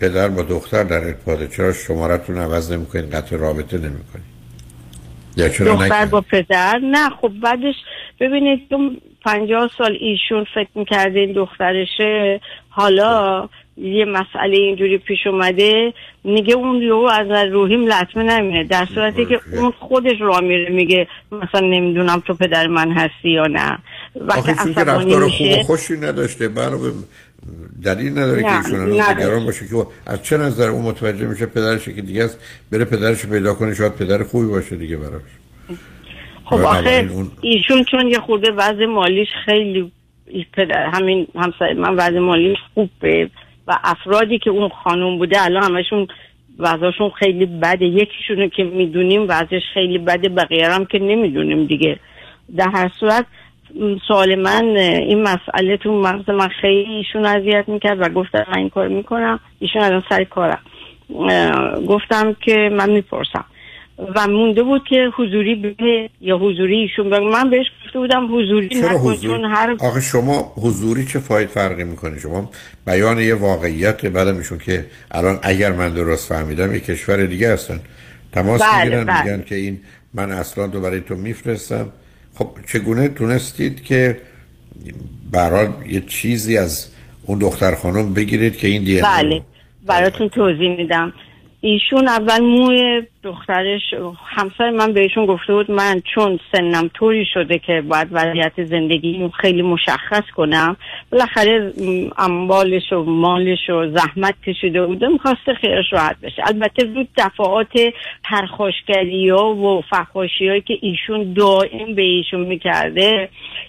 پدر 0.00 0.28
با 0.28 0.42
دختر 0.42 0.84
در 0.84 1.04
ارتباطه؟ 1.04 1.48
چرا 1.48 1.72
شمارتون 1.72 2.38
عوض 2.38 2.72
نمی‌کنید؟ 2.72 3.14
قطع 3.14 3.36
رابطه 3.36 3.78
چرا 3.78 3.90
دختر 5.36 6.06
با 6.06 6.20
پدر. 6.20 6.78
نه 6.82 7.10
خب 7.10 7.32
بعدش 7.42 7.74
ببینید 8.20 8.68
تو 8.70 8.90
پنجاه 9.24 9.70
سال 9.78 9.98
ایشون 10.00 10.46
فکر 10.54 10.68
می‌کرده 10.74 11.20
این 11.20 11.32
دخترشه. 11.32 12.40
حالا 12.68 13.48
یه 13.76 14.04
مسئله 14.04 14.56
اینجوری 14.56 14.98
پیش 14.98 15.26
اومده. 15.26 15.92
میگه 16.24 16.54
اون 16.54 16.82
یهو 16.82 17.08
از 17.12 17.52
روحیم 17.52 17.86
لطمه 17.86 18.22
نمیره 18.22 18.64
در 18.64 18.86
صورتی 18.94 19.26
که 19.26 19.40
اون 19.56 19.72
خودش 19.78 20.20
را 20.20 20.40
میره 20.40 20.70
میگه 20.70 21.08
مثلا 21.32 21.60
نمی‌دونم 21.60 22.22
تو 22.26 22.34
پدر 22.34 22.66
من 22.66 22.92
هستی 22.92 23.30
یا 23.30 23.46
نه. 23.46 23.78
وقتی 24.16 24.50
عصبانی 24.50 25.14
رفتار 25.14 25.28
خوب 25.28 25.46
و 25.46 25.62
خوشی 25.62 25.96
نداشته. 25.96 26.48
برای 26.48 26.90
دلیل 27.84 28.12
نداره 28.12 28.42
که 28.42 28.56
ایشون. 28.56 28.92
نگران 28.92 29.44
باشه 29.44 29.68
که 29.68 29.86
از 30.06 30.22
چه 30.22 30.36
نظر 30.36 30.68
اون 30.68 30.82
متوجه 30.82 31.26
میشه 31.26 31.46
پدرش 31.46 31.84
که 31.84 32.02
دیگه 32.02 32.24
است 32.24 32.38
بره 32.72 32.84
پدرش 32.84 33.26
پیدا 33.26 33.54
کنه 33.54 33.74
شاید 33.74 33.94
پدر 33.94 34.22
خوبی 34.22 34.46
باشه 34.46 34.76
دیگه 34.76 34.96
براش. 34.96 35.22
خب 36.44 36.56
آخه 36.56 37.08
اون 37.12 37.30
ایشون 37.40 37.84
چون 37.84 38.08
یه 38.08 38.18
خورده 38.18 38.50
وضع 38.50 38.86
مالیش 38.86 39.28
خیلی 39.44 39.92
پدر 40.52 40.86
همین 40.86 41.26
همسایه 41.34 41.74
من 41.74 41.94
وضع 41.96 42.18
مالیش 42.18 42.58
خوبه 42.74 43.30
و 43.66 43.78
افرادی 43.84 44.38
که 44.38 44.50
اون 44.50 44.68
خانم 44.84 45.18
بوده 45.18 45.44
الان 45.44 45.62
همشون 45.62 46.08
وضعشون 46.58 47.10
خیلی 47.18 47.46
بده. 47.46 47.84
یکیشونو 47.84 48.48
که 48.48 48.64
می‌دونیم 48.64 49.26
وضعش 49.28 49.62
خیلی 49.74 49.98
بده 49.98 50.28
بقیه 50.28 50.68
هم 50.68 50.84
که 50.84 50.98
نمی‌دونیم 50.98 51.66
دیگه. 51.66 51.98
در 52.56 52.68
هر 52.68 52.90
صورت 53.00 53.26
سوال 54.08 54.34
من 54.34 54.64
این 54.76 55.22
مسئله 55.22 55.76
تو 55.76 56.00
مغز 56.00 56.30
من 56.30 56.48
خیلی 56.48 56.92
ایشون 56.92 57.26
اذیت 57.26 57.64
می‌کرد 57.68 58.00
و 58.00 58.08
گفتم 58.08 58.46
من 58.48 58.58
این 58.58 58.68
کار 58.68 58.88
می‌کنم 58.88 59.40
ایشون 59.58 59.82
الان 59.82 60.02
سر 60.08 60.24
کارم 60.24 60.60
گفتم 61.88 62.36
که 62.40 62.70
من 62.72 62.90
می‌پرسم. 62.90 63.44
و 64.16 64.26
مونده 64.26 64.62
بود 64.62 64.84
که 64.88 65.10
حضوری 65.16 65.54
بگه 65.54 66.10
یا 66.20 66.38
حضوری 66.38 66.76
ایشون 66.76 67.10
بگه. 67.10 67.20
من 67.20 67.50
بهش 67.50 67.66
گفته 67.86 67.98
بودم 67.98 68.36
حضوری 68.36 68.68
نکن 68.82 69.16
چون 69.16 69.44
هر 69.44 69.76
آخه 69.80 70.00
شما 70.00 70.52
حضوری 70.56 71.06
چه 71.06 71.18
فاید 71.18 71.48
فرقی 71.48 71.84
می‌کنه؟ 71.84 72.18
شما 72.18 72.50
بیان 72.86 73.18
یه 73.18 73.34
واقعیت 73.34 74.06
بعدم 74.06 74.34
میشون 74.34 74.58
که 74.58 74.86
الان 75.10 75.38
اگر 75.42 75.72
من 75.72 75.94
درست 75.94 76.28
فهمیدم 76.28 76.74
یه 76.74 76.80
کشور 76.80 77.26
دیگه 77.26 77.52
هستن. 77.52 77.80
تماس 78.32 78.62
بله، 78.62 78.84
می‌گیرن 78.84 79.04
بله. 79.04 79.22
میگن 79.22 79.44
که 79.44 79.54
این 79.54 79.80
من 80.14 80.30
اصلا 80.30 80.68
تو 80.68 80.80
برای 80.80 81.00
تو 81.00 81.14
میفرستم. 81.14 81.88
خب 82.34 82.48
چگونه 82.66 83.08
تونستید 83.08 83.84
که 83.84 84.20
برای 85.30 85.68
یه 85.88 86.00
چیزی 86.00 86.58
از 86.58 86.88
اون 87.22 87.38
دختر 87.38 87.74
خانم 87.74 88.14
بگیرید 88.14 88.56
که 88.56 88.68
این 88.68 88.84
دیگه 88.84 89.02
بله. 89.02 89.42
براتون 89.86 90.28
توضیح 90.28 90.76
میدم. 90.76 91.12
ایشون 91.62 92.08
اول 92.08 92.40
موی 92.40 93.02
دخترش 93.22 93.94
همسر 94.26 94.70
من 94.70 94.92
بهشون 94.92 95.26
گفته 95.26 95.54
بود 95.54 95.70
من 95.70 96.00
چون 96.14 96.38
سنم 96.52 96.90
طوری 96.94 97.26
شده 97.34 97.58
که 97.58 97.80
باید 97.80 98.08
وضعیت 98.10 98.64
زندگی 98.64 99.30
خیلی 99.40 99.62
مشخص 99.62 100.22
کنم 100.36 100.76
بالاخره 101.12 101.72
اموالش 102.18 102.92
و 102.92 103.04
مالش 103.04 103.70
و 103.70 103.90
زحمت 103.90 104.34
کشیده 104.46 104.86
بوده 104.86 105.08
می‌خواسته 105.08 105.54
خیرش 105.54 105.92
راحت 105.92 106.20
بشه. 106.20 106.42
البته 106.46 106.86
زود 106.94 107.08
دفعات 107.16 107.72
پرخاشگری 108.24 109.28
ها 109.28 109.54
و 109.54 109.82
فحاشی 109.90 110.48
هایی 110.48 110.60
که 110.60 110.78
ایشون 110.80 111.32
دائم 111.32 111.94
به 111.94 112.02
ایشون 112.02 112.40
می‌کرده 112.40 113.28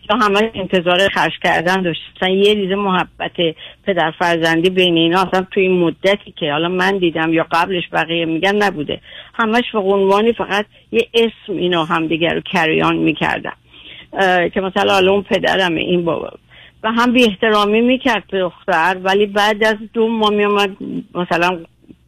یا 0.09 0.17
همه 0.17 0.51
انتظار 0.53 1.07
خرج 1.07 1.33
کردن 1.43 1.81
داشت. 1.81 2.01
اصلا 2.15 2.29
یه 2.29 2.53
ریزه 2.53 2.75
محبت 2.75 3.55
پدر 3.85 4.11
فرزندی 4.19 4.69
بین 4.69 4.97
اینا 4.97 5.21
اصلا 5.21 5.45
توی 5.51 5.63
این 5.63 5.79
مدتی 5.79 6.31
که 6.31 6.51
حالا 6.51 6.69
من 6.69 6.97
دیدم 6.97 7.33
یا 7.33 7.43
قبلش 7.81 8.03
بقیه 8.03 8.25
میگن 8.25 8.55
نبوده. 8.55 9.01
همش 9.33 9.71
به 9.73 9.79
عنوانی 9.79 10.33
فقط 10.33 10.65
یه 10.91 11.07
اسم 11.13 11.57
اینا 11.57 11.85
همدیگر 11.85 12.33
رو 12.33 12.41
کریان 12.41 12.95
می‌کردن. 12.95 13.53
که 14.53 14.61
مثلا 14.61 14.93
حالا 14.93 15.11
اون 15.11 15.21
پدرمه 15.21 15.81
این 15.81 16.05
بابا. 16.05 16.31
و 16.83 16.91
هم 16.91 17.13
بی 17.13 17.23
احترامی 17.23 17.81
می‌کرد 17.81 18.23
به 18.31 18.39
دختر 18.39 18.97
ولی 19.03 19.25
بعد 19.25 19.63
از 19.63 19.75
دو 19.93 20.07
ماه 20.07 20.29
میامد 20.29 20.69
مثلا 21.15 21.59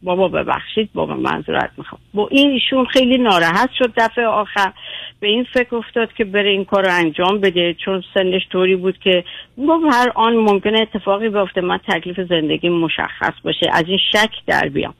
بابا 0.02 0.28
ببخشید 0.28 0.90
بابا 0.94 1.14
منظورت 1.14 1.70
می‌خوام. 1.78 2.00
با 2.14 2.28
این 2.30 2.50
ایشون 2.50 2.84
خیلی 2.84 3.18
ناراحت 3.18 3.70
شد 3.78 3.92
دفعه 3.96 4.26
آخر. 4.26 4.72
به 5.20 5.28
این 5.28 5.46
فکر 5.54 5.76
افتاد 5.76 6.12
که 6.12 6.24
بره 6.24 6.50
این 6.50 6.64
کار 6.64 6.84
رو 6.84 6.92
انجام 6.92 7.40
بده 7.40 7.74
چون 7.74 8.02
سنش 8.14 8.42
طوری 8.52 8.76
بود 8.76 8.98
که 8.98 9.24
گفت 9.68 9.84
هر 9.94 10.12
آن 10.14 10.36
ممکنه 10.36 10.80
اتفاقی 10.80 11.28
بیفته. 11.28 11.60
من 11.60 11.78
تکلیف 11.88 12.20
زندگی 12.20 12.68
مشخص 12.68 13.32
باشه 13.44 13.66
از 13.72 13.84
این 13.88 13.98
شک 14.12 14.30
در 14.46 14.68
بیام. 14.68 14.94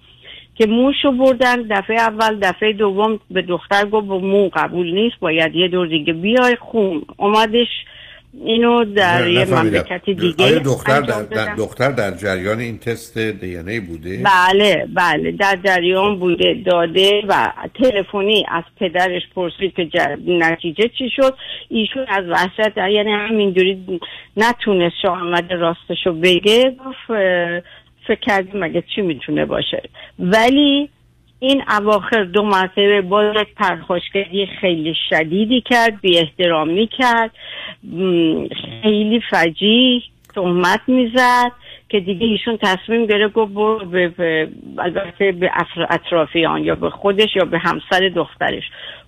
که 0.55 0.67
موشو 0.67 1.13
بردن 1.13 1.63
دفعه 1.63 2.01
اول 2.01 2.39
دفعه 2.41 2.73
دوم 2.73 3.21
به 3.31 3.43
دختر 3.43 3.85
گفت 3.85 4.07
با 4.07 4.19
مو 4.19 4.51
قبول 4.53 4.95
نیست 4.95 5.21
باید 5.21 5.55
یه 5.55 5.69
دور 5.69 5.87
دیگه 5.87 6.13
بیای 6.13 6.57
خون 6.57 7.03
اومدش 7.17 7.69
اینو 8.45 8.85
در 8.85 9.29
یه. 9.29 9.45
مملکت 9.45 10.11
دیگه 10.11 10.45
آیا 10.45 10.59
دختر 10.59 11.01
در. 11.01 11.55
دختر 11.55 11.91
در 11.91 12.11
جریان 12.11 12.59
این 12.59 12.79
تست 12.79 13.19
دی 13.19 13.81
بوده 13.81 14.23
بله 14.25 14.89
بله 14.95 15.33
در 15.33 15.59
جریان 15.65 16.19
بوده 16.19 16.63
داده 16.67 17.23
و 17.29 17.53
تلفنی 17.83 18.47
از 18.49 18.65
پدرش 18.81 19.23
پرسید 19.35 19.75
که 19.77 19.89
ج- 19.95 20.19
نتیجه 20.29 20.91
چی 20.99 21.11
شد 21.17 21.35
ایشون 21.69 22.07
از 22.09 22.25
وحشت 22.29 22.77
یعنی 22.77 23.13
همینجوری 23.13 24.01
نتونست 24.37 24.95
شاه 25.03 25.13
احمد 25.13 25.53
راستشو 25.53 26.13
بگه 26.13 26.77
گفت 26.87 27.21
فکر 28.07 28.21
کردی 28.21 28.59
مگه 28.59 28.83
چی 28.95 29.03
می‌تونه 29.03 29.45
باشه. 29.45 29.83
ولی 30.19 30.89
این 31.39 31.63
اواخر 31.69 32.25
دو 32.25 32.43
مرتبه 32.43 33.01
با 33.01 33.25
یک 33.25 33.55
پرخاشگری 33.57 34.47
خیلی 34.61 34.95
شدیدی 35.11 35.61
کرد 35.61 36.01
بی 36.01 36.19
احترامی 36.19 36.87
کرد 36.87 37.31
خیلی 38.83 39.21
فجیح 39.31 40.03
تهمت 40.35 40.81
می‌زد 40.87 41.53
که 41.89 42.01
دیگه 42.01 42.27
ایشون 42.27 42.59
تصمیم 42.63 43.07
گرفت 43.07 43.35
گفت 43.35 43.53
برو 43.53 43.87
به, 43.87 44.09
به 44.09 44.49
به 45.33 45.51
اطرافیان 45.91 46.65
یا 46.65 46.75
به 46.75 46.91
خودش 46.91 47.37
یا 47.37 47.45
به 47.45 47.59
همسر 47.59 48.09
دخترش. 48.09 48.65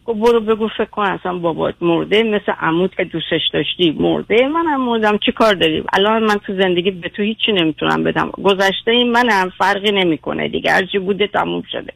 گفت 0.06 0.18
برو 0.18 0.40
بگو 0.40 0.68
فکر 0.68 0.84
کن 0.84 1.02
اصلا 1.02 1.38
بابات 1.38 1.74
مرده 1.80 2.22
مثل 2.22 2.52
عمود 2.60 2.94
که 2.94 3.04
دوستش 3.04 3.40
داشتی 3.52 3.90
مرده. 3.90 4.48
منم 4.48 4.80
مردم 4.80 5.18
چی 5.18 5.32
کار 5.32 5.54
داریم 5.54 5.84
الان 5.92 6.22
من 6.22 6.36
تو 6.46 6.54
زندگی 6.62 6.90
به 6.90 7.08
تو 7.08 7.22
هیچی 7.22 7.52
نمی‌تونم 7.52 8.04
بدم. 8.04 8.30
گذشته 8.30 8.90
این 8.90 9.12
منم 9.12 9.52
فرقی 9.58 9.92
نمی‌کنه 9.92 10.48
دیگه 10.48 10.70
هرچی 10.70 10.98
بوده 10.98 11.26
تموم 11.26 11.62
شده. 11.72 11.92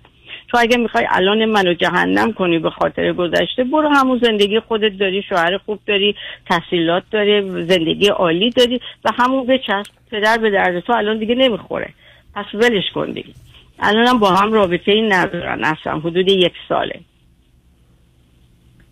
تو 0.48 0.58
اگه 0.60 0.76
می‌خوای 0.76 1.06
الان 1.10 1.44
منو 1.44 1.74
جهنم 1.74 2.32
کنی 2.32 2.58
به 2.58 2.70
خاطر 2.70 3.12
گذشته 3.12 3.64
برو 3.64 3.88
همون 3.88 4.20
زندگی 4.22 4.60
خودت 4.60 4.98
داری 4.98 5.22
شوهر 5.22 5.58
خوب 5.58 5.78
داری 5.86 6.16
تحصیلات 6.48 7.02
داری 7.10 7.40
زندگی 7.50 8.08
عالی 8.08 8.50
داری 8.50 8.80
و 9.04 9.10
همون 9.18 9.46
بچسب 9.46 9.92
پدر 10.10 10.38
به 10.38 10.50
درد 10.50 10.80
تو 10.80 10.92
الان 10.92 11.18
دیگه 11.18 11.34
نمی‌خوره. 11.34 11.88
پس 12.34 12.44
ولش 12.54 12.90
کن 12.94 13.06
دیگه. 13.10 13.32
الان 13.80 14.06
هم 14.06 14.18
با 14.18 14.30
هم 14.30 14.52
رابطه 14.52 14.92
این 14.92 15.12
ندارن 15.12 15.64
اصلا 15.64 15.98
حدود 15.98 16.28
یک 16.28 16.52
ساله. 16.68 16.94
خب 16.94 17.09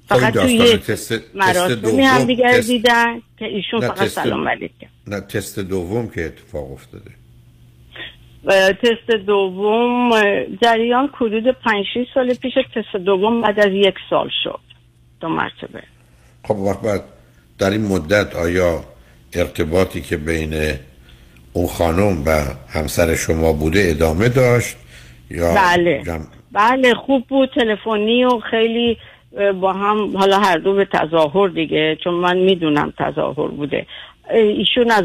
فقط 0.09 0.33
توی 0.33 0.79
مراسمی 1.35 2.03
هم 2.03 2.19
دوم 2.19 2.25
دیگر 2.27 2.53
تست- 2.59 2.67
دیدن 2.67 3.23
که 3.39 3.45
ایشون 3.45 3.81
فقط 3.81 3.97
تست- 3.99 4.15
سلام 4.23 4.49
علیک 4.49 4.71
کرد. 4.81 4.91
نه 5.07 5.21
تست 5.21 5.59
دوم 5.59 6.09
که 6.09 6.25
اتفاق 6.25 6.73
افتاده. 6.73 7.11
تست 8.83 9.11
دوم 9.27 10.11
جریان 10.63 11.11
حدود 11.15 11.51
5 11.65 11.85
6 11.95 12.07
سال 12.15 12.35
پیش 12.35 12.55
تست 12.75 12.97
دوم 13.05 13.41
بعد 13.43 13.61
از 13.61 13.73
یک 13.73 13.95
سال 14.11 14.29
شد. 14.45 14.61
دو 15.21 15.29
مرتبه. 15.29 15.83
خب 16.45 16.57
وقت 16.57 16.81
بعد 16.83 17.05
در 17.59 17.71
این 17.71 17.87
مدت 17.87 18.37
آیا 18.37 18.85
ارتباطی 19.33 20.01
که 20.01 20.17
بین 20.17 20.55
اون 21.53 21.67
خانم 21.67 22.23
و 22.27 22.31
همسر 22.69 23.15
شما 23.15 23.53
بوده 23.53 23.87
ادامه 23.91 24.29
داشت 24.29 24.77
یا 25.31 25.55
بله. 25.55 26.03
جمع- 26.07 26.27
بله 26.53 26.95
خوب 26.95 27.27
بود. 27.29 27.51
تلفنی 27.55 28.25
و 28.25 28.41
خیلی 28.51 28.97
با 29.60 29.73
هم 29.73 30.16
حالا 30.16 30.39
هر 30.39 30.59
دو 30.59 30.74
به 30.74 30.85
تظاهر 30.85 31.48
دیگه 31.48 31.97
چون 32.05 32.15
من 32.15 32.39
می‌دونم 32.39 32.93
تظاهر 32.98 33.48
بوده. 33.48 33.86
ایشون 34.35 34.91
از 34.91 35.05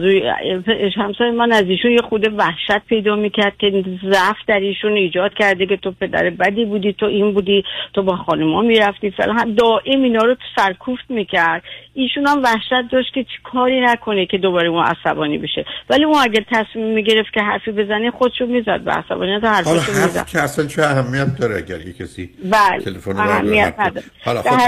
همسر 0.96 1.32
من 1.32 1.52
از 1.52 1.64
ایشون 1.64 1.92
یه 1.92 2.02
خود 2.10 2.34
وحشت 2.38 2.86
پیدا 2.88 3.16
می‌کرد 3.16 3.58
که 3.58 3.84
ضعف 4.12 4.36
در 4.48 4.60
ایشون 4.60 4.92
ایجاد 4.92 5.34
کرده 5.34 5.66
که 5.66 5.78
تو 5.78 5.92
پدر 5.92 6.30
بدی 6.30 6.66
بودی 6.66 6.94
تو 6.94 7.06
این 7.06 7.34
بودی 7.34 7.64
تو 7.94 8.04
با 8.04 8.16
خانما 8.16 8.62
می‌رفتی. 8.62 9.12
فلان 9.12 9.54
دائم 9.54 10.04
اینا 10.04 10.24
رو 10.24 10.36
سرکوفت 10.56 11.10
می‌کرد. 11.10 11.64
ایشون 11.94 12.28
هم 12.28 12.44
وحشت 12.44 12.92
داشت 12.92 13.14
که 13.14 13.24
چی 13.24 13.38
کاری 13.44 13.82
نکنه 13.82 14.26
که 14.26 14.38
دوباره 14.38 14.70
اون 14.70 14.84
عصبانی 14.84 15.38
بشه. 15.38 15.66
ولی 15.90 16.04
اون 16.04 16.18
اگر 16.22 16.46
تصمیم 16.52 16.94
می‌گرفت 16.94 17.34
که 17.34 17.42
حرفی 17.42 17.72
بزنه 17.72 18.12
خودشو 18.12 18.46
می‌زد 18.46 18.82
به 18.82 18.92
عصبانیت 18.92 19.44
حرفشو 19.44 19.72
می‌زد. 19.72 20.18
حرف 20.18 20.32
که 20.32 20.40
اصلا 20.40 20.66
چه 20.66 20.82
اهمیت 20.82 21.38
داره 21.40 21.58
اگر 21.58 21.88
یه 21.88 21.94
کسی 21.94 22.30
بله 22.44 22.80
تلفن 22.84 23.12
رو 23.12 23.20
اهمیت 23.20 23.76
نداره. 23.80 24.06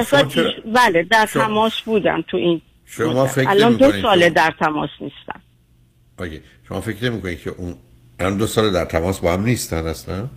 خب 0.03 0.51
بله 0.75 1.03
در 1.03 1.25
تماس 1.25 1.81
بودم 1.81 2.23
تو 2.27 2.37
این 2.37 2.61
شما. 2.85 3.25
فکر 3.25 3.49
الان 3.49 3.75
دو 3.75 3.91
ساله 3.91 4.29
در 4.29 4.53
تماس 4.59 4.89
نیستم. 5.01 5.41
اوکی. 6.19 6.41
شما 6.67 6.81
فکر 6.81 7.09
نمی 7.09 7.21
کنید 7.21 7.41
که 7.41 7.49
اون 7.49 7.75
الان 8.19 8.37
دو 8.37 8.47
سال 8.47 8.73
در 8.73 8.85
تماس 8.85 9.19
با 9.19 9.33
هم 9.33 9.43
نیستن 9.43 9.87
اصلا؟ 9.87 10.27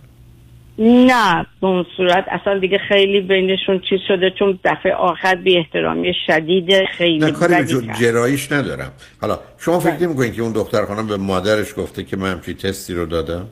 نه 0.77 1.45
به 1.61 1.67
اون 1.67 1.85
صورت. 1.97 2.25
اصلا 2.31 2.59
دیگه 2.59 2.77
خیلی 2.77 3.21
بینشون 3.21 3.79
چیز 3.89 3.99
شده 4.07 4.31
چون 4.39 4.59
دفعه 4.63 4.93
آخر 4.93 5.35
بی 5.35 5.57
احترامی 5.57 6.13
شدید 6.27 6.85
خیلی 6.97 7.17
نه 7.17 7.31
کاری. 7.31 7.65
جراییش 7.99 8.51
ندارم. 8.51 8.91
حالا 9.21 9.39
شما 9.57 9.79
فکر 9.79 10.07
نمی 10.07 10.31
که 10.31 10.41
اون 10.41 10.53
دختر 10.53 10.85
خانم 10.85 11.07
به 11.07 11.17
مادرش 11.17 11.73
گفته 11.77 12.03
که 12.03 12.17
من 12.17 12.31
همچی 12.31 12.53
تستی 12.53 12.93
رو 12.93 13.05
دادم؟ 13.05 13.45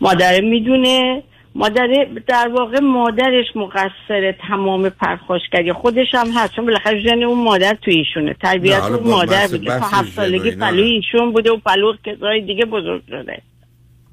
مادر 0.00 0.40
می‌دونه. 0.40 1.22
مادر 1.58 1.88
در 2.26 2.48
واقع 2.48 2.80
مادرش 2.80 3.46
مقصر 3.54 4.34
تمام 4.48 4.88
پرخاشگری 4.88 5.72
خودش 5.72 6.06
هم 6.14 6.30
هست. 6.30 6.54
چون 6.54 6.66
بالاخره 6.66 7.00
ژن 7.00 7.22
اون 7.22 7.44
مادر 7.44 7.76
تو 7.82 7.90
ایشونه. 7.90 8.34
تربیت 8.42 8.82
اون 8.82 9.08
مادر 9.08 9.46
بوده. 9.46 9.78
تا 9.78 9.86
هفت 9.86 10.12
سالگی 10.12 10.50
نه. 10.50 10.66
ایشون 10.66 11.32
بوده 11.32 11.50
و 11.52 11.56
پلو 11.56 11.92
کسای 12.04 12.40
دیگه 12.40 12.64
بزرگ 12.64 13.02
شده. 13.08 13.42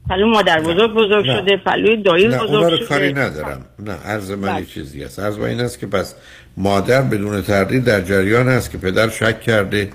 پلو 0.09 0.27
مادر 0.27 0.59
بزرگ 0.59 0.93
بزرگ 0.93 1.27
نه. 1.27 1.41
شده 1.41 1.57
پلوی 1.57 1.97
دایی 1.97 2.27
نه 2.27 2.43
اونا 2.43 2.59
بزرگ 2.59 2.71
رو 2.71 2.77
شده. 2.77 2.85
کاری 2.85 3.13
ندارم. 3.13 3.65
نه 3.79 3.93
عرض 3.93 4.31
من 4.31 4.41
بله. 4.41 4.59
یه 4.59 4.65
چیزی 4.65 5.03
است 5.03 5.19
عرض 5.19 5.37
من 5.39 5.45
این 5.45 5.59
است 5.59 5.79
که 5.79 5.87
پس 5.87 6.15
مادر 6.57 7.01
بدون 7.01 7.41
تردید 7.41 7.85
در 7.85 8.01
جریان 8.01 8.47
است 8.47 8.71
که 8.71 8.77
پدر 8.77 9.09
شک 9.09 9.41
کرده 9.41 9.89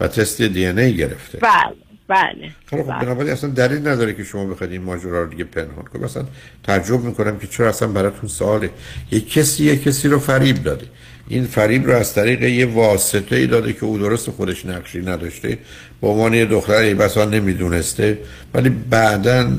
و 0.00 0.08
تست 0.08 0.42
دی 0.42 0.66
ان 0.66 0.78
ای 0.78 0.96
گرفته. 0.96 1.38
بله. 1.38 1.89
بله. 2.10 2.50
خب 2.70 2.82
خب 2.82 2.86
بنابراین 2.86 3.32
اصلا 3.32 3.50
دلیل 3.50 3.88
نداره 3.88 4.14
که 4.14 4.24
شما 4.24 4.44
بخواید 4.44 4.72
این 4.72 4.82
ماجرا 4.82 5.22
رو 5.22 5.28
دیگه 5.28 5.44
پنهان 5.44 5.84
کنید. 5.92 6.04
مثلا 6.04 6.24
تعجب 6.62 7.00
می‌کنم 7.04 7.38
که 7.38 7.46
چرا 7.46 7.68
اصلا 7.68 7.88
براتون 7.88 8.28
سواله. 8.28 8.70
یک 9.10 9.32
کسی 9.32 9.64
یک 9.64 9.82
کسی 9.82 10.08
رو 10.08 10.18
فریب 10.18 10.62
داده. 10.62 10.86
این 11.28 11.44
فریب 11.44 11.86
رو 11.86 11.96
از 11.96 12.14
طریق 12.14 12.42
یه 12.42 12.66
واسطه 12.66 13.36
ای 13.36 13.46
داده 13.46 13.72
که 13.72 13.84
او 13.84 13.98
درست 13.98 14.30
خودش 14.30 14.66
نقشی 14.66 15.00
نداشته. 15.00 15.58
به 16.00 16.08
عنوان 16.08 16.34
یه 16.34 16.46
دختر 16.46 16.74
ای 16.74 16.94
بسا 16.94 17.24
نمی‌دونسته. 17.24 18.18
ولی 18.54 18.68
بعدا 18.68 19.50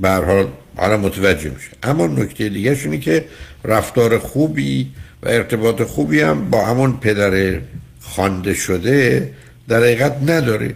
به 0.00 0.10
حال 0.10 0.46
حالا 0.76 0.96
متوجه 0.96 1.50
میشه. 1.50 1.70
اما 1.82 2.06
نکته 2.06 2.48
دیگه 2.48 2.78
اینه 2.84 2.98
که 2.98 3.24
رفتار 3.64 4.18
خوبی 4.18 4.90
و 5.22 5.28
ارتباط 5.28 5.82
خوبی 5.82 6.20
هم 6.20 6.50
با 6.50 6.66
همون 6.66 6.96
پدر 7.00 7.60
خوانده 8.00 8.54
شده 8.54 9.32
در 9.68 9.76
حقیقت 9.76 10.16
نداره. 10.26 10.74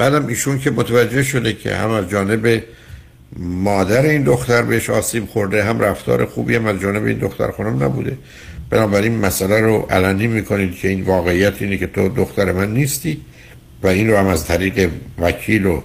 بعدم 0.00 0.26
ایشون 0.26 0.58
که 0.58 0.70
متوجه 0.70 1.22
شده 1.22 1.52
که 1.52 1.76
هم 1.76 1.90
از 1.90 2.10
جانب 2.10 2.62
مادر 3.38 4.02
این 4.02 4.22
دختر 4.22 4.62
بهش 4.62 4.90
آسیب 4.90 5.26
خورده 5.26 5.64
هم 5.64 5.80
رفتار 5.80 6.26
خوبی 6.26 6.54
هم 6.56 6.66
از 6.66 6.80
جانب 6.80 7.04
این 7.04 7.18
دختر 7.18 7.50
خانم 7.50 7.82
نبوده. 7.82 8.16
بنابراین 8.70 9.18
مسئله 9.18 9.60
رو 9.60 9.86
علنی 9.90 10.26
می‌کنید 10.26 10.74
که 10.74 10.88
این 10.88 11.02
واقعیت 11.02 11.62
اینه 11.62 11.76
که 11.76 11.86
تو 11.86 12.08
دختر 12.08 12.52
من 12.52 12.74
نیستی 12.74 13.20
و 13.82 13.86
این 13.86 14.10
رو 14.10 14.16
هم 14.16 14.26
از 14.26 14.46
طریق 14.46 14.90
وکیل 15.18 15.66
و 15.66 15.82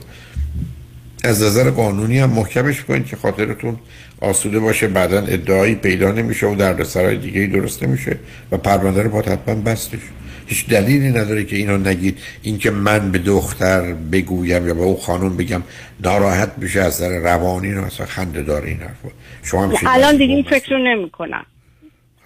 از 1.23 1.43
نظر 1.43 1.69
قانونی 1.69 2.19
هم 2.19 2.29
محکمش 2.29 2.81
کنید 2.81 3.05
که 3.05 3.15
خاطرتون 3.15 3.77
آسوده 4.21 4.59
باشه 4.59 4.87
بعدا 4.87 5.19
ادعایی 5.19 5.75
پیدا 5.75 6.11
نمیشه 6.11 6.47
و 6.47 6.55
دردسرای 6.55 7.17
دیگه 7.17 7.39
ای 7.41 7.47
درست 7.47 7.83
نمیشه 7.83 8.17
و 8.51 8.57
پرونده 8.57 9.01
رو 9.01 9.09
باید 9.09 9.27
حتما 9.27 9.55
بستش. 9.55 9.99
هیچ 10.47 10.69
دلیلی 10.69 11.09
نداره 11.09 11.43
که 11.43 11.55
اینو 11.55 11.77
نگید. 11.77 12.19
اینکه 12.41 12.71
من 12.71 13.11
به 13.11 13.17
دختر 13.17 13.93
بگویم 13.93 14.67
یا 14.67 14.73
به 14.73 14.81
او 14.81 14.97
خانم 14.97 15.37
بگم 15.37 15.63
ناراحت 16.03 16.51
میشه 16.57 16.81
از 16.81 17.01
نظر 17.01 17.19
روانی 17.19 17.71
رو 17.71 17.83
اصلا 17.83 18.05
خنده 18.05 18.41
داره 18.41 18.67
این 18.67 18.79
حرفا 18.79 19.09
شما 19.43 19.67
هم 19.67 19.73
الان 19.87 20.17
دیگه 20.17 20.33
این 20.33 20.43
فکر 20.43 20.75
رو 20.75 20.83
نمی 20.83 21.09
کنم 21.09 21.45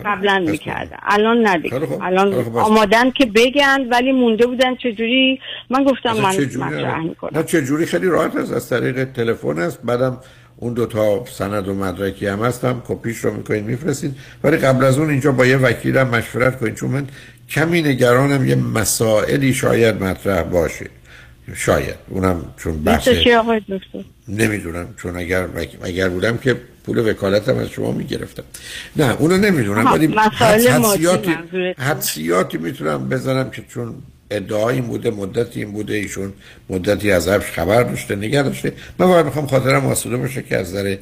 قبلا 0.05 0.39
می‌کردن 0.39 0.97
الان 1.03 1.37
نه 1.37 1.57
دیگه 1.57 1.69
خیلی 1.69 1.85
خوب. 1.85 2.01
الان. 2.03 2.33
آمادن 2.55 3.11
که 3.11 3.25
بگن 3.25 3.87
ولی 3.91 4.11
مونده 4.11 4.47
بودن 4.47 4.75
چجوری؟ 4.75 5.39
من 5.69 5.83
گفتم 5.83 6.13
من 6.13 6.35
مطرح 6.35 7.03
می‌کنم. 7.03 7.43
چه 7.43 7.61
جوری؟ 7.61 7.85
خیلی 7.85 8.07
راحت 8.07 8.35
است. 8.35 8.53
از 8.53 8.69
طریق 8.69 9.03
تلفن 9.03 9.59
است. 9.59 9.79
بعدم 9.83 10.17
اون 10.57 10.73
دو 10.73 10.85
تا 10.85 11.25
سند 11.25 11.67
و 11.67 11.73
مدرکی 11.73 12.27
هم 12.27 12.39
هستم. 12.39 12.83
کپیش 12.87 13.17
رو 13.17 13.33
می‌کنید 13.33 13.63
میفرستید. 13.63 14.15
ولی 14.43 14.57
قبل 14.57 14.85
از 14.85 14.97
اون 14.97 15.09
اینجا 15.09 15.31
با 15.31 15.45
یه 15.45 15.57
وکیلم 15.57 16.07
مشورت 16.07 16.59
کنید. 16.59 16.75
چون 16.75 16.89
من 16.89 17.07
کمی 17.49 17.81
نگرانم 17.81 18.47
یه 18.47 18.55
مسائلی 18.55 19.53
شاید 19.53 20.03
مطرح 20.03 20.43
باشه. 20.43 20.85
شاید. 21.55 21.95
اونم 22.07 22.45
چون 22.57 22.83
بحث 22.83 23.07
نمی‌دونم. 24.27 24.87
چون 24.97 25.17
اگر 25.17 25.47
اگر 25.83 26.09
بودم 26.09 26.37
که 26.37 26.55
پول 26.85 27.09
وکالتم 27.09 27.57
از 27.57 27.69
شما 27.69 27.91
می‌گرفتم. 27.91 28.43
نه 28.95 29.15
اونو 29.19 29.37
نمی‌دونم. 29.37 29.93
ولی 29.93 30.15
حدسیاتی. 30.33 31.35
حدسیاتی 31.77 32.57
می‌تونم 32.57 33.09
بزنم 33.09 33.49
که 33.49 33.63
چون 33.69 33.95
ادعای 34.31 34.75
این 34.75 34.83
بوده 34.85 35.11
مدتی 35.11 35.59
این 35.59 35.71
بوده 35.71 35.93
ایشون 35.93 36.33
مدتی 36.69 37.11
از 37.11 37.27
ازش 37.27 37.45
خبر 37.45 37.83
داشته 37.83 38.15
نگه 38.15 38.43
داشته. 38.43 38.73
من 38.99 39.07
باید 39.07 39.25
می‌خوام 39.25 39.47
خاطرم 39.47 39.85
آسوده 39.85 40.17
باشه 40.17 40.41
که 40.41 40.57
از 40.57 40.69
نظر 40.69 40.95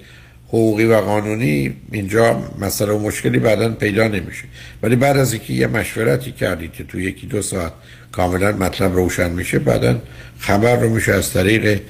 حقوقی 0.47 0.85
و 0.85 0.95
قانونی 0.95 1.73
اینجا 1.91 2.41
مسئله 2.59 2.91
و 2.91 2.99
مشکلی 2.99 3.39
بعدا 3.39 3.69
پیدا 3.69 4.07
نمیشه. 4.07 4.43
ولی 4.83 4.95
بعد 4.95 5.17
از 5.17 5.33
اینکه 5.33 5.53
یه 5.53 5.67
مشورتی 5.67 6.31
کردید 6.31 6.73
که 6.73 6.83
تو 6.83 6.99
یکی 6.99 7.27
دو 7.27 7.41
ساعت 7.41 7.71
کاملا 8.11 8.51
مطلب 8.51 8.95
روشن 8.95 9.31
میشه 9.31 9.59
بعدا 9.59 9.95
خبر 10.39 10.75
رو 10.75 10.89
میشه 10.89 11.13
از 11.13 11.33
طریق 11.33 11.81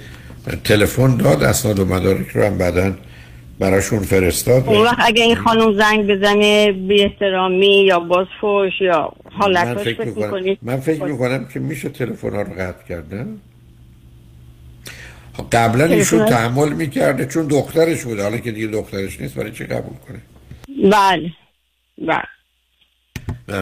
تلفن 0.64 1.18
داد 1.18 1.44
اسناد 1.44 1.80
و 1.80 1.86
مدارک 1.86 2.28
رو 2.28 2.44
هم 2.44 2.58
بعدا 2.58 2.94
براشون 3.60 4.00
فرستاد. 4.00 4.68
اون 4.68 4.82
وقت 4.82 4.98
اگه 5.00 5.24
این 5.24 5.36
خانم 5.36 5.74
زنگ 5.80 6.08
بزنه 6.08 6.72
بی 6.72 7.02
احترامی 7.02 7.86
یا 7.86 8.00
بازفوش 8.00 8.82
یا 8.82 9.14
من 9.26 9.32
حالتاش 9.32 9.88
فکر 9.88 10.04
می‌کنم 10.04 10.58
من 10.62 10.80
فکر 10.80 11.04
می‌کنم 11.04 11.46
که 11.54 11.60
میشه 11.60 11.90
تلفن 11.90 12.36
ها 12.36 12.42
رو 12.42 12.54
قطع 12.54 12.88
کردن. 12.90 13.28
خب 15.38 15.46
قبلا 15.52 15.86
ایشون؟ 15.86 16.26
تحمل 16.26 16.74
می‌کرده 16.74 17.26
چون 17.26 17.48
دخترش 17.48 18.04
بوده. 18.04 18.24
حالا 18.24 18.38
که 18.38 18.52
دیگه 18.52 18.68
دخترش 18.68 19.22
نیست 19.22 19.36
برای 19.36 19.52
چی 19.52 19.64
قبول 19.64 19.98
کنه؟ 20.08 20.22
بله. 20.92 21.32
بله. 21.98 22.24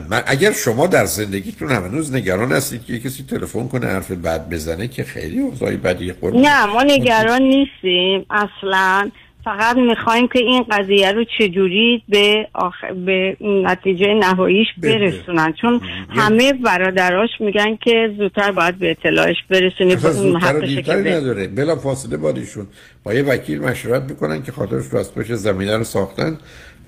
من 0.10 0.23
اگر 0.26 0.52
شما 0.52 0.88
در 0.88 1.06
زندگیتون 1.06 1.72
هنوز 1.72 2.14
نگران 2.14 2.52
هستید 2.52 2.85
که 2.85 2.99
کسی 2.99 3.23
تلفن 3.23 3.68
کنه 3.68 3.88
حرف 3.88 4.11
بد 4.11 4.49
بزنه 4.49 4.88
که 4.88 5.03
خیلی 5.03 5.39
اوضاعی 5.39 5.77
بدی 5.77 6.11
قربون 6.11 6.41
نه 6.41 6.65
ما 6.65 6.84
نگران 6.84 7.41
نیستیم. 7.41 8.26
اصلا 8.30 9.11
فقط 9.45 9.77
می‌خوایم 9.77 10.27
که 10.27 10.39
این 10.39 10.63
قضیه 10.72 11.11
رو 11.11 11.26
چجوری 11.39 12.03
به, 12.09 12.47
آخ... 12.53 12.73
به 13.05 13.38
نتیجه 13.41 14.13
نهاییش 14.13 14.67
برسونن. 14.77 15.53
چون 15.61 15.81
همه 16.09 16.53
برادراش 16.53 17.30
میگن 17.39 17.76
که 17.76 18.11
زودتر 18.17 18.51
باید 18.51 18.80
به 18.80 18.91
اطلاعش 18.91 19.35
برسونی. 19.49 19.95
زودتر 19.95 20.55
و 20.55 20.61
به- 21.03 21.11
نداره. 21.11 21.47
بلا 21.47 21.76
فاصله 21.76 22.17
بادیشون 22.17 22.67
با 23.03 23.13
یه 23.13 23.23
وکیل 23.23 23.59
مشورت 23.59 24.03
می‌کنن 24.03 24.43
که 24.43 24.51
خاطرش 24.51 24.85
رو 24.91 24.99
از 24.99 25.15
پشت 25.15 25.35
زمینه 25.35 25.77
رو 25.77 25.84
ساختن 25.84 26.38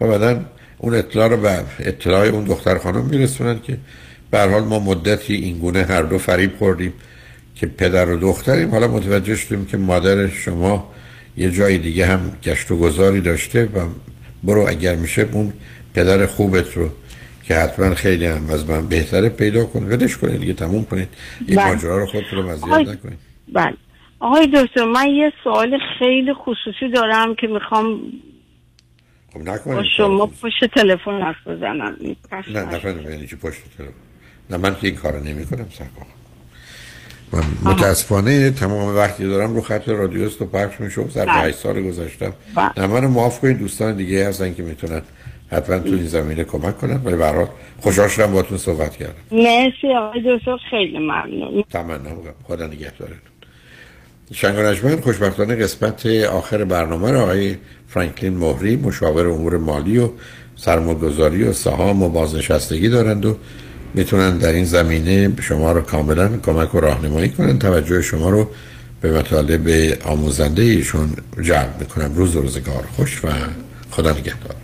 و 0.02 0.08
بعدا 0.08 0.40
اون 0.78 0.96
اطلاع 0.96 1.28
رو 1.28 1.38
به 1.38 1.50
اطلاع 1.80 2.28
اون 2.28 2.44
دختر 2.44 2.78
خانم 2.78 3.06
میرسونن 3.06 3.60
که 3.60 3.78
به 4.32 4.40
حال 4.40 4.64
ما 4.64 4.80
مدتی 4.80 5.34
این 5.34 5.58
گونه 5.58 5.84
هر 5.84 6.02
دو 6.02 6.18
فریب 6.18 6.52
خوردیم 6.60 6.94
که 7.56 7.68
پدر 7.68 8.10
و 8.10 8.18
دختریم. 8.18 8.72
حالا 8.72 8.88
متوجه 8.88 9.36
شدیم 9.36 9.66
که 9.66 9.78
مادر 9.78 10.28
شما 10.28 10.94
یه 11.38 11.52
جای 11.52 11.78
دیگه 11.78 12.06
هم 12.06 12.32
گشت 12.44 12.72
و 12.72 12.78
گذاری 12.78 13.22
داشته 13.22 13.66
و 13.66 13.88
برو 14.44 14.66
اگر 14.68 14.96
میشه 14.96 15.30
اون 15.32 15.54
پدر 15.94 16.26
خوبت 16.26 16.78
رو 16.78 16.90
که 17.44 17.56
حتما 17.56 17.96
خیلی 17.96 18.26
هم 18.26 18.50
از 18.50 18.70
من 18.70 18.88
بهتره 18.88 19.30
پیدا 19.30 19.66
کن. 19.66 19.84
ولش 19.84 20.18
کنید 20.18 20.40
دیگه 20.40 20.54
تموم 20.54 20.86
کنید. 20.86 21.08
این 21.48 21.58
بله. 21.58 21.68
ماجرا 21.68 21.98
رو 21.98 22.06
خودتون 22.06 22.40
رو 22.40 22.50
مزیت 22.50 22.68
نکنید. 22.68 23.20
بله. 23.54 23.74
آقای 24.20 24.48
دکتر 24.48 24.86
من 24.86 25.08
یه 25.10 25.34
سوال 25.44 25.78
خیلی 26.00 26.34
خصوصی 26.34 26.92
دارم 26.94 27.36
که 27.36 27.48
می‌خوام 27.48 28.00
خب 29.34 29.44
با 29.44 29.54
نکنید 29.54 29.86
شما 29.98 30.26
پشت 30.26 30.66
تلفن 30.76 31.22
حرف 31.22 31.48
بزنم. 31.48 31.98
نه 32.54 32.76
نفهمیدم 32.76 33.12
یعنی 33.12 33.28
چی 33.28 33.36
پشت 33.36 33.62
تلفن؟ 33.78 33.92
نه 34.50 34.58
من 34.58 34.76
که 34.76 34.88
این 34.88 34.96
کارو 34.96 35.24
نمی 35.24 35.46
کنم 35.46 35.66
من 37.34 37.72
متاسفانه 37.72 38.52
تمام 38.52 38.96
وقتی 38.96 39.28
دارم 39.28 39.56
رو 39.56 39.62
خط 39.62 39.90
رادیوست 39.90 40.42
و 40.42 40.46
پخش 40.46 40.80
میشه 40.80 41.02
و 41.02 41.10
سر 41.10 41.26
بله. 41.26 41.34
8 41.34 41.58
سال 41.58 41.84
گذاشتم 41.84 42.34
بله. 42.56 42.70
نه 42.78 42.88
منو 42.88 43.08
معاف 43.08 43.40
کنید 43.40 43.60
دوستان 43.60 43.96
دیگه 43.96 44.28
هستن 44.28 44.54
که 44.54 44.64
می‌تونن 44.64 45.02
حتما 45.52 45.80
تو 45.80 45.94
این 45.94 46.08
زمینه 46.08 46.44
کمک 46.44 46.78
کنن. 46.78 47.02
ولی 47.04 47.16
به 47.16 47.26
هر 47.26 47.36
حال 47.36 47.48
خوشحال 47.80 48.08
شدم 48.08 48.32
باهاتون 48.32 48.58
صحبت 48.58 48.98
کردم. 48.98 49.14
مرسی 49.32 49.96
آقای 49.98 50.38
دکتر 50.38 50.58
خیلی 50.70 51.00
ممنون. 51.00 51.64
تمنا 51.72 51.98
می‌کنم. 51.98 52.34
خدا 52.44 52.68
نگهدارتون. 52.68 53.18
شنگ 54.34 55.00
خوشبختانه 55.02 55.56
قسمت 55.56 56.06
آخر 56.32 56.64
برنامه 56.64 57.12
رو 57.12 57.20
آقای 57.20 57.56
فرانکلین 57.88 58.38
مهری 58.38 58.76
مشاور 58.76 59.28
امور 59.28 59.58
مالی 59.58 59.98
و 59.98 60.10
سرمایه‌گذاری 60.56 61.44
و 61.44 61.54
سهام 61.54 62.04
و 62.04 62.10
بازنشستگی 62.10 62.90
دارند 62.90 63.26
و 63.26 63.38
می‌تونن 63.94 64.38
در 64.38 64.52
این 64.52 64.66
زمینه 64.66 65.34
شما 65.42 65.72
رو 65.72 65.82
کاملا 65.82 66.38
کمک 66.38 66.76
و 66.76 66.80
راهنمایی 66.80 67.30
کنن. 67.30 67.60
توجه 67.60 68.02
شما 68.02 68.30
رو 68.30 68.50
به 69.02 69.20
مطالب 69.20 69.98
آموزنده 70.06 70.62
ایشون 70.62 71.10
جلب 71.42 71.76
می‌کنم. 71.80 72.16
روز 72.16 72.36
و 72.36 72.42
روزگار 72.42 72.84
خوش 72.96 73.26
و 73.26 73.28
خدا 73.92 74.12
نگهدار. 74.12 74.56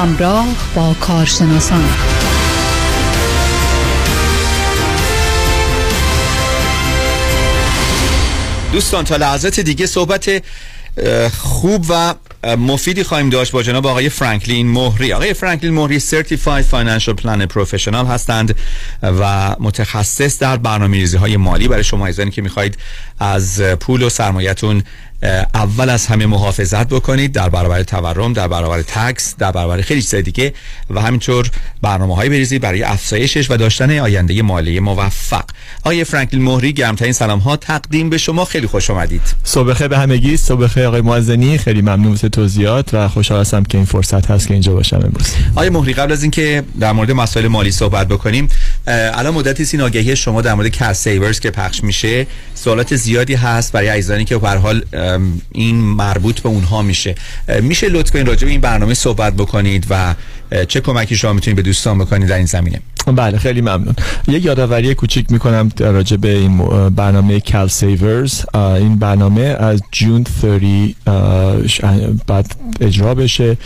همراه 0.00 0.46
با 0.74 0.94
کارشناسان. 1.00 1.84
دوستان 8.72 9.04
تا 9.04 9.16
لحظات 9.16 9.60
دیگه 9.60 9.86
صحبت 9.86 10.42
خوب 11.38 11.86
و 11.88 12.14
مفیدی 12.44 13.04
خواهیم 13.04 13.30
داشت 13.30 13.52
با 13.52 13.62
جناب 13.62 13.86
آقای 13.86 14.08
فرانکلین 14.08 14.68
مهری. 14.68 15.12
آقای 15.12 15.34
فرانکلین 15.34 15.74
مهری 15.74 16.00
Certified 16.00 16.64
Financial 16.72 17.22
Planner 17.22 17.46
Professional 17.54 18.06
هستند 18.08 18.54
و 19.02 19.56
متخصص 19.60 20.38
در 20.38 20.56
برنامه‌ریزی 20.56 21.16
های 21.16 21.36
مالی. 21.36 21.68
برای 21.68 21.84
شما 21.84 22.06
عزیزانی 22.06 22.30
که 22.30 22.42
می‌خواهید 22.42 22.78
از 23.18 23.60
پول 23.60 24.02
و 24.02 24.08
سرمایتون 24.08 24.82
اول 25.54 25.90
از 25.90 26.06
همه 26.06 26.26
محافظت 26.26 26.88
بکنید 26.88 27.32
در 27.32 27.48
برابر 27.48 27.82
تورم 27.82 28.32
در 28.32 28.48
برابر 28.48 28.82
تکس 28.82 29.36
در 29.38 29.52
برابر 29.52 29.80
خیلی 29.80 30.02
چیزای 30.02 30.22
دیگه 30.22 30.54
و 30.90 31.00
همینطور 31.00 31.50
برنامه 31.82 32.16
های 32.16 32.28
بریزید 32.28 32.62
برای 32.62 32.82
افزایشش 32.82 33.50
و 33.50 33.56
داشتن 33.56 33.98
آینده 33.98 34.42
مالی 34.42 34.80
موفق. 34.80 35.44
آقای 35.80 36.04
فرانکلین 36.04 36.42
مهری 36.42 36.72
گرمترین 36.72 37.12
سلام 37.12 37.38
ها 37.38 37.56
تقدیم 37.56 38.10
به 38.10 38.18
شما. 38.18 38.44
خیلی 38.44 38.66
خوش 38.66 38.90
آمدید. 38.90 39.22
صبح 39.44 39.86
به 39.86 39.98
همگی. 39.98 40.36
صبح 40.36 40.80
آقای 40.80 41.00
معزنی. 41.00 41.58
خیلی 41.58 41.82
ممنون. 41.82 42.16
توضیحات 42.30 42.94
و 42.94 43.08
خوشحال 43.08 43.40
هستم 43.40 43.62
که 43.62 43.78
این 43.78 43.84
فرصت 43.84 44.30
هست 44.30 44.48
که 44.48 44.54
اینجا 44.54 44.72
باشم 44.72 44.96
امروز. 44.96 45.34
آقای 45.52 45.70
مهری 45.70 45.92
قبل 45.92 46.12
از 46.12 46.22
اینکه 46.22 46.62
در 46.80 46.92
مورد 46.92 47.10
مسائل 47.10 47.48
مالی 47.48 47.70
صحبت 47.70 48.08
بکنیم 48.08 48.48
الان 48.86 49.34
مدتی 49.34 49.66
این 49.72 49.82
آگهی 49.82 50.16
شما 50.16 50.42
در 50.42 50.54
مورد 50.54 50.68
کش 50.68 50.92
سیورز 50.92 51.40
که 51.40 51.50
پخش 51.50 51.84
میشه. 51.84 52.26
سوالات 52.54 52.96
زیادی 52.96 53.34
هست 53.34 53.72
برای 53.72 53.88
عزیزانی 53.88 54.24
که 54.24 54.38
به 54.38 54.48
حال 54.48 54.84
این 55.52 55.76
مربوط 55.76 56.40
به 56.40 56.48
اونها 56.48 56.82
میشه. 56.82 57.14
میشه 57.62 57.88
لطف 57.88 58.10
کنید 58.10 58.28
راجع 58.28 58.44
به 58.44 58.50
این 58.50 58.60
برنامه 58.60 58.94
صحبت 58.94 59.34
بکنید 59.34 59.86
و 59.90 60.14
چه 60.68 60.80
کمکی 60.80 61.16
شما 61.16 61.32
می‌تونید 61.32 61.56
به 61.56 61.62
دوستان 61.62 61.98
بکنید 61.98 62.28
در 62.28 62.36
این 62.36 62.46
زمینه. 62.46 62.80
بله 63.06 63.38
خیلی 63.38 63.60
ممنون. 63.60 63.94
یه 64.28 64.44
یادآوری 64.44 64.94
کوچیک 64.94 65.32
می‌کنم 65.32 65.70
راجع 65.78 66.16
به 66.16 66.36
این 66.36 66.88
برنامه 66.88 67.40
CalSavers 67.40 68.44
این 68.54 68.98
برنامه 68.98 69.40
از 69.40 69.82
June 69.92 70.26
30 70.40 70.96
باید 72.26 72.54
اجرا 72.80 73.14
بشه. 73.14 73.56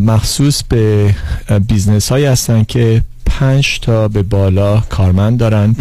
مخصوص 0.00 0.62
به 0.62 1.14
business 1.68 2.08
هایی 2.08 2.24
هستن 2.24 2.64
که 2.64 3.02
پنج 3.26 3.80
تا 3.80 4.08
به 4.08 4.22
بالا 4.22 4.80
کارمند 4.80 5.38
دارن. 5.38 5.76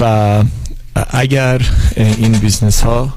و 0.00 0.42
اگر 1.10 1.60
این 1.96 2.32
business 2.32 2.80
ها 2.80 3.14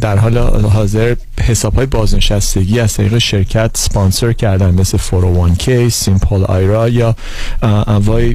در 0.00 0.16
حال 0.16 0.38
حاضر 0.62 1.14
حساب 1.40 1.74
های 1.74 1.86
بازنشستگی 1.86 2.80
از 2.80 2.94
طریق 2.94 3.18
شرکت 3.18 3.70
سپانسر 3.74 4.32
کردن 4.32 4.74
مثل 4.74 4.98
401k 4.98 5.88
SIMPLE 5.88 6.44
IRA 6.44 6.88
یا 6.88 7.16
انواع 7.62 8.34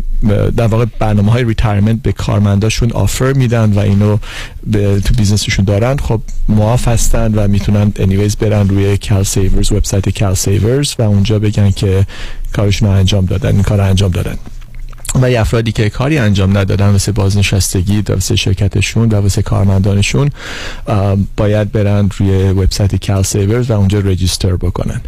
در 0.57 0.67
واقع 0.67 0.85
برنامه 0.99 1.31
های 1.31 1.43
retirement 1.44 2.02
به 2.01 2.11
کارمنداشون 2.11 2.91
offer 2.91 3.34
میدن 3.34 3.73
و 3.73 3.80
اینو 3.80 4.17
به 4.67 4.99
تو 4.99 5.13
business 5.14 5.48
شون 5.48 5.65
دارن. 5.65 5.97
خب 5.97 6.22
معاف 6.49 6.88
هستن 6.88 7.34
و 7.35 7.47
می‌تونن 7.47 7.91
anyways 7.95 8.36
برن 8.35 8.69
روی 8.69 8.97
CalSavers 8.98 9.72
وبسایت 9.72 10.19
CalSavers 10.19 10.95
و 10.99 11.01
اونجا 11.01 11.39
بگن 11.39 11.72
که 11.72 12.05
کارشون 12.53 12.89
رو 12.89 12.95
انجام 12.95 13.26
دادن 13.26 13.51
این 13.51 13.63
کار 13.63 13.81
انجام 13.81 14.11
دادن. 14.11 14.35
و 15.22 15.26
افرادی 15.26 15.72
که 15.72 15.90
کاری 15.90 16.18
انجام 16.18 16.58
ندادن 16.58 16.90
واسه 16.90 17.12
بازنشستگی 17.12 18.02
واسه 18.02 18.36
شرکتشون 18.36 19.10
و 19.10 19.16
واسه 19.16 19.42
کارمندانشون 19.42 20.30
باید 21.38 21.72
برن 21.72 22.10
روی 22.18 22.50
وبسایت 22.50 23.06
کال 23.08 23.24
سیورز 23.24 23.70
و 23.70 23.74
اونجا 23.74 24.00
رجیستر 24.00 24.56
بکنن. 24.56 25.02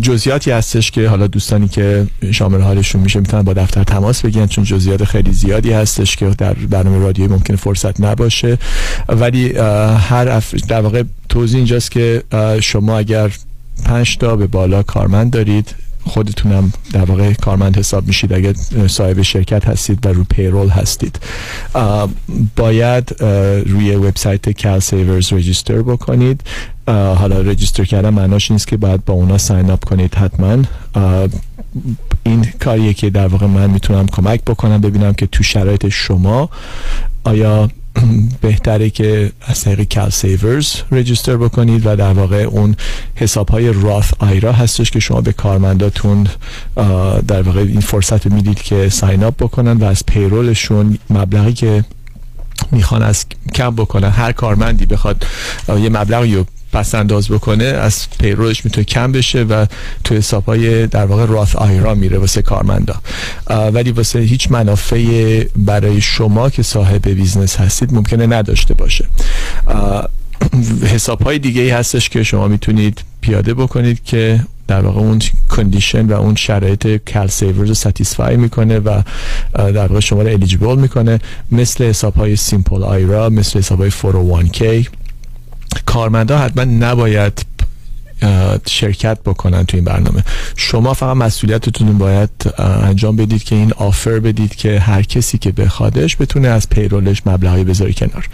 جزئیاتی 0.00 0.50
هستش 0.50 0.90
که 0.90 1.08
حالا 1.08 1.26
دوستانی 1.26 1.68
که 1.68 2.06
شامل 2.32 2.60
حالشون 2.60 3.00
میشه 3.00 3.20
می‌تونن 3.20 3.42
با 3.42 3.52
دفتر 3.52 3.84
تماس 3.84 4.22
بگیرن 4.22 4.46
چون 4.46 4.64
جزئیات 4.64 5.04
خیلی 5.04 5.32
زیادی 5.32 5.72
هستش 5.72 6.16
که 6.16 6.30
در 6.38 6.52
برنامه 6.52 6.98
رادیویی 6.98 7.32
ممکن 7.32 7.56
فرصت 7.56 8.00
نباشه. 8.00 8.58
ولی 9.08 9.58
هر 9.98 10.42
در 10.68 10.80
واقع 10.80 11.02
توضیح 11.28 11.56
اینجاست 11.56 11.90
که 11.90 12.22
شما 12.60 12.98
اگر 12.98 13.30
پنج 13.84 14.16
تا 14.18 14.36
به 14.36 14.46
بالا 14.46 14.82
کارمند 14.82 15.30
دارید 15.30 15.74
خودتونم 16.04 16.72
در 16.92 17.04
واقع 17.04 17.32
کارمند 17.32 17.78
حساب 17.78 18.06
میشید. 18.06 18.32
اگر 18.32 18.54
صاحب 18.86 19.22
شرکت 19.22 19.68
هستید 19.68 20.06
و 20.06 20.08
رو 20.08 20.24
payroll 20.24 20.68
هستید. 20.68 21.18
باید 22.56 23.16
روی 23.66 23.94
وبسایت 23.94 24.62
CalSavers 24.62 25.32
register 25.32 25.82
بکنید. 25.82 26.40
حالا 26.86 27.40
register 27.40 27.84
کردن 27.84 28.10
معناش 28.10 28.50
نیست 28.50 28.68
که 28.68 28.76
باید 28.76 29.04
با 29.04 29.14
اونا 29.14 29.38
sign 29.38 29.70
up 29.70 29.84
کنید 29.84 30.14
حتما. 30.14 30.62
این 32.22 32.46
کاریه 32.60 32.94
که 32.94 33.10
در 33.10 33.26
واقع 33.26 33.46
من 33.46 33.70
می‌تونم 33.70 34.06
کمک 34.06 34.44
بکنم 34.44 34.80
ببینم 34.80 35.12
که 35.12 35.26
تو 35.26 35.42
شرایط 35.42 35.88
شما 35.88 36.50
آیا 37.24 37.70
بهتره 38.40 38.90
که 38.90 39.32
از 39.42 39.60
طریق 39.60 39.94
CalSavers 39.94 40.74
register 40.92 41.36
بکنید 41.36 41.86
و 41.86 41.96
در 41.96 42.12
واقع 42.12 42.42
اون 42.42 42.76
حساب 43.14 43.48
های 43.48 43.72
Roth 43.72 44.12
IRA 44.18 44.52
هستش 44.52 44.90
که 44.90 45.00
شما 45.00 45.20
به 45.20 45.32
کارمنداتون 45.32 46.26
در 47.28 47.42
واقع 47.42 47.60
این 47.60 47.80
فرصت 47.80 48.26
رو 48.26 48.34
می‌دید 48.34 48.62
که 48.62 48.88
sign 48.88 49.24
up 49.24 49.34
بکنن 49.36 49.72
و 49.76 49.84
از 49.84 50.06
payroll 50.06 50.64
شون 50.64 50.98
مبلغی 51.10 51.52
که 51.52 51.84
می‌خوان 52.72 53.02
از 53.02 53.26
کم 53.54 53.70
بکنن. 53.70 54.10
هر 54.10 54.32
کارمندی 54.32 54.86
بخواد 54.86 55.26
یه 55.68 55.88
مبلغی 55.88 56.34
رو 56.34 56.46
پس 56.74 56.94
انداز 56.94 57.28
بکنه 57.28 57.64
از 57.64 58.06
payroll 58.18 58.54
ش 58.54 58.64
می‌تونه 58.64 58.84
کم 58.84 59.12
بشه 59.12 59.42
و 59.42 59.66
تو 60.04 60.14
حساب 60.14 60.44
های 60.44 60.86
در 60.86 61.06
واقع 61.06 61.26
Roth 61.26 61.56
IRA 61.56 61.94
میره 61.94 62.18
واسه 62.18 62.42
کارمندا. 62.42 62.94
ولی 63.72 63.90
واسه 63.90 64.18
هیچ 64.18 64.50
منافع 64.50 65.44
برای 65.56 66.00
شما 66.00 66.50
که 66.50 66.62
صاحب 66.62 67.08
business 67.08 67.56
هستید 67.56 67.94
ممکنه 67.94 68.26
نداشته 68.26 68.74
باشه. 68.74 69.08
حساب 70.84 71.22
های 71.22 71.38
دیگه 71.38 71.62
ای 71.62 71.70
هستش 71.70 72.08
که 72.08 72.22
شما 72.22 72.48
می‌تونید 72.48 73.04
پیاده 73.20 73.54
بکنید 73.54 74.04
که 74.04 74.40
در 74.68 74.80
واقع 74.80 75.00
اون 75.00 75.18
condition 75.50 76.06
و 76.06 76.12
اون 76.12 76.34
شرایط 76.34 77.12
CalSavers 77.12 77.68
رو 77.68 77.74
satisfy 77.74 78.36
می‌کنه 78.36 78.78
و 78.78 79.02
در 79.54 79.86
واقع 79.86 80.00
شما 80.00 80.22
رو 80.22 80.28
eligible 80.28 80.78
می‌کنه. 80.78 81.20
مثل 81.52 81.84
حساب 81.84 82.14
های 82.14 82.36
SIMPLE 82.36 82.82
IRA 82.82 83.28
مثل 83.28 83.58
حساب 83.58 83.80
های 83.80 83.90
401k 83.90 84.88
کارمندا 85.86 86.38
حتما 86.38 86.64
نباید 86.64 87.46
شرکت 88.66 89.18
بکنن 89.24 89.64
تو 89.64 89.76
این 89.76 89.84
برنامه. 89.84 90.24
شما 90.56 90.94
فقط 90.94 91.16
مسئولیتتون 91.16 91.98
باید 91.98 92.30
انجام 92.58 93.16
بدید 93.16 93.44
که 93.44 93.54
این 93.54 93.72
offer 93.72 94.18
بدید 94.18 94.54
که 94.54 94.80
هر 94.80 95.02
کسی 95.02 95.38
که 95.38 95.52
بخوادش 95.52 96.16
بتونه 96.16 96.48
از 96.48 96.68
payroll 96.68 97.10
ش 97.10 97.22
مبلغی 97.26 97.64
بذاره 97.64 97.92
کنار. 97.92 98.28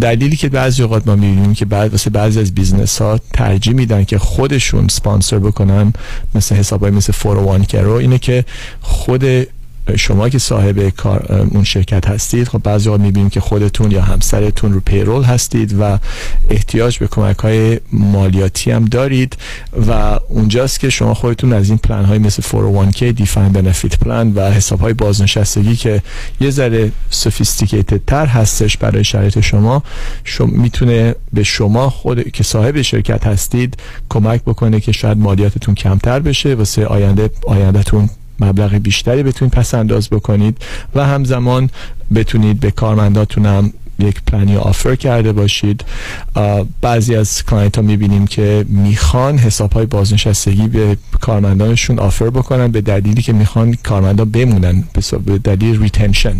دلیلی 0.00 0.36
که 0.36 0.48
بعضی 0.48 0.82
اوقات 0.82 1.06
ما 1.06 1.16
می‌بینیم 1.16 1.54
که 1.54 1.64
بعد 1.64 1.90
واسه 1.90 2.10
بعضی 2.10 2.40
از 2.40 2.54
business 2.54 3.02
ها 3.02 3.20
ترجیح 3.32 3.74
میدن 3.74 4.04
که 4.04 4.18
خودشون 4.18 4.88
سپانسر 4.88 5.38
بکنن 5.38 5.92
مثل 6.34 6.54
حساب 6.54 6.82
های 6.82 6.90
مثل 6.90 7.12
401 7.12 7.74
رو 7.74 7.92
اینه 7.92 8.18
که 8.18 8.44
خود 8.80 9.24
شما 9.96 10.28
که 10.28 10.38
صاحب 10.38 10.88
کار 10.88 11.48
اون 11.50 11.64
شرکت 11.64 12.08
هستید 12.08 12.48
خب 12.48 12.62
بعضی 12.62 12.90
می‌بینیم 12.90 13.30
که 13.30 13.40
خودتون 13.40 13.90
یا 13.90 14.02
همسرتون 14.02 14.72
رو 14.72 14.80
payroll 14.80 15.22
هستید 15.22 15.80
و 15.80 15.98
احتیاج 16.50 16.98
به 16.98 17.06
کمک 17.06 17.38
های 17.38 17.80
مالیاتی 17.92 18.70
هم 18.70 18.84
دارید 18.84 19.36
و 19.88 20.20
اونجاست 20.28 20.80
که 20.80 20.90
شما 20.90 21.14
خودتون 21.14 21.52
از 21.52 21.68
این 21.68 21.78
پلن 21.78 22.04
های 22.04 22.18
مثل 22.18 22.42
401k 22.42 23.02
defined 23.02 23.52
benefit 23.52 23.98
plan 23.98 24.32
و 24.34 24.50
حساب 24.50 24.80
های 24.80 24.92
بازنشستگی 24.92 25.76
که 25.76 26.02
یه 26.40 26.50
ذره 26.50 26.92
sophisticated 27.10 28.00
تر 28.06 28.26
هستش 28.26 28.76
برای 28.76 29.04
شرایط 29.04 29.40
شما, 29.40 29.82
شما 30.24 30.46
می‌تونه 30.46 31.14
به 31.32 31.42
شما 31.42 31.90
خود 31.90 32.30
که 32.30 32.44
صاحب 32.44 32.82
شرکت 32.82 33.26
هستید 33.26 33.76
کمک 34.08 34.42
بکنه 34.42 34.80
که 34.80 34.92
شاید 34.92 35.18
مالیاتتون 35.18 35.74
کمتر 35.74 36.20
بشه 36.20 36.54
واسه 36.54 36.86
آینده 36.86 37.30
آینده‌تون 37.46 38.10
مبلغ 38.40 38.74
بیشتری 38.74 39.22
بتونید 39.22 39.54
پس 39.54 39.74
انداز 39.74 40.10
بکنید 40.10 40.58
و 40.94 41.06
همزمان 41.06 41.70
بتونید 42.14 42.60
به 42.60 42.70
کارمنداتون 42.70 43.46
هم 43.46 43.72
یک 43.98 44.22
plan 44.26 44.56
ی 44.56 44.62
offer 44.62 44.94
کرده 44.94 45.32
باشید. 45.32 45.84
بعضی 46.80 47.14
از 47.14 47.44
client 47.44 47.76
ها 47.76 47.82
می‌بینیم 47.82 48.26
که 48.26 48.64
می‌خوان 48.68 49.38
حساب 49.38 49.72
های 49.72 49.86
بازنشستگی 49.86 50.68
به 50.68 50.96
کارمندانشون 51.20 51.98
offer 51.98 52.30
بکنن 52.30 52.68
به 52.68 52.80
دلیلی 52.80 53.22
که 53.22 53.32
می‌خوان 53.32 53.74
کارمندان 53.74 54.30
بمونن 54.30 54.84
به 55.26 55.38
دلیل 55.38 55.82
retention 55.82 56.36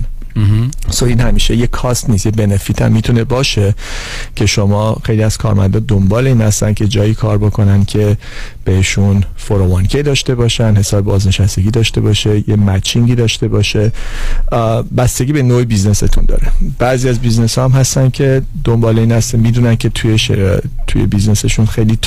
so 0.90 1.06
این 1.06 1.20
همیشه 1.20 1.56
یه 1.56 1.66
cost 1.66 2.10
نیست 2.10 2.26
یه 2.26 2.32
benefit 2.32 2.82
هم 2.82 2.92
می‌تونه 2.92 3.24
باشه 3.24 3.74
که 4.36 4.46
شما 4.46 4.96
خیلی 5.04 5.22
از 5.22 5.38
کارمندا 5.38 5.78
دنبال 5.78 6.26
این 6.26 6.40
هستن 6.40 6.74
که 6.74 6.86
جایی 6.86 7.14
کار 7.14 7.38
بکنن 7.38 7.84
که 7.84 8.16
بهشون 8.64 9.24
401k 9.48 9.96
داشته 9.96 10.34
باشن 10.34 10.76
حساب 10.76 11.04
بازنشستگی 11.04 11.70
داشته 11.70 12.00
باشه 12.00 12.48
یه 12.48 12.56
matching 12.56 13.08
ی 13.08 13.14
داشته 13.14 13.48
باشه 13.48 13.92
بستگی 14.96 15.32
به 15.32 15.42
نوع 15.42 15.64
business 15.64 16.08
تون 16.08 16.24
داره 16.24 16.46
بعضی 16.78 17.08
از 17.08 17.18
business 17.18 17.58
هم 17.58 17.70
هستن 17.70 18.10
که 18.10 18.42
دنبال 18.64 18.98
این 18.98 19.12
هستن 19.12 19.38
می‌دونن 19.38 19.76
که 19.76 19.88
توی. 19.88 20.18
توی 20.86 21.06
business 21.06 21.46
شون 21.46 21.66
خیلی 21.66 21.98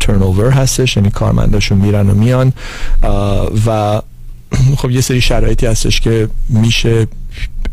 turnover 0.00 0.50
هستش 0.50 0.96
یعنی 0.96 1.10
کارمنداشون 1.10 1.78
میرن 1.78 2.10
و 2.10 2.14
میان 2.14 2.52
و 3.66 4.02
خب 4.78 4.90
یه 4.90 5.00
سری 5.00 5.20
شرایطی 5.20 5.66
هستش 5.66 6.00
که 6.00 6.28
میشه 6.48 7.06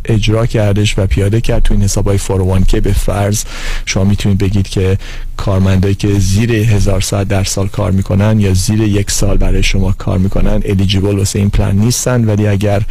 اجرا 0.06 0.46
کردش 0.46 1.00
و 1.00 1.08
پیاده 1.08 1.42
کرد 1.42 1.64
تو 1.64 1.74
این 1.74 1.84
حساب 1.84 2.08
های 2.08 2.18
401 2.18 2.68
که 2.68 2.82
به 2.82 2.94
فرض 2.94 3.44
شما 3.86 4.04
می‌تونید 4.04 4.38
بگید 4.38 4.68
که 4.70 4.98
کارمندایی 5.38 5.96
که 5.96 6.20
زیر 6.20 6.52
هزار 6.52 7.02
ساعت 7.02 7.28
در 7.28 7.44
سال 7.44 7.68
کار 7.68 7.92
می‌کنن 7.92 8.40
یا 8.40 8.54
زیر 8.54 8.82
یک 8.82 9.12
سال 9.12 9.38
برای 9.38 9.64
شما 9.64 9.92
کار 9.92 10.18
می‌کنن 10.18 10.62
eligible 10.66 11.18
واسه 11.18 11.40
این 11.40 11.50
پلان 11.50 11.76
نیستن. 11.76 12.26
ولی 12.26 12.48
اگر 12.48 12.82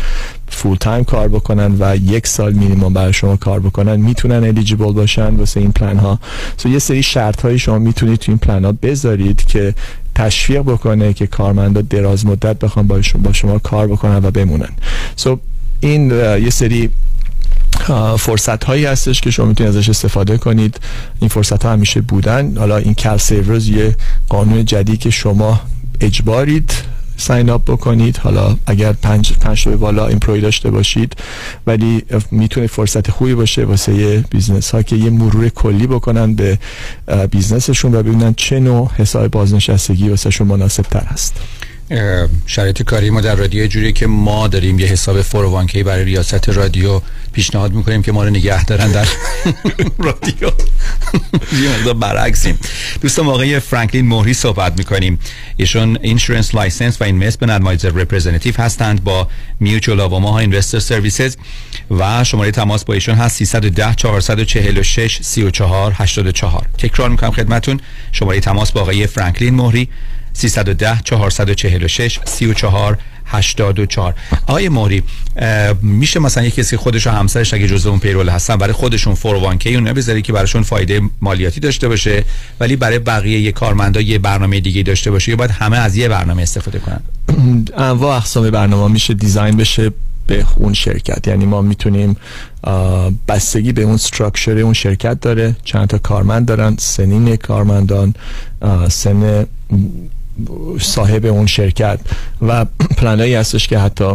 full 0.48 0.76
time 0.76 1.04
کار 1.04 1.28
بکنن 1.28 1.76
و 1.78 1.96
یک 1.96 2.26
سال 2.26 2.52
مینیمم 2.52 2.92
برای 2.92 3.12
شما 3.12 3.36
کار 3.36 3.60
بکنن 3.60 3.96
می‌تونن 3.96 4.44
eligible 4.44 4.92
باشن 4.92 5.34
واسه 5.34 5.60
این 5.60 5.72
پلان 5.72 5.98
ها 5.98 6.18
so 6.56 6.68
یه 6.68 6.78
سری 6.78 7.02
شرط 7.02 7.40
های 7.40 7.58
شما 7.58 7.78
می‌تونید 7.78 8.18
تو 8.18 8.32
این 8.32 8.38
پلان 8.38 8.64
ها 8.64 8.72
بذارید 8.72 9.44
که 9.44 9.74
تشویق 10.14 10.60
بکنه 10.60 11.12
که 11.12 11.26
کارمندا 11.26 11.80
دراز 11.80 12.26
مدت 12.26 12.58
بخوان 12.58 12.86
با 12.86 13.02
شما, 13.02 13.22
با 13.22 13.32
شما 13.32 13.58
کار 13.58 13.86
بکنن 13.86 14.24
و 14.24 14.30
بمونن. 14.30 14.68
so 15.16 15.38
این 15.80 16.10
یه 16.10 16.50
سری 16.50 16.90
فرصت 18.18 18.64
هایی 18.64 18.84
هستش 18.84 19.20
که 19.20 19.30
شما 19.30 19.46
می‌تونید 19.46 19.76
ازش 19.76 19.88
استفاده 19.88 20.38
کنید. 20.38 20.80
این 21.20 21.28
فرصت 21.28 21.64
ها 21.64 21.72
همیشه 21.72 22.00
بودن. 22.00 22.56
حالا 22.56 22.76
این 22.76 22.94
CalSavers 22.94 23.68
یه 23.68 23.96
قانون 24.28 24.64
جدید 24.64 25.00
که 25.00 25.10
شما 25.10 25.60
اجبارید 26.00 26.72
sign 27.16 27.50
up 27.50 27.62
بکنید. 27.64 28.16
حالا 28.16 28.56
اگر 28.66 28.92
پنج 28.92 29.32
پنج 29.32 29.68
به 29.68 29.76
بالا 29.76 30.06
employee 30.06 30.40
داشته 30.40 30.70
باشید 30.70 31.16
ولی 31.66 32.04
می‌تونه 32.30 32.66
فرصت 32.66 33.10
خوبی 33.10 33.34
باشه 33.34 33.64
واسه 33.64 33.94
یه 33.94 34.24
business 34.30 34.70
ها 34.70 34.82
که 34.82 34.96
یه 34.96 35.10
مرور 35.10 35.48
کلی 35.48 35.86
بکنن 35.86 36.34
به 36.34 36.58
business 37.30 37.73
شون 37.73 37.94
و 37.94 38.02
ببینن 38.02 38.34
چه 38.34 38.60
نوع 38.60 38.90
حساب 38.96 39.28
بازنشستگی 39.28 40.08
واسه 40.08 40.30
شون 40.30 40.46
مناسب 40.46 40.82
تر 40.82 41.04
هست. 41.04 41.34
شرایط 42.46 42.82
کاری 42.82 43.10
ما 43.10 43.20
در 43.20 43.34
رادیو 43.34 43.66
جوری 43.66 43.92
که 43.92 44.06
ما 44.06 44.48
داریم 44.48 44.78
یه 44.78 44.86
حساب 44.86 45.22
401k 45.22 45.76
برای 45.76 46.04
ریاست 46.04 46.48
رادیو 46.48 47.00
پیشنهاد 47.32 47.72
می‌کنیم 47.72 48.02
که 48.02 48.12
ما 48.12 48.24
رو 48.24 48.30
نگه 48.30 48.64
دارن 48.64 48.92
در 48.92 49.06
رادیو. 50.06 50.50
یه 51.62 51.78
مقدار 51.78 51.94
برعکسیم. 51.94 52.58
دوستان 53.00 53.26
آقای 53.26 53.60
فرانکلین 53.60 54.08
مهری 54.08 54.34
صحبت 54.34 54.78
می‌کنیم. 54.78 55.18
ایشون 55.56 55.98
insurance 56.02 56.54
license 56.54 57.00
و 57.00 57.04
investment 57.04 57.50
advisor 57.50 57.90
representative 57.90 58.54
هستند 58.60 59.04
با 59.04 59.28
Mutual 59.60 60.00
of 60.00 60.11
Omaha 60.11 60.38
Investor 60.38 60.78
Services 60.78 61.36
و 61.90 62.24
شماره 62.24 62.50
تماس 62.50 62.84
با 62.84 62.94
ایشون 62.94 63.14
هست 63.14 63.36
310 63.36 63.94
446 63.94 65.18
34 65.22 65.92
84 65.92 66.66
تکرار 66.78 67.08
می‌کنم 67.10 67.30
خدمتون. 67.30 67.80
شماره 68.12 68.40
تماس 68.40 68.72
با 68.72 68.80
آقای 68.80 69.06
فرانکلین 69.06 69.54
مهری. 69.54 69.88
310 70.36 71.00
446 71.04 72.20
34 72.24 72.98
84 73.26 74.14
آقای 74.46 74.68
موری 74.68 75.02
میشه 75.82 76.20
مثلا 76.20 76.44
یه 76.44 76.50
کسی 76.50 76.76
خودش 76.76 77.06
و 77.06 77.10
همسرش 77.10 77.54
اگه 77.54 77.68
جزء 77.68 77.90
اون 77.90 77.98
پیرول 77.98 78.28
هستن 78.28 78.56
برای 78.56 78.72
خودشون 78.72 79.14
401k 79.14 79.66
اون 79.66 79.92
بذاری 79.92 80.22
که 80.22 80.32
براشون 80.32 80.62
فایده 80.62 81.00
مالیاتی 81.20 81.60
داشته 81.60 81.88
باشه 81.88 82.24
ولی 82.60 82.76
برای 82.76 82.98
بقیه 82.98 83.40
یه 83.40 83.52
کارمندا 83.52 84.00
یه 84.00 84.18
برنامه 84.18 84.60
دیگه 84.60 84.82
داشته 84.82 85.10
باشه 85.10 85.30
یا 85.30 85.36
باید 85.36 85.50
همه 85.50 85.76
از 85.76 85.96
یه 85.96 86.08
برنامه 86.08 86.42
استفاده 86.42 86.78
کنن؟ 86.78 87.00
انواع 87.88 88.16
اقسام 88.16 88.50
برنامه 88.50 88.92
میشه 88.92 89.14
دیزاین 89.14 89.56
بشه 89.56 89.92
به 90.26 90.46
اون 90.56 90.72
شرکت. 90.72 91.28
یعنی 91.28 91.46
ما 91.46 91.62
می‌تونیم 91.62 92.16
بستگی 93.28 93.72
به 93.72 93.82
اون 93.82 93.96
structure 93.96 94.58
اون 94.58 94.72
شرکت 94.72 95.20
داره 95.20 95.56
چند 95.64 95.88
تا 95.88 95.98
کارمند 95.98 96.46
دارن 96.46 96.76
سنین 96.78 97.36
کارمندان 97.36 98.14
سن 98.88 99.46
صاحب 100.80 101.26
اون 101.26 101.46
شرکت 101.46 102.00
و 102.42 102.64
پلانایی 102.98 103.34
هستش 103.34 103.68
که 103.68 103.78
حتی 103.78 104.14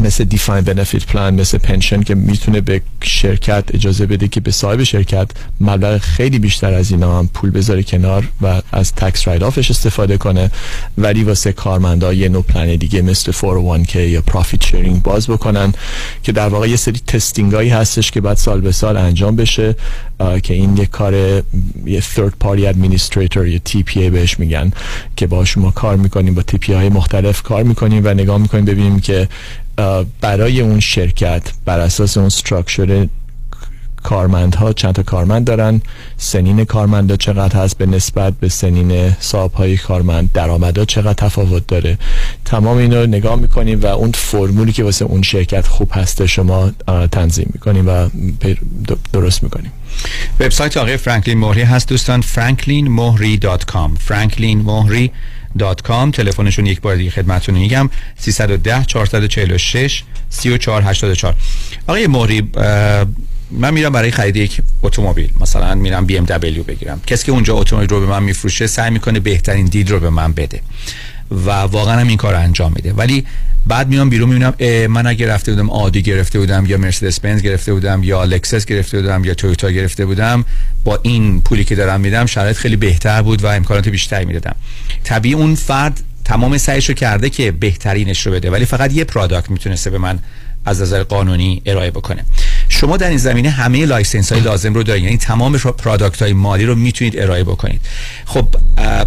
مثل 0.00 0.24
defined 0.24 0.64
benefit 0.64 1.06
plan 1.06 1.40
مثل 1.40 1.58
pension 1.58 2.02
که 2.02 2.14
می‌تونه 2.14 2.60
به 2.60 2.80
شرکت 3.02 3.64
اجازه 3.74 4.06
بده 4.06 4.28
که 4.28 4.40
به 4.40 4.50
صاحب 4.50 4.82
شرکت 4.82 5.30
مبلغ 5.60 5.98
خیلی 5.98 6.38
بیشتر 6.38 6.74
از 6.74 6.90
اینا 6.90 7.18
هم 7.18 7.28
پول 7.34 7.50
بذاره 7.50 7.82
کنار 7.82 8.28
و 8.42 8.62
از 8.72 8.94
tax 8.94 9.28
write-off 9.28 9.42
ش 9.42 9.70
استفاده 9.70 10.16
کنه. 10.16 10.50
ولی 10.98 11.24
واسه 11.24 11.52
کارمندا 11.52 12.12
یه 12.12 12.28
نوع 12.28 12.42
پلان 12.42 12.76
دیگه 12.76 13.02
مثل 13.02 13.32
401k 13.32 13.96
یا 13.96 14.22
profit 14.22 14.64
sharing 14.64 15.02
باز 15.02 15.26
بکنن 15.26 15.74
که 16.22 16.32
در 16.32 16.48
واقع 16.48 16.68
یه 16.68 16.76
سری 16.76 17.00
testing 17.06 17.52
هایی 17.52 17.70
هستش 17.70 18.10
که 18.10 18.20
بعد 18.20 18.36
سال 18.36 18.60
به 18.60 18.72
سال 18.72 18.96
انجام 18.96 19.36
بشه 19.36 19.74
که 20.42 20.54
این 20.54 20.76
یه 20.76 20.86
کار 20.86 21.14
یه 21.86 22.00
third 22.00 22.44
party 22.44 22.74
administrator 22.74 23.36
یا 23.36 23.60
TPA 23.68 23.98
بهش 23.98 24.38
میگن 24.38 24.72
که 25.16 25.26
با 25.26 25.44
شما 25.44 25.70
کار 25.70 25.96
می‌کنیم 25.96 26.34
با 26.34 26.42
TPA 26.42 26.70
های 26.70 26.88
مختلف 26.88 27.42
کار 27.42 27.62
می‌کنیم 27.62 28.02
و 28.04 28.14
نگاه 28.14 28.38
می‌کنیم 28.38 28.64
ببینیم 28.64 29.00
که 29.00 29.28
برای 30.20 30.60
اون 30.60 30.80
شرکت 30.80 31.42
بر 31.64 31.80
اساس 31.80 32.16
اون 32.16 32.28
structure 32.28 33.06
کارمندها 34.02 34.72
چند 34.72 34.94
تا 34.94 35.02
کارمند 35.02 35.46
دارن. 35.46 35.80
سنین 36.16 36.64
کارمندا 36.64 37.16
چقدر 37.16 37.56
هست 37.56 37.78
به 37.78 37.86
نسبت 37.86 38.32
به 38.40 38.48
سنین 38.48 39.14
صاحب 39.20 39.52
های 39.52 39.76
کارمند؟ 39.76 40.30
درآمدها 40.32 40.84
چقدر 40.84 41.12
تفاوت 41.12 41.66
داره؟ 41.66 41.98
تمام 42.44 42.76
اینا 42.76 43.00
رو 43.00 43.06
نگاه 43.06 43.36
می‌کنیم 43.36 43.80
و 43.80 43.86
اون 43.86 44.12
فرمولی 44.12 44.72
که 44.72 44.84
واسه 44.84 45.04
اون 45.04 45.22
شرکت 45.22 45.66
خوب 45.66 45.90
هسته 45.92 46.26
شما 46.26 46.70
تنظیم 47.12 47.50
می‌کنیم 47.52 47.88
و 47.88 48.08
درست 49.12 49.42
می‌کنیم. 49.42 49.72
وبسایت 50.40 50.76
آقای 50.76 50.96
فرانکلین 50.96 51.38
مهری 51.38 51.62
هست 51.62 51.88
دوستان. 51.88 52.22
franklinmohri.com 52.22 53.90
franklinmohri.com 54.08 55.37
تلفنشون 56.10 56.66
یک 56.66 56.80
بار 56.80 56.96
دیگه 56.96 57.10
خدمتتون 57.10 57.54
میگم. 57.54 57.90
310 58.18 58.84
446 58.84 60.02
3484 60.30 61.34
آقای 61.86 62.06
مهری 62.06 62.50
من 63.50 63.74
میرم 63.74 63.92
برای 63.92 64.10
خرید 64.10 64.36
یک 64.36 64.60
اتومبیل. 64.82 65.30
مثلا 65.40 65.74
میرم 65.74 66.06
بی 66.06 66.18
ام 66.18 66.24
بگیرم. 66.62 67.00
کسی 67.06 67.26
که 67.26 67.32
اونجا 67.32 67.54
اتومبیل 67.54 67.88
رو 67.88 68.00
به 68.00 68.06
من 68.06 68.22
میفروشه 68.22 68.66
سعی 68.66 68.90
می‌کنه 68.90 69.20
بهترین 69.20 69.66
دیل 69.66 69.88
رو 69.88 70.00
به 70.00 70.10
من 70.10 70.32
بده. 70.32 70.60
و 71.30 71.50
واقعا 71.50 72.00
هم 72.00 72.08
این 72.08 72.16
کار 72.16 72.34
انجام 72.34 72.72
میده. 72.76 72.92
ولی 72.92 73.24
بعد 73.66 73.88
میام 73.88 74.10
بیرون 74.10 74.28
می‌بینم 74.28 74.54
من 74.92 75.06
اگه 75.06 75.28
رفته 75.28 75.52
بودم 75.52 75.70
Audi 75.70 76.02
گرفته 76.02 76.38
بودم 76.38 76.66
یا 76.66 76.78
مرسدس 76.78 77.20
بنز 77.20 77.42
گرفته 77.42 77.72
بودم 77.72 78.00
یا 78.02 78.24
لکسس 78.24 78.64
گرفته 78.64 79.00
بودم 79.00 79.24
یا 79.24 79.34
تویوتا 79.34 79.70
گرفته 79.70 80.06
بودم 80.06 80.44
با 80.84 80.98
این 81.02 81.40
پولی 81.40 81.64
که 81.64 81.74
دارم 81.74 82.00
میدم 82.00 82.26
شرایط 82.26 82.56
خیلی 82.56 82.76
بهتر 82.76 83.22
بود 83.22 83.44
و 83.44 83.46
امکانات 83.46 83.88
بیشتری 83.88 84.24
می‌دادم. 84.24 84.54
طبیعی 85.04 85.34
اون 85.34 85.54
فرد 85.54 86.00
تمام 86.24 86.58
سعیش 86.58 86.88
رو 86.88 86.94
کرده 86.94 87.30
که 87.30 87.52
بهترینش 87.52 88.26
رو 88.26 88.32
بده 88.32 88.50
ولی 88.50 88.64
فقط 88.64 88.92
یه 88.92 89.04
product 89.04 89.50
می‌تونسته 89.50 89.90
به 89.90 89.98
من 89.98 90.18
از 90.64 90.82
نظر 90.82 91.02
قانونی 91.02 91.62
ارائه 91.66 91.90
بکنه. 91.90 92.24
شما 92.68 92.96
در 92.96 93.08
این 93.08 93.18
زمینه 93.18 93.50
همه 93.50 93.86
license 93.86 94.32
های 94.32 94.40
لازم 94.40 94.74
رو 94.74 94.82
دارید 94.82 95.04
یعنی 95.04 95.16
تمام 95.16 95.58
product 95.58 96.22
های 96.22 96.32
مالی 96.32 96.64
رو 96.64 96.74
می‌تونید 96.74 97.18
ارائه 97.18 97.44
بکنید. 97.44 97.80
خب 98.24 98.46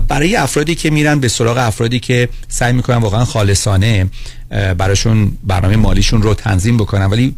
برای 0.08 0.36
افرادی 0.36 0.76
که 0.76 0.90
میرن 0.90 1.20
به 1.20 1.28
سراغ 1.28 1.58
افرادی 1.58 2.00
که 2.00 2.30
سعی 2.48 2.74
می‌کنن 2.74 2.98
واقعا 2.98 3.26
خالصانه 3.26 4.10
براشون 4.78 5.38
برنامه 5.44 5.76
مالیشون 5.76 6.22
رو 6.22 6.34
تنظیم 6.34 6.78
بکنن 6.78 7.06
ولی 7.06 7.36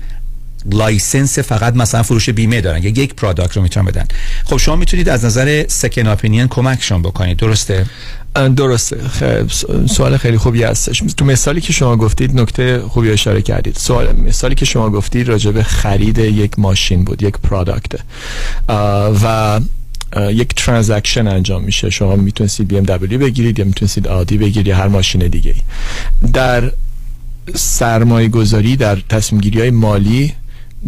license 0.72 1.40
فقط 1.40 1.76
مثلا 1.76 2.04
فروش 2.04 2.30
بیمه 2.30 2.62
دارن 2.62 2.84
یا 2.84 2.90
یک 2.90 3.14
product 3.14 3.58
رو 3.58 3.62
می‌تونن 3.64 3.86
بدن. 3.86 4.06
خب 4.46 4.58
شما 4.58 4.76
می‌تونید 4.76 5.10
از 5.10 5.26
نظر 5.26 5.66
second 5.68 6.08
opinion 6.08 6.48
کمکشون 6.48 7.02
بکنید. 7.02 7.38
درسته؟ 7.38 7.86
درسته. 8.56 8.98
سوال 9.90 10.18
خیلی 10.18 10.38
خوبی 10.38 10.64
هستش. 10.64 11.04
تو 11.18 11.26
مثالی 11.26 11.62
که 11.62 11.74
شما 11.74 11.96
گفتید 11.96 12.40
نکته 12.40 12.80
خوبی 12.80 13.12
اشاره 13.12 13.42
کردید. 13.42 13.76
سوال 13.76 14.16
مثالی 14.16 14.56
که 14.56 14.66
شما 14.66 14.90
گفتید 14.90 15.28
راجع 15.28 15.52
به 15.52 15.64
خرید 15.64 16.18
یک 16.18 16.60
ماشین 16.60 17.04
بود 17.04 17.24
یک 17.24 17.34
product 17.38 18.00
و 19.24 19.60
یک 20.32 20.56
transaction 20.56 21.28
انجام 21.28 21.64
میشه. 21.64 21.90
شما 21.90 22.16
می‌تونستید 22.16 22.68
BMW 22.68 23.20
بگیرید 23.20 23.60
یا 23.60 23.66
می‌تونستید 23.66 24.08
Audi 24.08 24.38
بگیرید 24.38 24.68
یا 24.68 24.78
هر 24.78 24.88
ماشین 24.88 25.28
دیگه. 25.28 25.56
در 26.34 26.72
سرمایه 27.56 28.28
گذاری 28.28 28.76
در 28.76 29.00
تصمیم 29.10 29.42
گیری 29.42 29.60
های 29.60 29.72
مالی 29.72 30.34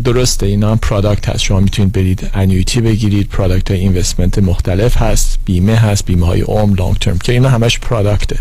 درسته 0.04 0.46
اینا 0.46 0.72
هم 0.72 0.78
product 0.78 1.30
هست. 1.30 1.40
شما 1.40 1.60
می‌تونید 1.60 1.92
برید 1.92 2.30
annuity 2.34 2.82
بگیرید. 2.82 3.30
product 3.30 3.72
های 3.72 3.80
investment 3.80 4.40
مختلف 4.40 4.98
هست 4.98 5.40
بیمه 5.46 5.76
هست 5.76 6.06
بیمه 6.06 6.26
های 6.26 6.42
عمر 6.42 6.76
long 6.76 6.98
term 6.98 7.18
که 7.18 7.32
اینا 7.32 7.50
همش 7.50 7.80
product 7.80 8.31
ه 8.31 8.38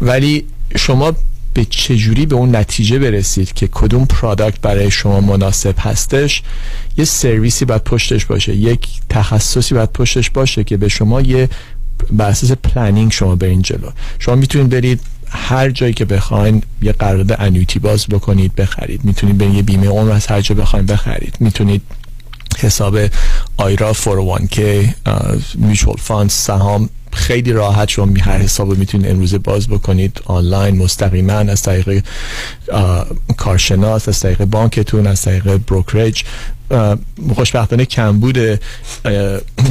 ولی 0.00 0.44
شما 0.76 1.12
به 1.54 1.64
چجوری 1.64 2.26
به 2.26 2.36
اون 2.36 2.56
نتیجه 2.56 2.98
برسید 2.98 3.52
که 3.52 3.68
کدوم 3.72 4.04
product 4.04 4.60
برای 4.60 4.90
شما 4.90 5.20
مناسب 5.20 5.74
هستش؟ 5.78 6.42
یه 6.96 7.04
سرویسی 7.04 7.64
باید 7.64 7.84
پشتش 7.84 8.24
باشه. 8.24 8.54
یک 8.54 8.88
تخصصی 9.08 9.74
باید 9.74 9.92
پشتش 9.92 10.30
باشه 10.30 10.64
که 10.64 10.76
به 10.76 10.88
شما 10.88 11.20
یه 11.20 11.48
بر 12.12 12.28
اساس 12.28 12.52
planning 12.52 13.12
شما 13.12 13.36
برین 13.36 13.62
جلو. 13.62 13.90
شما 14.18 14.34
می‌تونید 14.34 14.68
برید 14.68 15.00
هر 15.34 15.70
جایی 15.70 15.92
که 15.92 16.04
بخواین 16.04 16.62
یه 16.82 16.92
قرارداد 16.92 17.36
annuity 17.40 17.78
باز 17.78 18.06
بکنید 18.06 18.54
بخرید. 18.54 19.04
می‌تونید 19.04 19.38
برید 19.38 19.54
یه 19.54 19.62
بیمه 19.62 19.88
عمر 19.88 20.10
از 20.12 20.26
هر 20.26 20.40
جا 20.40 20.54
بخواین 20.54 20.86
بخرید. 20.86 21.36
می‌تونید 21.40 21.82
حساب 22.58 22.98
IRA 23.56 23.92
401k 23.94 24.60
mutual 25.54 25.96
fund 25.96 26.30
سهام 26.30 26.88
خیلی 27.14 27.52
راحت 27.52 27.88
شما 27.88 28.04
می 28.04 28.20
هر 28.20 28.38
حساب 28.38 28.78
می‌تونید 28.78 29.10
امروزه 29.10 29.38
باز 29.38 29.68
بکنید 29.68 30.20
آنلاین 30.24 30.76
مستقیما 30.76 31.32
از 31.32 31.62
طریق 31.62 32.04
کارشناس 33.36 34.08
از 34.08 34.20
طریق 34.20 34.44
بانکتون 34.44 35.06
از 35.06 35.22
طریق 35.22 35.56
brokerage 35.56 36.24
خوشبختانه 37.34 37.84
کمبود 37.84 38.60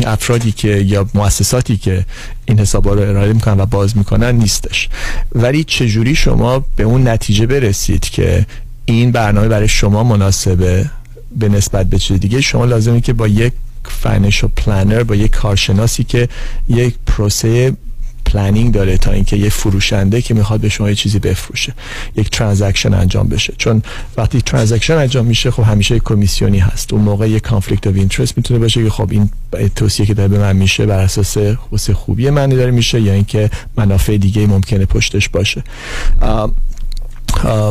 افرادی 0.06 0.52
که 0.52 0.68
یا 0.68 1.10
مؤسساتی 1.14 1.78
که 1.78 2.06
این 2.46 2.60
حسابا 2.60 2.94
رو 2.94 3.02
ارائه 3.02 3.34
می‌کنن 3.34 3.60
و 3.60 3.66
باز 3.66 3.98
می‌کنن 3.98 4.36
نیستش. 4.36 4.90
ولی 5.36 5.64
چجوری 5.64 6.16
شما 6.16 6.66
به 6.76 6.84
اون 6.84 7.08
نتیجه 7.08 7.46
برسید 7.46 8.02
که 8.04 8.46
این 8.86 9.12
برنامه 9.12 9.48
برای 9.48 9.68
شما 9.68 10.04
مناسبه 10.04 10.90
به 11.36 11.50
نسبت 11.50 11.86
به 11.86 12.00
چیز 12.00 12.20
دیگه؟ 12.20 12.42
شما 12.42 12.66
لازمه 12.66 13.02
که 13.02 13.14
با 13.14 13.28
یک 13.28 13.54
financial 13.90 14.50
planner 14.58 15.04
با 15.04 15.16
یک 15.16 15.32
کارشناسی 15.32 16.04
که 16.04 16.30
یک 16.70 16.96
پروسه 17.08 17.74
planning 18.26 18.74
داره 18.74 18.98
تا 18.98 19.12
اینکه 19.12 19.38
یه 19.38 19.50
فروشنده 19.50 20.22
که 20.22 20.34
می‌خواد 20.34 20.60
به 20.60 20.70
شما 20.70 20.90
یه 20.90 20.96
چیزی 20.96 21.20
بفروشه 21.20 21.74
یک 22.16 22.30
transaction 22.30 22.94
انجام 22.94 23.28
بشه. 23.28 23.54
چون 23.58 23.82
وقتی 24.18 24.42
transaction 24.42 24.94
انجام 24.94 25.26
میشه 25.26 25.52
خب 25.52 25.64
همیشه 25.64 25.96
یک 25.96 26.04
کمیسیونی 26.04 26.60
هست. 26.60 26.94
اون 26.94 27.02
موقع 27.02 27.30
یه 27.30 27.40
conflict 27.40 27.88
of 27.88 27.96
interest 27.96 28.38
می‌تونه 28.38 28.60
باشه 28.60 28.84
که 28.84 28.90
خب 28.90 29.12
این 29.12 29.30
توصیه 29.76 30.06
که 30.06 30.14
داره 30.14 30.28
به 30.28 30.40
من 30.40 30.56
میشه 30.56 30.86
بر 30.86 31.00
اساس 31.00 31.38
خوبی 31.94 32.30
من 32.30 32.50
داره 32.50 32.72
میشه 32.72 33.02
یا 33.02 33.14
اینکه 33.14 33.50
منافع 33.78 34.18
دیگه 34.18 34.48
ممکنه 34.48 34.86
پشتش 34.86 35.30
باشه. 35.30 35.64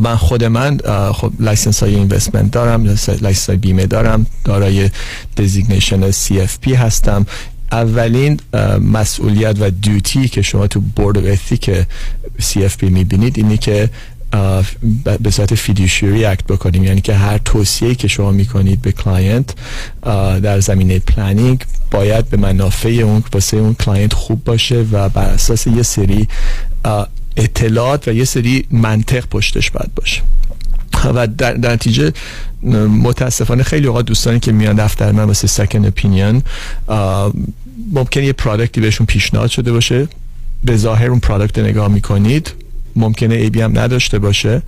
من 0.02 0.16
خود 0.16 0.44
من 0.44 0.78
خب 1.12 1.32
license 1.40 1.82
های 1.82 1.94
investment 1.94 2.50
دارم 2.50 2.84
license 2.84 3.46
های 3.48 3.58
بیمه 3.58 3.86
دارم 3.86 4.26
دارای 4.44 4.90
designation 5.36 6.10
CFP 6.10 6.68
هستم. 6.68 7.26
اولین 7.72 8.40
مسئولیت 8.92 9.56
و 9.60 9.70
duty 9.70 10.28
که 10.28 10.42
شما 10.42 10.66
تو 10.66 10.80
board 10.80 11.16
of 11.16 11.28
ethics 11.28 11.70
CFP 12.40 12.82
می‌بینید 12.82 13.38
اینی 13.38 13.56
که 13.56 13.90
به 15.20 15.30
صورت 15.30 15.54
fiduciary 15.54 16.24
act 16.24 16.44
بکنیم. 16.44 16.84
یعنی 16.84 17.00
که 17.00 17.14
هر 17.14 17.38
توصیه 17.38 17.94
که 17.94 18.08
شما 18.08 18.30
می‌کنید 18.30 18.82
به 18.82 18.92
client 18.92 19.54
در 20.42 20.60
زمینه 20.60 20.98
planning 20.98 21.64
باید 21.90 22.30
به 22.30 22.36
منافع 22.36 22.88
اون 22.88 23.24
واسه 23.32 23.56
اون 23.56 23.74
client 23.74 24.14
خوب 24.14 24.44
باشه 24.44 24.86
و 24.92 25.08
بر 25.08 25.24
اساس 25.24 25.66
یه 25.66 25.82
سری 25.82 26.28
اطلاعات 27.36 28.08
و 28.08 28.12
یه 28.12 28.24
سری 28.24 28.66
منطق 28.70 29.26
پشتش 29.26 29.70
باید 29.70 29.94
باشه. 29.94 30.22
و 31.04 31.26
در, 31.26 31.52
در 31.52 31.72
نتیجه 31.72 32.12
متاسفانه 33.02 33.62
خیلی 33.62 33.86
اوقات 33.86 34.04
دوستانی 34.04 34.40
که 34.40 34.52
میان 34.52 34.76
دفتر 34.76 35.12
من 35.12 35.24
واسه 35.24 35.46
second 35.46 35.84
opinion 35.84 36.42
ممکنه 37.92 38.24
یه 38.24 38.32
product 38.32 38.74
ی 38.74 38.80
بهشون 38.80 39.06
پیشنهاد 39.06 39.50
شده 39.50 39.72
باشه. 39.72 40.08
به 40.64 40.76
ظاهر 40.76 41.10
اون 41.10 41.18
product 41.18 41.58
نگاه 41.58 41.88
می‌کنید 41.88 42.52
ممکنه 42.96 43.34
عیبی 43.34 43.60
هم 43.60 43.78
نداشته 43.78 44.18
باشه. 44.18 44.62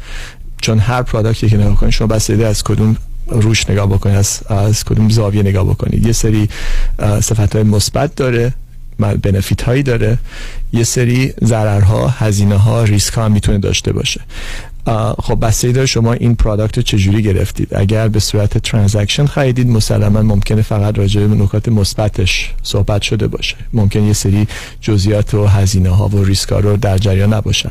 چون 0.63 0.79
هر 0.79 1.03
product 1.03 1.43
ی 1.43 1.49
که 1.49 1.57
نگاه 1.57 1.77
کنید 1.77 1.93
شما 1.93 2.07
بسته 2.07 2.47
از 2.47 2.65
کدوم 2.65 2.97
روش 3.27 3.71
نگاه 3.71 3.87
بکنید 3.87 4.17
از, 4.17 4.41
از 4.47 4.85
کدوم 4.85 5.09
زاویه 5.09 5.43
نگاه 5.43 5.65
بکنید. 5.65 6.07
یه 6.07 6.13
سری 6.13 6.49
صفت 7.21 7.57
های 7.57 7.63
مثبت 7.63 8.15
داره. 8.15 8.55
benefit 8.99 9.63
هایی 9.63 9.83
داره 9.83 10.19
یه 10.73 10.85
سری 10.85 11.33
ضررها 11.45 12.09
هزینه 12.09 12.57
ها 12.57 12.85
ریسک 12.85 13.15
ها 13.15 13.29
می‌تونه 13.29 13.59
داشته 13.59 13.93
باشه. 13.93 14.21
خب 15.19 15.39
بستگی 15.41 15.73
داره 15.73 15.87
شما 15.87 16.13
این 16.13 16.35
product 16.35 16.77
رو 16.77 16.83
چجوری 16.83 17.23
گرفتید. 17.23 17.69
اگر 17.75 18.09
به 18.09 18.21
صورت 18.21 18.59
transaction 18.59 19.27
خریدید 19.27 19.69
مسلما 19.69 20.23
ممکنه 20.23 20.63
فقط 20.63 20.99
راجع 20.99 21.27
به 21.27 21.35
نکات 21.35 21.69
مثبتش 21.69 22.51
صحبت 22.63 23.03
شده 23.03 23.29
باشه. 23.29 23.57
ممکن 23.73 24.03
یه 24.03 24.13
سری 24.13 24.47
جزئیات 24.81 25.35
و 25.35 25.47
هزینه 25.47 25.89
ها 25.89 26.09
و 26.09 26.25
ریسک 26.25 26.49
ها 26.49 26.59
رو 26.59 26.77
در 26.77 26.99
جریان 26.99 27.35
نباشه. 27.35 27.71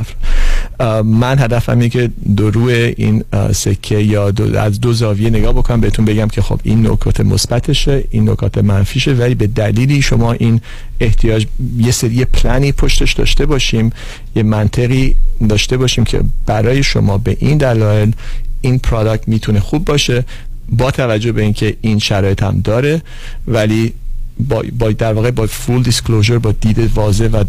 من 1.06 1.40
هدفم 1.40 1.72
اینه 1.72 1.90
که 1.90 2.10
دو 2.38 2.52
روی 2.52 2.74
این 2.74 3.24
سکه 3.52 4.00
یا 4.00 4.32
دو 4.32 4.60
از 4.60 4.82
دو 4.82 4.94
زاویه 4.94 5.30
نگاه 5.30 5.54
بکنم 5.54 5.82
بهتون 5.82 6.06
بگم 6.06 6.28
که 6.28 6.42
خب 6.42 6.60
این 6.64 6.88
نکات 6.88 7.22
مثبتشه 7.22 8.04
این 8.10 8.30
نکات 8.30 8.58
منفیشه 8.58 9.14
ولی 9.14 9.36
به 9.36 9.48
دلیلی 9.48 10.02
شما 10.02 10.32
این 10.32 10.62
احتیاج 11.00 11.46
یه 11.78 11.92
سری 11.92 12.26
پلنی 12.26 12.72
پشتش 12.72 13.14
داشته 13.14 13.46
باشیم 13.46 13.90
یه 14.36 14.44
منطقی 14.44 15.16
داشته 15.50 15.78
باشیم 15.78 16.04
که 16.04 16.22
برای 16.46 16.84
شما 16.84 17.18
به 17.18 17.38
این 17.40 17.58
دلایل 17.58 18.14
این 18.62 18.80
پرادکت 18.80 19.28
می‌تونه 19.28 19.60
خوب 19.60 19.86
باشه 19.86 20.26
با 20.70 20.92
توجه 20.92 21.32
به 21.32 21.42
اینکه 21.42 21.78
این 21.82 22.00
شرایط 22.00 22.44
هم 22.44 22.62
داره 22.64 23.02
ولی 23.48 23.94
با, 24.40 24.64
با 24.80 24.92
در 24.92 25.14
واقع 25.14 25.32
با 25.32 25.48
full 25.48 25.84
disclosure 25.84 26.38
با 26.38 26.52
دید 26.52 26.80
واضح 26.98 27.28
و 27.28 27.44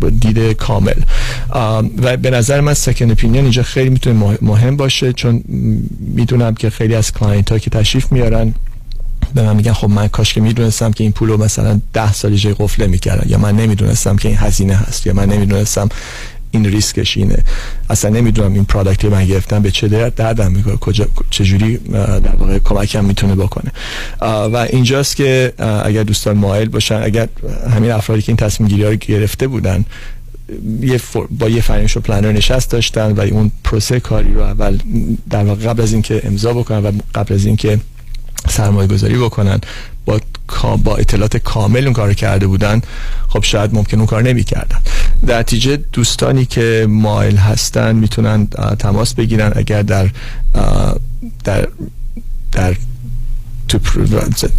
با 0.00 0.10
دید 0.10 0.52
کامل. 0.52 0.94
و 2.02 2.16
به 2.16 2.30
نظر 2.30 2.60
من 2.60 2.74
second 2.74 3.10
opinion 3.10 3.42
اینجا 3.42 3.62
خیلی 3.62 3.90
می‌تونه 3.90 4.16
مه- 4.18 4.38
مهم 4.42 4.76
باشه 4.76 5.12
چون 5.12 5.44
می‌دونم 5.98 6.54
که 6.54 6.70
خیلی 6.70 6.94
از 6.94 7.12
client 7.12 7.52
ها 7.52 7.58
که 7.58 7.70
تشریف 7.70 8.12
میارن 8.12 8.54
به 9.34 9.42
من 9.42 9.56
میگن 9.56 9.72
خب 9.72 9.88
من 9.88 10.08
کاش 10.08 10.34
که 10.34 10.40
می‌دونستم 10.40 10.92
که 10.92 11.04
این 11.04 11.12
پولو 11.12 11.36
مثلا 11.36 11.80
ده 11.92 12.12
سال 12.12 12.34
جای 12.34 12.54
قفله 12.58 12.86
می‌کردن 12.86 13.28
یا 13.28 13.38
من 13.38 13.56
نمی‌دونستم 13.56 14.16
که 14.16 14.28
این 14.28 14.38
هزینه 14.38 14.74
هست 14.74 15.06
یا 15.06 15.12
من 15.12 15.28
نمی‌دونستم 15.28 15.88
این 16.56 16.64
ریسکش 16.64 17.16
اینه. 17.16 17.44
اصلا 17.90 18.10
نمی‌دونم 18.10 18.52
این 18.52 18.64
product 18.64 19.02
ی 19.02 19.08
من 19.08 19.24
گرفتم 19.24 19.62
به 19.62 19.70
چه 19.70 19.88
درد 19.88 20.14
دردم 20.14 20.52
می‌کنه 20.52 20.76
کجا 20.76 21.06
چجوری 21.30 21.76
در 21.76 22.36
واقع 22.38 22.58
کمکم 22.58 23.04
می‌تونه 23.04 23.34
بکنه. 23.34 23.72
و 24.22 24.56
اینجاست 24.56 25.16
که 25.16 25.52
اگر 25.84 26.02
دوستان 26.02 26.36
مایل 26.36 26.68
باشن 26.68 27.02
اگر 27.02 27.28
همین 27.74 27.90
افرادی 27.90 28.22
که 28.22 28.30
این 28.30 28.36
تصمیم 28.36 28.68
گیری 28.68 28.84
رو 28.84 28.94
گرفته 28.94 29.46
بودن 29.46 29.84
یه 30.80 31.00
با 31.30 31.48
یه 31.48 31.60
financial 31.60 32.02
planner 32.02 32.32
نشست 32.32 32.70
داشتن 32.70 33.12
و 33.12 33.20
اون 33.20 33.50
پروسه 33.64 34.00
کاری 34.00 34.34
رو 34.34 34.40
اول 34.40 34.78
در 35.30 35.44
واقع 35.44 35.62
قبل 35.62 35.82
از 35.82 35.92
اینکه 35.92 36.20
امضا 36.24 36.52
بکنن 36.52 36.78
و 36.78 36.92
قبل 37.14 37.34
از 37.34 37.46
اینکه 37.46 37.78
سرمایه 38.48 38.88
گذاری 38.88 39.18
بکنن. 39.18 39.60
با 40.06 40.20
با 40.76 40.96
اطلاعات 40.96 41.36
کامل 41.36 41.84
اون 41.84 41.92
کار 41.92 42.14
کرده 42.14 42.46
بودن 42.46 42.82
خب 43.28 43.42
شاید 43.42 43.74
ممکن 43.74 43.96
اون 43.96 44.06
کار 44.06 44.22
نمی 44.22 44.44
کردن 44.44 44.78
در 45.26 45.38
نتیجه 45.38 45.76
دوستانی 45.92 46.46
که 46.46 46.86
مایل 46.88 47.36
هستن 47.36 47.96
می‌تونن 47.96 48.46
تماس 48.78 49.14
بگیرن. 49.14 49.52
اگر 49.56 49.82
در 49.82 50.10
در 51.44 51.68
در 52.52 52.76
تو 53.68 53.78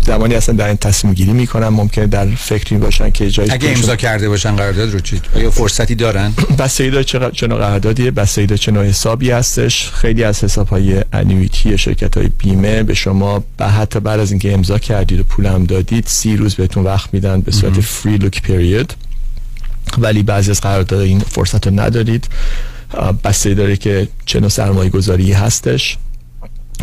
زمانی 0.06 0.36
اصلا 0.36 0.56
در 0.56 0.68
این 0.68 0.78
تصمیم 0.78 1.14
گیری 1.14 1.34
می‌کنن 1.34 1.68
ممکنه 1.68 2.08
در 2.08 2.26
فکری 2.26 2.78
باشن 2.78 3.12
که 3.12 3.32
جایی 3.32 3.52
اگه 3.52 3.70
امضا 3.70 3.96
کرده 3.96 4.30
باشن 4.30 4.56
قرارداد 4.56 4.94
رو 4.94 5.00
چی؟ 5.00 5.22
آیا 5.36 5.52
فرصتی 5.52 5.96
دارن؟ 5.96 6.34
بستگی 6.60 6.90
داره 6.90 7.04
چه 7.04 7.32
چه 7.34 7.48
نوع 7.48 7.58
قراردادیه 7.58 8.12
بستگی 8.12 8.46
داره 8.46 8.58
چه 8.58 8.72
نوع 8.72 8.86
حسابی 8.86 9.32
هستش. 9.32 9.90
خیلی 9.90 10.24
از 10.24 10.44
حساب 10.44 10.68
های 10.68 11.04
انویتی 11.14 11.78
شرکت 11.78 12.18
های 12.18 12.30
بیمه 12.38 12.84
به 12.84 12.94
شما 12.94 13.44
به 13.58 13.68
حتی 13.68 14.00
بعد 14.00 14.20
از 14.20 14.32
اینکه 14.32 14.54
امضا 14.54 14.78
کردید 14.78 15.20
و 15.20 15.24
پول 15.24 15.46
هم 15.46 15.64
دادید 15.64 16.04
سی 16.08 16.38
روز 16.38 16.56
بهتون 16.56 16.84
وقت 16.84 17.14
میدن 17.14 17.42
به 17.42 17.52
صورت 17.52 17.80
فری 17.80 18.18
لوک 18.18 18.42
پیریود 18.42 18.94
ولی 19.98 20.24
بعضی 20.24 20.52
از 20.52 20.62
قرارداد 20.62 21.00
این 21.00 21.20
فرصت 21.20 21.68
رو 21.68 21.80
ندارید. 21.80 22.28
بستگی 23.24 23.56
داره 23.56 23.78
که 23.78 24.08
چه 24.26 24.40
نوع 24.40 24.50
سرمایه 24.50 24.90
گذاری 24.90 25.32
هستش. 25.32 25.98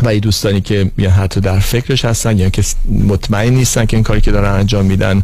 و 0.03 0.19
دوستانی 0.19 0.61
که 0.61 0.91
یا 0.99 1.11
حتی 1.11 1.41
در 1.41 1.59
فکرش 1.59 2.05
هستن 2.05 2.39
یا 2.39 2.49
که 2.49 2.63
مطمئن 2.91 3.55
نیستن 3.55 3.87
که 3.87 3.97
این 3.97 4.05
کاری 4.05 4.21
که 4.21 4.31
دارن 4.31 4.51
انجام 4.51 4.85
میدن 4.85 5.23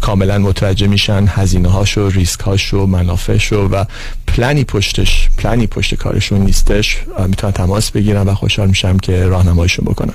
کاملا 0.00 0.38
متوجه 0.38 0.86
میشن 0.86 1.24
هزینه 1.28 1.68
هاشو 1.68 2.08
ریسک 2.08 2.40
هاشو 2.40 2.86
منافعشو 2.86 3.56
و 3.56 3.84
پلنی 4.26 4.64
پشتش 4.64 5.28
پلنی 5.38 5.66
پشت 5.66 5.94
کارشون 5.94 6.40
نیستش. 6.40 6.98
می‌تونن 7.28 7.52
تماس 7.52 7.90
بگیرن 7.90 8.22
و 8.28 8.34
خوشحال 8.34 8.68
میشم 8.68 8.98
که 8.98 9.26
راهنماییشون 9.26 9.84
بکنم. 9.84 10.14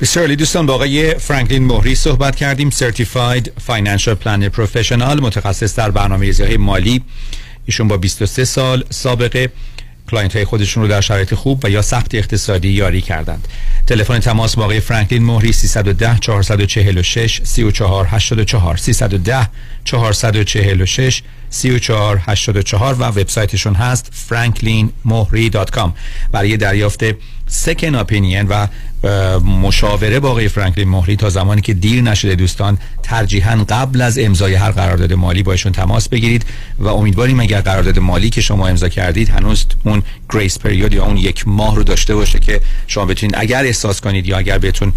بسیار 0.00 0.24
عالی. 0.24 0.36
دوستان 0.36 0.66
با 0.66 0.74
آقای 0.74 1.14
فرانکلین 1.14 1.64
مهری 1.64 1.94
صحبت 1.94 2.36
کردیم. 2.36 2.70
certified 2.70 3.52
financial 3.66 4.14
planner 4.14 4.48
professional 4.48 5.20
متخصص 5.20 5.76
در 5.76 5.90
برنامه 5.90 6.26
ریزی 6.26 6.42
های 6.42 6.56
مالی. 6.56 7.02
ایشون 7.66 7.88
با 7.88 7.96
23 7.96 8.44
سال 8.44 8.84
سابقه. 8.90 9.50
client 10.14 10.36
های 10.36 10.44
خودشون 10.44 10.82
رو 10.82 10.88
در 10.88 11.00
شرایط 11.00 11.34
خوب 11.34 11.60
و 11.64 11.70
یا 11.70 11.82
سخت 11.82 12.14
اقتصادی 12.14 12.68
یاری 12.68 13.00
کردند. 13.00 13.48
تلفن 13.86 14.18
تماس 14.18 14.56
با 14.56 14.64
آقای 14.64 14.80
فرانکلین 14.80 15.24
مهری 15.24 15.52
310 15.52 16.18
446 16.20 17.40
34 17.44 18.06
84 18.06 18.76
310 18.76 19.48
446 19.84 21.22
34 21.50 22.22
84 22.26 22.94
و 22.94 23.02
وبسایتشون 23.04 23.74
هست 23.74 24.12
franklinmohri.com 24.30 25.90
برای 26.32 26.56
دریافت 26.56 27.04
second 27.46 27.94
opinion 27.94 28.48
و 28.48 28.66
مشاوره 29.44 30.20
با 30.20 30.30
آقای 30.30 30.48
فرانکلین 30.48 30.88
مهری 30.88 31.16
تا 31.16 31.30
زمانی 31.30 31.60
که 31.60 31.74
دیر 31.74 32.02
نشده 32.02 32.34
دوستان 32.34 32.78
ترجیحاً 33.02 33.64
قبل 33.68 34.00
از 34.00 34.18
امضای 34.18 34.54
هر 34.54 34.70
قرارداد 34.70 35.12
مالی 35.12 35.42
با 35.42 35.52
ایشون 35.52 35.72
تماس 35.72 36.08
بگیرید 36.08 36.44
و 36.78 36.88
امیدواریم 36.88 37.40
اگر 37.40 37.60
قرارداد 37.60 37.98
مالی 37.98 38.30
که 38.30 38.40
شما 38.40 38.68
امضا 38.68 38.88
کردید 38.88 39.28
هنوز 39.28 39.66
اون 39.84 40.02
گریس 40.30 40.58
پریود 40.58 40.92
یا 40.92 41.04
اون 41.04 41.16
یک 41.16 41.48
ماه 41.48 41.76
رو 41.76 41.82
داشته 41.82 42.14
باشه 42.14 42.38
که 42.38 42.60
شما 42.86 43.06
بتونید 43.06 43.34
اگر 43.38 43.64
احساس 43.64 44.00
کنید 44.00 44.26
یا 44.26 44.38
اگر 44.38 44.58
بهتون 44.58 44.92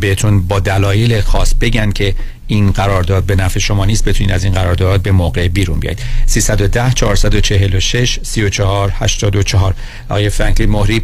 بهتون 0.00 0.40
با 0.40 0.60
دلایل 0.60 1.20
خاص 1.20 1.54
بگن 1.60 1.92
که 1.92 2.14
این 2.46 2.70
قرارداد 2.70 3.24
به 3.24 3.36
نفع 3.36 3.58
شما 3.58 3.84
نیست 3.84 4.04
بتونید 4.04 4.32
از 4.32 4.44
این 4.44 4.52
قرارداد 4.52 5.02
به 5.02 5.12
موقع 5.12 5.48
بیرون 5.48 5.80
بیاید 5.80 5.98
310 6.26 6.92
446 6.92 8.18
34 8.22 8.92
84 8.94 9.74
آقای 10.08 10.30
فرانکلین 10.30 10.70
مهری 10.70 11.02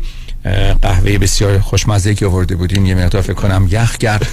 قهوه 0.82 1.18
بسیار 1.18 1.58
خوشمزه 1.58 2.14
که 2.14 2.26
آورده 2.26 2.56
بودین 2.56 2.86
یه 2.86 2.94
مقدار 2.94 3.22
فکر 3.22 3.32
کنم 3.32 3.68
یخ 3.70 3.96
کرد. 3.96 4.26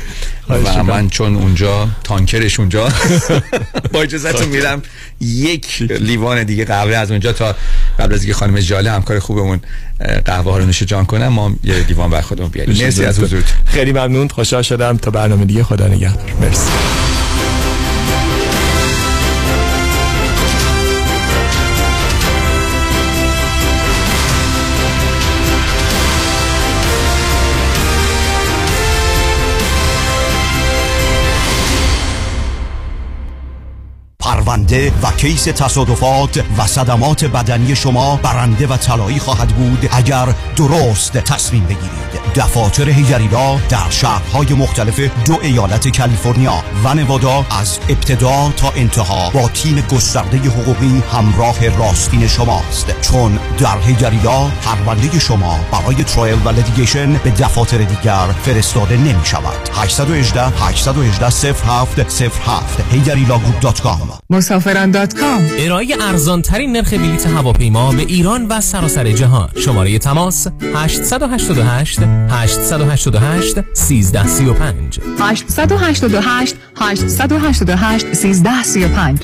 و 0.49 0.83
من 0.83 1.09
چون 1.09 1.35
اونجا 1.35 1.89
تانکرش 2.03 2.59
اونجا 2.59 2.89
با 3.93 4.01
اجازهتون 4.01 4.47
میرم 4.47 4.81
یک 5.21 5.81
لیوان 5.81 6.43
دیگه 6.43 6.65
قهوه 6.65 6.95
از 6.95 7.11
اونجا 7.11 7.33
تا 7.33 7.55
قبل 7.99 8.13
از 8.13 8.23
اینکه 8.23 8.33
خانم 8.33 8.59
جاله 8.59 8.91
همکار 8.91 9.19
خوبمون 9.19 9.59
قهوه 10.25 10.51
ها 10.51 10.57
رو 10.57 10.65
نوش 10.65 10.83
جان 10.83 11.05
کنم 11.05 11.27
ما 11.27 11.53
یه 11.63 11.75
لیوان 11.88 12.09
بر 12.09 12.21
خودمون 12.21 12.49
بیاریم. 12.49 12.83
مرسی 12.83 13.05
از 13.05 13.19
حضورت 13.19 13.43
خیلی 13.65 13.91
ممنون. 13.91 14.27
خوشحال 14.27 14.61
شدم. 14.61 14.97
تا 14.97 15.11
برنامه 15.11 15.45
دیگه. 15.45 15.63
خدا 15.63 15.88
نگهدار. 15.88 16.33
مرسی. 16.41 16.69
پرونده 34.51 34.91
و 35.03 35.11
case 35.11 35.43
تصادفات 35.43 36.43
و 36.57 36.67
صدمات 36.67 37.25
بدنی 37.25 37.75
شما 37.75 38.19
برنده 38.23 38.67
و 38.67 38.77
طلایی 38.77 39.19
خواهد 39.19 39.47
بود 39.47 39.89
اگر 39.91 40.27
درست 40.55 41.13
تصمیم 41.13 41.63
بگیرید. 41.63 42.01
دفاتر 42.35 42.89
هیجریلا 42.89 43.57
در 43.69 43.89
شهرهای 43.89 44.53
مختلف 44.53 44.99
دو 44.99 45.37
ایالت 45.41 45.97
کالیفرنیا 45.97 46.63
و 46.83 46.93
نوادا 46.93 47.45
از 47.49 47.79
ابتدا 47.89 48.53
تا 48.57 48.71
انتها 48.75 49.29
با 49.29 49.49
تیم 49.49 49.81
گسترده 49.81 50.37
حقوقی 50.37 51.03
همراه 51.11 51.69
راستین 51.69 52.27
شماست. 52.27 53.01
چون 53.01 53.39
در 53.57 53.77
هیجریلا 53.77 54.47
پرونده 54.47 55.19
شما 55.19 55.59
برای 55.71 56.03
trial 56.03 56.39
و 56.45 56.49
litigation 56.49 57.13
به 57.13 57.31
دفاتر 57.31 57.77
دیگر 57.77 58.27
فرستاده 58.43 58.97
نمی 58.97 59.25
شود. 59.25 59.69
818 59.73 60.47
818 60.47 61.53
07 61.53 62.21
07 62.29 62.81
هیجریلاگروپ.com 62.91 64.21
مسافران 64.41 64.91
dot 64.91 65.13
کام. 65.19 65.41
ارائه 65.59 65.88
ارزان 66.01 66.41
ترین 66.41 66.72
نرخ 66.72 66.93
بلیط 66.93 67.27
هواپیما 67.27 67.91
به 67.91 68.01
ایران 68.01 68.45
و 68.45 68.61
سراسر 68.61 69.11
جهان. 69.11 69.49
شماره 69.55 69.99
تماس 69.99 70.47
888 70.76 71.99
888 72.30 73.57
1335 73.57 74.99
888 75.19 76.55
888 76.76 78.05
1335 78.05 79.19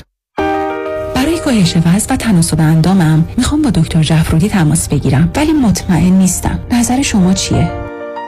برای 1.14 1.38
کاهش 1.38 1.76
وزن 1.76 2.14
و 2.14 2.16
تناسب 2.16 2.60
اندامم 2.60 3.28
می‌خوام 3.36 3.62
با 3.62 3.70
دکتر 3.70 4.02
جعفرودی 4.02 4.48
تماس 4.48 4.88
بگیرم 4.88 5.30
ولی 5.36 5.52
مطمئن 5.52 6.12
نیستم. 6.12 6.58
نظر 6.70 7.02
شما 7.02 7.32
چیه؟ 7.32 7.87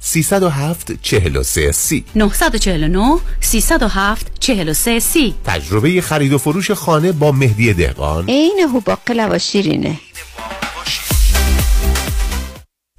307 0.00 0.96
43 1.02 1.72
سی. 1.72 2.04
949 2.14 3.18
307 3.40 4.40
43 4.40 5.00
سی. 5.00 5.34
تجربه 5.44 6.00
خرید 6.00 6.32
و 6.32 6.38
فروش 6.38 6.70
خانه 6.70 7.12
با 7.12 7.32
مهدی 7.32 7.74
دهقان. 7.74 8.24
عین 8.28 8.60
هوباق 8.72 9.10
لواش 9.10 9.52
شیرینه. 9.52 9.98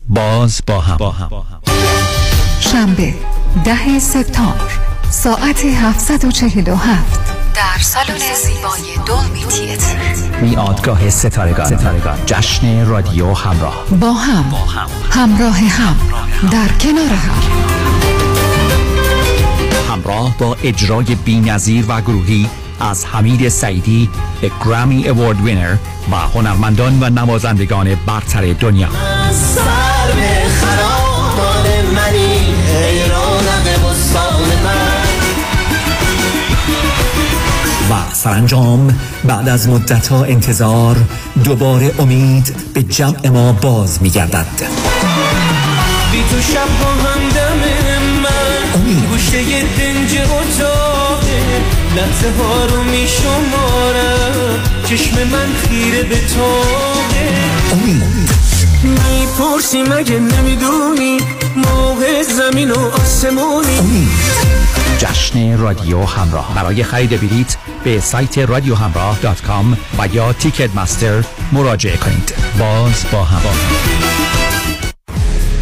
باز 0.09 0.61
با 0.67 0.79
هم, 0.79 1.43
شنبه 2.59 3.13
ده 3.65 3.99
سپتامبر 3.99 4.71
ساعت 5.09 5.65
747 5.65 7.30
در 7.55 7.81
سالن 7.81 8.19
زیبای 8.35 9.05
دولمی 9.05 9.43
تیتر 9.43 9.95
میادگاه 10.41 11.09
ستارگان. 11.09 12.25
جشن 12.25 12.85
رادیو 12.85 13.33
همراه. 13.33 13.85
با 13.99 14.13
هم. 14.13 14.45
همراه 15.11 15.57
هم. 15.57 15.95
در 16.51 16.67
کنار 16.67 17.09
هم. 17.09 17.41
همراه 19.93 20.37
با 20.37 20.57
اجرای 20.63 21.15
بینظیر 21.15 21.85
و 21.87 22.01
گروهی 22.01 22.49
از 22.79 23.05
حمید 23.05 23.49
سعیدی 23.49 24.09
گرامی 24.65 25.09
اوارد 25.09 25.41
وینر 25.41 25.75
و 26.11 26.15
هنرمندان 26.15 27.03
و 27.03 27.09
نوازندگان 27.09 27.95
برتر 27.95 28.53
دنیا. 28.53 28.89
سرانجام 38.23 38.99
بعد 39.23 39.49
از 39.49 39.69
مدتها 39.69 40.23
انتظار 40.23 40.95
دوباره 41.43 41.91
امید 41.99 42.55
به 42.73 42.83
جمع 42.83 43.29
ما 43.29 43.51
باز 43.53 44.01
میگردد. 44.01 44.45
بی 46.11 46.23
تو 46.29 46.41
شب 46.41 46.67
با 46.81 46.89
همدم 47.09 47.59
من 48.23 49.01
گوشه 49.09 49.41
دنج 49.61 50.17
اتاقه 50.21 51.41
لحظه 51.95 52.27
ها 52.39 52.65
رو 52.65 52.83
می 52.83 53.07
شمارم 53.07 54.59
چشم 54.85 55.15
من 55.15 55.47
خیره 55.63 56.03
به 56.03 56.15
تاقه 56.15 57.29
امید. 57.71 58.29
می‌پرسی 58.83 59.81
مگه 59.81 60.19
نمی‌دونی 60.19 61.17
موقع 61.55 62.23
زمین 62.23 62.71
و 62.71 62.91
آسمونی. 63.01 64.07
جشن 65.01 65.57
رادیو 65.57 66.03
همراه. 66.03 66.55
برای 66.55 66.83
خرید 66.83 67.21
بلیت 67.21 67.57
به 67.83 67.99
سایت 67.99 68.37
رادیو 68.37 68.75
همراه 68.75 69.19
dot 69.21 69.41
com 69.41 69.77
و 69.99 70.07
یا 70.13 70.33
Ticketmaster 70.33 71.23
مراجعه 71.51 71.97
کنید. 71.97 72.33
باز 72.59 73.05
با 73.11 73.23
همراه 73.23 73.55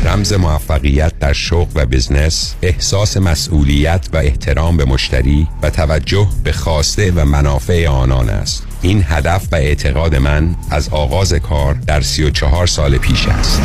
رمز 0.05 0.33
موفقیت 0.33 1.19
در 1.19 1.33
شغل 1.33 1.71
و 1.75 1.85
business 1.85 2.55
احساس 2.61 3.17
مسئولیت 3.17 4.07
و 4.13 4.17
احترام 4.17 4.77
به 4.77 4.85
مشتری 4.85 5.47
و 5.61 5.69
توجه 5.69 6.27
به 6.43 6.51
خواسته 6.51 7.11
و 7.11 7.25
منافع 7.25 7.87
آنان 7.87 8.29
است. 8.29 8.67
این 8.81 9.05
هدف 9.07 9.47
و 9.51 9.55
اعتقاد 9.55 10.15
من 10.15 10.55
از 10.69 10.89
آغاز 10.89 11.33
کار 11.33 11.73
در 11.73 12.01
34 12.01 12.67
سال 12.67 12.97
پیش 12.97 13.27
است. 13.27 13.61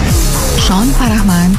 شان 0.68 0.86
فرهمند 0.86 1.58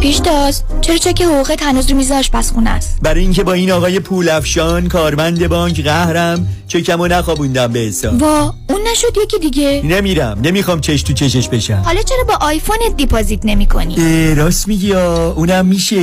پیشتاز 0.00 0.62
چرا 0.80 0.96
چک 0.96 1.22
حقوقت 1.22 1.62
هنوز 1.62 1.90
رو 1.90 1.96
میز 1.96 2.12
آشپزخونه 2.12 2.70
است؟ 2.70 2.98
برای 3.02 3.20
اینکه 3.20 3.42
با 3.42 3.52
این 3.52 3.70
آقای 3.70 4.00
پولافشان 4.00 4.88
کارمند 4.88 5.48
بانک 5.48 5.84
قهرم 5.84 6.48
چکمو 6.68 7.06
نخوابوندم 7.06 7.66
به 7.66 7.78
حساب. 7.78 8.22
وا 8.22 8.54
اون 8.68 8.80
نشد 8.92 9.16
یکی 9.22 9.38
دیگه. 9.38 9.82
نمیرم. 9.84 10.38
نمی‌خوام 10.42 10.80
چش 10.80 11.02
تو 11.02 11.12
چشش 11.12 11.48
بشم. 11.48 11.82
حالا 11.84 12.02
چرا 12.02 12.24
با 12.28 12.46
آیفونت 12.46 12.96
deposit 12.96 13.40
نمی 13.44 13.66
کنی؟ 13.66 14.34
راست 14.34 14.68
میگی 14.68 14.92
اونم 14.92 15.66
میشه. 15.66 16.02